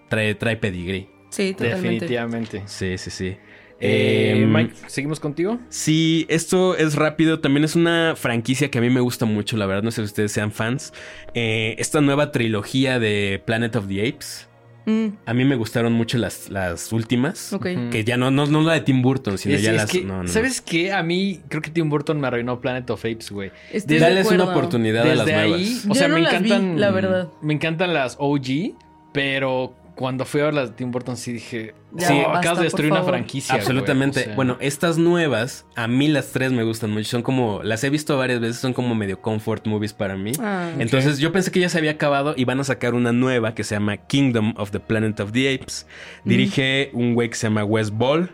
trae, 0.10 0.36
trae 0.36 0.58
pedigrí. 0.58 1.10
Sí, 1.30 1.52
totalmente. 1.54 1.90
Definitivamente. 1.90 2.64
Sí, 2.66 2.98
sí, 2.98 3.12
sí. 3.12 3.38
Eh, 3.82 4.34
Em, 4.42 4.52
Mike, 4.54 4.74
¿seguimos 4.88 5.20
contigo? 5.20 5.58
Sí, 5.70 6.26
esto 6.30 6.76
es 6.76 6.96
rápido. 6.96 7.40
También 7.40 7.64
es 7.64 7.76
una 7.76 8.14
franquicia 8.18 8.70
que 8.70 8.78
a 8.78 8.82
mí 8.82 8.90
me 8.90 9.00
gusta 9.00 9.26
mucho, 9.26 9.56
la 9.58 9.66
verdad. 9.66 9.84
No 9.84 9.92
sé 9.92 10.02
si 10.02 10.06
ustedes 10.06 10.32
sean 10.32 10.52
fans. 10.52 10.94
Eh, 11.34 11.76
esta 11.80 12.02
nueva 12.02 12.32
trilogía 12.32 13.00
de 13.00 13.42
Planet 13.46 13.76
of 13.78 13.88
the 13.88 14.08
Apes. 14.08 14.48
Mm, 14.86 15.08
A 15.26 15.34
mí 15.34 15.46
me 15.46 15.56
gustaron 15.56 15.94
mucho 15.94 16.18
las, 16.18 16.50
las 16.50 16.92
últimas. 16.92 17.54
ok. 17.54 17.66
Ujú. 17.76 17.90
Que 17.92 18.04
ya 18.04 18.18
no, 18.18 18.32
no, 18.32 18.48
no 18.48 18.62
la 18.64 18.74
de 18.74 18.82
Tim 18.82 19.02
Burton, 19.02 19.38
sino 19.38 19.56
Es- 19.56 19.62
ya 19.62 19.72
es 19.72 19.78
las. 19.78 19.92
que, 19.92 20.02
no, 20.04 20.24
no. 20.24 20.28
¿Sabes 20.28 20.62
qué? 20.62 20.92
A 20.94 21.04
mí 21.04 21.42
creo 21.48 21.62
que 21.62 21.70
Tim 21.70 21.90
Burton 21.90 22.20
me 22.20 22.28
arruinó 22.28 22.60
Planet 22.60 22.90
of 22.90 23.00
Apes, 23.02 23.30
güey. 23.32 23.52
Dales 23.86 24.28
una 24.32 24.46
oportunidad 24.46 25.04
a 25.10 25.16
las 25.16 25.26
nuevas. 25.28 25.86
o 25.88 25.94
sea, 25.96 26.08
no 26.08 26.16
me 26.16 26.22
vi, 26.22 26.28
encantan. 26.28 26.80
la 26.80 26.92
verdad. 26.92 27.30
Me 27.42 27.54
encantan 27.54 27.94
las 27.94 28.16
OG, 28.20 28.74
pero 29.14 29.76
cuando 30.00 30.24
fui 30.24 30.40
a 30.40 30.46
ver 30.46 30.54
las 30.54 30.70
de 30.70 30.76
Tim 30.78 30.92
Burton 30.92 31.18
sí 31.18 31.34
dije. 31.34 31.74
Ya, 31.92 32.08
sí, 32.08 32.14
basta, 32.16 32.40
acabas 32.40 32.60
de 32.60 32.64
destruir 32.64 32.90
una 32.90 33.04
franquicia. 33.04 33.56
güey, 33.56 33.60
Absolutamente. 33.60 34.22
o 34.22 34.24
sea. 34.24 34.36
Bueno, 34.36 34.56
estas 34.62 34.98
nuevas, 34.98 35.66
a 35.76 35.90
mí 35.90 36.08
las 36.08 36.32
tres 36.32 36.54
me 36.54 36.64
gustan 36.64 36.92
mucho. 36.92 37.10
Son 37.10 37.22
como, 37.22 37.62
las 37.64 37.84
he 37.84 37.90
visto 37.90 38.18
varias 38.18 38.40
veces, 38.40 38.60
son 38.60 38.72
como 38.72 38.96
medio 38.96 39.22
comfort 39.22 39.68
movies 39.68 39.92
para 39.92 40.16
mí. 40.16 40.32
Ah, 40.40 40.72
Entonces 40.80 41.20
yo 41.20 41.34
pensé 41.34 41.52
que 41.52 41.60
ya 41.60 41.68
se 41.68 41.80
había 41.80 41.92
acabado 41.92 42.34
y 42.38 42.46
van 42.46 42.62
a 42.62 42.64
sacar 42.64 42.94
una 42.94 43.12
nueva 43.12 43.54
que 43.56 43.66
se 43.66 43.76
llama 43.76 43.98
Kingdom 43.98 44.54
of 44.56 44.72
the 44.72 44.80
Planet 44.80 45.20
of 45.20 45.34
the 45.34 45.54
Apes. 45.54 45.86
Dirige 46.24 46.92
un 46.94 47.14
güey 47.14 47.30
que 47.30 47.36
se 47.36 47.48
llama 47.48 47.66
Wes 47.66 47.92
Ball 47.92 48.30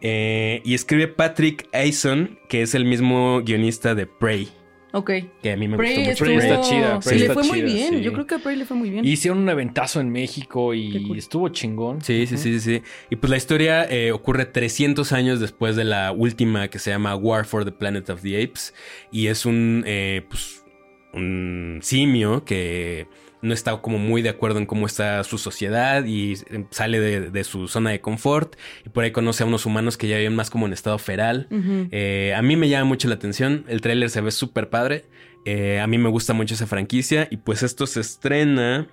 eh, 0.00 0.62
y 0.64 0.74
escribe 0.74 1.06
Patrick 1.06 1.68
Ayson, 1.72 2.40
que 2.48 2.62
es 2.62 2.74
el 2.74 2.86
mismo 2.86 3.40
guionista 3.42 3.94
de 3.94 4.08
Prey, 4.08 4.48
ok. 4.94 5.10
que 5.42 5.52
a 5.52 5.56
mí 5.56 5.68
me 5.68 5.76
Prey 5.76 5.96
gustó 6.06 6.10
mucho. 6.10 6.24
Prey 6.24 6.36
está 6.38 6.60
chida, 6.62 7.02
Sí, 7.02 7.08
Prey 7.08 7.18
le 7.18 7.26
está 7.26 7.34
fue 7.34 7.42
muy 7.48 7.58
chida, 7.58 7.66
bien. 7.66 7.94
sí. 7.94 8.00
Yo 8.02 8.12
creo 8.14 8.26
que 8.26 8.34
a 8.36 8.38
Prey 8.38 8.56
le 8.56 8.64
fue 8.64 8.76
muy 8.76 8.90
bien. 8.90 9.04
Y 9.04 9.10
hicieron 9.10 9.38
un 9.40 9.48
eventazo 9.48 10.00
en 10.00 10.10
México 10.10 10.72
y 10.74 11.04
cool. 11.06 11.18
estuvo 11.18 11.48
chingón. 11.50 12.00
Sí, 12.00 12.26
sí, 12.26 12.38
sí, 12.38 12.58
sí, 12.58 12.60
sí. 12.60 12.82
Y 13.10 13.16
pues 13.16 13.30
la 13.30 13.36
historia 13.36 13.84
eh, 13.84 14.12
ocurre 14.12 14.46
300 14.46 15.12
años 15.12 15.40
después 15.40 15.76
de 15.76 15.84
la 15.84 16.12
última 16.12 16.68
que 16.68 16.78
se 16.78 16.90
llama 16.90 17.14
War 17.16 17.44
for 17.44 17.64
the 17.64 17.72
Planet 17.72 18.08
of 18.10 18.22
the 18.22 18.42
Apes. 18.42 18.72
Y 19.12 19.26
es 19.26 19.44
un, 19.44 19.84
eh, 19.86 20.24
pues, 20.28 20.64
un 21.12 21.80
simio 21.82 22.44
que 22.44 23.06
no 23.44 23.54
está 23.54 23.76
como 23.80 23.98
muy 23.98 24.22
de 24.22 24.30
acuerdo 24.30 24.58
en 24.58 24.66
cómo 24.66 24.86
está 24.86 25.22
su 25.24 25.38
sociedad 25.38 26.04
y 26.04 26.32
eh, 26.50 26.64
sale 26.70 26.98
de, 26.98 27.30
de 27.30 27.44
su 27.44 27.68
zona 27.68 27.90
de 27.90 28.00
confort 28.00 28.56
y 28.84 28.88
por 28.88 29.04
ahí 29.04 29.10
conoce 29.12 29.42
a 29.42 29.46
unos 29.46 29.66
humanos 29.66 29.96
que 29.96 30.08
ya 30.08 30.16
viven 30.18 30.34
más 30.34 30.50
como 30.50 30.66
en 30.66 30.72
estado 30.72 30.98
feral. 30.98 31.46
Eh, 31.92 32.34
a 32.36 32.42
mí 32.42 32.56
me 32.56 32.68
llama 32.68 32.86
mucho 32.86 33.06
la 33.08 33.14
atención, 33.14 33.64
el 33.68 33.80
tráiler 33.80 34.10
se 34.10 34.20
ve 34.20 34.30
súper 34.30 34.68
padre, 34.70 35.04
Eh, 35.46 35.78
a 35.78 35.86
mí 35.86 35.98
me 35.98 36.08
gusta 36.08 36.32
mucho 36.32 36.54
esa 36.54 36.66
franquicia 36.66 37.28
y 37.30 37.36
pues 37.36 37.62
esto 37.62 37.86
se 37.86 38.00
estrena, 38.00 38.86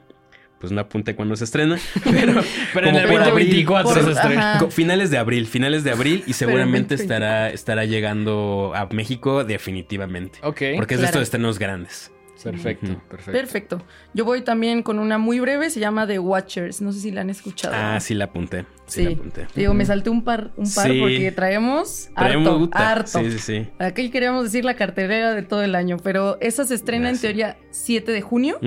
pues 0.60 0.74
no 0.74 0.82
apunté 0.82 1.16
cuándo 1.16 1.36
se 1.38 1.46
estrena, 1.46 1.78
pero, 2.04 2.34
Pero 2.74 2.88
en 2.90 2.96
el 2.98 3.04
por 3.08 3.22
abril. 3.22 3.48
2024 3.48 3.94
Por- 3.94 4.04
se 4.04 4.12
estrena. 4.12 4.60
Finales 4.70 5.10
de 5.12 5.18
abril, 5.18 5.48
finales 5.48 5.86
de 5.86 5.92
abril 5.92 6.24
y 6.28 6.34
seguramente 6.34 6.96
2024. 6.96 7.04
estará, 7.04 7.50
estará 7.52 7.86
llegando 7.86 8.74
a 8.76 8.86
México 8.94 9.46
definitivamente. 9.46 10.40
Ok. 10.44 10.62
Porque 10.76 10.96
es 10.96 11.00
de 11.00 11.06
Claro. 11.06 11.06
estos 11.06 11.22
estrenos 11.24 11.58
grandes. 11.58 12.12
Perfecto, 12.44 13.02
perfecto. 13.10 13.32
Perfecto. 13.32 13.82
Yo 14.14 14.26
voy 14.26 14.42
también 14.42 14.82
con 14.84 15.00
una 15.00 15.18
muy 15.18 15.40
breve, 15.40 15.70
se 15.70 15.80
llama 15.80 16.08
The 16.08 16.20
Watchers. 16.20 16.82
No 16.82 16.92
sé 16.92 17.00
si 17.02 17.12
la 17.12 17.22
han 17.22 17.30
escuchado. 17.30 17.76
Ah, 17.78 18.00
sí 18.00 18.14
la 18.14 18.26
apunté. 18.26 18.66
Sí, 18.88 19.04
la 19.04 19.12
apunté. 19.12 19.48
Digo, 19.56 19.74
me 19.74 19.86
salté 19.86 20.10
un 20.10 20.24
par, 20.24 20.52
un 20.58 20.72
par 20.74 20.88
Sí. 20.92 21.00
porque 21.00 21.32
traemos 21.32 22.10
Traemos 22.16 22.48
harto, 22.48 22.60
guta. 22.60 22.92
harto. 22.92 23.20
Sí, 23.20 23.32
sí, 23.32 23.40
sí. 23.40 23.68
Aquí 23.80 24.10
queríamos 24.10 24.44
decir 24.46 24.66
la 24.66 24.76
cartelera 24.76 25.34
de 25.34 25.44
todo 25.44 25.62
el 25.64 25.76
año, 25.76 25.98
pero 26.04 26.38
esa 26.42 26.66
se 26.66 26.76
estrena 26.76 27.10
Gracias. 27.10 27.24
en 27.24 27.30
teoría 27.30 27.58
7 27.72 28.12
de 28.12 28.22
junio 28.22 28.60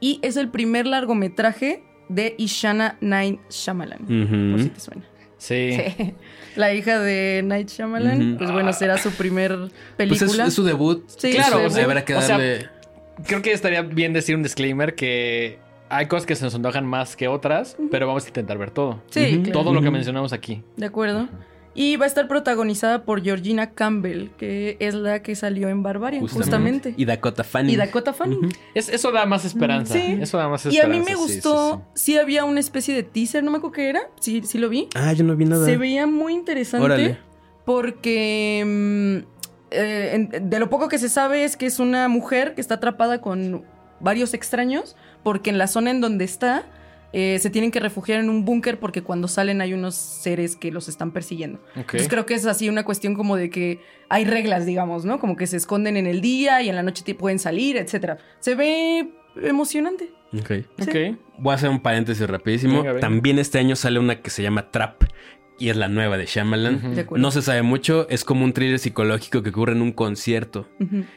y 0.00 0.18
es 0.22 0.36
el 0.36 0.48
primer 0.48 0.86
largometraje 0.86 1.84
de 2.08 2.34
Ishana 2.38 2.98
Night 3.00 3.40
Shyamalan. 3.50 4.52
Por 4.52 4.62
si 4.62 4.68
te 4.68 4.80
suena. 4.80 5.02
Sí. 5.38 5.72
Sí. 5.96 6.14
La 6.56 6.74
hija 6.74 7.00
de 7.00 7.40
Night 7.44 7.68
Shyamalan, 7.70 8.36
pues 8.36 8.50
bueno, 8.52 8.72
será 8.74 8.98
su 8.98 9.10
primer 9.12 9.56
Pues 9.56 9.70
película. 9.96 10.42
es, 10.44 10.48
es 10.48 10.54
su 10.54 10.62
debut. 10.64 11.02
Sí, 11.08 11.32
Claro, 11.32 11.56
su 11.56 11.74
debut. 11.74 11.78
habrá 11.78 12.04
que 12.04 12.14
o 12.14 12.20
sea, 12.20 12.36
darle. 12.36 12.68
Creo 13.26 13.42
que 13.42 13.52
estaría 13.52 13.82
bien 13.82 14.12
decir 14.12 14.36
un 14.36 14.42
disclaimer 14.42 14.94
que 14.94 15.58
hay 15.88 16.06
cosas 16.06 16.26
que 16.26 16.34
se 16.36 16.44
nos 16.44 16.54
antojan 16.54 16.86
más 16.86 17.16
que 17.16 17.28
otras, 17.28 17.76
pero 17.90 18.06
vamos 18.06 18.24
a 18.24 18.28
intentar 18.28 18.58
ver 18.58 18.70
todo. 18.70 19.02
Sí, 19.10 19.40
claro. 19.44 19.52
Todo 19.60 19.74
lo 19.74 19.82
que 19.82 19.90
mencionamos 19.90 20.32
aquí. 20.32 20.62
De 20.76 20.86
acuerdo. 20.86 21.28
Y 21.74 21.96
va 21.96 22.04
a 22.04 22.08
estar 22.08 22.28
protagonizada 22.28 23.04
por 23.04 23.22
Georgina 23.22 23.70
Campbell, 23.70 24.28
que 24.36 24.76
es 24.78 24.94
la 24.94 25.22
que 25.22 25.34
salió 25.34 25.70
en 25.70 25.82
Barbarian, 25.82 26.26
justamente. 26.26 26.92
Y 26.98 27.06
Dakota 27.06 27.44
Fanning. 27.44 27.72
Y 27.74 27.76
Dakota 27.78 28.12
Fanning. 28.12 28.52
Es- 28.74 28.90
eso 28.90 29.10
da 29.10 29.24
más 29.24 29.46
esperanza. 29.46 29.94
Sí. 29.94 30.18
Eso 30.20 30.36
da 30.36 30.48
más 30.50 30.66
Y 30.66 30.68
a 30.68 30.82
esperanza. 30.82 30.98
mí 30.98 30.98
me 30.98 31.16
sí, 31.16 31.28
sí, 31.28 31.34
gustó, 31.36 31.82
sí. 31.94 32.12
sí, 32.12 32.18
había 32.18 32.44
una 32.44 32.60
especie 32.60 32.94
de 32.94 33.02
teaser, 33.04 33.42
no 33.42 33.50
me 33.50 33.56
acuerdo 33.56 33.72
qué 33.72 33.88
era, 33.88 34.00
sí, 34.20 34.42
sí 34.44 34.58
lo 34.58 34.68
vi. 34.68 34.88
Ah, 34.94 35.14
yo 35.14 35.24
no 35.24 35.34
vi 35.34 35.46
nada. 35.46 35.64
Se 35.64 35.78
veía 35.78 36.06
muy 36.06 36.34
interesante 36.34 36.84
Órale. 36.84 37.18
porque 37.64 39.24
mm, 39.24 39.41
eh, 39.72 40.14
en- 40.14 40.50
de 40.50 40.58
lo 40.58 40.68
poco 40.70 40.88
que 40.88 40.98
se 40.98 41.08
sabe 41.08 41.44
es 41.44 41.56
que 41.56 41.66
es 41.66 41.78
una 41.78 42.08
mujer 42.08 42.54
que 42.54 42.60
está 42.60 42.74
atrapada 42.74 43.20
con 43.20 43.64
varios 44.00 44.34
extraños 44.34 44.96
porque 45.22 45.50
en 45.50 45.58
la 45.58 45.66
zona 45.66 45.90
en 45.90 46.00
donde 46.00 46.24
está 46.24 46.64
eh, 47.14 47.38
se 47.40 47.50
tienen 47.50 47.70
que 47.70 47.78
refugiar 47.78 48.20
en 48.20 48.30
un 48.30 48.44
búnker 48.46 48.78
porque 48.80 49.02
cuando 49.02 49.28
salen 49.28 49.60
hay 49.60 49.74
unos 49.74 49.94
seres 49.94 50.56
que 50.56 50.70
los 50.72 50.88
están 50.88 51.10
persiguiendo. 51.12 51.60
Entonces 51.76 52.08
creo 52.08 52.24
que 52.24 52.32
es 52.32 52.46
así 52.46 52.70
una 52.70 52.84
cuestión 52.86 53.14
como 53.14 53.36
de 53.36 53.50
que 53.50 53.80
hay 54.08 54.24
reglas, 54.24 54.64
digamos, 54.64 55.04
¿no? 55.04 55.18
Como 55.20 55.36
que 55.36 55.46
se 55.46 55.58
esconden 55.58 55.98
en 55.98 56.06
el 56.06 56.22
día 56.22 56.62
y 56.62 56.70
en 56.70 56.74
la 56.76 56.82
noche 56.82 57.02
te 57.04 57.14
pueden 57.14 57.38
salir, 57.38 57.76
etcétera. 57.76 58.16
Se 58.40 58.54
ve 58.54 59.10
emocionante. 59.42 60.10
Ok. 60.32 60.50
Ok. 60.80 61.18
Voy 61.38 61.52
a 61.52 61.56
hacer 61.56 61.68
un 61.68 61.80
paréntesis 61.80 62.26
rapidísimo. 62.26 62.78
Venga, 62.78 62.92
venga. 62.94 63.00
También 63.06 63.38
este 63.38 63.58
año 63.58 63.76
sale 63.76 63.98
una 63.98 64.22
que 64.22 64.30
se 64.30 64.42
llama 64.42 64.70
Trap. 64.70 65.02
Y 65.58 65.68
es 65.68 65.76
la 65.76 65.86
nueva 65.88 66.16
de 66.18 66.26
Shyamalan. 66.26 67.06
No 67.16 67.30
se 67.30 67.40
sabe 67.42 67.62
mucho. 67.62 68.06
Es 68.08 68.24
como 68.24 68.44
un 68.44 68.52
thriller 68.52 68.78
psicológico 68.78 69.42
que 69.42 69.50
ocurre 69.50 69.72
en 69.72 69.82
un 69.82 69.92
concierto. 69.92 70.68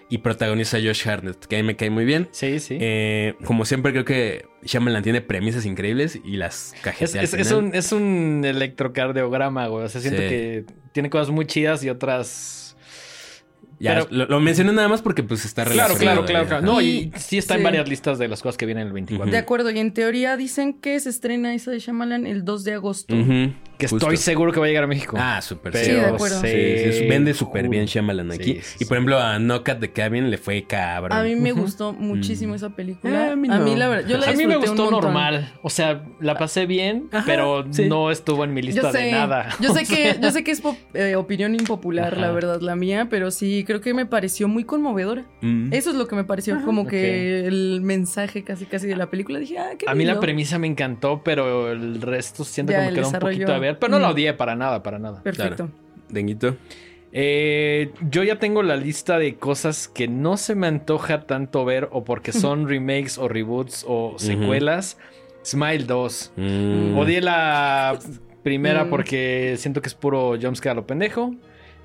Y 0.09 0.19
protagoniza 0.19 0.77
a 0.77 0.81
Josh 0.81 1.07
Hartnett, 1.07 1.45
que 1.45 1.55
a 1.55 1.59
mí 1.59 1.63
me 1.65 1.75
cae 1.75 1.89
muy 1.89 2.05
bien. 2.05 2.27
Sí, 2.31 2.59
sí. 2.59 2.77
Eh, 2.79 3.35
como 3.45 3.65
siempre, 3.65 3.91
creo 3.91 4.05
que 4.05 4.45
Shyamalan 4.63 5.01
tiene 5.03 5.21
premisas 5.21 5.65
increíbles 5.65 6.19
y 6.23 6.37
las 6.37 6.73
es, 6.75 6.81
cajetea. 6.81 7.21
es- 7.23 7.33
es 7.33 7.51
un, 7.51 7.73
es 7.73 7.91
un 7.91 8.43
electrocardiograma, 8.45 9.67
güey. 9.67 9.85
O 9.85 9.89
sea, 9.89 10.01
siento 10.01 10.21
Sí. 10.21 10.27
que 10.29 10.65
tiene 10.91 11.09
cosas 11.09 11.29
muy 11.31 11.45
chidas 11.45 11.83
y 11.83 11.89
otras. 11.89 12.64
Ya, 13.79 13.93
pero- 13.95 14.07
lo, 14.09 14.25
lo 14.25 14.39
mencioné 14.39 14.71
nada 14.73 14.87
más 14.87 15.01
porque 15.01 15.23
pues 15.23 15.43
está 15.45 15.63
Claro, 15.65 15.93
relacionado. 15.95 16.25
claro, 16.25 16.45
claro, 16.47 16.61
claro. 16.61 16.73
No, 16.73 16.81
y 16.81 16.85
Y- 16.87 17.11
sí 17.17 17.37
está 17.37 17.55
en 17.55 17.63
varias 17.63 17.87
listas 17.89 18.17
de 18.19 18.27
las 18.27 18.41
cosas 18.41 18.57
que 18.57 18.65
vienen 18.65 18.87
el 18.87 18.93
24. 18.93 19.31
De 19.31 19.37
acuerdo, 19.37 19.71
y 19.71 19.79
en 19.79 19.93
teoría 19.93 20.37
dicen 20.37 20.73
que 20.73 20.99
se 20.99 21.09
estrena 21.09 21.53
esa 21.53 21.71
de 21.71 21.79
Shyamalan 21.79 22.25
el 22.27 22.45
2 22.45 22.63
de 22.63 22.73
agosto. 22.73 23.15
Que 23.77 23.87
justo. 23.89 23.97
estoy 23.97 24.15
seguro 24.15 24.53
que 24.53 24.59
va 24.61 24.67
a 24.67 24.69
llegar 24.69 24.85
a 24.85 24.87
México. 24.87 25.17
Ah, 25.19 25.41
súper 25.41 25.75
Sí, 25.75 25.91
de 25.91 25.99
acuerdo. 26.05 26.39
Sí, 26.39 26.47
sí, 26.47 26.93
sí, 26.99 27.07
vende 27.07 27.33
súper 27.33 27.67
bien 27.67 27.85
Shyamalan 27.87 28.31
aquí. 28.31 28.53
Sí, 28.55 28.59
sí, 28.61 28.77
y 28.79 28.85
por 28.85 28.95
ejemplo, 28.95 29.19
a 29.19 29.37
Knock 29.37 29.67
at 29.67 29.79
the 29.79 29.91
Cabin 29.91 30.29
le 30.31 30.37
fue 30.37 30.63
cabrón. 30.63 31.11
A 31.11 31.21
mí 31.23 31.35
me 31.35 31.51
gustó 31.51 31.91
muchísimo 31.91 32.53
Mm. 32.53 32.55
esa 32.55 32.69
película. 32.69 33.27
Eh, 33.27 33.31
a 33.31 33.35
mí 33.35 33.49
a, 33.51 33.59
mí 33.59 33.71
no. 33.71 33.77
la 33.77 33.87
verdad, 33.89 34.07
yo 34.07 34.17
la 34.17 34.27
a 34.29 34.33
mí 34.33 34.47
me 34.47 34.55
gustó 34.55 34.89
normal. 34.89 35.51
O 35.61 35.69
sea, 35.69 36.05
la 36.21 36.37
pasé 36.37 36.65
bien, 36.65 37.09
Ajá, 37.11 37.23
pero 37.25 37.65
sí. 37.71 37.89
no 37.89 38.11
estuvo 38.11 38.45
en 38.45 38.53
mi 38.53 38.61
lista 38.61 38.83
Yo 38.83 38.91
sé, 38.93 38.97
de 38.99 39.11
nada. 39.11 39.49
yo 39.59 39.73
sé 39.73 39.83
que, 39.85 40.15
yo 40.21 40.31
sé 40.31 40.45
que 40.45 40.51
es 40.51 40.61
eh, 40.93 41.15
opinión 41.17 41.53
impopular, 41.53 42.13
Ajá. 42.13 42.21
la 42.21 42.31
verdad, 42.31 42.61
la 42.61 42.77
mía, 42.77 43.07
pero 43.09 43.29
sí 43.29 43.64
creo 43.65 43.81
que 43.81 43.93
me 43.93 44.05
pareció 44.05 44.47
muy 44.47 44.63
conmovedora. 44.63 45.25
Mm. 45.41 45.73
Eso 45.73 45.89
es 45.89 45.95
lo 45.95 46.07
que 46.07 46.15
me 46.15 46.23
pareció, 46.23 46.55
Ajá. 46.55 46.65
como 46.65 46.87
que 46.87 47.45
el 47.45 47.81
mensaje 47.81 48.43
casi 48.43 48.65
casi 48.65 48.87
de 48.87 48.95
la 48.95 49.09
película. 49.09 49.39
Dije, 49.39 49.57
ah, 49.59 49.71
qué 49.77 49.85
A 49.89 49.95
mí 49.95 50.05
la 50.05 50.19
premisa 50.19 50.57
me 50.59 50.67
encantó, 50.67 51.21
pero 51.23 51.71
el 51.71 52.01
resto 52.01 52.43
siento 52.43 52.71
Ya, 52.71 52.81
que 52.85 52.91
me 52.91 52.93
quedó 52.99 53.09
un 53.09 53.19
poquito 53.19 53.53
a 53.53 53.59
ver. 53.59 53.77
Pero 53.79 53.91
no 53.91 53.99
la 53.99 54.07
Mm. 54.07 54.11
odié 54.11 54.33
para 54.33 54.55
nada, 54.55 54.81
para 54.83 54.99
nada. 54.99 55.21
Perfecto. 55.23 55.69
Denguito. 56.09 56.55
Eh, 57.17 57.91
yo 58.09 58.23
ya 58.23 58.39
tengo 58.39 58.61
la 58.61 58.75
lista 58.75 59.17
de 59.17 59.35
cosas 59.35 59.87
que 59.87 60.07
no 60.09 60.35
se 60.37 60.53
me 60.53 60.67
antoja 60.67 61.25
tanto 61.25 61.63
ver 61.63 61.87
o 61.91 62.03
porque 62.03 62.31
son 62.33 62.67
remakes 62.67 63.17
o 63.17 63.27
reboots 63.29 63.85
o 63.87 64.15
secuelas. 64.17 64.97
Smile 65.43 65.85
2. 65.85 66.33
Mm. 66.35 66.97
Odié 66.97 67.21
la 67.21 67.97
primera 68.43 68.83
Mm. 68.85 68.89
porque 68.89 69.55
siento 69.57 69.81
que 69.81 69.87
es 69.87 69.93
puro 69.95 70.37
jumpscare 70.41 70.71
a 70.71 70.75
lo 70.75 70.85
pendejo. 70.85 71.33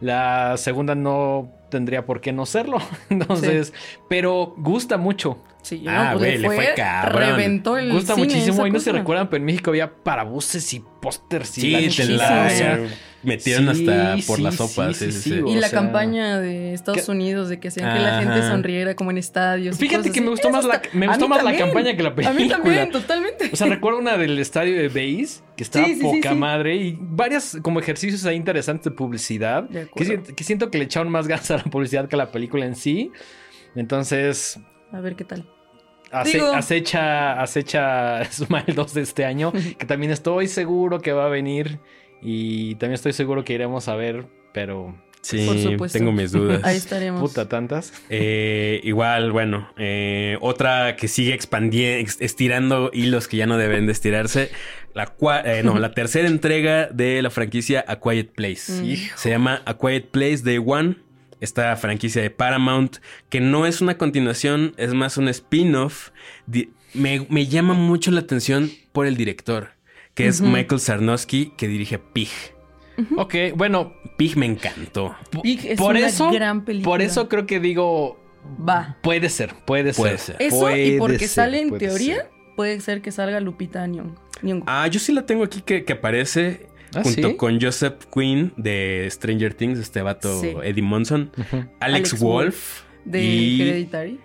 La 0.00 0.56
segunda 0.56 0.94
no 0.94 1.52
tendría 1.70 2.04
por 2.04 2.20
qué 2.20 2.32
no 2.32 2.44
serlo. 2.46 2.78
Entonces, 3.08 3.72
pero 4.08 4.54
gusta 4.58 4.98
mucho. 4.98 5.38
Sí, 5.62 5.84
Ah, 5.86 6.12
no, 6.12 6.18
pues, 6.18 6.30
güey, 6.30 6.38
le 6.38 6.48
fue 6.48 6.74
cabrón. 6.76 7.20
Reventó 7.22 7.76
el 7.78 7.92
Gusta 7.92 8.14
cine, 8.14 8.26
muchísimo. 8.26 8.66
Y 8.66 8.70
no 8.70 8.80
se 8.80 8.92
recuerdan, 8.92 9.28
pero 9.28 9.38
en 9.40 9.44
México 9.44 9.70
había 9.70 9.92
parabuses 10.02 10.72
y 10.74 10.82
pósters 11.02 11.58
y 11.58 11.60
Sí, 11.60 11.70
la 11.70 11.78
te 11.80 11.88
chingada, 11.88 12.40
la 12.40 12.46
o 12.46 12.50
sea, 12.50 12.78
metieron 13.22 13.74
sí, 13.74 13.86
hasta 13.88 14.26
por 14.26 14.36
sí, 14.38 14.42
la 14.42 14.52
sopa. 14.52 14.92
sí, 14.94 14.94
Sí, 14.94 15.04
sí, 15.06 15.12
sí, 15.12 15.20
sí, 15.22 15.30
sí. 15.36 15.40
o 15.42 15.48
Y 15.48 15.54
la 15.56 15.68
sea, 15.68 15.78
campaña 15.80 16.38
de 16.38 16.72
Estados 16.72 17.08
Unidos 17.10 17.48
de 17.50 17.60
que 17.60 17.68
hacían 17.68 17.92
que 17.94 18.00
la 18.02 18.20
gente 18.22 18.42
sonriera 18.48 18.94
como 18.96 19.10
en 19.10 19.18
estadios. 19.18 19.76
Fíjate 19.76 19.98
cosas 19.98 20.12
que 20.14 20.20
me 20.22 20.28
gustó 20.30 20.48
Eso 20.48 20.56
más 20.56 20.64
la, 20.64 20.82
me 20.94 21.06
a 21.06 21.08
gustó 21.10 21.28
más 21.28 21.44
la 21.44 21.56
campaña 21.56 21.94
que 21.94 22.02
la 22.02 22.08
A 22.08 22.14
película. 22.14 22.40
mí 22.40 22.48
también, 22.48 22.90
totalmente. 22.90 23.50
O 23.52 23.56
sea, 23.56 23.66
recuerdo 23.66 23.98
una 23.98 24.16
del 24.16 24.38
estadio 24.38 24.76
de 24.76 24.88
Base 24.88 25.42
que 25.56 25.62
estaba 25.64 25.84
Sí, 25.86 25.92
sí, 25.94 26.00
sí, 26.00 26.02
poca 26.06 26.30
sí. 26.30 26.34
madre 26.36 26.76
y 26.76 26.96
varias 26.98 27.58
como 27.62 27.80
ejercicios 27.80 28.24
ahí 28.24 28.36
interesantes 28.36 28.84
de 28.84 28.90
publicidad. 28.92 29.64
De 29.64 29.86
Que, 29.94 30.22
que 30.34 30.44
siento 30.44 30.70
que 30.70 30.78
le 30.78 30.84
echaron 30.84 31.12
más 31.12 31.28
ganas 31.28 31.50
a 31.50 31.58
la 31.58 31.64
publicidad 31.64 32.08
que 32.08 32.16
a 32.16 32.18
la 32.18 32.32
película 32.32 32.64
en 32.64 32.74
sí. 32.76 33.12
Entonces, 33.76 34.58
A 34.92 35.00
ver 35.00 35.16
qué 35.16 35.24
tal. 35.24 35.44
ace- 36.12 36.38
Digo- 36.38 36.52
acecha, 36.52 37.40
acecha 37.40 38.24
Smile 38.32 38.74
2 38.74 38.94
de 38.94 39.02
este 39.02 39.24
año, 39.24 39.52
que 39.78 39.86
también 39.86 40.12
estoy 40.12 40.48
seguro 40.48 41.00
que 41.00 41.12
va 41.12 41.26
a 41.26 41.28
venir 41.28 41.78
y 42.22 42.74
también 42.76 42.94
estoy 42.94 43.12
seguro 43.12 43.44
que 43.44 43.52
iremos 43.54 43.88
a 43.88 43.94
ver, 43.96 44.26
pero 44.52 44.94
Sí, 45.22 45.44
Por 45.46 45.58
supuesto. 45.58 45.98
tengo 45.98 46.12
mis 46.12 46.32
dudas. 46.32 46.62
Ahí 46.64 46.78
estaremos. 46.78 47.20
puta 47.20 47.46
tantas. 47.46 47.92
Eh, 48.08 48.80
igual, 48.84 49.32
bueno, 49.32 49.68
eh, 49.76 50.38
otra 50.40 50.96
que 50.96 51.08
sigue 51.08 51.34
expandiendo, 51.34 52.10
estirando 52.20 52.90
hilos 52.94 53.28
que 53.28 53.36
ya 53.36 53.44
no 53.46 53.58
deben 53.58 53.84
de 53.84 53.92
estirarse. 53.92 54.50
La, 54.94 55.14
cua- 55.14 55.42
eh, 55.44 55.62
no, 55.62 55.78
la 55.78 55.92
tercera 55.92 56.26
entrega 56.26 56.86
de 56.86 57.20
la 57.20 57.28
franquicia 57.28 57.84
A 57.86 57.96
Quiet 58.00 58.32
Place. 58.34 58.72
Mm. 58.82 58.96
Se 59.16 59.28
llama 59.28 59.60
A 59.66 59.74
Quiet 59.76 60.08
Place 60.10 60.38
Day 60.42 60.56
One. 60.64 60.96
Esta 61.40 61.74
franquicia 61.76 62.20
de 62.22 62.30
Paramount, 62.30 62.96
que 63.28 63.40
no 63.40 63.66
es 63.66 63.80
una 63.80 63.96
continuación, 63.96 64.74
es 64.76 64.92
más 64.94 65.16
un 65.16 65.28
spin-off. 65.28 66.10
Me, 66.92 67.26
me 67.28 67.46
llama 67.46 67.74
mucho 67.74 68.10
la 68.10 68.20
atención 68.20 68.70
por 68.92 69.06
el 69.06 69.16
director, 69.16 69.70
que 70.14 70.26
es. 70.26 70.40
Michael 70.40 70.80
Sarnowski, 70.80 71.52
que 71.56 71.68
dirige 71.68 71.98
Pig. 71.98 72.28
Ok, 73.16 73.34
bueno, 73.56 73.94
Pig 74.18 74.36
me 74.36 74.44
encantó. 74.46 75.16
Pig 75.42 75.60
es 75.66 75.78
por 75.78 75.96
una 75.96 76.06
eso, 76.08 76.30
gran 76.30 76.64
película. 76.64 76.90
por 76.92 77.00
eso 77.00 77.28
creo 77.30 77.46
que 77.46 77.58
digo, 77.58 78.20
Va. 78.68 78.98
puede 79.02 79.30
ser, 79.30 79.54
puede, 79.64 79.94
Puede 79.94 80.18
ser. 80.18 80.36
ser. 80.36 80.46
Eso 80.46 80.56
y 80.56 80.98
Puede 80.98 80.98
porque 80.98 81.18
ser, 81.20 81.28
sale 81.28 81.60
en 81.62 81.78
teoría, 81.78 82.16
ser. 82.16 82.30
puede 82.56 82.80
ser 82.80 83.00
que 83.00 83.10
salga 83.12 83.40
Lupita. 83.40 83.86
Nyong'o. 83.86 84.64
Ah, 84.66 84.86
yo 84.88 85.00
sí 85.00 85.12
la 85.12 85.24
tengo 85.24 85.44
aquí 85.44 85.62
que, 85.62 85.84
que 85.84 85.92
aparece 85.94 86.66
¿Ah, 86.94 87.02
junto 87.02 87.28
sí? 87.30 87.36
con 87.36 87.60
Joseph 87.60 87.94
Quinn 88.12 88.52
de 88.56 89.06
Stranger 89.10 89.54
Things, 89.54 89.78
este 89.78 90.02
vato 90.02 90.40
Sí. 90.40 90.52
Eddie 90.64 90.82
Monson. 90.82 91.30
Alex, 91.36 91.72
Alex 91.80 92.18
Wolf. 92.20 92.82
de 93.04 93.22
y 93.24 93.62
Hereditary. 93.62 94.18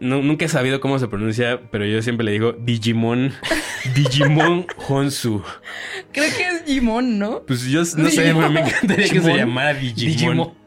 no- 0.00 0.22
nunca 0.22 0.44
he 0.44 0.48
sabido 0.48 0.80
cómo 0.80 0.98
se 0.98 1.08
pronuncia, 1.08 1.60
pero 1.70 1.84
yo 1.86 2.02
siempre 2.02 2.24
le 2.24 2.32
digo 2.32 2.52
Digimon, 2.52 3.32
Digimon 3.94 4.66
Honsu. 4.88 5.42
Creo 6.12 6.30
que 6.36 6.42
es 6.48 6.62
Jimon, 6.66 7.18
¿no? 7.18 7.42
Pues 7.46 7.64
yo 7.64 7.80
no 7.80 7.84
sé, 8.10 8.22
Digimon. 8.22 8.52
me 8.52 8.60
encantaría 8.60 8.96
que 8.96 9.08
se 9.08 9.14
Digimon. 9.14 9.36
llamara 9.36 9.74
Digimon. 9.74 10.12
Digimon. 10.12 10.58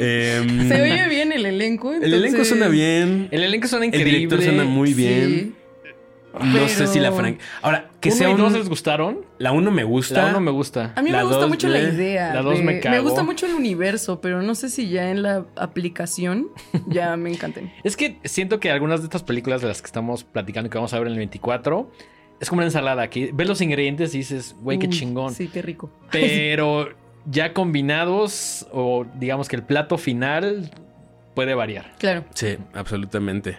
Em, 0.00 0.68
Se 0.68 0.82
oye 0.82 1.08
bien 1.08 1.32
el 1.32 1.46
elenco. 1.46 1.92
El 1.92 2.12
elenco 2.14 2.44
suena 2.44 2.68
bien. 2.68 3.28
El 3.30 3.44
elenco 3.44 3.68
suena 3.68 3.84
El 3.84 3.88
increíble. 3.88 4.12
director 4.18 4.42
suena 4.42 4.64
muy 4.64 4.94
bien. 4.94 5.54
Sí. 5.82 6.44
No 6.44 6.68
sé 6.68 6.86
si 6.86 7.00
la 7.00 7.10
franquicia. 7.12 7.46
Ahora, 7.62 7.87
que 8.00 8.10
¿Uno 8.10 8.16
sea 8.18 8.30
y 8.30 8.32
un. 8.34 8.38
dos 8.38 8.52
les 8.52 8.68
gustaron? 8.68 9.20
La 9.38 9.50
uno 9.52 9.70
me 9.70 9.82
gusta. 9.84 10.22
La 10.22 10.28
uno 10.30 10.40
me 10.40 10.50
gusta. 10.52 10.92
A 10.94 11.02
mí 11.02 11.10
La 11.10 11.18
me 11.18 11.24
gusta 11.24 11.40
dos, 11.40 11.48
mucho 11.48 11.68
la 11.68 11.80
idea. 11.80 12.32
la 12.34 12.42
dos 12.42 12.58
de- 12.58 12.64
me 12.64 12.78
cagó. 12.80 13.02
gusta 13.02 13.22
mucho 13.24 13.46
el 13.46 13.54
universo, 13.54 14.20
pero 14.20 14.40
no 14.42 14.54
sé 14.54 14.68
si 14.70 14.88
ya 14.88 15.10
en 15.10 15.22
la 15.22 15.44
aplicación 15.56 16.48
ya 16.86 17.16
me 17.16 17.30
encanten. 17.30 17.72
Es 17.82 17.96
que 17.96 18.18
siento 18.24 18.60
que 18.60 18.70
algunas 18.70 19.00
de 19.00 19.06
estas 19.06 19.22
películas 19.24 19.60
de 19.62 19.68
las 19.68 19.82
que 19.82 19.86
estamos 19.86 20.22
platicando 20.24 20.68
y 20.68 20.70
que 20.70 20.78
vamos 20.78 20.92
a 20.94 20.98
ver 20.98 21.08
en 21.08 21.12
el 21.14 21.18
24 21.18 21.90
es 22.40 22.48
como 22.48 22.60
una 22.60 22.66
ensalada. 22.66 23.10
Que 23.10 23.30
ves 23.34 23.48
los 23.48 23.60
ingredientes 23.60 24.14
y 24.14 24.18
dices, 24.18 24.54
güey, 24.60 24.78
qué 24.78 24.86
Uy, 24.86 24.92
chingón. 24.92 25.34
Sí, 25.34 25.48
qué 25.48 25.60
rico. 25.62 25.90
Pero 26.12 26.90
ya 27.26 27.52
combinados, 27.52 28.66
o 28.70 29.06
digamos 29.18 29.48
que 29.48 29.56
el 29.56 29.64
plato 29.64 29.98
final 29.98 30.70
puede 31.34 31.54
variar. 31.54 31.94
Claro, 31.98 32.24
Sí, 32.34 32.58
absolutamente. 32.74 33.58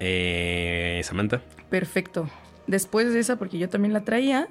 Eh, 0.00 1.00
Samantha. 1.04 1.40
perfecto. 1.68 2.28
Después 2.70 3.12
de 3.12 3.18
esa, 3.18 3.36
porque 3.36 3.58
yo 3.58 3.68
también 3.68 3.92
la 3.92 4.04
traía, 4.04 4.48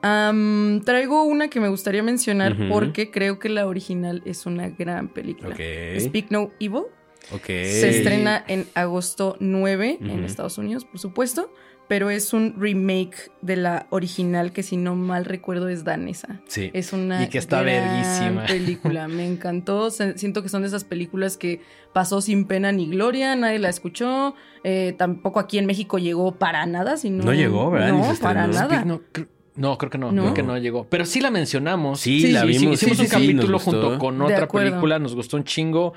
traigo 0.00 1.24
una 1.24 1.48
que 1.48 1.60
me 1.60 1.68
gustaría 1.68 2.02
mencionar 2.02 2.56
porque 2.70 3.10
creo 3.10 3.38
que 3.38 3.48
la 3.50 3.66
original 3.66 4.22
es 4.24 4.46
una 4.46 4.70
gran 4.70 5.08
película. 5.08 5.54
Speak 5.98 6.30
No 6.30 6.50
Evil. 6.58 6.84
Ok. 7.32 7.46
Se 7.46 7.88
estrena 7.90 8.44
en 8.48 8.66
agosto 8.74 9.36
9 9.40 9.98
en. 10.00 10.24
Estados 10.24 10.58
Unidos, 10.58 10.84
por 10.84 10.98
supuesto, 10.98 11.52
pero 11.88 12.08
es 12.10 12.32
un 12.32 12.54
remake 12.58 13.30
de 13.42 13.56
la 13.56 13.86
original 13.90 14.52
que 14.52 14.62
si 14.62 14.76
no 14.76 14.94
mal 14.96 15.24
recuerdo 15.24 15.68
es 15.68 15.84
danesa. 15.84 16.40
Sí. 16.46 16.70
Es 16.72 16.92
una 16.92 17.22
Y 17.24 17.28
que 17.28 17.38
está 17.38 17.62
gran 17.62 18.44
película, 18.46 19.06
me 19.08 19.26
encantó. 19.26 19.90
Siento 19.90 20.42
que 20.42 20.48
son 20.48 20.62
de 20.62 20.68
esas 20.68 20.84
películas 20.84 21.36
que 21.36 21.60
pasó 21.92 22.20
sin 22.20 22.46
pena 22.46 22.72
ni 22.72 22.88
gloria, 22.88 23.36
nadie 23.36 23.58
la 23.58 23.68
escuchó, 23.68 24.34
eh, 24.64 24.94
tampoco 24.98 25.40
aquí 25.40 25.58
en 25.58 25.66
México 25.66 25.98
llegó 25.98 26.36
para 26.36 26.64
nada, 26.66 26.96
sino 26.96 27.22
No 27.24 27.32
llegó, 27.34 27.70
¿verdad? 27.70 27.88
No, 27.90 28.14
para 28.20 28.46
nada. 28.46 28.84
No, 28.84 29.00
cr- 29.12 29.28
no, 29.56 29.78
creo 29.78 29.90
que 29.90 29.98
no, 29.98 30.10
¿No? 30.10 30.22
creo 30.22 30.34
que 30.34 30.42
no 30.42 30.58
llegó. 30.58 30.88
Pero 30.88 31.04
sí 31.04 31.20
la 31.20 31.30
mencionamos. 31.30 32.00
Sí, 32.00 32.22
Sí, 32.22 32.32
la 32.32 32.40
sí, 32.40 32.46
vimos. 32.48 32.74
Hicimos 32.74 32.78
sí, 32.80 32.90
un 32.90 32.96
sí, 32.96 33.04
sí, 33.04 33.10
capítulo 33.10 33.58
junto 33.60 33.98
con 33.98 34.18
De 34.18 34.24
otra 34.24 34.44
acuerdo. 34.44 34.70
película, 34.70 34.98
nos 34.98 35.14
gustó 35.14 35.36
un 35.36 35.44
chingo. 35.44 35.92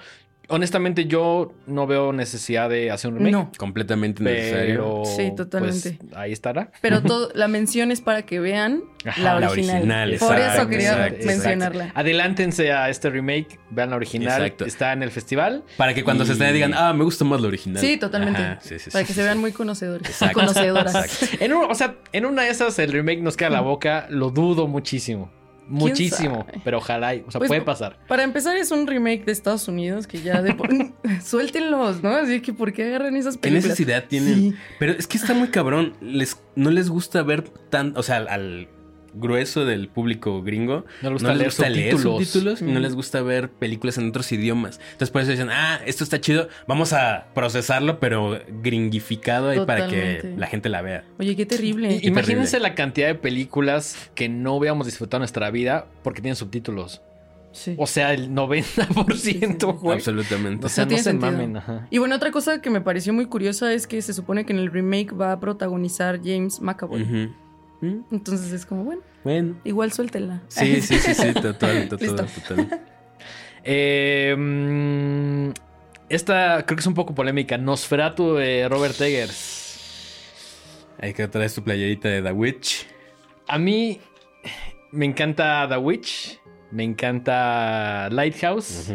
Honestamente, 0.49 1.05
yo 1.05 1.51
no 1.65 1.87
veo 1.87 2.13
necesidad 2.13 2.69
de 2.69 2.89
hacer 2.89 3.11
un 3.11 3.17
remake. 3.17 3.31
No, 3.33 3.51
Completamente 3.57 4.23
necesario. 4.23 5.03
Sí, 5.05 5.33
totalmente. 5.35 5.97
pues, 5.99 6.15
ahí 6.17 6.31
estará. 6.31 6.71
pero 6.81 7.01
todo, 7.03 7.29
la 7.33 7.47
mención 7.49 7.91
es 7.91 7.99
para 7.99 8.21
que 8.21 8.39
vean 8.39 8.81
Ajá, 9.05 9.21
la 9.21 9.39
la 9.41 9.49
original. 9.49 9.75
original, 9.77 10.09
Por 10.19 10.35
eso 10.35 10.45
exacto, 10.47 10.69
quería 10.69 11.07
exacto, 11.07 11.25
mencionarla. 11.25 11.91
Adelántense 11.95 12.71
a 12.71 12.89
este 12.89 13.09
remake, 13.09 13.59
vean 13.71 13.89
la 13.89 13.97
original, 13.97 14.41
Exacto. 14.41 14.65
está 14.65 14.93
en 14.93 15.03
el 15.03 15.11
festival. 15.11 15.63
Para 15.75 15.93
que 15.93 16.03
cuando 16.05 16.25
se 16.25 16.31
estrene 16.31 16.53
digan, 16.53 16.73
ah, 16.75 16.93
me 16.93 17.03
gusta 17.03 17.25
más 17.25 17.41
la 17.41 17.47
original. 17.49 17.81
Sí, 17.81 17.97
totalmente. 17.97 18.41
Ajá, 18.41 18.59
sí, 18.61 18.79
sí, 18.79 18.89
para 18.89 19.03
sí, 19.03 19.07
que 19.07 19.13
sí, 19.13 19.19
se 19.19 19.23
vean 19.23 19.39
muy 19.39 19.51
conocedores. 19.51 20.07
Exacto. 20.09 20.39
Conocedoras. 20.39 20.95
Exacto. 20.95 21.43
En 21.43 21.53
un- 21.53 21.69
o 21.69 21.75
sea, 21.75 21.95
en 22.13 22.25
una 22.25 22.43
de 22.43 22.49
esas 22.51 22.79
el 22.79 22.91
remake 22.93 23.21
nos 23.21 23.35
queda 23.35 23.49
la 23.49 23.61
boca, 23.61 24.07
lo 24.09 24.29
dudo 24.29 24.67
muchísimo. 24.67 25.29
Muchísimo, 25.67 26.45
sabe? 26.47 26.61
pero 26.63 26.77
ojalá, 26.77 27.13
o 27.25 27.31
sea, 27.31 27.39
Pues, 27.39 27.47
puede 27.49 27.61
pasar. 27.61 27.97
Para 28.07 28.23
empezar, 28.23 28.55
es 28.57 28.71
un 28.71 28.87
remake 28.87 29.25
de 29.25 29.31
Estados 29.31 29.67
Unidos 29.67 30.07
que 30.07 30.21
ya 30.21 30.41
de 30.41 30.53
por... 30.53 30.69
Suéltenlos, 31.23 32.01
¿no? 32.03 32.09
Así 32.09 32.41
que, 32.41 32.53
¿por 32.53 32.73
qué 32.73 32.85
agarran 32.85 33.15
esas 33.15 33.35
¿Qué 33.35 33.41
películas? 33.41 33.65
necesidad 33.79 34.05
tienen? 34.07 34.35
Sí. 34.35 34.55
Pero 34.79 34.93
es 34.93 35.07
que 35.07 35.17
está 35.17 35.33
muy 35.33 35.49
cabrón. 35.49 35.93
Les, 36.01 36.37
no 36.55 36.71
les 36.71 36.89
gusta 36.89 37.21
ver 37.23 37.43
tan. 37.69 37.95
O 37.97 38.03
sea, 38.03 38.17
al, 38.17 38.27
al 38.27 38.67
grueso 39.19 39.65
del 39.65 39.89
público 39.89 40.41
gringo. 40.41 40.85
No 41.01 41.09
les 41.11 41.23
gusta 41.43 41.69
leer 41.69 41.97
subtítulos. 41.97 42.61
no 42.61 42.79
Mm. 42.79 42.83
les 42.83 42.95
gusta 42.95 43.21
ver 43.21 43.49
películas 43.49 43.97
en 43.97 44.09
otros 44.09 44.31
idiomas. 44.31 44.79
Entonces 44.91 45.09
por 45.11 45.21
eso 45.21 45.31
dicen, 45.31 45.49
ah, 45.51 45.79
esto 45.85 46.03
está 46.03 46.19
chido. 46.21 46.47
Vamos 46.67 46.93
a 46.93 47.27
procesarlo, 47.33 47.99
pero 47.99 48.39
gringificado 48.61 49.49
ahí 49.49 49.59
para 49.65 49.87
que 49.87 50.33
la 50.37 50.47
gente 50.47 50.69
la 50.69 50.81
vea. 50.81 51.03
Oye, 51.19 51.35
qué 51.35 51.45
terrible. 51.45 51.99
Y- 52.01 52.07
imagínense 52.07 52.59
la 52.59 52.75
cantidad 52.75 53.07
de 53.07 53.15
películas 53.15 54.09
que 54.15 54.29
no 54.29 54.53
hubiéramos 54.55 54.85
disfrutado 54.87 55.17
en 55.17 55.21
nuestra 55.21 55.49
vida 55.51 55.87
porque 56.03 56.21
tienen 56.21 56.35
subtítulos. 56.35 57.01
Sí. 57.53 57.73
O 57.79 57.87
sea, 57.87 58.13
el 58.13 58.29
90%, 58.35 59.79
güey. 59.79 59.95
Absolutamente. 59.97 60.65
O 60.65 60.69
sea, 60.69 60.85
No 60.85 60.97
se 60.97 61.13
mamen, 61.13 61.57
ajá. 61.57 61.87
Y 61.89 61.97
bueno, 61.97 62.15
otra 62.15 62.29
cosa 62.31 62.61
que 62.61 62.69
me 62.69 62.81
pareció 62.81 63.13
muy 63.13 63.25
curiosa 63.25 63.73
es 63.73 63.87
que 63.87 64.01
se 64.01 64.13
supone 64.13 64.45
que 64.45 64.53
en 64.53 64.59
el 64.59 64.71
remake 64.71 65.11
va 65.13 65.31
a 65.31 65.39
protagonizar 65.39 66.19
James 66.23 66.61
McAvoy. 66.61 67.01
Ujú. 67.03 67.33
Mm, 67.81 67.99
Entonces 68.11 68.51
es 68.53 68.65
como, 68.65 68.83
bueno, 68.83 69.01
Bueno. 69.23 69.55
igual 69.63 69.91
suéltela. 69.91 70.41
Sí, 70.47 70.81
sí, 70.81 70.97
sí, 70.99 71.13
sí, 71.13 71.33
total, 71.41 71.87
total, 71.89 72.07
Listo. 72.07 72.25
total. 72.47 72.81
Eh, 73.63 74.35
mm, 74.37 75.49
esta 76.09 76.63
creo 76.65 76.75
que 76.77 76.81
es 76.81 76.87
un 76.87 76.93
poco 76.93 77.13
polémica. 77.13 77.57
Nosferatu 77.57 78.35
de 78.35 78.67
Robert 78.69 78.99
Eggers. 79.01 79.65
Hay 80.99 81.13
que 81.13 81.27
traer 81.27 81.51
tu 81.51 81.63
playerita 81.63 82.09
de 82.09 82.21
The 82.21 82.31
Witch. 82.31 82.87
A 83.47 83.57
mí 83.59 83.99
me 84.91 85.05
encanta 85.05 85.67
The 85.69 85.77
Witch. 85.77 86.39
Me 86.71 86.83
encanta 86.83 88.09
Lighthouse. 88.11 88.91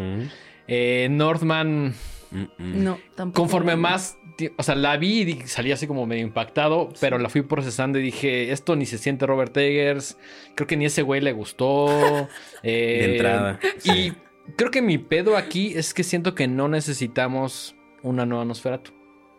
Eh, 0.67 1.07
Northman, 1.09 1.93
Mm, 2.31 2.41
mm. 2.57 2.83
No, 2.83 2.99
tampoco. 3.15 3.41
conforme 3.43 3.75
más... 3.75 4.17
O 4.57 4.63
sea, 4.63 4.75
la 4.75 4.97
vi 4.97 5.21
y 5.21 5.41
salí 5.47 5.71
así 5.71 5.85
como 5.87 6.05
medio 6.05 6.23
impactado, 6.23 6.89
pero 6.99 7.17
la 7.19 7.29
fui 7.29 7.41
procesando 7.43 7.99
y 7.99 8.01
dije, 8.03 8.51
esto 8.51 8.75
ni 8.75 8.85
se 8.85 8.97
siente 8.97 9.25
Robert 9.25 9.55
Eggers. 9.55 10.17
Creo 10.55 10.67
que 10.67 10.75
ni 10.77 10.85
ese 10.85 11.01
güey 11.01 11.21
le 11.21 11.33
gustó. 11.33 11.87
Eh, 12.63 12.97
De 12.99 13.11
entrada, 13.13 13.59
Y 13.83 13.89
sí. 13.89 14.13
creo 14.55 14.71
que 14.71 14.81
mi 14.81 14.97
pedo 14.97 15.35
aquí 15.37 15.73
es 15.75 15.93
que 15.93 16.03
siento 16.03 16.33
que 16.33 16.47
no 16.47 16.67
necesitamos 16.69 17.75
una 18.01 18.25
nueva 18.25 18.45
Nosferatu. 18.45 18.91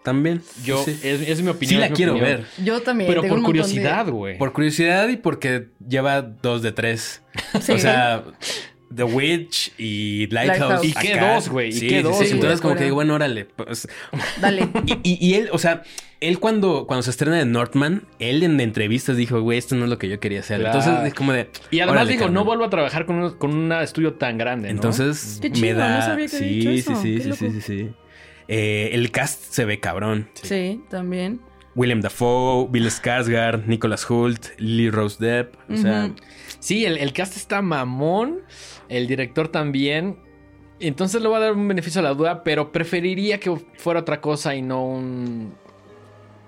También. 0.04 0.42
Yo, 0.64 0.84
Sí. 0.84 0.90
es, 1.02 1.22
es 1.28 1.40
mi 1.40 1.44
Sí 1.44 1.48
opinión. 1.48 1.80
la 1.80 1.86
es 1.86 1.90
mi 1.92 1.96
quiero 1.96 2.12
opinión. 2.12 2.36
ver. 2.56 2.64
Yo 2.64 2.82
también. 2.82 3.08
Pero 3.08 3.22
por 3.22 3.38
de- 3.38 3.44
curiosidad, 3.44 4.06
güey. 4.08 4.36
Por 4.36 4.52
curiosidad 4.52 5.08
y 5.08 5.16
porque 5.16 5.68
lleva 5.88 6.20
dos 6.20 6.60
de 6.60 6.72
tres. 6.72 7.22
Sí. 7.62 7.72
O 7.72 7.78
sea, 7.78 8.22
The 8.94 9.04
Witch 9.04 9.72
y 9.78 10.26
Lighthouse. 10.28 10.58
Lighthouse. 10.58 10.84
¿Y 10.84 10.92
qué 10.92 11.14
acá. 11.14 11.34
dos, 11.34 11.48
güey? 11.48 11.68
¿Y 11.68 11.72
Sí, 11.72 11.88
qué 11.88 11.96
sí, 11.98 12.02
dos, 12.02 12.18
sí. 12.18 12.26
Entonces, 12.32 12.60
como 12.60 12.74
que 12.74 12.84
digo, 12.84 12.96
bueno, 12.96 13.14
órale. 13.14 13.44
pues. 13.44 13.86
Dale. 14.40 14.68
Y, 14.86 14.92
y- 15.02 15.18
y 15.30 15.34
él, 15.34 15.48
o 15.52 15.58
sea, 15.58 15.82
él 16.20 16.38
cuando, 16.38 16.86
cuando 16.86 17.02
se 17.02 17.10
estrena 17.10 17.36
de 17.38 17.44
Northman, 17.44 18.06
él 18.18 18.42
en 18.42 18.60
entrevistas 18.60 19.16
dijo, 19.16 19.40
güey, 19.42 19.58
esto 19.58 19.74
no 19.74 19.84
es 19.84 19.90
lo 19.90 19.98
que 19.98 20.08
yo 20.08 20.20
quería 20.20 20.40
hacer. 20.40 20.60
Claro. 20.60 20.78
Entonces, 20.78 21.06
es 21.08 21.14
como 21.14 21.32
de. 21.32 21.50
Y 21.70 21.80
además 21.80 22.02
órale, 22.02 22.12
digo, 22.12 22.28
no 22.30 22.44
vuelvo 22.44 22.64
a 22.64 22.70
trabajar 22.70 23.04
con 23.06 23.16
un, 23.16 23.30
con 23.36 23.52
un 23.54 23.72
estudio 23.72 24.14
tan 24.14 24.38
grande, 24.38 24.68
¿no? 24.68 24.74
Entonces, 24.74 25.38
Qué 25.42 25.50
me 25.50 25.74
da. 25.74 25.96
no 25.98 26.02
sabía 26.06 26.26
que 26.28 26.36
había 26.36 26.48
sí, 26.48 26.54
dicho 26.54 26.70
sí, 26.70 26.78
eso. 26.78 27.02
sí, 27.02 27.16
Qué 27.16 27.22
sí, 27.22 27.32
sí, 27.32 27.50
sí, 27.52 27.60
sí. 27.60 27.90
Eh, 28.48 28.90
el 28.92 29.10
cast 29.10 29.42
se 29.52 29.64
ve 29.64 29.80
cabrón. 29.80 30.28
Sí, 30.34 30.82
también. 30.90 31.40
William 31.74 32.00
Dafoe, 32.00 32.68
Bill 32.70 32.86
Skarsgård, 32.86 33.66
Nicholas 33.66 34.08
Hoult, 34.08 34.58
Lily 34.58 34.90
Rose 34.90 35.24
Depp. 35.24 35.56
O 35.70 35.76
sea. 35.76 36.10
Sí, 36.60 36.84
el, 36.84 36.98
el 36.98 37.12
cast 37.12 37.36
está 37.36 37.62
mamón. 37.62 38.40
El 38.88 39.06
director 39.06 39.48
también. 39.48 40.18
Entonces 40.80 41.22
le 41.22 41.28
voy 41.28 41.38
a 41.38 41.40
dar 41.40 41.52
un 41.52 41.66
beneficio 41.68 42.00
a 42.00 42.04
la 42.04 42.14
duda, 42.14 42.42
pero 42.44 42.72
preferiría 42.72 43.40
que 43.40 43.56
fuera 43.76 44.00
otra 44.00 44.20
cosa 44.20 44.54
y 44.54 44.62
no 44.62 44.84
un 44.84 45.54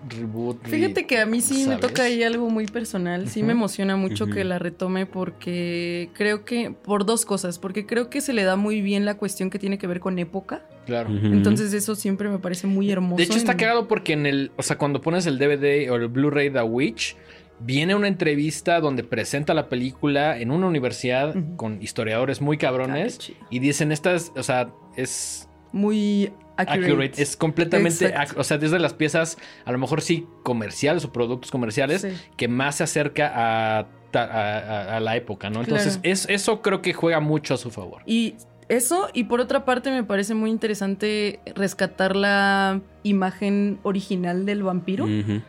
reboot. 0.09 0.63
re- 0.65 0.71
Fíjate 0.71 1.07
que 1.07 1.19
a 1.19 1.27
mí 1.27 1.41
sí 1.41 1.67
me 1.69 1.77
toca 1.77 2.05
ahí 2.05 2.23
algo 2.23 2.49
muy 2.51 2.67
personal. 2.67 3.29
Sí 3.29 3.43
me 3.43 3.53
emociona 3.53 3.97
mucho 3.97 4.27
que 4.27 4.45
la 4.45 4.59
retome 4.59 5.07
porque 5.07 6.11
creo 6.15 6.45
que, 6.45 6.71
por 6.71 7.05
dos 7.07 7.25
cosas, 7.25 7.59
porque 7.59 7.87
creo 7.87 8.09
que 8.11 8.21
se 8.21 8.33
le 8.33 8.45
da 8.45 8.57
muy 8.57 8.81
bien 8.83 9.05
la 9.05 9.15
cuestión 9.17 9.51
que 9.51 9.59
tiene 9.59 9.79
que 9.79 9.87
ver 9.87 10.01
con 10.01 10.19
época. 10.19 10.67
Claro. 10.87 11.11
Entonces 11.11 11.73
eso 11.73 11.95
siempre 11.97 12.29
me 12.29 12.39
parece 12.39 12.67
muy 12.67 12.91
hermoso. 12.91 13.17
De 13.17 13.25
hecho, 13.25 13.37
está 13.37 13.53
en- 13.53 13.59
cagado 13.59 13.89
porque 13.89 14.13
en 14.13 14.27
el. 14.27 14.53
O 14.57 14.63
sea, 14.63 14.79
cuando 14.79 15.01
pones 15.01 15.27
el 15.27 15.39
DVD 15.39 15.91
o 15.91 15.97
el 15.97 16.09
Blu-ray 16.09 16.51
The 16.51 16.63
Witch, 16.63 17.17
viene 17.59 17.95
una 17.95 18.07
entrevista 18.09 18.81
donde 18.81 19.03
presenta 19.03 19.55
la 19.55 19.69
película 19.69 20.39
en 20.39 20.51
una 20.51 20.67
universidad 20.67 21.35
con 21.57 21.83
historiadores 21.83 22.41
muy 22.41 22.57
Ah, 22.57 22.61
cabrones. 22.61 23.33
y 23.51 23.59
dicen, 23.59 23.91
esta 23.93 24.15
es. 24.15 24.31
O 24.37 24.43
sea, 24.43 24.69
es 24.97 25.49
Muy 25.73 26.31
accurate. 26.57 26.85
accurate. 26.93 27.23
Es 27.23 27.37
completamente. 27.37 28.15
Ac- 28.15 28.35
O 28.37 28.45
sea, 28.45 28.59
desde 28.59 28.79
las 28.79 28.95
piezas, 28.95 29.39
a 29.65 29.73
lo 29.73 29.79
mejor 29.79 30.01
sí 30.03 30.27
comerciales 30.43 31.05
o 31.05 31.13
productos 31.13 31.51
comerciales, 31.51 32.03
Sí. 32.03 32.09
que 32.37 32.49
más 32.49 32.77
se 32.77 32.85
acerca 32.85 33.33
a, 33.35 33.87
ta- 34.11 34.25
a- 34.25 34.59
a- 34.59 34.97
a 34.97 35.01
la 35.01 35.17
época, 35.17 35.51
¿no? 35.51 35.61
Entonces, 35.61 35.99
Claro. 35.99 36.13
es, 36.13 36.27
eso 36.29 36.63
creo 36.63 36.83
que 36.83 36.93
juega 36.93 37.21
mucho 37.21 37.55
a 37.55 37.57
su 37.57 37.71
favor. 37.71 38.03
Y 38.07 38.35
eso, 38.69 39.09
y 39.15 39.25
por 39.25 39.41
otra 39.41 39.65
parte 39.65 39.91
me 39.93 40.03
parece 40.03 40.35
muy 40.35 40.51
interesante 40.51 41.39
rescatar 41.55 42.17
la 42.17 42.81
imagen 43.05 43.79
original 43.85 44.45
del 44.45 44.65
vampiro. 44.65 45.07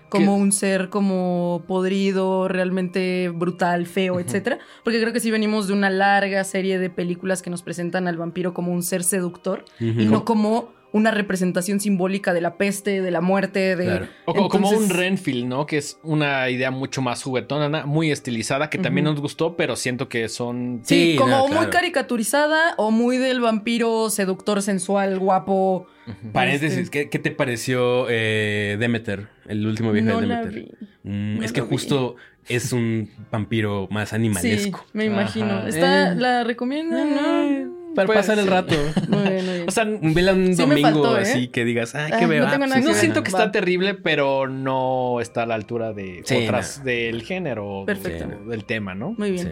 Como 0.10 0.38
un 0.38 0.52
ser 0.52 0.90
como 0.90 1.64
podrido, 1.68 2.48
realmente 2.48 3.30
brutal, 3.34 3.88
feo, 3.88 4.20
etcétera. 4.20 4.60
Porque 4.84 5.02
creo 5.02 5.14
que 5.14 5.20
sí 5.20 5.32
venimos 5.32 5.68
de 5.68 5.74
una 5.74 5.90
larga 5.90 6.44
serie 6.44 6.78
de 6.78 6.92
películas 6.92 7.42
que 7.42 7.50
nos 7.50 7.64
presentan 7.64 8.08
al 8.08 8.18
vampiro 8.18 8.54
como 8.54 8.72
un 8.72 8.84
ser 8.84 9.04
seductor 9.04 9.66
y 9.80 10.06
no 10.06 10.24
como 10.24 10.70
una 10.94 11.12
representación 11.12 11.80
simbólica 11.80 12.34
de 12.34 12.42
la 12.42 12.56
peste, 12.58 13.02
de 13.02 13.12
la 13.12 13.20
muerte, 13.22 13.76
de... 13.76 13.86
Claro. 13.86 14.08
O 14.26 14.34
co- 14.34 14.48
como 14.50 14.70
un 14.70 14.90
Renfield, 14.90 15.46
¿no? 15.46 15.66
Que 15.66 15.78
es 15.78 16.00
una 16.02 16.50
idea 16.50 16.72
mucho 16.72 17.02
más 17.02 17.22
juguetona, 17.24 17.86
muy 17.86 18.10
estilizada, 18.12 18.70
que 18.70 18.78
también 18.78 19.04
nos 19.06 19.20
gustó, 19.20 19.56
pero 19.58 19.76
siento 19.76 20.08
que 20.10 20.30
son... 20.30 20.82
Sí, 20.84 21.12
Sí, 21.12 21.16
como 21.18 21.30
no, 21.30 21.48
muy 21.50 21.68
caricaturizada 21.68 22.74
o 22.78 22.92
muy 22.92 23.18
del 23.18 23.42
vampiro 23.42 24.10
seductor, 24.10 24.62
sensual, 24.62 25.20
guapo. 25.20 25.88
Paréntesis, 26.32 26.78
Este- 26.80 26.90
¿qué, 27.04 27.10
qué 27.10 27.20
te 27.20 27.32
pareció 27.32 28.08
eh, 28.10 28.78
Demeter? 28.80 29.28
El 29.48 29.68
último 29.68 29.92
viaje 29.92 30.08
No 30.10 30.22
de 30.22 30.28
la 30.28 30.40
Demeter. 30.46 30.64
vi. 31.04 31.10
Mm, 31.10 31.38
No 31.40 31.44
es 31.44 31.52
que 31.52 31.62
vi. 31.62 31.68
justo 31.68 32.16
es 32.48 32.72
un 32.72 33.10
vampiro 33.30 33.88
más 33.92 34.14
animalesco. 34.14 34.80
Sí, 34.86 34.92
me 34.94 35.06
imagino. 35.06 35.52
Ajá. 35.58 35.68
Está, 35.68 36.12
Eh. 36.14 36.16
¿La 36.16 36.44
recomiendan? 36.46 37.14
No. 37.14 37.77
Para 37.98 38.06
Pues, 38.06 38.20
pasar 38.20 38.38
el 38.38 38.46
sí. 38.46 38.50
rato. 38.52 38.76
Muy 39.10 39.22
bien, 39.24 39.46
muy 39.46 39.54
bien. 39.56 39.66
O 39.68 39.72
sea, 39.72 39.84
Un 39.86 40.14
vela 40.14 40.34
un 40.34 40.56
Sí 40.56 40.62
domingo 40.62 40.82
faltó, 40.84 41.18
¿eh? 41.18 41.22
así 41.24 41.48
que 41.48 41.66
digas, 41.66 41.96
ay, 41.96 42.12
Ah, 42.14 42.20
qué 42.20 42.28
no 42.28 42.46
Ah, 42.46 42.56
pues, 42.58 42.84
no 42.86 42.92
que 42.92 42.94
siento 42.94 43.24
que 43.24 43.32
Va. 43.32 43.40
está 43.40 43.52
terrible, 43.52 43.96
pero 43.96 44.48
no 44.48 45.20
está 45.20 45.44
a 45.44 45.46
la 45.48 45.56
altura 45.56 45.94
de 45.94 46.22
Sí, 46.24 46.44
otras 46.46 46.84
del 46.84 47.24
género. 47.24 47.86
Del 47.88 48.66
tema, 48.66 48.94
¿no? 48.94 49.16
Muy 49.18 49.32
bien. 49.32 49.48
Sí. 49.48 49.52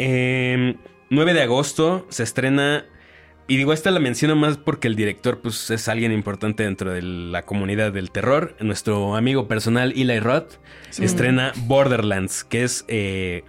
Eh, 0.00 0.74
9 1.10 1.32
de 1.32 1.42
agosto 1.42 2.06
se 2.10 2.24
estrena. 2.24 2.84
Y 3.48 3.56
digo, 3.56 3.72
esta 3.72 3.92
la 3.92 4.00
menciono 4.00 4.34
más 4.34 4.56
porque 4.56 4.88
el 4.88 4.96
director 4.96 5.40
pues, 5.40 5.70
es 5.70 5.86
alguien 5.86 6.10
importante 6.10 6.64
dentro 6.64 6.92
de 6.92 7.02
la 7.02 7.42
comunidad 7.42 7.92
del 7.92 8.10
terror. 8.10 8.56
Nuestro 8.58 9.14
amigo 9.14 9.46
personal 9.46 9.92
Eli 9.94 10.18
Roth 10.18 10.54
estrena 10.98 11.52
Borderlands, 11.68 12.42
que 12.42 12.64
es... 12.64 12.84
eh, 12.88 13.44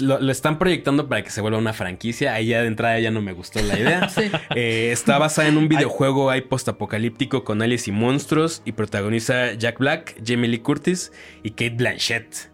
lo, 0.00 0.20
lo 0.20 0.32
están 0.32 0.58
proyectando 0.58 1.08
para 1.08 1.22
que 1.22 1.30
se 1.30 1.40
vuelva 1.40 1.58
una 1.58 1.72
franquicia. 1.72 2.34
Ahí 2.34 2.48
ya 2.48 2.60
de 2.62 2.66
entrada 2.68 2.98
ya 2.98 3.10
no 3.10 3.22
me 3.22 3.32
gustó 3.32 3.60
la 3.62 3.78
idea. 3.78 4.08
Sí. 4.16 4.30
Eh, 4.54 4.90
está 4.92 5.18
basada 5.18 5.48
en 5.48 5.56
un 5.58 5.68
videojuego 5.68 6.30
ahí 6.30 6.40
postapocalíptico 6.42 7.44
con 7.44 7.62
aliens 7.62 7.88
y 7.88 7.92
monstruos 7.92 8.62
y 8.64 8.72
protagoniza 8.72 9.52
Jack 9.54 9.78
Black, 9.78 10.16
Jamie 10.24 10.48
Lee 10.48 10.58
Curtis 10.60 11.12
y 11.42 11.50
Kate 11.50 11.70
Blanchett. 11.76 12.50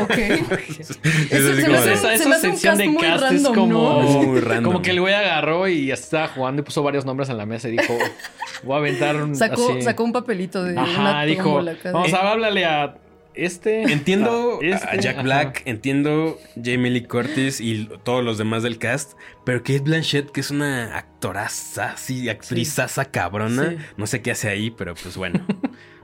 Ok. 0.00 0.10
Es 0.78 0.86
se 0.88 1.62
como 1.62 1.72
me 1.72 1.76
hace 1.78 1.88
de- 1.88 1.92
un- 1.92 1.98
esa, 1.98 2.16
se 2.18 2.28
me 2.28 2.34
hace 2.34 2.48
un 2.48 2.56
sección 2.56 2.72
cast 2.72 2.78
de 2.78 2.88
muy 2.88 3.02
cast 3.02 3.14
es 3.24 3.30
random, 3.30 3.54
como, 3.54 3.72
¿no? 3.72 4.00
Muy 4.22 4.40
random. 4.40 4.64
como 4.72 4.82
que 4.82 4.90
el 4.90 5.00
güey 5.00 5.12
agarró 5.14 5.68
y 5.68 5.90
estaba 5.90 6.28
jugando 6.28 6.62
y 6.62 6.64
puso 6.64 6.82
varios 6.82 7.04
nombres 7.04 7.28
en 7.28 7.36
la 7.36 7.44
mesa 7.46 7.68
y 7.68 7.72
dijo, 7.72 7.94
voy 8.62 8.74
a 8.74 8.78
aventar 8.78 9.16
un 9.16 9.34
Sacó, 9.36 9.70
así. 9.72 9.82
sacó 9.82 10.04
un 10.04 10.12
papelito 10.12 10.64
de 10.64 10.78
Ajá, 10.78 11.00
una 11.00 11.22
dijo, 11.24 11.62
vamos 11.92 12.12
a 12.14 12.30
hablarle 12.32 12.64
a 12.64 12.94
este. 13.36 13.82
Entiendo 13.92 14.58
a 14.62 14.64
este, 14.64 14.86
a 14.88 14.94
Jack 14.96 15.14
ajá. 15.14 15.22
Black, 15.22 15.62
entiendo 15.66 16.38
Jamie 16.56 16.90
Lee 16.90 17.04
Curtis 17.04 17.60
y 17.60 17.88
todos 18.04 18.24
los 18.24 18.38
demás 18.38 18.62
del 18.62 18.78
cast, 18.78 19.12
pero 19.44 19.58
Kate 19.60 19.80
Blanchett, 19.80 20.30
que 20.30 20.40
es 20.40 20.50
una 20.50 20.96
actoraza, 20.96 21.92
así, 21.92 22.28
actrizaza 22.28 23.06
cabrona, 23.06 23.70
Sí. 23.70 23.76
no 23.96 24.06
sé 24.06 24.22
qué 24.22 24.30
hace 24.32 24.48
ahí, 24.48 24.70
pero 24.70 24.94
pues 24.94 25.16
bueno. 25.16 25.44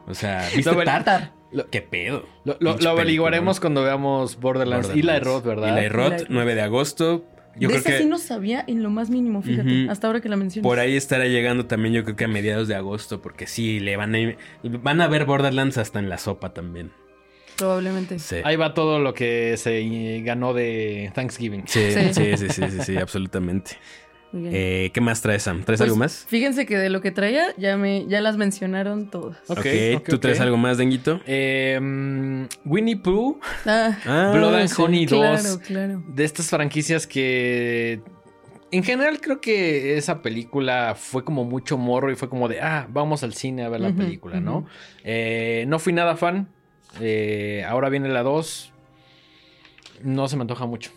O 0.07 0.15
sea, 0.15 0.49
¿viste 0.55 0.71
Lo 0.71 0.77
ver- 0.77 0.87
Tar? 0.87 1.05
Tar. 1.05 1.33
Lo- 1.53 1.69
¿Qué 1.69 1.83
pedo? 1.83 2.27
Lo, 2.45 2.57
lo- 2.61 2.71
Pinche 2.71 2.85
lo 2.85 2.91
averiguaremos 2.91 3.61
cuando 3.61 3.83
veamos 3.83 4.41
Borderlands. 4.41 4.91
Y 4.95 5.03
la 5.03 5.21
Roth, 5.21 5.45
¿verdad? 5.45 5.69
Roth, 5.69 5.79
Eli 5.79 5.89
Roth. 5.89 6.23
9 6.31 6.55
de 6.55 6.63
agosto. 6.63 7.25
Yo 7.57 7.69
de 7.69 7.75
creo 7.75 7.81
esa 7.81 7.91
que 7.91 7.99
sí 7.99 8.07
no 8.07 8.17
sabía 8.17 8.65
en 8.67 8.83
lo 8.83 8.89
más 8.89 9.11
mínimo, 9.11 9.43
fíjate. 9.43 9.87
Hasta 9.91 10.07
ahora 10.07 10.23
que 10.23 10.31
la 10.31 10.37
mencionas. 10.37 10.67
por 10.67 10.79
ahí 10.79 10.97
estará 10.97 11.27
llegando 11.27 11.67
también, 11.67 11.93
yo 11.93 12.03
creo 12.03 12.17
que 12.17 12.25
a 12.25 12.29
mediados 12.29 12.67
de 12.67 12.75
agosto, 12.75 13.21
porque 13.21 13.47
sí, 13.47 13.79
le 13.79 13.99
van 13.99 14.15
a, 14.15 14.19
van 14.63 15.03
a 15.03 15.07
ver 15.09 15.27
Borderlands 15.27 15.77
hasta 15.77 15.99
en 15.99 16.09
la 16.09 16.17
sopa 16.17 16.55
también. 16.55 16.93
Probablemente. 17.57 18.19
Sí. 18.19 18.37
Ahí 18.45 18.57
va 18.57 18.75
todo 18.75 18.99
lo 18.99 19.15
que 19.15 19.57
se 19.57 20.21
ganó 20.25 20.55
de 20.55 21.11
Thanksgiving. 21.15 21.65
Sí, 21.67 21.93
Sí. 21.93 22.15
sí, 22.15 22.37
sí, 22.37 22.49
sí, 22.49 22.63
sí, 22.71 22.79
sí, 22.85 22.97
absolutamente. 22.97 23.73
Eh, 24.35 24.91
¿Qué 24.95 25.03
más 25.03 25.21
traes, 25.21 25.43
Sam? 25.43 25.63
¿Traes 25.63 25.79
Pues, 25.79 25.83
algo 25.83 25.97
más? 25.97 26.25
Fíjense 26.27 26.65
que 26.65 26.79
de 26.79 26.89
lo 26.89 27.03
que 27.03 27.11
traía 27.11 27.49
ya 27.59 27.77
me 27.77 28.07
ya 28.07 28.23
las 28.23 28.39
mencionaron 28.39 29.11
todas. 29.11 29.37
Ok, 29.49 29.59
ok, 29.59 29.67
ok, 29.99 30.09
¿tú 30.09 30.19
traes 30.19 30.41
algo 30.41 30.57
más, 30.57 30.79
Denguito? 30.79 31.21
Eh, 31.27 31.79
Winnie 32.65 32.97
Pooh, 32.97 33.39
Ah, 33.67 33.99
Ah, 34.07 34.33
Blood 34.35 34.55
and 34.55 34.69
sí. 34.69 34.83
Honey 34.83 35.05
2. 35.05 35.21
claro, 35.21 35.59
claro. 35.61 36.05
De 36.09 36.25
estas 36.25 36.49
franquicias 36.49 37.07
que. 37.07 38.01
En 38.71 38.83
general, 38.83 39.21
creo 39.21 39.39
que 39.43 39.99
esa 39.99 40.23
película 40.23 40.95
fue 40.99 41.25
como 41.27 41.45
mucho 41.45 41.77
morro 41.77 42.11
y 42.11 42.17
fue 42.17 42.31
como 42.31 42.49
de, 42.49 42.59
ah, 42.63 42.87
vamos 42.91 43.23
al 43.23 43.35
cine 43.35 43.65
a 43.65 43.69
ver 43.69 43.83
la 43.83 43.93
película, 43.93 44.41
¿no? 44.41 44.65
Eh, 45.05 45.67
no 45.69 45.79
fui 45.79 45.93
nada 45.93 46.17
fan. 46.17 46.49
Eh, 47.01 47.65
ahora 47.69 47.89
viene 47.89 48.09
la 48.09 48.23
2. 48.23 48.73
No 50.03 50.29
se 50.29 50.37
me 50.37 50.43
antoja 50.43 50.67
mucho. 50.67 50.91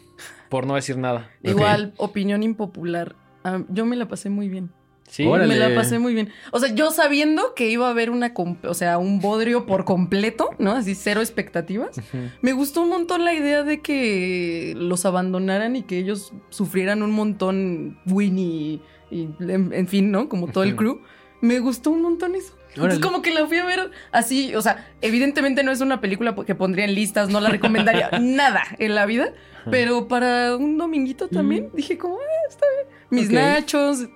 Por 0.49 0.67
no 0.67 0.75
decir 0.75 0.97
nada. 0.97 1.29
Igual, 1.43 1.93
opinión 1.97 2.43
impopular. 2.43 3.15
Ah, 3.43 3.61
yo 3.69 3.85
me 3.85 3.95
la 3.95 4.07
pasé 4.07 4.29
muy 4.29 4.49
bien. 4.49 4.71
Sí. 5.07 5.25
Órale. 5.25 5.53
Me 5.53 5.59
la 5.59 5.75
pasé 5.75 5.99
muy 5.99 6.13
bien. 6.15 6.29
O 6.51 6.59
sea, 6.59 6.73
yo 6.73 6.89
sabiendo 6.89 7.53
que 7.53 7.69
iba 7.69 7.87
a 7.87 7.91
haber 7.91 8.09
una, 8.09 8.33
o 8.63 8.73
sea, 8.73 8.97
un 8.97 9.19
bodrio 9.19 9.67
por 9.67 9.85
completo, 9.85 10.49
¿no? 10.57 10.71
Así 10.71 10.95
cero 10.95 11.21
expectativas. 11.21 12.01
Me 12.41 12.53
gustó 12.53 12.81
un 12.81 12.89
montón 12.89 13.23
la 13.23 13.33
idea 13.33 13.63
de 13.63 13.81
que 13.81 14.73
los 14.75 15.05
abandonaran 15.05 15.75
y 15.75 15.83
que 15.83 15.99
ellos 15.99 16.33
sufrieran 16.49 17.03
un 17.03 17.11
montón 17.11 17.99
Winnie 18.07 18.81
y, 19.11 19.29
en, 19.39 19.71
en 19.73 19.87
fin, 19.87 20.09
¿no? 20.09 20.27
Como 20.27 20.47
todo 20.47 20.63
el 20.63 20.75
crew. 20.75 21.01
Me 21.39 21.59
gustó 21.59 21.91
un 21.91 22.01
montón 22.01 22.35
eso. 22.35 22.55
Entonces 22.75 22.99
como 22.99 23.21
que 23.21 23.33
la 23.33 23.47
fui 23.47 23.57
a 23.57 23.65
ver 23.65 23.91
así, 24.11 24.53
o 24.55 24.61
sea, 24.61 24.85
evidentemente 25.01 25.63
no 25.63 25.71
es 25.71 25.81
una 25.81 26.01
película 26.01 26.35
que 26.45 26.55
pondría 26.55 26.85
en 26.85 26.93
listas, 26.95 27.29
no 27.29 27.39
la 27.39 27.49
recomendaría 27.49 28.09
nada 28.21 28.63
en 28.79 28.95
la 28.95 29.05
vida, 29.05 29.33
pero 29.71 30.07
para 30.07 30.55
un 30.57 30.77
dominguito 30.77 31.27
también 31.29 31.69
dije 31.73 31.97
como, 31.97 32.15
ah, 32.15 32.47
está 32.49 32.65
bien. 32.75 32.95
Mis 33.09 33.29
nachos. 33.31 34.07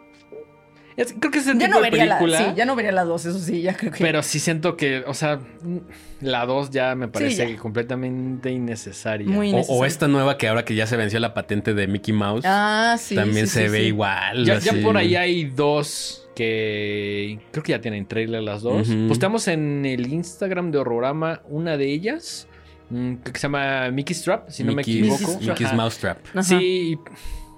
Es- 0.97 1.15
creo 1.17 1.31
que 1.31 1.39
ese 1.39 1.53
Ya 1.53 1.59
tipo 1.67 1.69
no 1.69 1.75
de 1.77 1.89
vería 1.91 2.05
la, 2.05 2.19
película. 2.19 2.37
sí, 2.49 2.53
ya 2.57 2.65
no 2.65 2.75
vería 2.75 2.91
la 2.91 3.05
dos, 3.05 3.25
eso 3.25 3.39
sí, 3.39 3.61
ya 3.61 3.73
creo 3.77 3.93
que. 3.93 3.99
Pero 4.03 4.21
sí 4.21 4.37
siento 4.39 4.75
que, 4.75 5.03
o 5.07 5.13
sea, 5.13 5.39
la 6.19 6.45
2 6.45 6.71
ya 6.71 6.93
me 6.95 7.07
parece 7.07 7.49
ya. 7.53 7.57
completamente 7.57 8.51
innecesaria. 8.51 9.25
Muy 9.25 9.53
O, 9.69 9.85
esta 9.85 10.09
nueva 10.09 10.37
que 10.37 10.49
ahora 10.49 10.65
que 10.65 10.75
ya 10.75 10.87
se 10.87 10.97
venció 10.97 11.21
la 11.21 11.33
patente 11.33 11.73
de 11.73 11.87
Mickey 11.87 12.13
Mouse, 12.13 12.43
Ah, 12.45 12.97
sí. 12.99 13.15
también 13.15 13.47
sí, 13.47 13.53
se 13.53 13.65
sí, 13.67 13.71
ve 13.71 13.79
sí. 13.79 13.85
igual. 13.85 14.43
Ya, 14.43 14.59
ya 14.59 14.73
por 14.83 14.97
ahí 14.97 15.15
hay 15.15 15.45
dos 15.45 16.28
que 16.39 17.39
creo 17.51 17.63
que 17.63 17.71
ya 17.73 17.81
tienen 17.81 18.05
trailer 18.07 18.41
las 18.41 18.61
dos. 18.61 18.89
Ujú. 18.89 19.07
Posteamos 19.07 19.47
en 19.47 19.85
el 19.85 20.11
Instagram 20.11 20.71
de 20.71 20.79
Horrorama 20.79 21.41
una 21.49 21.77
de 21.77 21.91
ellas. 21.91 22.47
mm, 22.89 23.15
que 23.17 23.31
se 23.33 23.39
llama 23.43 23.91
Mickey's 23.91 24.23
Trap, 24.23 24.49
si 24.49 24.63
no 24.63 24.73
me 24.73 24.81
equivoco. 24.81 25.37
Mickey's 25.39 25.67
Ajá. 25.67 25.75
Mousetrap. 25.75 26.17
Ajá. 26.31 26.41
Sí, 26.43 26.97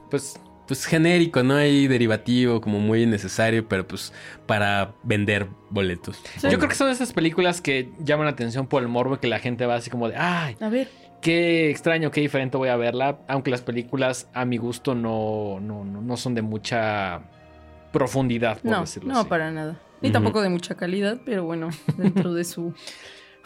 pues 0.10 0.38
Pues 0.68 0.86
genérico, 0.86 1.42
no 1.44 1.56
hay 1.56 1.88
derivativo, 1.88 2.62
como 2.62 2.80
muy 2.80 3.04
innecesario, 3.04 3.68
pero 3.68 3.86
pues 3.88 4.14
para 4.46 4.94
vender 5.04 5.48
boletos. 5.70 6.22
Sí. 6.38 6.48
yo 6.50 6.58
creo 6.58 6.70
que 6.70 6.76
son 6.76 6.90
esas 6.90 7.12
películas 7.14 7.60
que 7.62 7.90
llaman 8.00 8.26
la 8.26 8.32
atención 8.32 8.68
por 8.68 8.82
el 8.82 8.88
morbo 8.88 9.20
que 9.20 9.28
la 9.28 9.40
gente 9.40 9.66
va 9.66 9.76
así 9.76 9.90
como 9.90 10.08
de, 10.08 10.16
ay, 10.18 10.56
A 10.62 10.70
ver. 10.70 10.88
qué 11.22 11.70
extraño, 11.70 12.10
qué 12.12 12.22
diferente 12.22 12.56
voy 12.58 12.70
a 12.70 12.78
verla. 12.78 13.20
Aunque 13.28 13.52
las 13.52 13.62
películas 13.62 14.30
a 14.34 14.46
mi 14.46 14.56
gusto 14.58 14.96
no, 14.96 15.60
no, 15.62 15.84
no, 15.84 16.02
no 16.02 16.16
son 16.18 16.36
de 16.36 16.42
mucha 16.42 17.22
profundidad, 17.92 18.60
por 18.62 18.72
No, 18.72 18.82
decirlo 18.82 19.14
no, 19.14 19.20
así. 19.20 19.30
para 19.30 19.52
nada. 19.52 19.80
Ni 20.02 20.10
tampoco 20.12 20.42
de 20.42 20.50
mucha 20.50 20.76
calidad, 20.76 21.22
pero 21.26 21.44
bueno, 21.44 21.70
dentro 21.98 22.34
de 22.34 22.44
su. 22.44 22.74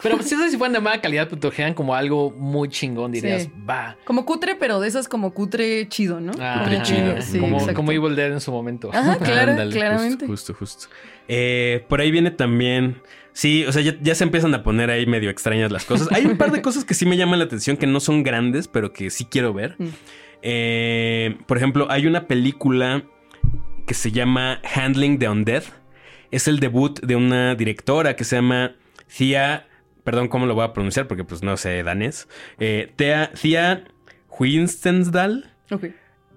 Pero 0.02 0.22
si 0.22 0.34
esas 0.34 0.50
si 0.50 0.58
fueran 0.58 0.74
de 0.74 0.80
mala 0.80 1.00
calidad, 1.00 1.26
pues 1.28 1.40
te 1.40 1.74
como 1.74 1.94
algo 1.94 2.30
muy 2.30 2.68
chingón, 2.68 3.12
dirías, 3.12 3.44
Sí. 3.44 3.52
va. 3.68 3.96
Como 4.04 4.26
cutre, 4.26 4.54
pero 4.54 4.78
de 4.78 4.88
esas 4.88 5.08
como 5.08 5.32
cutre 5.32 5.88
chido, 5.88 6.20
¿no? 6.20 6.32
Ah, 6.38 6.60
Cutre 6.64 6.82
chido. 6.82 7.22
Sí, 7.22 7.38
como, 7.38 7.66
como 7.74 7.92
Evil 7.92 8.14
Dead 8.14 8.30
en 8.32 8.40
su 8.42 8.52
momento. 8.52 8.90
Ajá, 8.92 9.16
claro, 9.24 9.52
Ándale, 9.52 9.72
claramente. 9.72 10.26
Justo, 10.26 10.52
justo. 10.52 10.88
justo. 10.88 10.96
Eh, 11.28 11.84
por 11.88 12.00
ahí 12.02 12.10
viene 12.10 12.30
también. 12.30 13.00
Sí, 13.32 13.64
o 13.64 13.72
sea, 13.72 13.80
ya, 13.82 13.96
ya 14.02 14.14
se 14.14 14.24
empiezan 14.24 14.54
a 14.54 14.62
poner 14.62 14.90
ahí 14.90 15.06
medio 15.06 15.30
extrañas 15.30 15.70
las 15.72 15.84
cosas. 15.86 16.08
Hay 16.12 16.26
un 16.26 16.36
par 16.38 16.52
de 16.52 16.60
cosas 16.62 16.84
que 16.84 16.92
sí 16.94 17.04
me 17.06 17.16
llaman 17.16 17.38
la 17.38 17.46
atención, 17.46 17.76
que 17.78 17.86
no 17.86 18.00
son 18.00 18.22
grandes, 18.22 18.68
pero 18.68 18.92
que 18.92 19.08
sí 19.10 19.24
quiero 19.26 19.52
ver. 19.54 19.76
Mm. 19.78 19.86
Eh, 20.42 21.38
por 21.46 21.56
ejemplo, 21.56 21.86
hay 21.90 22.06
una 22.06 22.26
película 22.26 23.02
que 23.86 23.94
se 23.94 24.12
llama 24.12 24.60
Handling 24.74 25.18
the 25.18 25.28
Undead. 25.28 25.62
Es 26.30 26.48
el 26.48 26.60
debut 26.60 27.00
de 27.00 27.16
una 27.16 27.54
directora 27.54 28.16
que 28.16 28.24
se 28.24 28.36
llama 28.36 28.76
Thea. 29.16 29.66
Perdón, 30.04 30.28
¿cómo 30.28 30.46
lo 30.46 30.54
voy 30.54 30.64
a 30.64 30.72
pronunciar? 30.72 31.06
Porque 31.08 31.24
pues 31.24 31.42
no 31.42 31.56
sé 31.56 31.82
danés. 31.82 32.28
Eh, 32.58 32.92
Thea, 32.96 33.30
Thea 33.40 33.84
Huinstensdal. 34.28 35.52
Ok. 35.70 35.86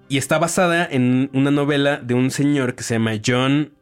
Y 0.08 0.18
está 0.18 0.38
basada 0.40 0.88
en 0.90 1.30
una 1.34 1.52
novela 1.52 1.98
de 1.98 2.14
un 2.14 2.32
señor 2.32 2.76
que 2.76 2.84
se 2.84 2.96
llama 2.96 3.14
John 3.24 3.74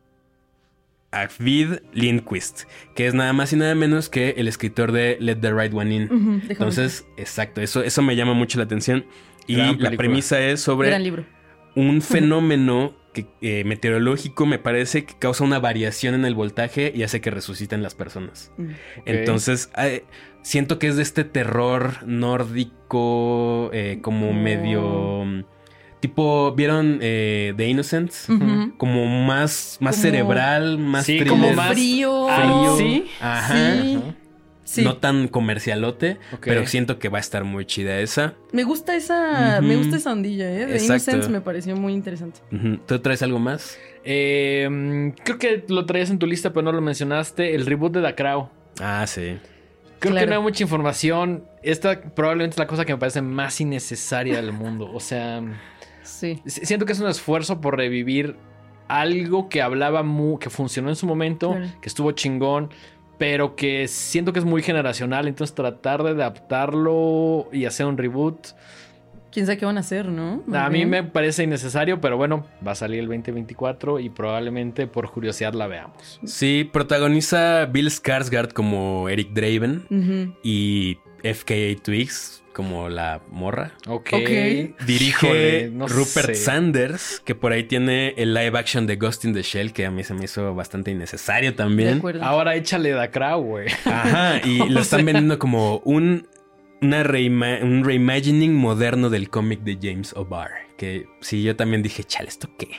Arvid 1.11 1.79
Lindquist, 1.93 2.63
que 2.95 3.07
es 3.07 3.13
nada 3.13 3.31
más 3.31 3.53
y 3.53 3.55
nada 3.55 3.75
menos 3.75 4.09
que 4.09 4.31
el 4.31 4.47
escritor 4.47 4.91
de 4.91 5.17
Let 5.21 5.37
the 5.37 5.53
Right 5.53 5.73
One 5.73 5.95
In. 5.95 6.43
Entonces, 6.49 7.05
exacto, 7.15 7.61
eso, 7.61 7.81
eso 7.81 8.01
me 8.01 8.15
llama 8.15 8.33
mucho 8.33 8.57
la 8.57 8.65
atención. 8.65 9.05
Y 9.47 9.55
la 9.55 9.91
premisa 9.91 10.41
es 10.41 10.59
sobre 10.59 11.23
un 11.75 12.01
fenómeno 12.01 12.93
que, 13.23 13.59
eh, 13.59 13.63
meteorológico, 13.63 14.45
me 14.45 14.59
parece, 14.59 15.05
que 15.05 15.13
causa 15.17 15.43
una 15.43 15.59
variación 15.59 16.13
en 16.15 16.25
el 16.25 16.35
voltaje 16.35 16.91
y 16.95 17.03
hace 17.03 17.21
que 17.21 17.31
resuciten 17.31 17.81
las 17.83 17.95
personas. 17.95 18.51
Mm. 18.57 18.67
Entonces, 19.05 19.69
eh, 19.77 20.03
siento 20.43 20.77
que 20.79 20.87
es 20.87 20.95
de 20.95 21.03
este 21.03 21.23
terror 21.23 22.05
nórdico, 22.05 23.69
eh, 23.73 23.99
como 24.01 24.29
Oh. 24.29 24.33
medio... 24.33 25.45
Tipo, 25.99 26.53
¿vieron 26.55 26.99
eh, 27.01 27.53
The 27.57 27.67
Innocents? 27.67 28.27
Como 28.77 29.05
más, 29.07 29.77
más 29.81 29.95
Como- 29.95 30.01
cerebral, 30.03 30.77
más 30.77 31.05
Sí, 31.07 31.13
thriller. 31.17 31.29
como 31.29 31.53
más- 31.53 31.73
frío. 31.73 32.27
Ah, 32.29 32.75
¿sí? 32.77 33.05
Ajá. 33.19 33.81
Sí. 33.81 33.99
Sí. 34.67 34.83
No 34.83 34.97
tan 34.97 35.29
comercialote, 35.29 36.17
pero 36.41 36.67
siento 36.67 36.99
que 36.99 37.07
va 37.07 37.19
a 37.19 37.21
estar 37.21 37.45
muy 37.45 37.65
chida 37.65 38.01
esa. 38.01 38.33
Me 38.51 38.65
gusta 38.65 38.97
esa, 38.97 39.61
me 39.61 39.77
gusta 39.77 39.95
esa 39.95 40.11
ondilla, 40.11 40.51
¿eh? 40.51 40.65
De. 40.65 40.83
Innocence 40.83 41.29
me 41.29 41.39
pareció 41.39 41.77
muy 41.77 41.93
interesante. 41.93 42.41
¿Tú 42.85 42.99
traes 42.99 43.21
algo 43.23 43.39
más? 43.39 43.77
Eh, 44.03 44.67
mm, 44.69 45.09
creo 45.23 45.37
que 45.37 45.63
lo 45.69 45.85
traías 45.85 46.09
en 46.09 46.19
tu 46.19 46.27
lista, 46.27 46.51
pero 46.51 46.63
no 46.63 46.73
lo 46.73 46.81
mencionaste. 46.81 47.55
El 47.55 47.65
reboot 47.65 47.93
de 47.93 48.01
The 48.01 48.15
Crow. 48.15 48.49
Ah, 48.81 49.05
sí. 49.07 49.37
Creo 49.99 50.11
Claro. 50.11 50.25
que 50.27 50.29
no 50.31 50.37
hay 50.37 50.43
mucha 50.43 50.63
información. 50.63 51.45
Esta 51.63 52.01
probablemente 52.01 52.55
es 52.55 52.59
la 52.59 52.67
cosa 52.67 52.83
que 52.83 52.91
me 52.91 52.99
parece 52.99 53.21
más 53.21 53.61
innecesaria 53.61 54.35
del 54.35 54.51
mundo. 54.51 54.91
O 54.93 54.99
sea, 54.99 55.41
Sí. 56.03 56.41
si- 56.45 56.65
siento 56.65 56.85
que 56.85 56.91
es 56.91 56.99
un 56.99 57.07
esfuerzo 57.07 57.61
por 57.61 57.77
revivir 57.77 58.35
algo 58.89 59.49
que 59.49 59.61
hablaba 59.61 60.03
mu 60.03 60.39
que 60.39 60.49
funcionó 60.49 60.89
en 60.89 60.95
su 60.95 61.05
momento, 61.07 61.51
Claro. 61.51 61.67
que 61.81 61.89
estuvo 61.89 62.11
chingón, 62.11 62.69
pero 63.17 63.55
que 63.55 63.87
siento 63.87 64.33
que 64.33 64.39
es 64.39 64.45
muy 64.45 64.61
generacional. 64.61 65.27
Entonces 65.27 65.55
tratar 65.55 66.03
de 66.03 66.11
adaptarlo 66.11 67.47
y 67.51 67.65
hacer 67.65 67.85
un 67.85 67.97
reboot, 67.97 68.47
Quién 69.31 69.45
sabe 69.45 69.57
qué 69.57 69.65
van 69.65 69.77
a 69.77 69.81
hacer, 69.81 70.07
¿no? 70.07 70.41
A 70.53 70.69
mí 70.69 70.79
bien. 70.79 70.89
me 70.89 71.03
parece 71.03 71.43
innecesario, 71.43 72.01
pero 72.01 72.17
bueno, 72.17 72.45
va 72.65 72.71
a 72.71 72.75
salir 72.75 73.01
el 73.01 73.07
2024 73.07 73.99
y 73.99 74.09
probablemente 74.09 74.87
por 74.87 75.11
curiosidad 75.11 75.53
la 75.53 75.67
veamos. 75.67 76.19
Sí, 76.23 76.67
protagoniza 76.71 77.65
Bill 77.65 77.89
Skarsgård 77.89 78.53
como 78.53 79.09
Eric 79.09 79.33
Draven 79.33 80.35
y 80.43 80.97
FKA 81.21 81.75
Twigs 81.83 82.43
como 82.57 82.89
la 82.89 83.21
morra. 83.29 83.73
Ok. 83.87 84.09
Dirige 84.87 85.69
no 85.71 85.87
Rupert 85.87 86.29
sé. 86.29 86.35
Sanders, 86.35 87.21
que 87.23 87.35
por 87.35 87.51
ahí 87.51 87.65
tiene 87.65 88.15
el 88.17 88.33
live 88.33 88.57
action 88.57 88.87
de 88.87 88.95
Ghost 88.95 89.25
in 89.25 89.33
the 89.35 89.43
Shell, 89.43 89.73
que 89.73 89.85
a 89.85 89.91
mí 89.91 90.03
se 90.03 90.15
me 90.15 90.25
hizo 90.25 90.55
bastante 90.55 90.89
innecesario 90.89 91.53
también. 91.53 92.01
Ahora 92.21 92.55
échale 92.55 92.93
The 92.93 93.11
Crow, 93.11 93.41
güey. 93.43 93.67
Ajá, 93.85 94.41
y 94.43 94.57
lo 94.69 94.79
están 94.81 95.05
vendiendo 95.05 95.37
como 95.37 95.77
un, 95.85 96.27
una 96.81 97.03
reima- 97.03 97.61
un 97.61 97.83
reimagining 97.85 98.55
moderno 98.55 99.11
del 99.11 99.29
cómic 99.29 99.59
de 99.61 99.77
James 99.79 100.13
O'Barr. 100.13 100.51
Que 100.77 101.05
sí, 101.21 101.43
yo 101.43 101.55
también 101.55 101.83
dije, 101.83 102.03
chale, 102.03 102.29
¿esto 102.29 102.49
qué? 102.57 102.69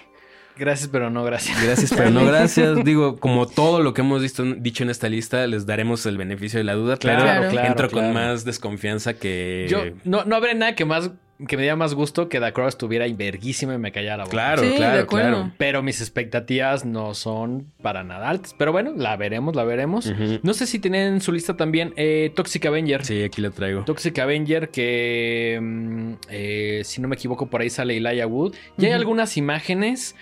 Gracias, 0.59 0.89
pero 0.91 1.11
no 1.11 1.25
gracias. 1.25 1.63
Gracias, 1.63 1.93
pero 1.97 2.11
no 2.11 2.25
gracias. 2.27 2.85
Digo, 2.85 3.17
como 3.19 3.47
todo 3.47 3.83
lo 3.83 3.95
que 3.95 4.01
hemos 4.01 4.23
visto, 4.23 4.43
dicho 4.45 4.83
en 4.83 4.91
esta 4.91 5.09
lista, 5.09 5.47
les 5.47 5.67
daremos 5.67 6.05
el 6.07 6.17
beneficio 6.19 6.59
de 6.59 6.65
la 6.65 6.75
duda, 6.75 6.97
Claro, 6.97 7.23
pero 7.41 7.51
claro, 7.51 7.69
entro 7.69 7.89
claro. 7.89 8.07
con 8.09 8.15
más 8.15 8.45
desconfianza 8.45 9.15
que... 9.15 9.67
Yo 9.69 9.85
no, 10.05 10.25
no 10.25 10.37
habría 10.37 10.55
nada 10.55 10.75
que 10.75 10.85
más 10.85 11.11
que 11.47 11.57
me 11.57 11.63
diera 11.63 11.77
más 11.77 11.95
gusto 11.95 12.29
que 12.29 12.41
The 12.41 12.53
Crow 12.53 12.67
estuviera 12.67 13.07
y 13.07 13.13
verguísima 13.13 13.73
y 13.75 13.79
me 13.79 13.93
callara 13.93 14.17
la 14.17 14.25
boca. 14.25 14.33
Claro, 14.33 14.63
Sí, 14.65 14.73
claro, 14.75 15.07
claro. 15.07 15.53
Pero 15.57 15.85
mis 15.85 16.01
expectativas 16.01 16.85
no 16.85 17.15
son 17.15 17.71
para 17.81 18.03
nada 18.03 18.29
altas. 18.29 18.57
Pero 18.59 18.73
bueno, 18.73 18.93
la 18.97 19.17
veremos, 19.17 19.55
la 19.55 19.63
veremos. 19.63 20.13
No 20.43 20.53
sé 20.53 20.67
si 20.67 20.81
tienen 20.81 21.15
en 21.15 21.21
su 21.21 21.31
lista 21.31 21.57
también 21.57 21.95
eh, 21.97 22.33
Toxic 22.35 22.67
Avenger. 22.67 23.05
Sí, 23.05 23.23
aquí 23.23 23.41
lo 23.41 23.53
traigo. 23.53 23.85
Toxic 23.85 24.19
Avenger, 24.19 24.71
que 24.71 25.61
mm, 25.63 26.13
eh, 26.29 26.83
si 26.85 27.01
no 27.01 27.07
me 27.07 27.15
equivoco, 27.15 27.47
por 27.49 27.61
ahí 27.61 27.71
sale 27.71 27.97
Elijah 27.97 28.27
Wood. 28.27 28.57
Y 28.77 28.87
hay 28.87 28.91
Ujú. 28.91 28.99
algunas 28.99 29.37
imágenes. 29.37 30.17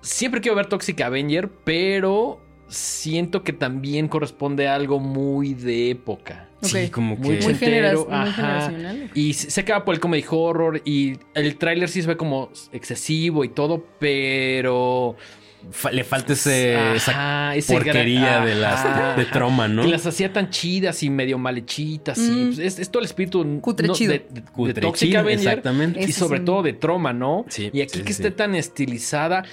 Siempre 0.00 0.40
quiero 0.40 0.56
ver 0.56 0.66
Toxic 0.66 1.00
Avenger, 1.00 1.48
pero 1.64 2.40
siento 2.68 3.42
que 3.42 3.52
también 3.52 4.08
corresponde 4.08 4.68
a 4.68 4.74
algo 4.74 5.00
muy 5.00 5.54
de 5.54 5.90
época. 5.90 6.48
Sí, 6.60 6.88
como 6.90 7.16
Muy 7.16 7.38
que... 7.38 7.44
Muy, 7.44 7.54
genera- 7.54 7.92
ochentero, 7.92 8.04
muy 8.10 8.28
ajá. 8.28 8.32
generacional. 8.32 9.10
Y 9.14 9.32
se 9.34 9.60
acaba 9.60 9.84
por 9.84 9.94
el 9.94 10.00
comedy 10.00 10.24
horror 10.28 10.82
y 10.84 11.16
el 11.34 11.56
tráiler 11.56 11.88
sí 11.88 12.02
se 12.02 12.08
ve 12.08 12.16
como 12.16 12.50
excesivo 12.72 13.44
y 13.44 13.48
todo, 13.48 13.86
pero... 14.00 15.14
le 15.92 16.02
falta 16.04 16.32
ese, 16.32 16.94
esa 16.96 17.12
Ajá, 17.12 17.56
ese 17.56 17.74
gra- 17.74 17.84
porquería 17.84 18.40
de, 18.44 18.64
Ajá. 18.66 18.98
las, 19.08 19.16
de 19.16 19.24
troma, 19.26 19.68
¿no? 19.68 19.82
Que 19.82 19.88
las 19.88 20.04
hacía 20.04 20.32
tan 20.32 20.50
chidas 20.50 21.02
y 21.04 21.10
medio 21.10 21.38
mal 21.38 21.56
hechitas. 21.58 22.18
y, 22.18 22.22
Mm. 22.30 22.46
pues, 22.48 22.58
es, 22.58 22.78
es 22.80 22.90
todo 22.90 23.00
el 23.00 23.06
espíritu 23.06 23.60
Cutre 23.60 23.86
no, 23.86 23.94
chido. 23.94 24.12
de, 24.14 24.26
chido, 24.94 25.20
Avenger. 25.20 25.48
Exactamente. 25.48 26.02
Y 26.02 26.12
sobre 26.12 26.40
sí. 26.40 26.44
todo 26.44 26.62
de 26.64 26.72
Troma, 26.74 27.12
¿no? 27.12 27.44
Sí, 27.48 27.70
y 27.72 27.80
aquí 27.82 27.98
sí, 27.98 28.04
que 28.04 28.12
sí, 28.12 28.20
esté 28.22 28.30
tan 28.32 28.54
estilizada. 28.56 29.44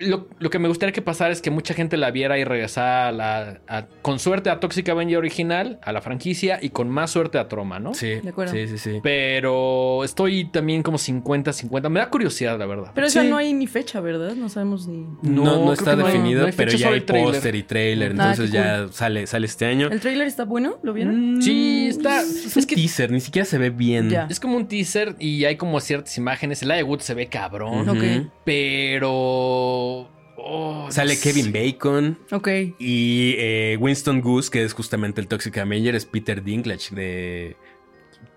Lo, 0.00 0.28
lo 0.38 0.50
que 0.50 0.58
me 0.58 0.68
gustaría 0.68 0.92
que 0.92 1.02
pasara 1.02 1.32
es 1.32 1.42
que 1.42 1.50
mucha 1.50 1.74
gente 1.74 1.96
la 1.96 2.10
viera 2.10 2.38
y 2.38 2.44
regresara 2.44 3.08
a 3.08 3.12
la, 3.12 3.60
a- 3.68 3.86
con 4.02 4.18
suerte 4.18 4.48
a 4.50 4.60
Toxic 4.60 4.88
Avenger 4.88 5.18
original, 5.18 5.78
a 5.82 5.92
la 5.92 6.00
franquicia, 6.00 6.58
y 6.62 6.70
con 6.70 6.88
más 6.88 7.10
suerte 7.10 7.38
a 7.38 7.48
Troma, 7.48 7.78
¿no? 7.78 7.94
Sí, 7.94 8.14
De 8.22 8.28
acuerdo. 8.30 8.52
sí, 8.52 8.68
sí, 8.68 8.78
sí. 8.78 9.00
Pero 9.02 10.04
estoy 10.04 10.44
también 10.50 10.82
como 10.82 10.98
50-50. 10.98 11.88
Me 11.90 12.00
da 12.00 12.10
curiosidad, 12.10 12.58
la 12.58 12.66
verdad. 12.66 12.92
Pero 12.94 13.06
esa 13.06 13.22
Sí. 13.22 13.28
no 13.28 13.36
hay 13.36 13.52
ni 13.52 13.66
fecha, 13.66 14.00
¿verdad? 14.00 14.34
No 14.34 14.48
sabemos 14.48 14.86
ni. 14.86 15.06
No, 15.22 15.64
no, 15.64 15.72
está 15.72 15.90
que 15.92 15.96
no 15.96 16.06
hay- 16.06 16.12
definido, 16.12 16.40
no 16.42 16.46
hay 16.46 16.52
pero 16.52 16.72
ya 16.72 16.88
hay 16.90 17.00
póster 17.00 17.54
y 17.54 17.62
trailer, 17.62 18.10
Ah, 18.18 18.30
entonces 18.30 18.50
ya 18.52 18.86
sale, 18.90 19.26
sale 19.26 19.46
este 19.46 19.66
año. 19.66 19.88
¿El 19.90 20.00
tráiler 20.00 20.26
está 20.26 20.44
bueno? 20.44 20.78
¿Lo 20.82 20.92
vieron? 20.92 21.38
Mm, 21.38 21.42
Sí, 21.42 21.88
está- 21.88 22.20
Es, 22.20 22.46
es 22.46 22.56
un 22.56 22.64
que- 22.64 22.74
teaser, 22.76 23.10
ni 23.10 23.20
siquiera 23.20 23.44
se 23.46 23.58
ve 23.58 23.70
bien. 23.70 24.12
Es 24.28 24.38
como 24.40 24.56
un 24.56 24.68
teaser 24.68 25.16
y 25.18 25.44
hay 25.44 25.56
como 25.56 25.80
ciertas 25.80 26.16
imágenes. 26.18 26.62
El 26.62 26.70
Aya 26.70 26.84
Wood 26.84 27.00
se 27.00 27.14
ve 27.14 27.26
cabrón. 27.28 27.88
Ok. 27.88 28.28
pero. 28.44 29.87
Oh, 30.36 30.84
no 30.86 30.92
Sale 30.92 31.16
sé. 31.16 31.22
Kevin 31.32 31.52
Bacon 31.52 32.18
Ok. 32.30 32.48
y 32.78 33.34
eh, 33.38 33.76
Winston 33.80 34.20
Goose, 34.20 34.50
que 34.50 34.64
es 34.64 34.72
justamente 34.72 35.20
el 35.20 35.28
Toxic 35.28 35.56
Avenger, 35.58 35.94
es 35.94 36.04
Peter 36.06 36.42
Dinklage 36.42 36.94
de 36.94 37.56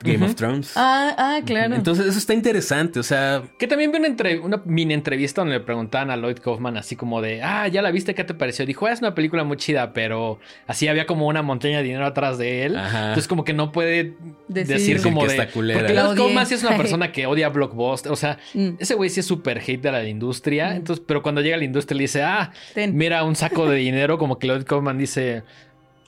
Game 0.03 0.26
of 0.26 0.36
Thrones. 0.36 0.73
Ah, 0.76 1.15
ah, 1.18 1.40
claro. 1.45 1.76
Entonces 1.76 2.06
eso 2.06 2.18
está 2.18 2.34
interesante, 2.34 2.99
o 2.99 3.03
sea, 3.03 3.44
Que 3.57 3.68
también 3.68 3.91
vi 3.91 3.98
una, 3.99 4.07
entre- 4.07 4.40
una 4.40 4.61
mini 4.65 4.94
entrevista 4.94 5.41
donde 5.41 5.56
le 5.57 5.64
preguntaban 5.64 6.10
a 6.11 6.18
Lloyd 6.18 6.38
Kaufman 6.40 6.78
así 6.78 6.95
como 6.95 7.22
de, 7.22 7.41
ah, 7.44 7.68
ya 7.68 7.82
la 7.82 7.91
viste, 7.91 8.15
¿qué 8.15 8.23
te 8.23 8.34
pareció? 8.34 8.65
Dijo, 8.65 8.86
"Ah, 8.88 8.91
es 8.91 8.99
una 8.99 9.14
película 9.15 9.44
muy 9.44 9.57
chida, 9.57 9.94
pero 9.94 10.40
así 10.68 10.88
había 10.88 11.06
como 11.06 11.28
una 11.28 11.41
montaña 11.41 11.78
de 11.78 11.84
dinero 11.84 12.06
atrás 12.06 12.38
de 12.38 12.65
él. 12.65 12.76
Ajá. 12.78 12.99
Entonces 13.10 13.28
como 13.28 13.44
que 13.44 13.53
no 13.53 13.72
puede 13.72 14.15
Decir- 14.48 15.02
como 15.02 15.22
que 15.22 15.28
de... 15.28 15.34
está 15.38 15.48
culera. 15.52 15.80
Porque 15.80 15.94
Lloyd. 15.94 16.18
Kaufman 16.18 16.45
sí 16.45 16.53
es 16.56 16.64
una 16.64 16.78
persona 16.78 17.11
que 17.11 17.26
odia 17.26 17.49
Blockbuster. 17.49 18.11
O 18.11 18.15
sea, 18.15 18.38
Mm. 18.53 18.69
ese 18.80 18.95
güey 18.95 19.10
sí 19.10 19.19
es 19.22 19.26
súper 19.26 19.60
hater 19.60 19.94
a 19.95 20.02
la 20.02 20.07
industria. 20.10 20.69
Mm. 20.72 20.76
Entonces, 20.78 21.03
pero 21.07 21.22
cuando 21.22 21.41
llega 21.41 21.56
a 21.56 21.60
la 21.60 21.65
industria 21.65 21.95
le 21.98 22.03
dice, 22.03 22.23
ah, 22.23 22.52
Ten. 22.73 22.95
mira 22.95 23.23
un 23.23 23.36
saco 23.36 23.68
de 23.69 23.78
dinero, 23.78 24.18
como 24.18 24.38
que 24.40 24.48
Lloyd 24.48 24.64
Kaufman 24.64 24.98
dice, 24.98 25.44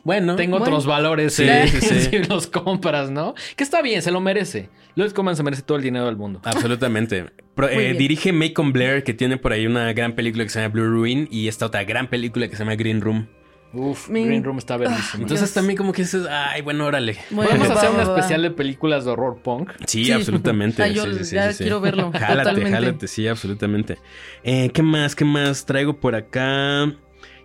bueno. 0.03 0.35
tengo 0.35 0.59
Bueno. 0.59 0.65
otros 0.75 0.85
valores 0.85 1.33
Sí, 1.33 1.43
eh, 1.47 1.67
sí, 1.67 1.81
sí. 1.81 2.01
si 2.11 2.17
los 2.19 2.47
compras, 2.47 3.09
¿no? 3.11 3.33
Que 3.55 3.63
está 3.63 3.81
bien, 3.81 4.01
se 4.01 4.11
lo 4.11 4.19
merece. 4.21 4.69
Lloyd 4.95 5.11
Kaufman 5.11 5.35
se 5.35 5.43
merece 5.43 5.61
todo 5.63 5.77
el 5.77 5.83
dinero 5.83 6.05
del 6.05 6.17
mundo. 6.17 6.39
Absolutamente. 6.43 7.25
Pro- 7.55 7.69
eh, 7.69 7.93
dirige 7.93 8.31
Macon 8.33 8.71
Blair, 8.73 9.03
que 9.03 9.13
tiene 9.13 9.37
por 9.37 9.51
ahí 9.53 9.65
una 9.65 9.91
gran 9.93 10.13
película 10.13 10.43
que 10.43 10.49
se 10.49 10.59
llama 10.61 10.73
Blue 10.73 10.85
Ruin 10.87 11.27
y 11.31 11.47
esta 11.47 11.65
otra 11.67 11.83
gran 11.83 12.07
película 12.09 12.47
que 12.47 12.55
se 12.55 12.63
llama 12.63 12.75
Green 12.75 13.01
Room. 13.01 13.27
Uf, 13.75 14.07
Me- 14.07 14.23
Green 14.23 14.43
Room 14.43 14.59
está 14.59 14.77
verguísima. 14.77 15.23
Entonces 15.23 15.39
Dios. 15.49 15.53
también 15.55 15.75
como 15.77 15.93
que 15.93 16.03
dices, 16.03 16.27
ay, 16.29 16.61
bueno, 16.61 16.85
órale. 16.85 17.17
Bueno, 17.31 17.49
Podemos 17.49 17.69
va, 17.71 17.73
hacer 17.73 17.89
va, 17.89 17.93
un 17.93 17.99
va. 18.09 18.15
especial 18.15 18.43
de 18.43 18.51
películas 18.51 19.03
de 19.03 19.09
horror 19.11 19.39
punk. 19.41 19.71
Sí, 19.87 20.05
Sí. 20.05 20.11
absolutamente. 20.11 20.93
Yo 20.93 21.05
Sí, 21.05 21.13
sí, 21.17 21.25
sí, 21.25 21.35
ya 21.35 21.47
sí, 21.51 21.57
sí. 21.57 21.63
quiero 21.63 21.81
verlo, 21.81 22.11
Jálate, 22.11 22.37
totalmente. 22.37 22.71
jálate, 22.71 23.07
sí, 23.07 23.27
absolutamente. 23.27 23.97
Eh, 24.43 24.69
¿Qué 24.71 24.83
más? 24.83 25.15
¿Qué 25.15 25.25
más 25.25 25.65
traigo 25.65 25.99
por 25.99 26.13
acá? 26.13 26.93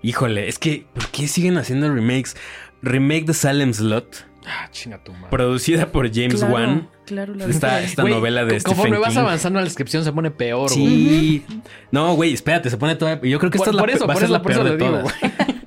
Híjole, 0.03 0.49
es 0.49 0.59
que, 0.59 0.87
¿por 0.95 1.09
qué 1.09 1.27
siguen 1.29 1.59
haciendo 1.59 1.93
remakes? 1.93 2.37
Remake 2.83 3.25
de 3.27 3.35
Salem 3.35 3.73
Slot, 3.75 4.25
Ah, 4.47 4.69
chinga 4.71 5.03
tu 5.03 5.13
madre. 5.13 5.27
producida 5.31 5.91
por 5.91 6.07
James 6.15 6.37
claro, 6.37 6.55
Wan. 6.55 6.89
Claro, 7.05 7.35
la 7.35 7.47
Esta, 7.47 7.83
esta 7.83 8.03
novela 8.05 8.45
de 8.45 8.61
Stephen 8.61 8.77
Conforme 8.77 8.99
vas 8.99 9.15
King. 9.15 9.19
avanzando 9.21 9.59
en 9.59 9.65
la 9.65 9.69
descripción 9.69 10.05
se 10.05 10.13
pone 10.13 10.31
peor, 10.31 10.71
güey. 10.71 10.87
Sí. 10.87 11.45
No, 11.91 12.15
güey, 12.15 12.33
espérate, 12.35 12.71
se 12.71 12.77
pone 12.77 12.95
toda. 12.97 13.21
Yo 13.23 13.39
creo 13.39 13.51
que 13.51 13.59
esta 13.59 13.71
Por- 13.71 13.71
es 13.71 13.75
la, 13.75 13.81
por 13.83 13.91
eso, 13.91 14.07
va 14.07 14.13
a 14.13 14.15
por 14.15 14.21
ser 14.21 14.25
eso, 14.27 14.33
la 14.33 14.43
por 14.43 14.53
eso 14.53 14.63
peor 14.63 14.79
de 14.79 14.85
digo, 14.85 14.99
todas. 15.01 15.15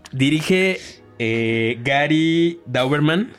Dirige 0.13 0.79
eh, 1.19 1.79
Gary 1.83 2.59
Dauberman. 2.65 3.31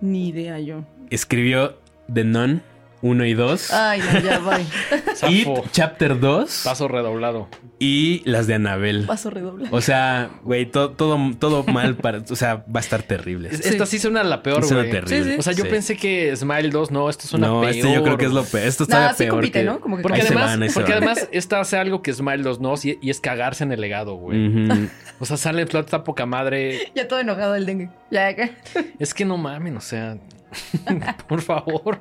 Ni 0.00 0.28
idea 0.28 0.58
yo. 0.60 0.84
Escribió 1.10 1.78
The 2.12 2.24
Nun 2.24 2.62
1 3.02 3.24
y 3.26 3.34
2. 3.34 3.72
Ay, 3.72 4.00
no, 4.00 4.20
ya. 4.20 4.40
It 4.60 5.16
Zafo. 5.16 5.64
Chapter 5.72 6.20
2. 6.20 6.62
Paso 6.64 6.88
redoblado. 6.88 7.48
Y 7.78 8.20
las 8.28 8.46
de 8.46 8.54
Anabel. 8.54 9.06
Paso 9.06 9.30
redoble. 9.30 9.68
O 9.70 9.80
sea, 9.80 10.28
güey, 10.42 10.66
todo, 10.66 10.90
todo, 10.90 11.18
todo 11.38 11.64
mal 11.64 11.96
para. 11.96 12.18
O 12.28 12.36
sea, 12.36 12.56
va 12.56 12.80
a 12.80 12.80
estar 12.80 13.02
terrible. 13.02 13.50
Sí. 13.54 13.62
Esta 13.70 13.86
sí 13.86 13.98
suena 13.98 14.22
la 14.22 14.42
peor, 14.42 14.62
Suena 14.64 14.82
güey. 14.82 14.90
terrible. 14.92 15.24
Sí, 15.24 15.30
sí. 15.32 15.36
O 15.38 15.42
sea, 15.42 15.52
yo 15.54 15.64
Sí. 15.64 15.70
pensé 15.70 15.96
que 15.96 16.36
Smile 16.36 16.68
2, 16.68 16.90
no, 16.90 17.08
esto 17.08 17.26
suena 17.26 17.46
no, 17.48 17.60
peor. 17.62 17.72
este 17.72 17.94
yo 17.94 18.02
creo 18.02 18.18
que 18.18 18.26
es 18.26 18.32
lo 18.32 18.44
peor. 18.44 18.66
Esto 18.66 18.82
está 18.82 19.00
Nah, 19.06 19.12
sí 19.12 19.24
peor. 19.24 19.30
compite, 19.36 19.60
que- 19.60 19.64
¿no? 19.64 19.80
Como 19.80 19.96
que 19.96 20.02
Porque 20.02 20.20
además, 20.20 20.58
van, 20.58 20.68
porque 20.74 20.92
van. 20.92 21.02
además 21.04 21.28
esta 21.32 21.60
hace 21.60 21.78
algo 21.78 22.02
que 22.02 22.12
Smile 22.12 22.42
2 22.42 22.60
no, 22.60 22.74
y, 22.82 22.98
y 23.00 23.08
es 23.08 23.18
cagarse 23.20 23.64
en 23.64 23.72
el 23.72 23.80
legado, 23.80 24.14
güey. 24.16 24.78
O 25.18 25.24
sea, 25.24 25.38
sale 25.38 25.64
Plot 25.64 25.86
está 25.86 26.04
poca 26.04 26.26
madre. 26.26 26.90
Ya 26.94 27.08
todo 27.08 27.18
enojado 27.20 27.54
el 27.54 27.64
dengue. 27.64 27.88
Ya, 28.10 28.28
acá. 28.28 28.50
Es 28.98 29.14
que 29.14 29.24
no 29.24 29.38
mamen, 29.38 29.76
o 29.76 29.80
sea. 29.80 30.18
por 31.28 31.40
favor. 31.42 31.98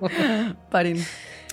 Paren. 0.70 1.04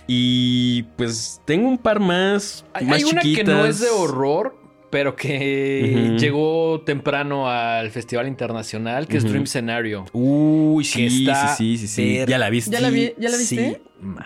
Y 0.07 0.85
pues 0.97 1.41
tengo 1.45 1.69
un 1.69 1.79
par 1.79 1.99
más. 2.01 2.65
Hay, 2.75 2.87
más 2.87 2.99
hay 2.99 3.05
una 3.05 3.23
que 3.23 3.43
no 3.45 3.65
es 3.67 3.81
de 3.81 3.89
horror, 3.89 4.57
pero 4.91 5.17
que 5.17 6.15
llegó 6.19 6.81
temprano 6.83 7.51
al 7.51 7.91
Festival 7.91 8.29
Internacional, 8.29 9.09
que 9.09 9.17
es. 9.17 9.25
Dream 9.25 9.47
Scenario. 9.47 10.05
Uy, 10.13 10.85
sí, 10.85 11.11
sí, 11.11 11.27
sí, 11.57 11.77
sí, 11.79 11.89
sí. 11.89 12.19
ver- 12.19 12.29
Ya 12.29 12.39
la 12.39 12.51
viste. 12.51 12.71
¿Ya 12.71 12.81
la, 12.81 12.91
vi, 12.91 13.13
¿Ya 13.19 13.29
la 13.31 13.37
viste? 13.37 13.57
Sí. 13.57 13.77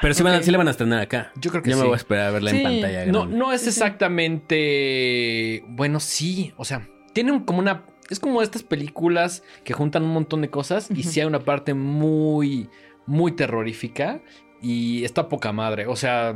Pero 0.02 0.12
sí, 0.14 0.22
van 0.22 0.34
a- 0.34 0.42
sí 0.42 0.50
la 0.50 0.58
van 0.58 0.68
a 0.68 0.72
estrenar 0.72 1.00
acá. 1.00 1.32
Yo 1.36 1.50
creo 1.50 1.62
que 1.62 1.70
Yo 1.70 1.76
me 1.76 1.82
sí. 1.82 1.86
voy 1.86 1.94
a 1.94 1.96
esperar 1.96 2.26
a 2.26 2.30
verla 2.32 2.50
Sí. 2.50 2.56
en 2.58 2.62
pantalla. 2.62 3.06
No, 3.06 3.20
grande. 3.20 3.36
no 3.38 3.52
es 3.52 3.66
exactamente. 3.66 5.64
Bueno, 5.68 6.00
sí. 6.00 6.52
O 6.56 6.64
sea, 6.64 6.86
tiene 7.12 7.32
un- 7.32 7.40
como 7.44 7.58
una. 7.60 7.84
Es 8.10 8.20
como 8.20 8.42
estas 8.42 8.62
películas 8.62 9.42
que 9.64 9.72
juntan 9.72 10.02
un 10.02 10.12
montón 10.12 10.42
de 10.42 10.50
cosas 10.50 10.90
y 10.90 11.00
Ujú. 11.00 11.08
sí 11.10 11.20
hay 11.20 11.26
una 11.26 11.40
parte 11.40 11.74
muy, 11.74 12.68
muy 13.06 13.32
terrorífica 13.32 14.20
y 14.60 15.04
está 15.04 15.28
poca 15.28 15.52
madre. 15.52 15.86
O 15.86 15.96
sea, 15.96 16.34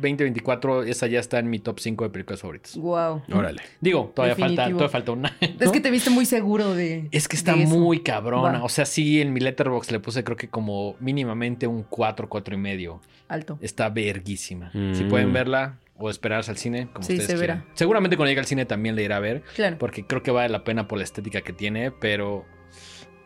2024, 0.00 0.82
esa 0.84 1.06
ya 1.06 1.20
está 1.20 1.38
en 1.38 1.48
mi 1.50 1.58
top 1.58 1.78
5 1.80 2.04
de 2.04 2.10
películas 2.10 2.40
favoritas. 2.40 2.76
Wow. 2.76 3.22
Órale. 3.32 3.62
Digo, 3.80 4.12
todavía 4.14 4.34
falta, 4.36 4.64
todavía 4.68 4.88
falta 4.88 5.12
una. 5.12 5.36
Es 5.40 5.70
que 5.70 5.80
te 5.80 5.90
viste 5.90 6.10
muy 6.10 6.26
seguro 6.26 6.74
de. 6.74 7.08
Es 7.12 7.28
que 7.28 7.36
está 7.36 7.54
muy 7.56 8.00
cabrona. 8.00 8.64
O 8.64 8.68
sea, 8.68 8.86
sí, 8.86 9.20
en 9.20 9.32
mi 9.32 9.40
letterbox 9.40 9.90
le 9.92 10.00
puse 10.00 10.24
creo 10.24 10.36
que 10.36 10.48
como 10.48 10.96
mínimamente 11.00 11.66
un 11.66 11.82
4, 11.84 12.28
4 12.28 12.54
y 12.54 12.58
medio. 12.58 13.00
alto. 13.28 13.58
Está 13.60 13.88
verguísima. 13.88 14.70
Mm. 14.74 14.94
Si 14.94 15.04
pueden 15.04 15.32
verla 15.32 15.78
o 15.96 16.10
esperarse 16.10 16.50
al 16.50 16.56
cine, 16.58 16.88
como 16.92 17.06
Sí, 17.06 17.12
ustedes 17.14 17.30
se 17.30 17.36
quieran. 17.36 17.58
verá. 17.60 17.70
Seguramente 17.74 18.16
cuando 18.16 18.30
llegue 18.30 18.40
al 18.40 18.46
cine 18.46 18.66
también 18.66 18.96
le 18.96 19.02
irá 19.04 19.16
a 19.16 19.20
ver, 19.20 19.42
Claro. 19.54 19.76
porque 19.78 20.04
creo 20.04 20.22
que 20.22 20.30
vale 20.30 20.48
la 20.48 20.64
pena 20.64 20.88
por 20.88 20.98
la 20.98 21.04
estética 21.04 21.40
que 21.42 21.52
tiene, 21.52 21.90
pero 21.92 22.44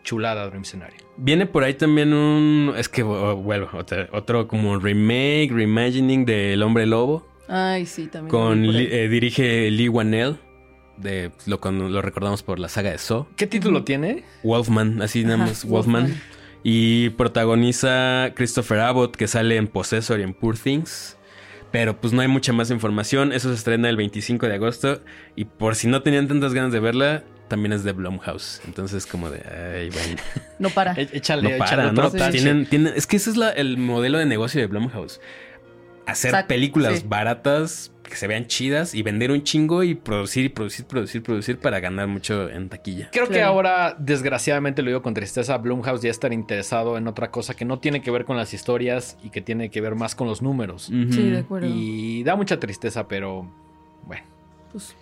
chulada 0.04 0.46
Dream 0.48 0.64
Scenario. 0.64 0.98
Viene 1.16 1.46
por 1.46 1.64
ahí 1.64 1.74
también 1.74 2.12
un. 2.12 2.72
Es 2.76 2.88
que 2.88 3.02
oh, 3.02 3.36
vuelvo. 3.36 3.68
Otro, 3.74 4.06
otro 4.12 4.48
como 4.48 4.78
remake, 4.78 5.50
reimagining 5.52 6.24
de 6.24 6.54
El 6.54 6.62
Hombre 6.62 6.86
Lobo. 6.86 7.26
Ay, 7.48 7.86
sí, 7.86 8.06
también. 8.06 8.30
Con. 8.30 8.66
Lee- 8.72 8.88
eh, 8.90 9.08
dirige 9.08 9.70
Lee 9.70 9.88
Wanell. 9.88 10.36
De, 10.96 11.30
lo, 11.46 11.60
lo 11.70 12.02
recordamos 12.02 12.42
por 12.42 12.58
la 12.58 12.68
saga 12.68 12.90
de 12.90 12.98
Saw. 12.98 13.26
¿Qué 13.36 13.46
título 13.46 13.84
tiene? 13.84 14.24
Wolfman, 14.42 15.00
así 15.00 15.22
nada 15.22 15.36
Ajá, 15.36 15.46
más, 15.46 15.64
Wolfman. 15.64 16.14
Y 16.64 17.10
protagoniza 17.10 18.32
Christopher 18.34 18.80
Abbott, 18.80 19.14
que 19.14 19.28
sale 19.28 19.56
en 19.56 19.68
Possessor 19.68 20.18
y 20.18 20.24
en 20.24 20.34
Poor 20.34 20.58
Things. 20.58 21.17
Pero 21.70 22.00
pues 22.00 22.12
no 22.12 22.22
hay 22.22 22.28
mucha 22.28 22.52
más 22.52 22.70
información. 22.70 23.32
Eso 23.32 23.48
se 23.50 23.54
estrena 23.56 23.88
el 23.90 23.96
25 23.96 24.46
de 24.48 24.54
agosto. 24.54 25.02
Y 25.36 25.44
por 25.44 25.74
si 25.74 25.86
no 25.86 26.02
tenían 26.02 26.26
tantas 26.28 26.54
ganas 26.54 26.72
de 26.72 26.80
verla, 26.80 27.24
también 27.48 27.72
es 27.72 27.84
de 27.84 27.92
Blumhouse. 27.92 28.62
Entonces, 28.66 29.04
como 29.06 29.28
de, 29.30 29.40
ay, 29.46 29.90
bueno. 29.90 30.16
No 30.58 30.70
para. 30.70 30.92
E- 30.92 31.08
Échale, 31.12 31.42
No 31.42 31.48
échale 31.50 31.58
para, 31.70 31.90
otro 31.90 32.04
¿no? 32.04 32.10
tache. 32.10 32.32
Tienen, 32.38 32.66
tienen, 32.66 32.94
es 32.96 33.06
que 33.06 33.16
ese 33.16 33.30
es 33.30 33.36
la- 33.36 33.50
el 33.50 33.76
modelo 33.76 34.18
de 34.18 34.24
negocio 34.26 34.60
de 34.60 34.66
Blumhouse. 34.66 35.20
Hacer 36.06 36.30
Exacto, 36.30 36.48
películas 36.48 37.00
sí. 37.00 37.04
baratas 37.06 37.92
que 38.08 38.16
se 38.16 38.26
vean 38.26 38.46
chidas 38.46 38.94
y 38.94 39.02
vender 39.02 39.30
un 39.30 39.42
chingo 39.42 39.82
y 39.82 39.94
producir 39.94 40.46
y 40.46 40.48
producir, 40.48 40.86
producir, 40.86 41.22
producir 41.22 41.58
para 41.58 41.80
ganar 41.80 42.08
mucho 42.08 42.48
en 42.48 42.68
taquilla. 42.68 43.10
Creo 43.12 43.28
que 43.28 43.42
ahora, 43.42 43.96
desgraciadamente, 43.98 44.82
lo 44.82 44.88
digo 44.88 45.02
con 45.02 45.14
tristeza, 45.14 45.56
Blumhouse 45.58 46.02
ya 46.02 46.10
está 46.10 46.32
interesado 46.32 46.96
en 46.96 47.06
otra 47.06 47.30
cosa 47.30 47.54
que 47.54 47.64
no 47.64 47.78
tiene 47.78 48.02
que 48.02 48.10
ver 48.10 48.24
con 48.24 48.36
las 48.36 48.54
historias 48.54 49.16
y 49.22 49.30
que 49.30 49.40
tiene 49.40 49.70
que 49.70 49.80
ver 49.80 49.94
más 49.94 50.14
con 50.14 50.26
los 50.26 50.42
números. 50.42 50.84
Sí, 50.84 51.30
de 51.30 51.38
acuerdo. 51.38 51.68
Y 51.68 52.22
da 52.24 52.36
mucha 52.36 52.58
tristeza, 52.58 53.08
pero 53.08 53.50
bueno. 54.06 54.24
Pues, 54.72 54.94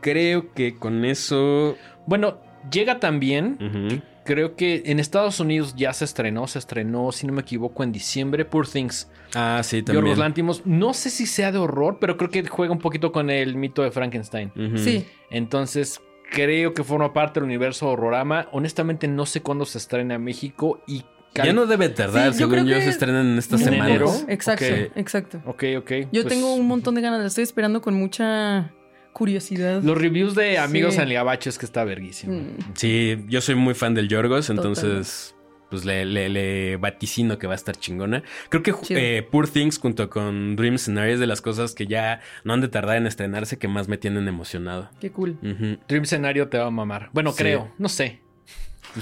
Creo 0.00 0.52
que 0.52 0.76
con 0.76 1.04
eso. 1.04 1.76
Bueno, 2.06 2.38
llega 2.70 3.00
también 3.00 3.58
ujú. 3.60 4.00
Creo 4.26 4.56
que 4.56 4.82
en 4.86 4.98
Estados 4.98 5.38
Unidos 5.38 5.74
ya 5.76 5.92
se 5.92 6.04
estrenó, 6.04 6.48
se 6.48 6.58
estrenó, 6.58 7.12
si 7.12 7.28
no 7.28 7.32
me 7.32 7.42
equivoco, 7.42 7.84
en 7.84 7.92
diciembre, 7.92 8.44
Poor 8.44 8.66
Things. 8.68 9.08
Ah, 9.34 9.60
sí, 9.62 9.78
Yorgos 9.78 9.94
también. 9.94 10.18
Lantimos. 10.18 10.66
No 10.66 10.94
sé 10.94 11.10
si 11.10 11.26
sea 11.26 11.52
de 11.52 11.58
horror, 11.58 11.98
pero 12.00 12.16
creo 12.16 12.28
que 12.28 12.44
juega 12.46 12.72
un 12.72 12.80
poquito 12.80 13.12
con 13.12 13.30
el 13.30 13.54
mito 13.54 13.82
de 13.82 13.92
Frankenstein. 13.92 14.52
Sí. 14.76 15.06
Entonces, 15.30 16.00
creo 16.32 16.74
que 16.74 16.82
forma 16.82 17.12
parte 17.12 17.38
del 17.38 17.44
universo 17.44 17.88
horrorama. 17.88 18.48
Honestamente, 18.50 19.06
no 19.06 19.26
sé 19.26 19.42
cuándo 19.42 19.64
se 19.64 19.78
estrena 19.78 20.16
en 20.16 20.24
México 20.24 20.82
y... 20.86 21.04
Ya 21.34 21.52
no 21.52 21.66
debe 21.66 21.90
tardar, 21.90 22.32
Sí, 22.32 22.40
yo 22.40 22.46
según 22.46 22.52
creo 22.52 22.64
yo, 22.64 22.76
que 22.76 22.82
se 22.82 22.90
estrenan 22.90 23.26
en 23.26 23.38
esta 23.38 23.58
semana. 23.58 23.94
Exacto, 24.26 24.64
exacto. 24.96 25.42
Ok, 25.44 25.64
ok. 25.76 25.90
Yo 26.10 26.22
pues, 26.22 26.28
tengo 26.28 26.54
un 26.54 26.66
montón 26.66 26.94
de 26.94 27.02
ganas, 27.02 27.20
la 27.20 27.26
estoy 27.26 27.44
esperando 27.44 27.82
con 27.82 27.92
mucha 27.92 28.72
curiosidad. 29.16 29.82
Los 29.82 29.96
reviews 29.96 30.34
de 30.34 30.58
amigos 30.58 30.94
Sí. 30.94 31.00
en 31.00 31.08
el 31.08 31.14
gabacho 31.14 31.48
es 31.48 31.56
que 31.58 31.64
está 31.64 31.84
verguísimo. 31.84 32.34
Mm. 32.34 32.56
Sí, 32.74 33.16
yo 33.28 33.40
soy 33.40 33.54
muy 33.54 33.72
fan 33.74 33.94
del 33.94 34.08
Yorgos, 34.08 34.50
entonces 34.50 35.32
pues 35.70 35.84
le, 35.84 36.04
le- 36.04 36.28
le 36.28 36.76
vaticino 36.76 37.38
que 37.38 37.46
va 37.48 37.54
a 37.54 37.56
estar 37.56 37.74
chingona. 37.76 38.22
Creo 38.50 38.62
que 38.62 38.72
eh, 38.90 39.22
Poor 39.28 39.48
Things 39.48 39.78
junto 39.78 40.08
con 40.10 40.54
Dream 40.54 40.78
Scenario 40.78 41.14
es 41.14 41.20
de 41.20 41.26
las 41.26 41.40
cosas 41.40 41.74
que 41.74 41.86
ya 41.86 42.20
no 42.44 42.52
han 42.52 42.60
de 42.60 42.68
tardar 42.68 42.98
en 42.98 43.06
estrenarse 43.06 43.58
que 43.58 43.66
más 43.66 43.88
me 43.88 43.96
tienen 43.98 44.28
emocionado. 44.28 44.90
Qué 45.00 45.10
cool. 45.10 45.38
Ujú. 45.42 45.78
Dream 45.88 46.04
Scenario 46.04 46.48
te 46.48 46.58
va 46.58 46.66
a 46.66 46.70
mamar. 46.70 47.10
Bueno, 47.12 47.32
Sí. 47.32 47.38
creo. 47.38 47.72
No 47.78 47.88
sé. 47.88 48.20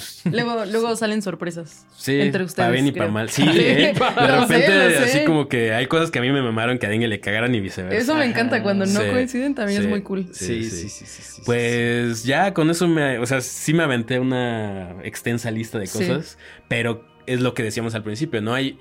Luego, 0.33 0.65
luego 0.65 0.97
salen 0.97 1.23
sorpresas. 1.23 1.87
Sí, 1.97 2.21
Entre 2.21 2.45
ustedes, 2.45 2.55
para 2.67 2.71
bien 2.71 2.87
y 2.87 2.93
para 2.93 3.11
mal. 3.11 3.31
Sí, 3.31 3.43
¿eh? 3.49 3.95
de 3.95 3.95
sé, 3.95 4.31
repente 4.41 4.67
sé. 4.67 4.99
así 4.99 5.25
como 5.25 5.49
que 5.49 5.73
hay 5.73 5.87
cosas 5.87 6.11
que 6.11 6.19
a 6.19 6.23
mí 6.23 6.31
me 6.31 6.43
mamaron 6.43 6.79
que 6.79 6.87
a 6.87 6.91
alguien 6.91 7.09
le 7.11 7.21
cagaran 7.21 7.55
y 7.55 7.61
viceversa. 7.61 7.97
Eso 7.97 8.15
me 8.15 8.25
encanta 8.25 8.63
cuando 8.63 8.87
no 8.87 9.01
Sí. 9.01 9.07
coinciden, 9.11 9.55
también 9.55 9.81
Sí. 9.81 9.85
es 9.85 9.91
muy 9.91 10.03
cool. 10.03 10.29
Sí, 10.33 10.65
Sí, 10.65 10.71
sí. 10.71 10.77
sí, 10.77 10.89
sí, 10.89 11.07
sí, 11.07 11.23
sí, 11.23 11.43
Pues 11.47 12.25
ya 12.25 12.55
con 12.55 12.71
eso 12.71 12.89
me, 12.89 13.19
o 13.19 13.27
sea, 13.27 13.41
sí 13.41 13.75
me 13.75 13.83
aventé 13.83 14.19
una 14.21 14.97
extensa 15.05 15.51
lista 15.51 15.79
de 15.79 15.87
Sí. 15.87 15.99
cosas, 15.99 16.39
pero 16.69 17.05
es 17.27 17.41
lo 17.41 17.55
que 17.55 17.63
decíamos 17.63 17.95
al 17.95 18.03
principio, 18.03 18.41
no 18.43 18.55
hay 18.55 18.79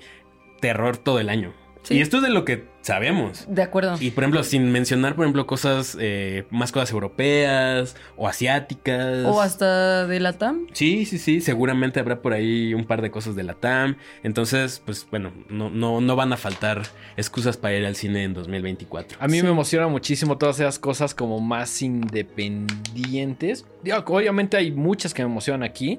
terror 0.60 0.96
todo 0.96 1.20
el 1.20 1.28
año. 1.28 1.54
Sí. 1.84 1.94
Y 1.94 2.00
esto 2.00 2.16
es 2.16 2.22
de 2.24 2.30
lo 2.30 2.44
que 2.44 2.64
sabemos. 2.80 3.46
De 3.48 3.62
acuerdo. 3.62 3.96
Y 4.00 4.10
por 4.10 4.24
ejemplo, 4.24 4.42
sin 4.42 4.72
mencionar, 4.72 5.14
por 5.14 5.24
ejemplo, 5.24 5.46
cosas, 5.46 5.96
eh, 6.00 6.44
más 6.50 6.72
cosas 6.72 6.90
europeas 6.92 7.94
o 8.16 8.26
asiáticas. 8.28 9.24
O 9.26 9.40
hasta 9.40 10.06
de 10.06 10.18
la 10.20 10.32
TAM. 10.34 10.66
Sí, 10.72 11.04
sí, 11.06 11.18
sí, 11.18 11.40
seguramente 11.40 12.00
habrá 12.00 12.20
por 12.22 12.32
ahí 12.32 12.74
un 12.74 12.84
par 12.86 13.00
de 13.02 13.10
cosas 13.10 13.36
de 13.36 13.42
la 13.44 13.54
TAM. 13.54 13.96
Entonces, 14.22 14.82
pues 14.84 15.06
bueno, 15.10 15.32
no, 15.48 15.70
no, 15.70 16.00
no 16.00 16.16
van 16.16 16.32
a 16.32 16.36
faltar 16.36 16.82
excusas 17.16 17.56
para 17.56 17.76
ir 17.76 17.86
al 17.86 17.96
cine 17.96 18.24
en 18.24 18.34
2024. 18.34 19.18
A 19.20 19.28
mí 19.28 19.38
Sí. 19.38 19.42
me 19.42 19.50
emociona 19.50 19.86
muchísimo 19.88 20.36
todas 20.38 20.58
esas 20.60 20.78
cosas 20.78 21.14
como 21.14 21.40
más 21.40 21.80
independientes. 21.82 23.64
Digo, 23.82 23.98
obviamente 24.06 24.56
hay 24.56 24.72
muchas 24.72 25.14
que 25.14 25.22
me 25.24 25.30
emocionan 25.30 25.62
aquí, 25.62 25.98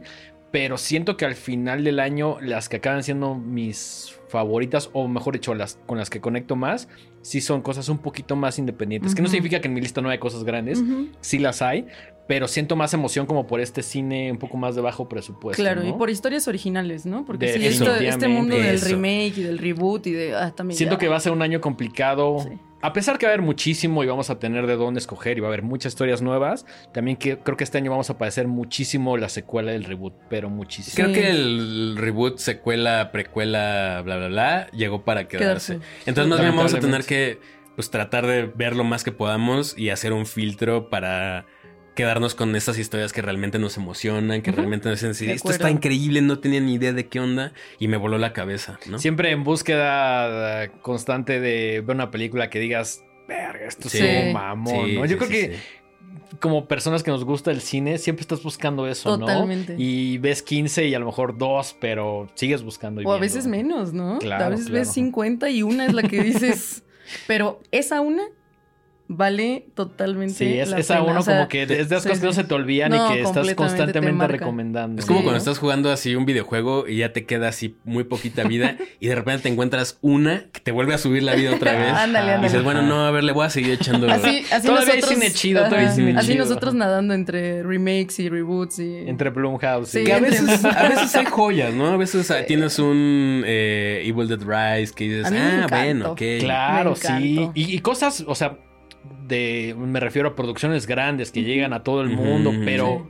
pero 0.56 0.77
siento 0.77 1.18
que 1.18 1.26
al 1.26 1.36
final 1.36 1.84
del 1.84 1.99
año 1.99 2.38
las 2.40 2.69
que 2.69 2.77
acaban 2.77 3.03
siendo 3.03 3.36
mis 3.36 4.18
favoritas, 4.30 4.90
o 4.94 5.06
mejor 5.10 5.34
dicho, 5.34 5.53
las 5.53 5.77
con 5.86 5.98
las 5.98 6.10
que 6.10 6.22
conecto 6.22 6.56
más, 6.56 6.88
sí 7.22 7.41
son 7.41 7.61
cosas 7.61 7.90
un 7.90 7.98
poquito 7.98 8.38
más 8.38 8.57
independientes. 8.57 9.14
Que 9.14 9.22
no 9.22 9.27
significa 9.27 9.60
que 9.60 9.68
en 9.68 9.73
mi 9.73 9.82
lista 9.82 9.99
no 9.99 10.07
hay 10.07 10.18
cosas 10.18 10.45
grandes, 10.45 10.82
sí 11.19 11.40
las 11.40 11.61
hay, 11.61 11.88
pero 12.26 12.48
siento 12.48 12.77
más 12.77 12.94
emoción 12.94 13.26
como 13.26 13.48
por 13.48 13.60
este 13.60 13.84
cine 13.84 14.32
un 14.32 14.38
poco 14.38 14.56
más 14.56 14.76
de 14.76 14.82
bajo 14.82 15.10
presupuesto. 15.10 15.61
Claro, 15.61 15.84
¿no? 15.84 15.90
y 15.90 15.91
por 15.91 16.10
historias 16.10 16.48
originales, 16.48 17.06
¿no? 17.06 17.26
Porque 17.26 17.49
sí, 17.49 17.60
Definitivamente. 17.60 18.07
esto- 18.07 18.15
este 18.15 18.27
mundo 18.30 18.56
del 18.56 18.80
remake 18.80 19.34
y 19.40 19.44
del 19.44 19.57
reboot 19.57 20.07
y 20.07 20.11
de. 20.14 20.36
Ah, 20.36 20.53
también. 20.56 20.77
Siento 20.77 20.95
ya. 20.95 20.99
que 20.99 21.07
va 21.10 21.18
a 21.18 21.19
ser 21.19 21.34
un 21.34 21.41
año 21.41 21.60
complicado. 21.60 22.40
Sí. 22.40 22.57
A 22.85 22.93
pesar 22.93 23.17
que 23.17 23.25
va 23.25 23.31
a 23.31 23.33
haber 23.33 23.43
muchísimo 23.43 24.03
y 24.03 24.07
vamos 24.07 24.29
a 24.29 24.37
tener 24.37 24.67
de 24.67 24.75
dónde 24.75 24.99
escoger 24.99 25.39
y 25.39 25.41
va 25.41 25.47
a 25.47 25.49
haber 25.49 25.63
muchas 25.63 25.93
historias 25.93 26.21
nuevas, 26.21 26.67
también 26.93 27.17
que, 27.17 27.39
creo 27.39 27.57
que 27.57 27.63
este 27.63 27.79
año 27.79 27.89
vamos 27.89 28.11
a 28.11 28.19
padecer 28.19 28.47
muchísimo 28.47 29.17
la 29.17 29.27
secuela 29.27 29.71
del 29.71 29.85
reboot, 29.85 30.13
pero 30.29 30.51
muchísimo. 30.51 30.93
Creo 30.95 31.07
Sí. 31.07 31.19
que 31.19 31.29
el 31.31 31.97
reboot, 31.97 32.37
secuela, 32.37 33.11
precuela, 33.11 34.03
bla, 34.05 34.17
bla, 34.17 34.27
bla, 34.27 34.67
llegó 34.71 35.03
para 35.03 35.27
quedarse. 35.27 35.77
Quedarse. 35.77 35.89
Entonces, 36.05 36.29
más 36.29 36.39
bien 36.41 36.55
vamos 36.55 36.75
a 36.75 36.79
tener 36.79 37.05
que 37.05 37.39
pues, 37.75 37.89
tratar 37.89 38.27
de 38.27 38.45
ver 38.45 38.75
lo 38.75 38.83
más 38.83 39.03
que 39.03 39.11
podamos 39.11 39.75
y 39.75 39.89
hacer 39.89 40.13
un 40.13 40.27
filtro 40.27 40.91
para 40.91 41.47
quedarnos 41.95 42.35
con 42.35 42.55
estas 42.55 42.77
historias 42.77 43.13
que 43.13 43.22
realmente 43.22 43.57
nos 43.57 43.77
emocionan, 43.77 44.41
que 44.41 44.51
realmente 44.51 44.89
nos 44.89 44.99
dicen, 44.99 45.15
"Sí, 45.15 45.26
De 45.27 45.34
esto 45.34 45.49
está 45.51 45.69
increíble, 45.72 46.22
no 46.22 46.39
tenía 46.39 46.59
ni 46.59 46.73
idea 46.76 46.93
de 46.93 47.07
qué 47.07 47.19
onda 47.19 47.53
y 47.80 47.88
me 47.88 47.97
voló 47.97 48.17
la 48.17 48.34
cabeza, 48.34 48.80
¿no? 48.88 48.99
Siempre 48.99 49.31
en 49.31 49.43
búsqueda 49.43 50.65
eh, 50.65 50.72
constante 50.81 51.39
de 51.39 51.81
ver 51.85 51.95
una 51.95 52.11
película 52.11 52.49
que 52.49 52.59
digas, 52.59 53.03
verga, 53.27 53.67
esto 53.67 53.89
Sí. 53.89 53.99
es 53.99 54.27
un 54.27 54.34
mamón, 54.34 54.85
Sí, 54.88 54.95
¿no? 54.95 55.05
Yo 55.05 55.07
sí, 55.07 55.15
creo 55.15 55.27
sí, 55.30 55.34
que 55.34 55.55
sí. 55.55 56.38
como 56.39 56.67
personas 56.67 57.01
que 57.01 57.11
nos 57.11 57.23
gusta 57.23 57.51
el 57.51 57.61
cine, 57.61 57.97
siempre 57.97 58.22
estás 58.22 58.43
buscando 58.43 58.88
eso, 58.88 59.17
Totalmente. 59.17 59.73
¿no? 59.73 59.80
Y 59.80 60.17
ves 60.17 60.41
15 60.43 60.85
y 60.88 60.93
a 60.95 60.99
lo 60.99 61.05
mejor 61.05 61.38
dos, 61.38 61.76
pero 61.80 62.27
sigues 62.35 62.61
buscando. 62.61 63.01
y 63.01 63.05
O 63.05 63.11
a 63.13 63.19
veces 63.19 63.47
menos, 63.47 63.93
¿no? 63.93 64.19
Claro, 64.19 64.45
a 64.45 64.49
veces 64.49 64.65
claro. 64.67 64.80
ves 64.81 64.91
50 64.93 65.49
y 65.49 65.63
una 65.63 65.85
es 65.85 65.93
la 65.93 66.03
que 66.03 66.22
dices. 66.22 66.84
pero 67.27 67.61
esa 67.72 68.01
una 68.01 68.23
vale 69.07 69.65
totalmente. 69.76 70.34
Sí, 70.34 70.60
es, 70.60 70.69
la 70.69 70.80
esa 70.80 70.95
pena. 70.99 71.11
uno 71.11 71.19
O 71.19 71.23
sea, 71.23 71.36
como 71.38 71.48
que 71.49 71.64
es 71.64 71.68
de 71.68 71.82
esas 71.82 72.03
sí, 72.03 72.10
cosas 72.10 72.19
que 72.22 72.26
no 72.27 72.34
se 72.34 72.44
te 72.44 72.53
olvidan 72.53 72.91
No, 72.91 73.10
y 73.11 73.14
que 73.14 73.22
estás 73.22 73.53
constantemente 73.53 74.27
recomendando. 74.27 74.99
Es 74.99 75.06
como 75.06 75.19
Sí, 75.19 75.23
cuando 75.23 75.32
¿no? 75.34 75.38
estás 75.38 75.57
jugando 75.60 75.91
así 75.91 76.15
un 76.15 76.26
videojuego 76.26 76.88
y 76.88 76.98
ya 76.98 77.14
te 77.14 77.26
queda 77.26 77.49
así 77.49 77.76
muy 77.84 78.03
poquita 78.03 78.44
vida 78.44 78.77
y 78.99 79.07
de 79.07 79.15
repente 79.15 79.44
te 79.44 79.49
encuentras 79.49 79.99
una 80.02 80.45
que 80.52 80.60
te 80.60 80.72
vuelve 80.72 80.94
a 80.94 80.98
subir 80.98 81.23
la 81.23 81.36
vida 81.36 81.53
otra 81.56 81.73
vez. 81.73 81.94
Ándale, 81.94 82.27
Y 82.27 82.30
ándale. 82.32 82.48
dices, 82.48 82.64
bueno, 82.64 82.82
no, 82.82 83.06
a 83.06 83.11
ver, 83.11 83.23
le 83.23 83.32
voy 83.32 83.45
a 83.45 83.49
seguir 83.49 83.73
echando. 83.73 84.10
Así, 84.11 84.44
así 84.52 84.68
Todavía 84.68 84.94
hay 84.94 84.99
nosotros. 85.02 85.10
cine 85.19 85.32
chido, 85.34 85.64
todavía 85.65 85.90
hay 85.90 85.95
cine 85.95 86.14
así 86.18 86.32
chido. 86.34 86.45
nosotros 86.45 86.73
nadando 86.73 87.14
entre 87.14 87.64
remakes 87.64 88.19
y 88.19 88.30
reboots 88.30 88.80
y. 88.80 88.98
Entre 89.07 89.30
Blumhouse. 89.30 89.90
Sí, 89.90 90.03
Que 90.03 90.14
a 90.14 90.19
veces, 90.19 90.65
a 90.65 90.90
veces 90.90 91.15
hay 91.15 91.26
joyas, 91.26 91.73
¿no? 91.73 91.88
A 91.88 91.98
veces 91.98 92.30
ah, 92.32 92.45
tienes 92.45 92.80
un 92.80 93.44
eh, 93.45 94.02
Evil 94.06 94.27
Dead 94.27 94.40
Rise 94.40 94.94
que 94.94 95.03
dices, 95.06 95.32
A 95.32 95.64
ah, 95.64 95.68
bueno, 95.69 96.11
ok. 96.11 96.22
Claro, 96.40 96.95
sí. 96.95 97.49
Y, 97.53 97.76
y 97.76 97.80
cosas, 97.80 98.23
o 98.27 98.36
sea, 98.36 98.57
de 99.27 99.76
me 99.77 99.99
refiero 99.99 100.30
a 100.30 100.36
producciones 100.36 100.88
grandes 100.88 101.32
que 101.32 101.44
llegan 101.44 101.73
a 101.73 101.84
todo 101.84 102.02
el 102.02 102.10
mundo, 102.10 102.52
pero 102.64 103.10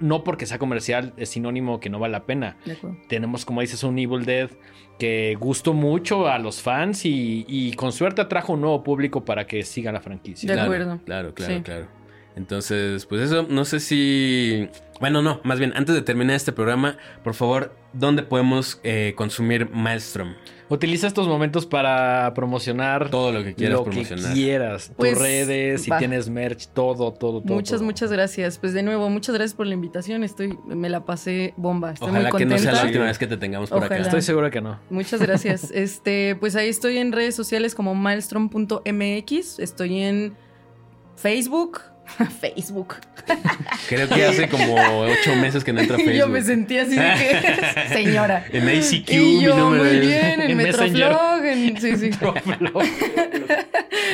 no 0.00 0.24
porque 0.24 0.46
sea 0.46 0.58
comercial 0.58 1.12
es 1.16 1.28
sinónimo 1.28 1.78
que 1.80 1.90
no 1.90 1.98
vale 1.98 2.12
la 2.12 2.24
pena. 2.26 2.56
De 2.64 2.72
acuerdo. 2.72 2.96
Tenemos, 3.08 3.44
como 3.44 3.60
dices, 3.60 3.82
un 3.84 3.98
Evil 3.98 4.24
Dead 4.24 4.50
que 4.98 5.36
gustó 5.38 5.72
mucho 5.74 6.28
a 6.28 6.38
los 6.38 6.60
fans 6.60 7.04
y, 7.06 7.44
y 7.48 7.72
con 7.74 7.92
suerte 7.92 8.20
atrajo 8.20 8.52
un 8.54 8.60
nuevo 8.62 8.82
público 8.82 9.24
para 9.24 9.46
que 9.46 9.62
siga 9.62 9.92
la 9.92 10.00
franquicia. 10.00 10.46
De 10.48 10.54
Claro, 10.54 10.72
acuerdo. 10.72 11.00
Claro, 11.04 11.34
claro, 11.34 11.54
Sí. 11.56 11.62
claro. 11.62 11.86
Entonces, 12.40 13.04
pues 13.04 13.20
eso, 13.20 13.46
no 13.48 13.66
sé 13.66 13.80
si... 13.80 14.70
Bueno, 14.98 15.20
no, 15.20 15.40
más 15.44 15.58
bien, 15.58 15.72
antes 15.76 15.94
de 15.94 16.00
terminar 16.00 16.36
este 16.36 16.52
programa, 16.52 16.96
por 17.22 17.34
favor, 17.34 17.74
¿dónde 17.92 18.22
podemos 18.22 18.80
eh, 18.82 19.12
consumir 19.14 19.68
Maelstrom? 19.70 20.34
Utiliza 20.70 21.06
estos 21.06 21.26
momentos 21.26 21.66
para 21.66 22.32
promocionar 22.34 23.10
Todo 23.10 23.32
lo 23.32 23.42
que 23.44 23.54
quieras 23.54 23.78
lo 23.78 23.84
promocionar. 23.84 24.28
que 24.28 24.40
quieras. 24.40 24.92
Pues, 24.96 25.12
Tus 25.12 25.22
redes, 25.22 25.82
si 25.82 25.90
va. 25.90 25.98
tienes 25.98 26.30
merch, 26.30 26.68
todo, 26.68 27.12
todo, 27.12 27.42
todo. 27.42 27.54
Muchas, 27.54 27.78
todo. 27.78 27.84
muchas 27.84 28.10
gracias. 28.12 28.56
Pues 28.58 28.72
de 28.72 28.82
nuevo, 28.82 29.10
muchas 29.10 29.34
gracias 29.34 29.54
por 29.54 29.66
la 29.66 29.74
invitación. 29.74 30.22
Estoy, 30.24 30.56
me 30.66 30.88
la 30.88 31.04
pasé 31.04 31.52
bomba. 31.58 31.92
Estoy 31.92 32.08
Ojalá 32.10 32.30
muy 32.30 32.38
que 32.38 32.46
no 32.46 32.56
sea 32.58 32.72
la 32.72 32.84
última 32.84 33.04
vez 33.04 33.18
que 33.18 33.26
te 33.26 33.36
tengamos 33.36 33.68
por 33.68 33.78
Ojalá. 33.78 33.96
acá. 33.96 34.04
Estoy 34.04 34.22
seguro 34.22 34.50
que 34.50 34.60
no. 34.62 34.78
Muchas 34.88 35.20
gracias. 35.20 35.70
Este, 35.74 36.36
pues 36.36 36.56
ahí 36.56 36.68
estoy 36.68 36.96
en 36.98 37.12
redes 37.12 37.34
sociales 37.34 37.74
como 37.74 37.94
maelstrom.mx. 37.94 39.58
Estoy 39.58 40.02
en 40.02 40.34
Facebook. 41.16 41.80
Facebook. 42.40 42.96
Creo 43.88 44.08
que 44.08 44.24
hace 44.24 44.48
como 44.48 44.74
ocho 45.02 45.34
meses 45.36 45.62
que 45.64 45.72
no 45.72 45.80
entra 45.80 45.96
a 45.96 46.00
Y 46.00 46.04
Facebook. 46.04 46.18
yo 46.20 46.28
me 46.28 46.42
sentí 46.42 46.78
así 46.78 46.96
de 46.96 47.00
que, 47.00 47.88
señora. 47.94 48.44
En 48.52 48.68
ACQ, 48.68 49.10
y 49.10 49.16
mi 49.18 49.40
yo, 49.42 49.56
número 49.56 49.84
muy 49.84 49.98
bien, 50.00 50.40
en, 50.40 50.50
en. 50.50 50.56
Metroflog, 50.56 51.44
en, 51.44 51.80
sí, 51.80 51.96
sí. 51.96 52.10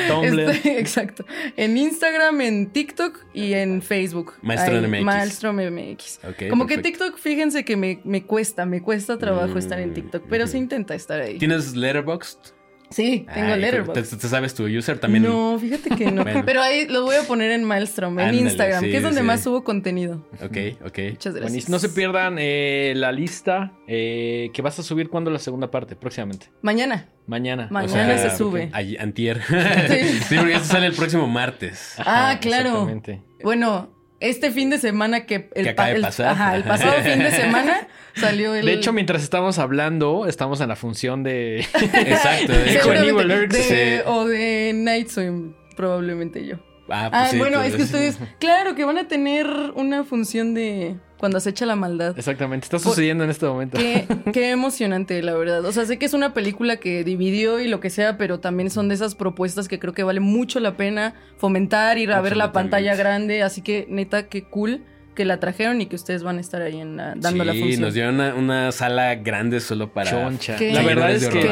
Tumblr. 0.08 0.50
Estoy- 0.50 0.70
exacto. 0.78 1.24
En 1.56 1.76
Instagram, 1.76 2.40
en 2.40 2.66
TikTok 2.70 3.18
y 3.34 3.54
en 3.54 3.82
Facebook. 3.82 4.34
Maestro 4.42 4.80
MX. 4.82 5.02
Maestro 5.02 5.52
MX. 5.52 6.20
Como 6.50 6.66
que. 6.66 6.78
TikTok, 6.78 7.18
fíjense 7.18 7.64
que 7.64 7.76
me, 7.76 8.00
me 8.04 8.22
cuesta, 8.24 8.66
me 8.66 8.80
cuesta 8.82 9.18
trabajo 9.18 9.54
Mm, 9.54 9.58
estar 9.58 9.80
en 9.80 9.94
TikTok, 9.94 10.24
pero 10.28 10.46
se 10.46 10.58
intenta 10.58 10.94
estar 10.94 11.20
ahí. 11.20 11.38
¿Tienes 11.38 11.74
Letterboxd? 11.74 12.55
Sí, 12.90 13.26
tengo 13.32 13.52
Ay, 13.54 13.60
Letterboxd. 13.60 14.10
¿Te, 14.10 14.16
te 14.16 14.28
sabes 14.28 14.54
tu 14.54 14.64
user 14.64 14.98
también? 14.98 15.24
No, 15.24 15.58
fíjate 15.58 15.90
que 15.90 16.10
no. 16.10 16.22
Bueno. 16.22 16.42
Pero 16.46 16.62
ahí 16.62 16.86
lo 16.86 17.02
voy 17.02 17.16
a 17.16 17.22
poner 17.22 17.50
en 17.50 17.64
Maelstrom, 17.64 18.18
en 18.18 18.26
Ándale, 18.26 18.42
Instagram, 18.42 18.84
sí, 18.84 18.90
que 18.90 18.96
es 18.98 19.02
donde 19.02 19.20
sí. 19.20 19.26
más 19.26 19.42
subo 19.42 19.64
contenido. 19.64 20.26
Ok, 20.42 20.56
ok. 20.84 20.98
Muchas 21.10 21.34
gracias. 21.34 21.42
Buenísimo. 21.42 21.74
No 21.74 21.78
se 21.78 21.88
pierdan 21.88 22.36
eh, 22.38 22.94
la 22.96 23.12
lista 23.12 23.72
eh, 23.86 24.50
que 24.52 24.62
vas 24.62 24.78
a 24.78 24.82
subir 24.82 25.08
cuando 25.08 25.30
la 25.30 25.38
segunda 25.38 25.70
parte, 25.70 25.96
próximamente. 25.96 26.50
Mañana. 26.62 27.08
Mañana. 27.26 27.68
Mañana 27.70 28.18
sea, 28.18 28.30
se 28.30 28.36
sube. 28.36 28.70
Ay- 28.72 28.96
antier. 28.98 29.42
Sí. 29.42 30.20
sí, 30.28 30.36
porque 30.36 30.54
esto 30.54 30.66
sale 30.66 30.86
el 30.86 30.94
próximo 30.94 31.26
martes. 31.26 31.94
Ah, 31.98 32.38
claro. 32.40 32.68
Exactamente. 32.68 33.22
Bueno, 33.42 33.95
este 34.28 34.50
fin 34.50 34.70
de 34.70 34.78
semana 34.78 35.26
que 35.26 35.48
el, 35.54 35.64
Que 35.66 35.72
pa- 35.74 35.82
acaba 35.84 35.88
de 35.88 35.94
el- 35.96 36.02
pasar. 36.02 36.26
ajá, 36.28 36.56
el 36.56 36.64
pasado 36.64 36.92
fin 37.02 37.18
de 37.18 37.30
semana 37.30 37.88
salió 38.14 38.54
el 38.54 38.64
De 38.66 38.72
hecho, 38.72 38.92
mientras 38.92 39.22
estamos 39.22 39.58
hablando, 39.58 40.26
estamos 40.26 40.60
en 40.60 40.68
la 40.68 40.76
función 40.76 41.22
de. 41.22 41.60
Exacto. 41.74 42.52
de 42.52 42.64
de- 43.48 43.62
sí. 43.62 44.02
o 44.06 44.26
de 44.26 44.72
Night 44.74 45.08
Swim, 45.08 45.54
probablemente 45.76 46.44
yo. 46.46 46.56
Ah, 46.88 47.08
pues 47.10 47.22
Ah, 47.22 47.28
sí, 47.30 47.38
bueno, 47.38 47.62
es 47.62 47.74
que 47.74 47.82
ustedes, 47.82 48.16
claro 48.38 48.74
que 48.76 48.84
van 48.84 48.96
a 48.98 49.08
tener 49.08 49.46
una 49.74 50.04
función 50.04 50.54
de 50.54 50.96
cuando 51.18 51.38
acecha 51.38 51.66
la 51.66 51.76
maldad. 51.76 52.16
Exactamente. 52.16 52.64
Está 52.64 52.78
sucediendo 52.78 53.24
en 53.24 53.30
este 53.30 53.46
momento. 53.46 53.78
Qué, 53.78 54.06
qué 54.32 54.50
emocionante, 54.50 55.22
la 55.22 55.34
verdad. 55.34 55.64
O 55.64 55.72
sea, 55.72 55.86
sé 55.86 55.98
que 55.98 56.06
es 56.06 56.14
una 56.14 56.34
película 56.34 56.76
que 56.76 57.04
dividió 57.04 57.60
y 57.60 57.68
lo 57.68 57.80
que 57.80 57.90
sea, 57.90 58.18
pero 58.18 58.40
también 58.40 58.70
son 58.70 58.88
de 58.88 58.94
esas 58.94 59.14
propuestas 59.14 59.68
que 59.68 59.78
creo 59.78 59.92
que 59.92 60.02
vale 60.02 60.20
mucho 60.20 60.60
la 60.60 60.76
pena 60.76 61.14
fomentar, 61.36 61.98
ir 61.98 62.12
a 62.12 62.20
ver 62.20 62.36
la 62.36 62.52
pantalla 62.52 62.94
grande. 62.96 63.42
Así 63.42 63.62
que, 63.62 63.86
neta, 63.88 64.28
qué 64.28 64.44
cool 64.44 64.84
que 65.16 65.24
la 65.24 65.40
trajeron 65.40 65.80
y 65.80 65.86
que 65.86 65.96
ustedes 65.96 66.22
van 66.22 66.38
a 66.38 66.40
estar 66.40 66.62
ahí 66.62 66.80
en 66.80 66.96
la- 66.96 67.14
dando 67.16 67.42
la 67.42 67.52
sí, 67.52 67.58
función. 67.60 67.80
nos 67.80 67.94
dieron 67.94 68.14
una, 68.14 68.34
una 68.34 68.70
sala 68.72 69.16
grande 69.16 69.58
solo 69.58 69.92
para... 69.92 70.08
Choncha. 70.10 70.54
Qué- 70.54 70.72
La 70.72 70.82
verdad 70.82 71.10
es 71.10 71.26
que. 71.28 71.42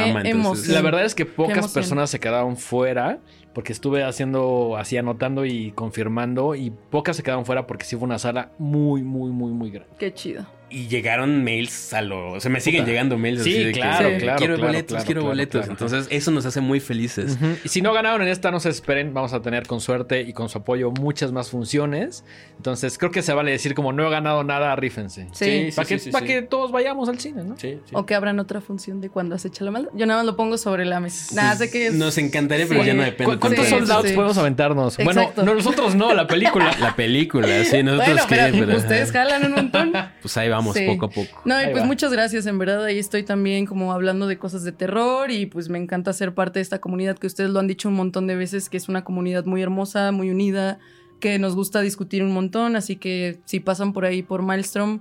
La 0.69 0.81
verdad 0.83 1.05
es 1.05 1.17
que 1.17 1.27
pocas 1.27 1.73
personas 1.73 2.11
se 2.11 2.21
quedaron 2.21 2.57
fuera 2.57 3.19
porque 3.53 3.73
estuve 3.73 4.03
haciendo, 4.05 4.77
así 4.77 4.97
anotando 4.97 5.45
y 5.45 5.71
confirmando 5.73 6.55
y 6.55 6.71
pocas 6.71 7.17
se 7.17 7.23
quedaron 7.23 7.45
fuera 7.47 7.67
porque 7.67 7.85
sí 7.85 7.97
fue 7.97 8.05
una 8.05 8.19
sala 8.19 8.51
muy, 8.59 9.03
muy, 9.03 9.31
muy, 9.31 9.53
muy 9.53 9.71
grande. 9.71 9.95
Qué 9.99 10.13
chido. 10.15 10.45
Y 10.75 10.89
llegaron 10.89 11.45
mails 11.45 11.93
a 11.93 12.03
lo... 12.03 12.33
O 12.33 12.41
sea, 12.41 12.51
me 12.51 12.61
siguen 12.61 12.81
Puta. 12.83 12.91
llegando 12.91 13.17
mails 13.17 13.43
Sí, 13.45 13.51
así 13.55 13.65
de 13.65 13.73
que, 13.73 13.81
claro, 13.81 14.09
Sí. 14.11 14.17
claro. 14.19 14.39
Quiero 14.39 14.55
claro, 14.57 14.69
boletos, 14.69 14.89
claro, 14.89 15.05
quiero 15.07 15.21
claro, 15.21 15.31
boletos. 15.31 15.61
claro. 15.61 15.73
Entonces, 15.73 16.07
eso 16.11 16.31
nos 16.33 16.47
hace 16.47 16.61
muy 16.61 16.81
felices. 16.81 17.35
Ujú. 17.41 17.47
Y 17.65 17.69
si 17.69 17.81
no 17.81 17.93
ganaron 17.93 18.23
en 18.23 18.29
esta, 18.29 18.51
no 18.51 18.59
se 18.59 18.71
esperen. 18.71 19.15
Vamos 19.15 19.33
a 19.33 19.41
tener 19.41 19.67
con 19.69 19.81
suerte 19.81 20.23
y 20.23 20.33
con 20.33 20.49
su 20.49 20.59
apoyo 20.59 20.91
muchas 20.91 21.31
más 21.31 21.51
funciones. 21.51 22.25
Entonces, 22.57 22.99
creo 22.99 23.11
que 23.13 23.23
se 23.23 23.33
vale 23.33 23.53
decir 23.53 23.75
como 23.75 23.93
no 23.93 24.07
he 24.07 24.11
ganado 24.11 24.43
nada, 24.43 24.75
rífense. 24.75 25.29
Sí. 25.33 25.69
Para 25.77 25.87
que, 25.87 25.99
sí, 25.99 26.11
pa' 26.11 26.21
sí. 26.21 26.27
que 26.27 26.43
todos 26.43 26.73
vayamos 26.73 27.09
al 27.09 27.21
cine, 27.21 27.45
¿no? 27.45 27.57
Sí, 27.57 27.79
sí. 27.85 27.93
O 27.93 28.05
que 28.07 28.15
abran 28.17 28.41
otra 28.41 28.61
función 28.61 29.01
de 29.01 29.11
cuando 29.11 29.37
acecha 29.37 29.65
la 29.65 29.71
maldad. 29.71 29.91
Yo 29.95 30.07
nada 30.07 30.21
más 30.21 30.27
lo 30.27 30.37
pongo 30.37 30.59
sobre 30.59 30.85
la 30.85 30.99
mesa. 30.99 31.35
Nada, 31.37 31.55
sé 31.57 31.71
que 31.71 31.87
es... 31.87 31.95
Nos 31.95 32.19
encantaría, 32.19 32.67
pero 32.67 32.81
Sí. 32.81 32.87
ya 32.89 32.95
no 32.95 33.03
depende 33.05 33.35
¿Cu- 33.35 33.41
¿Cuántos 33.41 33.65
Sí, 33.67 33.71
tanto 33.71 33.85
de 33.85 33.87
sold 33.87 33.91
outs 33.99 34.09
sí. 34.11 34.15
podemos 34.17 34.39
aventarnos? 34.39 34.99
Exacto. 34.99 35.33
Bueno, 35.37 35.53
no, 35.53 35.55
nosotros 35.57 35.95
no, 35.95 36.13
la 36.15 36.27
película. 36.27 36.73
La 36.81 36.97
película, 36.97 37.47
sí, 37.65 37.83
nosotros 37.83 38.09
Bueno, 38.09 38.23
qué, 38.29 38.37
pero 38.53 38.67
pero- 38.67 38.79
ustedes 38.79 39.13
jalan 39.13 39.45
un 39.47 39.53
montón. 39.53 39.93
Pues 40.23 40.37
ahí 40.37 40.49
vamos, 40.49 40.64
Sí. 40.73 40.87
poco 40.87 41.07
a 41.07 41.11
poco. 41.11 41.43
No, 41.45 41.61
y 41.61 41.65
Ahí 41.65 41.73
pues 41.73 41.83
va. 41.83 41.87
muchas 41.87 42.13
gracias, 42.13 42.47
en 42.47 42.59
verdad 42.59 42.83
ahí 42.85 42.99
estoy 42.99 43.23
también 43.25 43.67
como 43.67 43.93
hablando 43.93 44.27
de 44.27 44.39
cosas 44.39 44.63
de 44.65 44.73
terror 44.73 45.31
y 45.31 45.47
pues 45.47 45.69
me 45.69 45.79
encanta 45.79 46.13
ser 46.13 46.35
parte 46.35 46.61
de 46.61 46.63
esta 46.63 46.81
comunidad 46.81 47.19
que 47.19 47.27
ustedes 47.27 47.51
lo 47.51 47.61
han 47.61 47.67
dicho 47.67 47.89
un 47.89 47.95
montón 47.95 48.27
de 48.27 48.37
veces, 48.37 48.69
que 48.71 48.77
es 48.77 48.89
una 48.89 49.05
comunidad 49.05 49.45
muy 49.45 49.61
hermosa, 49.63 50.13
muy 50.13 50.31
unida, 50.31 50.79
que 51.21 51.39
nos 51.39 51.55
gusta 51.55 51.81
discutir 51.81 52.23
un 52.23 52.33
montón, 52.33 52.77
así 52.77 52.97
que 52.97 53.41
si 53.45 53.61
pasan 53.61 53.93
por 53.93 54.05
ahí 54.05 54.23
por 54.23 54.43
Maelstrom, 54.43 55.01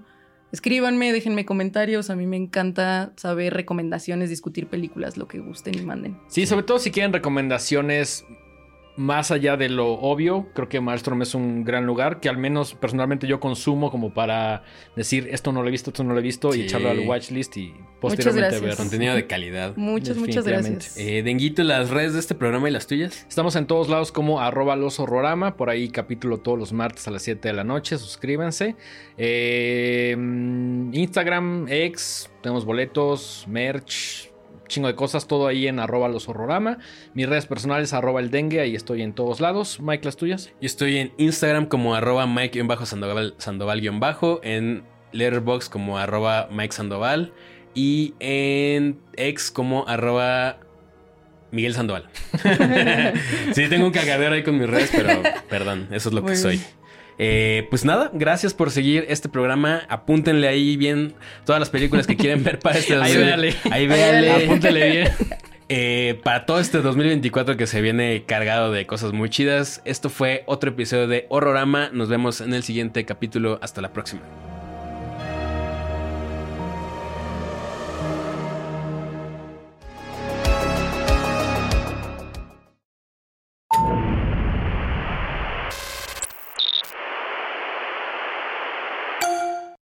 escríbanme, 0.52 1.12
déjenme 1.12 1.46
comentarios, 1.46 2.10
a 2.10 2.16
mí 2.16 2.28
me 2.28 2.38
encanta 2.38 3.12
saber 3.16 3.54
recomendaciones, 3.54 4.30
discutir 4.30 4.68
películas, 4.68 5.18
lo 5.18 5.28
que 5.28 5.40
gusten 5.40 5.78
y 5.78 5.82
manden. 5.82 6.18
Sí, 6.28 6.46
sobre 6.46 6.64
todo 6.64 6.78
si 6.80 6.92
quieren 6.92 7.12
recomendaciones 7.12 8.24
más 8.96 9.32
allá 9.32 9.58
de 9.58 9.70
lo 9.70 9.94
obvio, 9.94 10.48
creo 10.54 10.70
que 10.70 10.80
Maelstrom 10.80 11.22
es 11.24 11.34
un 11.34 11.64
gran 11.64 11.86
lugar 11.86 12.20
que 12.20 12.30
al 12.30 12.38
menos 12.38 12.76
personalmente 12.76 13.26
yo 13.26 13.40
consumo 13.40 13.90
como 13.90 14.14
para 14.14 14.64
decir 14.96 15.30
esto 15.32 15.52
no 15.52 15.64
lo 15.64 15.70
he 15.70 15.72
visto, 15.72 15.90
esto 15.90 16.04
no 16.04 16.14
lo 16.14 16.20
he 16.20 16.24
visto 16.24 16.54
y 16.54 16.62
echarlo 16.62 16.90
al 16.90 17.00
watchlist 17.00 17.58
y 17.58 17.74
posteriormente 18.00 18.50
gracias. 18.50 18.62
ver. 18.62 18.76
Contenido 18.76 19.16
de 19.16 19.26
calidad. 19.26 19.76
Muchas, 19.78 20.18
muchas 20.18 20.46
gracias. 20.46 20.96
Eh, 20.98 21.24
Denguito, 21.24 21.64
las 21.64 21.90
redes 21.90 22.14
de 22.14 22.20
este 22.20 22.36
programa 22.36 22.70
y 22.70 22.72
las 22.72 22.86
tuyas. 22.86 23.26
Estamos 23.28 23.56
en 23.56 23.66
todos 23.66 23.90
lados 23.90 24.12
como 24.12 24.40
arroba 24.40 24.76
los 24.76 25.00
horrorama, 25.00 25.58
por 25.58 25.70
ahí 25.70 25.90
capítulo 25.90 26.40
todos 26.40 26.60
los 26.60 26.72
martes 26.74 27.08
a 27.08 27.12
las 27.12 27.24
7 27.24 27.48
de 27.48 27.54
la 27.54 27.64
noche, 27.64 27.98
suscríbanse. 27.98 28.76
Eh, 29.18 30.12
Instagram, 30.12 31.68
ex, 31.70 32.30
tenemos 32.42 32.66
boletos, 32.66 33.46
merch, 33.48 34.33
chingo 34.74 34.88
de 34.88 34.96
cosas, 34.96 35.28
todo 35.28 35.48
ahí 35.48 35.68
en 35.68 35.80
arroba 35.80 36.08
los 36.10 36.28
horrorama. 36.28 36.80
Mis 37.14 37.28
redes 37.30 37.46
personales, 37.46 37.94
arroba 37.94 38.20
el 38.20 38.32
dengue, 38.32 38.60
ahí 38.60 38.76
estoy 38.76 39.02
en 39.02 39.14
todos 39.14 39.40
lados. 39.40 39.80
Mike, 39.80 40.06
las 40.06 40.18
tuyas. 40.18 40.52
Yo 40.60 40.66
estoy 40.66 40.98
en 40.98 41.14
Instagram 41.18 41.68
como 41.68 41.96
arroba 41.96 42.26
Mike-Sandoval, 42.28 43.36
Sandoval-Bajo, 43.38 44.42
en 44.44 44.84
Letterboxd 45.12 45.70
como 45.72 45.98
arroba 46.00 46.50
Mike 46.52 46.74
Sandoval 46.74 47.34
y 47.76 48.14
en 48.20 49.00
X 49.16 49.52
como 49.52 49.88
arroba 49.88 50.58
Miguel 51.52 51.74
Sandoval. 51.76 52.10
sí, 53.54 53.68
tengo 53.70 53.86
un 53.86 53.92
cagadero 53.92 54.34
ahí 54.34 54.44
con 54.44 54.58
mis 54.58 54.68
redes, 54.70 54.90
pero 54.92 55.22
perdón, 55.50 55.88
eso 55.92 56.10
es 56.10 56.16
lo 56.16 56.22
que 56.22 56.30
Muy 56.30 56.38
soy. 56.38 56.56
bien. 56.58 56.83
Eh, 57.18 57.68
pues 57.70 57.86
nada, 57.86 58.10
gracias 58.14 58.54
por 58.54 58.72
seguir 58.72 59.06
este 59.10 59.30
programa. 59.30 59.84
Apúntenle 59.90 60.48
ahí 60.48 60.78
bien 60.78 61.14
todas 61.46 61.60
las 61.60 61.70
películas 61.70 62.08
que 62.08 62.16
quieren 62.16 62.44
ver 62.44 62.60
para 62.60 62.80
este 62.80 62.94
Ahí 63.02 63.14
2000. 63.14 63.20
véale. 63.20 63.56
Ahí 63.72 63.88
véale. 63.88 64.46
Apúntele 64.46 64.92
bien. 64.92 65.10
Eh, 65.70 66.20
para 66.24 66.46
todo 66.46 66.60
este 66.60 66.82
2024 66.82 67.56
que 67.58 67.66
se 67.68 67.82
viene 67.82 68.26
cargado 68.28 68.72
de 68.72 68.86
cosas 68.86 69.14
muy 69.14 69.30
chidas, 69.30 69.82
esto 69.86 70.10
fue 70.10 70.44
otro 70.46 70.70
episodio 70.72 71.08
de 71.08 71.26
Horrorama. 71.30 71.90
Nos 71.92 72.10
vemos 72.10 72.42
en 72.42 72.54
el 72.54 72.64
siguiente 72.64 73.06
capítulo. 73.06 73.58
Hasta 73.62 73.82
la 73.82 73.92
próxima. 73.92 74.22